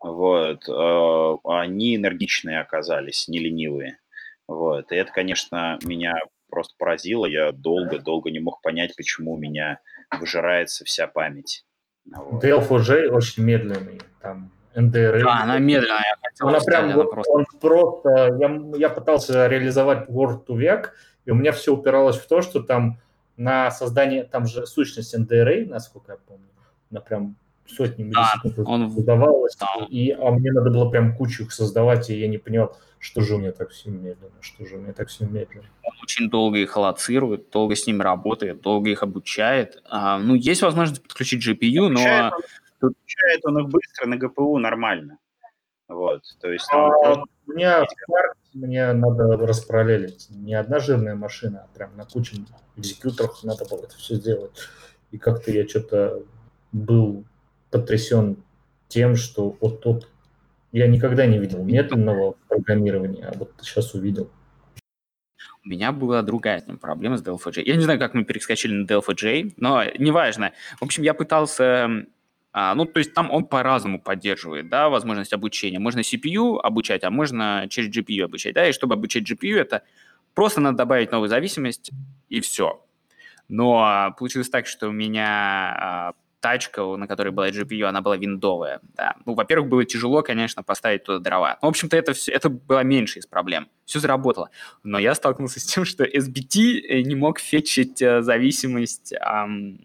вот, 0.00 0.68
а, 0.68 1.36
они 1.44 1.96
энергичные 1.96 2.60
оказались, 2.60 3.28
не 3.28 3.38
ленивые. 3.38 3.98
Вот. 4.46 4.92
И 4.92 4.96
это, 4.96 5.12
конечно, 5.12 5.78
меня 5.84 6.16
просто 6.50 6.74
поразило. 6.78 7.26
Я 7.26 7.52
долго-долго 7.52 8.30
не 8.30 8.40
мог 8.40 8.60
понять, 8.60 8.94
почему 8.96 9.32
у 9.32 9.38
меня 9.38 9.80
выжирается 10.18 10.84
вся 10.84 11.06
память. 11.06 11.64
Вот. 12.04 12.44
DL4J 12.44 13.08
очень 13.08 13.44
медленный, 13.44 14.00
там 14.20 14.52
NDRA. 14.74 15.22
Да, 15.22 15.42
она 15.42 15.58
медленная, 15.58 16.16
Она 16.40 16.60
прям, 16.60 16.84
она 16.84 16.96
вот 16.96 17.10
просто... 17.10 17.32
он 17.32 17.46
просто, 17.60 18.36
я, 18.38 18.60
я 18.76 18.90
пытался 18.90 19.46
реализовать 19.46 20.08
Word 20.08 20.46
to 20.46 20.56
Vec, 20.56 20.88
и 21.24 21.30
у 21.30 21.34
меня 21.34 21.52
все 21.52 21.74
упиралось 21.74 22.18
в 22.18 22.26
то, 22.28 22.42
что 22.42 22.62
там 22.62 22.98
на 23.36 23.70
создание, 23.70 24.24
там 24.24 24.46
же 24.46 24.66
сущность 24.66 25.14
NDRA, 25.14 25.66
насколько 25.66 26.12
я 26.12 26.18
помню, 26.18 26.48
она 26.94 27.00
прям 27.00 27.36
сотни 27.66 28.04
Да, 28.04 28.30
миллисекунд 28.44 28.68
он- 28.68 28.90
создавалась, 28.90 29.56
да. 29.56 29.86
и, 29.88 30.10
а 30.10 30.30
мне 30.30 30.52
надо 30.52 30.70
было 30.70 30.88
прям 30.90 31.16
кучу 31.16 31.44
их 31.44 31.52
создавать, 31.52 32.10
и 32.10 32.18
я 32.18 32.28
не 32.28 32.38
понимал, 32.38 32.76
что 32.98 33.22
же 33.22 33.34
у 33.34 33.38
меня 33.38 33.52
так 33.52 33.70
все 33.70 33.90
медленно, 33.90 34.34
что 34.40 34.64
же 34.66 34.76
у 34.76 34.80
меня 34.80 34.92
так 34.92 35.08
все 35.08 35.24
медленно. 35.26 35.64
он 35.82 35.92
очень 36.02 36.30
долго 36.30 36.58
их 36.58 36.76
аллоцирует, 36.76 37.50
долго 37.50 37.74
с 37.74 37.86
ними 37.86 38.02
работает, 38.02 38.60
долго 38.60 38.90
их 38.90 39.02
обучает. 39.02 39.82
А, 39.88 40.18
ну, 40.18 40.34
есть 40.34 40.62
возможность 40.62 41.02
подключить 41.02 41.46
GPU, 41.46 41.86
Обучает 41.86 42.32
но 42.32 42.36
он, 42.36 42.90
обучает 42.90 43.46
он 43.46 43.58
их 43.58 43.68
быстро 43.70 44.06
на 44.06 44.16
ГПУ 44.16 44.58
нормально. 44.58 45.18
Вот, 45.88 46.22
то 46.40 46.50
есть 46.50 46.66
там 46.70 46.90
А 46.92 47.22
у 47.46 47.52
меня 47.52 47.84
мне 48.54 48.92
надо 48.92 49.36
распараллелить. 49.36 50.28
Не 50.30 50.54
одна 50.54 50.78
жирная 50.78 51.14
машина, 51.14 51.66
а 51.66 51.76
прям 51.76 51.96
на 51.96 52.04
куче 52.04 52.36
экзекьюторах 52.76 53.42
надо 53.42 53.64
было 53.68 53.80
это 53.84 53.96
все 53.96 54.14
сделать. 54.14 54.52
И 55.10 55.18
как-то 55.18 55.50
я 55.50 55.66
что-то 55.68 56.22
был 56.74 57.24
потрясен 57.70 58.36
тем, 58.88 59.16
что 59.16 59.56
вот 59.60 59.80
тут 59.80 60.08
я 60.72 60.88
никогда 60.88 61.24
не 61.24 61.38
видел 61.38 61.62
медленного 61.64 62.34
программирования, 62.48 63.26
а 63.26 63.38
вот 63.38 63.52
сейчас 63.62 63.94
увидел. 63.94 64.28
у 65.64 65.68
меня 65.68 65.92
была 65.92 66.22
другая 66.22 66.60
с 66.60 66.66
ним 66.66 66.78
проблема 66.78 67.16
с 67.16 67.22
DLF-J. 67.22 67.62
Я 67.62 67.76
не 67.76 67.82
знаю, 67.82 67.98
как 67.98 68.12
мы 68.12 68.24
перескочили 68.24 68.74
на 68.74 68.86
DLF-J, 68.86 69.52
но 69.56 69.84
неважно. 69.98 70.52
В 70.78 70.82
общем, 70.82 71.04
я 71.04 71.14
пытался... 71.14 72.06
а, 72.52 72.74
ну, 72.74 72.84
то 72.86 72.98
есть 72.98 73.14
там 73.14 73.30
он 73.30 73.46
по-разному 73.46 74.00
поддерживает, 74.00 74.68
да, 74.68 74.88
возможность 74.88 75.32
обучения. 75.32 75.78
Можно 75.78 76.00
CPU 76.00 76.58
обучать, 76.58 77.04
а 77.04 77.10
можно 77.10 77.66
через 77.70 77.96
GPU 77.96 78.24
обучать, 78.24 78.54
да, 78.54 78.68
и 78.68 78.72
чтобы 78.72 78.94
обучать 78.94 79.30
GPU, 79.30 79.56
это 79.56 79.84
просто 80.34 80.60
надо 80.60 80.78
добавить 80.78 81.12
новую 81.12 81.28
зависимость, 81.28 81.92
и 82.28 82.40
все. 82.40 82.84
Но 83.48 83.78
а, 83.78 84.10
получилось 84.10 84.50
так, 84.50 84.66
что 84.66 84.88
у 84.88 84.92
меня 84.92 85.76
а, 85.78 86.12
тачка, 86.44 86.84
на 86.96 87.06
которой 87.06 87.30
была 87.30 87.48
GPU, 87.48 87.84
она 87.84 88.02
была 88.02 88.18
виндовая. 88.18 88.80
Да. 88.96 89.16
Ну, 89.24 89.32
во-первых, 89.32 89.70
было 89.70 89.86
тяжело, 89.86 90.20
конечно, 90.20 90.62
поставить 90.62 91.02
туда 91.02 91.18
дрова. 91.18 91.58
В 91.62 91.66
общем-то, 91.66 91.96
это, 91.96 92.12
все, 92.12 92.32
это 92.32 92.50
была 92.50 92.82
меньше 92.82 93.18
из 93.18 93.26
проблем. 93.26 93.66
Все 93.86 93.98
заработало. 93.98 94.50
Но 94.82 94.98
я 94.98 95.14
столкнулся 95.14 95.58
с 95.58 95.64
тем, 95.64 95.86
что 95.86 96.04
SBT 96.04 96.82
э, 96.86 97.00
не 97.00 97.14
мог 97.14 97.38
фетчить 97.38 98.02
э, 98.02 98.20
зависимость... 98.20 99.14
ам, 99.22 99.78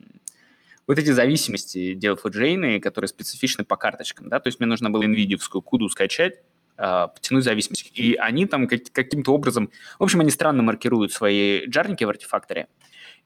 вот 0.86 0.99
эти 0.99 1.11
зависимости 1.11 1.94
делать 1.94 2.19
джейны, 2.27 2.81
которые 2.81 3.07
специфичны 3.07 3.64
по 3.64 3.77
карточкам, 3.77 4.27
да, 4.27 4.41
то 4.41 4.48
есть 4.48 4.60
мне 4.60 4.68
нужно 4.68 4.90
было 4.90 5.03
NVIDIA-вскую 5.03 5.61
куду 5.61 5.88
скачать, 5.88 6.41
э, 6.77 7.07
потянуть 7.15 7.45
зависимость. 7.45 7.90
И 7.94 8.15
они 8.15 8.48
там 8.48 8.68
как- 8.68 8.91
каким-то 8.91 9.34
образом... 9.34 9.72
В 9.98 10.03
общем, 10.03 10.19
они 10.19 10.30
странно 10.30 10.61
маркируют 10.61 11.14
свои 11.14 11.65
джарники 11.68 12.03
в 12.03 12.10
артефакторе, 12.10 12.68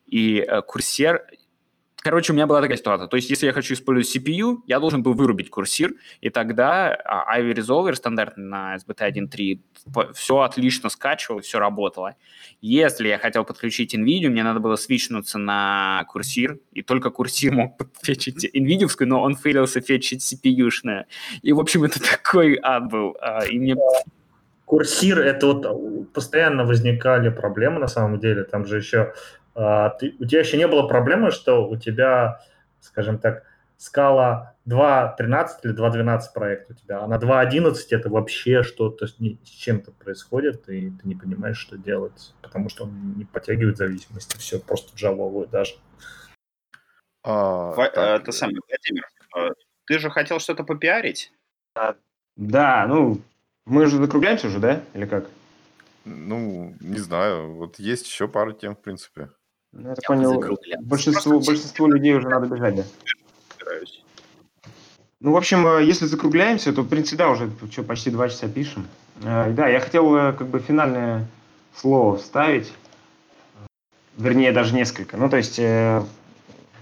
и 0.06 0.46
э, 0.48 0.62
курсер 0.62 1.26
Короче, 2.04 2.34
у 2.34 2.36
меня 2.36 2.48
была 2.48 2.60
такая 2.60 2.76
ситуация. 2.76 3.08
То 3.08 3.16
есть, 3.16 3.30
если 3.30 3.46
я 3.46 3.54
хочу 3.54 3.74
использовать 3.76 4.14
CPU, 4.14 4.58
я 4.68 4.82
должен 4.82 5.02
был 5.04 5.14
вырубить 5.14 5.50
курсир, 5.50 5.94
и 6.20 6.30
тогда 6.30 6.94
а, 6.94 7.40
Ivy 7.40 7.54
Resolver 7.54 7.96
стандартный 7.96 8.44
на 8.44 8.76
SBT 8.76 9.30
1.3 9.88 10.14
все 10.14 10.40
отлично 10.42 10.90
скачивал, 10.90 11.40
все 11.40 11.60
работало. 11.60 12.16
Если 12.60 13.08
я 13.08 13.18
хотел 13.18 13.46
подключить 13.46 13.96
NVIDIA, 13.96 14.28
мне 14.28 14.44
надо 14.44 14.60
было 14.60 14.76
свичнуться 14.76 15.38
на 15.38 16.04
курсир, 16.10 16.60
и 16.74 16.82
только 16.82 17.10
курсир 17.10 17.54
мог 17.54 17.78
подфетчить 17.96 18.54
NVIDIA, 18.54 18.90
но 19.06 19.22
он 19.22 19.38
фейлился 19.38 19.80
фетчить 19.80 20.22
CPU-шное. 20.22 21.06
И, 21.42 21.54
в 21.54 21.60
общем, 21.62 21.86
это 21.86 22.02
такой 22.12 22.60
ад 22.62 22.92
был. 22.92 23.16
А, 23.22 23.46
и 23.46 23.58
мне... 23.58 23.78
Курсир, 24.66 25.20
это 25.20 25.48
вот 25.48 26.12
постоянно 26.12 26.66
возникали 26.66 27.30
проблемы 27.30 27.80
на 27.80 27.88
самом 27.88 28.20
деле. 28.20 28.44
Там 28.44 28.66
же 28.66 28.78
еще 28.78 29.14
ты, 29.54 30.16
у 30.20 30.26
тебя 30.26 30.40
еще 30.40 30.58
не 30.58 30.68
было 30.68 30.88
проблемы, 30.88 31.32
что 31.32 31.68
у 31.68 31.78
тебя, 31.78 32.42
скажем 32.80 33.20
так, 33.20 33.44
скала 33.78 34.56
2.13 34.68 35.48
или 35.64 35.76
2.12 35.76 36.22
проект 36.34 36.72
у 36.72 36.74
тебя, 36.74 37.02
а 37.02 37.08
на 37.08 37.16
2.11 37.16 37.76
это 37.92 38.10
вообще 38.10 38.64
что-то 38.64 39.08
с, 39.08 39.16
чем-то 39.44 39.92
происходит, 39.92 40.70
и 40.70 40.90
ты 40.90 41.08
не 41.08 41.16
понимаешь, 41.16 41.58
что 41.58 41.78
делать, 41.78 42.34
потому 42.42 42.70
что 42.70 42.86
он 42.86 43.16
не 43.18 43.26
подтягивает 43.26 43.78
зависимости, 43.78 44.38
все 44.38 44.60
просто 44.60 44.96
джавовую 44.96 45.48
даже. 45.48 45.76
А, 47.24 47.72
В, 47.72 47.76
так, 47.76 48.22
это 48.22 48.32
самое, 48.32 48.60
Владимир, 48.70 49.06
а, 49.36 49.50
ты 49.86 50.00
же 50.00 50.10
хотел 50.10 50.40
что-то 50.40 50.64
попиарить? 50.64 51.34
Да, 52.36 52.88
ну, 52.88 53.22
мы 53.66 53.88
же 53.88 53.98
закругляемся 53.98 54.48
уже, 54.48 54.60
да, 54.60 54.82
или 54.94 55.06
как? 55.06 55.26
Ну, 56.06 56.74
не 56.80 57.00
знаю, 57.00 57.54
вот 57.54 57.80
есть 57.80 58.08
еще 58.08 58.28
пару 58.28 58.54
тем, 58.54 58.76
в 58.76 58.82
принципе. 58.82 59.30
Ну, 59.74 59.90
я 59.90 59.96
так 59.96 60.06
понял, 60.06 60.58
большинству, 60.82 61.40
большинству 61.40 61.88
людей 61.88 62.14
уже 62.14 62.30
надо 62.30 62.48
бежать, 62.48 62.76
да? 62.76 62.84
Ну, 65.24 65.32
в 65.32 65.38
общем, 65.38 65.66
э, 65.66 65.84
если 65.86 66.06
закругляемся, 66.06 66.74
то, 66.74 66.82
в 66.82 66.90
принципе, 66.90 67.16
да, 67.18 67.30
уже 67.30 67.50
что, 67.72 67.82
почти 67.84 68.10
два 68.12 68.28
часа 68.28 68.50
пишем. 68.50 68.86
Э, 69.24 69.52
да, 69.52 69.70
я 69.70 69.80
хотел 69.80 70.14
э, 70.16 70.34
как 70.34 70.48
бы 70.48 70.60
финальное 70.60 71.28
слово 71.76 72.18
вставить, 72.18 72.74
вернее, 74.18 74.52
даже 74.52 74.76
несколько. 74.76 75.16
Ну, 75.16 75.30
то 75.30 75.38
есть, 75.38 75.60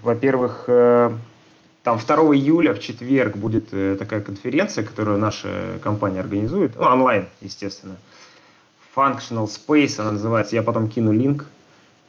во-первых, 0.02 0.64
там 0.66 1.98
2 1.98 2.16
июля 2.34 2.74
в 2.74 2.80
четверг 2.80 3.36
будет 3.36 3.70
такая 3.98 4.20
конференция, 4.20 4.84
которую 4.84 5.18
наша 5.18 5.78
компания 5.82 6.20
организует, 6.20 6.74
ну, 6.76 6.82
онлайн, 6.82 7.28
естественно. 7.40 7.96
Functional 8.94 9.46
Space 9.46 10.00
она 10.00 10.12
называется, 10.12 10.56
я 10.56 10.62
потом 10.64 10.88
кину 10.88 11.12
линк. 11.12 11.46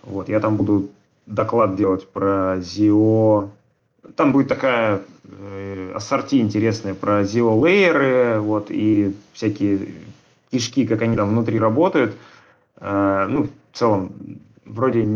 Вот, 0.03 0.29
я 0.29 0.39
там 0.39 0.57
буду 0.57 0.89
доклад 1.25 1.75
делать 1.75 2.07
про 2.07 2.57
ZIO. 2.57 3.49
Там 4.15 4.33
будет 4.33 4.49
такая 4.49 5.01
э, 5.23 5.91
ассорти 5.95 6.35
интересная 6.35 6.93
про 6.93 7.21
ZIO 7.21 7.65
лейеры, 7.65 8.39
вот, 8.39 8.67
и 8.69 9.15
всякие 9.31 9.93
кишки, 10.51 10.85
как 10.85 11.01
они 11.01 11.15
там 11.15 11.29
внутри 11.29 11.57
работают. 11.59 12.15
Э, 12.77 13.25
ну, 13.29 13.43
в 13.43 13.77
целом, 13.77 14.11
вроде 14.65 15.07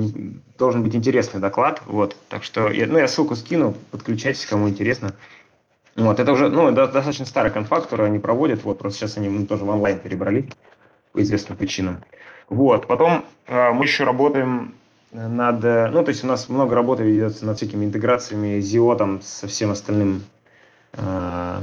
должен 0.57 0.83
быть 0.83 0.95
интересный 0.95 1.39
доклад, 1.39 1.81
вот, 1.85 2.15
так 2.29 2.43
что, 2.43 2.69
ну, 2.69 2.97
я 2.97 3.07
ссылку 3.07 3.35
скину, 3.35 3.75
подключайтесь, 3.91 4.45
кому 4.45 4.69
интересно. 4.69 5.13
Вот, 5.95 6.19
это 6.19 6.31
уже, 6.31 6.49
ну, 6.49 6.71
достаточно 6.71 7.25
старый 7.25 7.51
конфа, 7.51 7.81
который 7.81 8.07
они 8.07 8.19
проводят, 8.19 8.63
вот, 8.63 8.79
просто 8.79 8.99
сейчас 8.99 9.17
они 9.17 9.29
ну, 9.29 9.45
тоже 9.45 9.65
в 9.65 9.69
онлайн 9.69 9.99
перебрали 9.99 10.49
по 11.11 11.21
известным 11.21 11.57
причинам. 11.57 12.03
Вот. 12.49 12.87
Потом 12.87 13.25
э, 13.47 13.71
мы 13.71 13.85
еще 13.85 14.03
работаем 14.03 14.73
над... 15.11 15.63
Э, 15.63 15.89
ну, 15.91 16.03
то 16.03 16.09
есть 16.09 16.23
у 16.23 16.27
нас 16.27 16.49
много 16.49 16.75
работы 16.75 17.03
ведется 17.03 17.45
над 17.45 17.57
всякими 17.57 17.85
интеграциями 17.85 18.59
ZIO 18.59 18.97
там, 18.97 19.21
со 19.21 19.47
всем 19.47 19.71
остальным 19.71 20.23
э, 20.93 21.59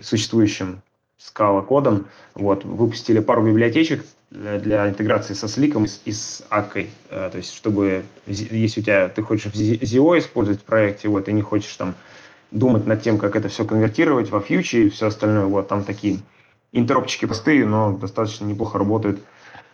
существующим 0.00 0.82
скала 1.18 1.62
кодом. 1.62 2.06
Вот. 2.34 2.64
Выпустили 2.64 3.20
пару 3.20 3.42
библиотечек 3.46 4.04
для, 4.30 4.58
для 4.58 4.88
интеграции 4.88 5.34
со 5.34 5.48
сликом 5.48 5.84
и, 5.84 5.88
и 6.04 6.12
с 6.12 6.44
аккой. 6.50 6.90
Э, 7.10 7.28
то 7.30 7.38
есть, 7.38 7.54
чтобы, 7.54 8.04
если 8.26 8.80
у 8.80 8.82
тебя, 8.82 9.08
ты 9.08 9.22
хочешь 9.22 9.52
ZIO 9.52 10.18
использовать 10.18 10.60
в 10.60 10.64
проекте, 10.64 11.08
вот, 11.08 11.28
и 11.28 11.32
не 11.32 11.42
хочешь 11.42 11.74
там 11.76 11.94
думать 12.50 12.86
над 12.86 13.02
тем, 13.02 13.18
как 13.18 13.36
это 13.36 13.48
все 13.48 13.64
конвертировать 13.64 14.30
во 14.30 14.40
фьючи 14.40 14.76
и 14.76 14.88
все 14.88 15.06
остальное, 15.06 15.46
вот, 15.46 15.68
там 15.68 15.84
такие 15.84 16.18
интеропчики 16.72 17.26
простые, 17.26 17.66
но 17.66 17.92
достаточно 17.92 18.44
неплохо 18.44 18.78
работают. 18.78 19.20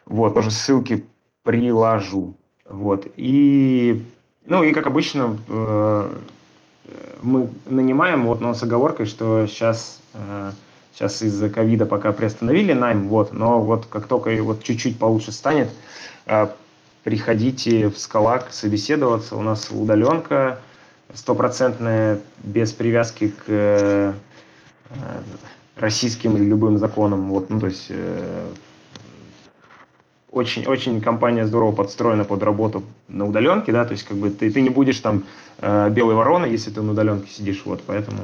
Вот, 0.06 0.34
тоже 0.34 0.50
ссылки 0.50 1.04
приложу. 1.42 2.34
Вот. 2.68 3.06
И, 3.16 4.02
ну, 4.46 4.62
и 4.62 4.72
как 4.72 4.86
обычно, 4.86 5.38
э, 5.48 6.14
мы 7.22 7.48
нанимаем, 7.66 8.26
вот, 8.26 8.40
но 8.40 8.54
с 8.54 8.62
оговоркой, 8.62 9.06
что 9.06 9.46
сейчас, 9.46 10.00
э, 10.14 10.52
сейчас 10.94 11.22
из-за 11.22 11.48
ковида 11.50 11.86
пока 11.86 12.12
приостановили 12.12 12.72
найм, 12.72 13.08
вот, 13.08 13.32
но 13.32 13.60
вот 13.60 13.86
как 13.86 14.06
только 14.06 14.30
вот 14.42 14.62
чуть-чуть 14.62 14.98
получше 14.98 15.32
станет, 15.32 15.70
э, 16.26 16.48
приходите 17.04 17.88
в 17.88 17.98
Скалак 17.98 18.52
собеседоваться. 18.52 19.36
У 19.36 19.42
нас 19.42 19.68
удаленка 19.70 20.60
стопроцентная, 21.14 22.20
без 22.42 22.72
привязки 22.72 23.28
к 23.28 23.44
э, 23.48 24.12
российским 25.76 26.36
или 26.36 26.44
любым 26.44 26.78
законам. 26.78 27.30
Вот, 27.30 27.50
ну, 27.50 27.60
то 27.60 27.66
есть 27.66 27.86
э, 27.88 28.46
очень, 30.32 30.66
очень 30.66 31.00
компания 31.00 31.46
здорово 31.46 31.72
подстроена 31.72 32.24
под 32.24 32.42
работу 32.42 32.82
на 33.08 33.26
удаленке, 33.26 33.70
да, 33.70 33.84
то 33.84 33.92
есть 33.92 34.04
как 34.04 34.16
бы 34.16 34.30
ты, 34.30 34.50
ты 34.50 34.62
не 34.62 34.70
будешь 34.70 34.98
там 34.98 35.24
э, 35.58 35.90
белой 35.90 36.14
вороной, 36.14 36.50
если 36.50 36.70
ты 36.70 36.80
на 36.80 36.92
удаленке 36.92 37.30
сидишь, 37.30 37.62
вот, 37.64 37.82
поэтому... 37.86 38.22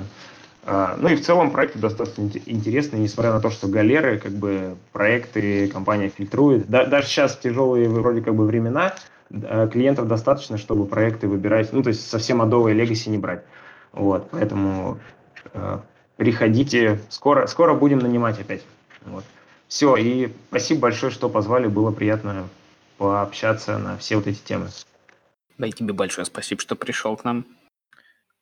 Э, 0.65 0.97
ну 0.99 1.09
и 1.09 1.17
в 1.17 1.25
целом 1.25 1.51
проекты 1.51 1.79
достаточно 1.79 2.31
интересные, 2.47 3.03
несмотря 3.03 3.33
на 3.35 3.41
то, 3.41 3.51
что 3.51 3.69
галеры, 3.69 4.19
как 4.19 4.33
бы 4.33 4.77
проекты 4.93 5.69
компания 5.69 6.09
фильтрует. 6.09 6.67
Да, 6.69 6.87
даже 6.87 7.07
сейчас 7.09 7.37
тяжелые 7.37 7.91
вроде 7.91 8.23
как 8.23 8.35
бы 8.35 8.47
времена, 8.47 8.95
э, 9.31 9.69
клиентов 9.71 10.09
достаточно, 10.09 10.57
чтобы 10.57 10.87
проекты 10.87 11.29
выбирать, 11.29 11.75
ну 11.75 11.83
то 11.83 11.91
есть 11.91 12.09
совсем 12.09 12.41
адовые 12.41 12.75
легаси 12.75 13.11
не 13.11 13.19
брать. 13.19 13.45
Вот, 13.93 14.31
поэтому 14.31 14.99
э, 15.53 15.79
приходите, 16.17 17.01
скоро, 17.11 17.47
скоро 17.47 17.75
будем 17.75 17.99
нанимать 17.99 18.41
опять. 18.41 18.63
Вот. 19.05 19.25
Все, 19.69 19.97
и 19.97 20.33
спасибо 20.49 20.81
большое, 20.81 21.13
что 21.13 21.29
позвали, 21.29 21.69
было 21.69 21.93
приятно 21.93 22.49
пообщаться 22.97 23.79
на 23.79 23.99
все 23.99 24.17
вот 24.17 24.27
эти 24.27 24.43
темы. 24.43 24.69
Да 25.59 25.67
и 25.67 25.73
тебе 25.73 25.93
большое 25.93 26.25
спасибо, 26.25 26.61
что 26.61 26.75
пришел 26.75 27.17
к 27.17 27.25
нам. 27.25 27.47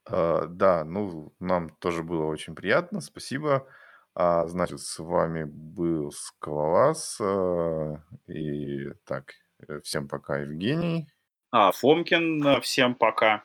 А, 0.09 0.47
да, 0.47 0.85
ну, 0.85 1.32
нам 1.40 1.70
тоже 1.70 2.05
было 2.05 2.27
очень 2.27 2.55
приятно, 2.55 3.01
спасибо. 3.01 3.66
А, 4.15 4.47
значит, 4.47 4.81
с 4.81 4.98
вами 4.98 5.44
был 5.44 6.12
Скалолаз. 6.12 7.19
А, 7.20 7.97
и 8.28 8.90
так, 9.05 9.32
э, 9.66 9.81
всем 9.82 10.09
пока, 10.09 10.39
Евгений. 10.39 11.09
А, 11.51 11.73
Фомкин, 11.73 12.61
всем 12.61 12.94
пока. 12.94 13.43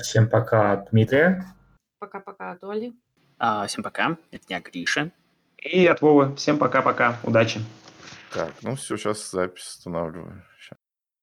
Всем 0.00 0.28
пока, 0.28 0.76
Дмитрий. 0.90 1.42
Пока-пока 1.98 2.52
от 2.52 2.62
Оли. 2.62 2.94
А, 3.38 3.66
всем 3.66 3.82
пока. 3.82 4.16
Это 4.30 4.44
я, 4.48 4.60
Гриша. 4.60 5.10
И 5.66 5.86
от 5.86 6.00
Вовы. 6.00 6.34
Всем 6.36 6.58
пока-пока. 6.58 7.18
Удачи. 7.24 7.60
Так, 8.32 8.52
ну 8.62 8.76
все, 8.76 8.96
сейчас 8.96 9.30
запись 9.30 9.66
устанавливаю. 9.66 10.42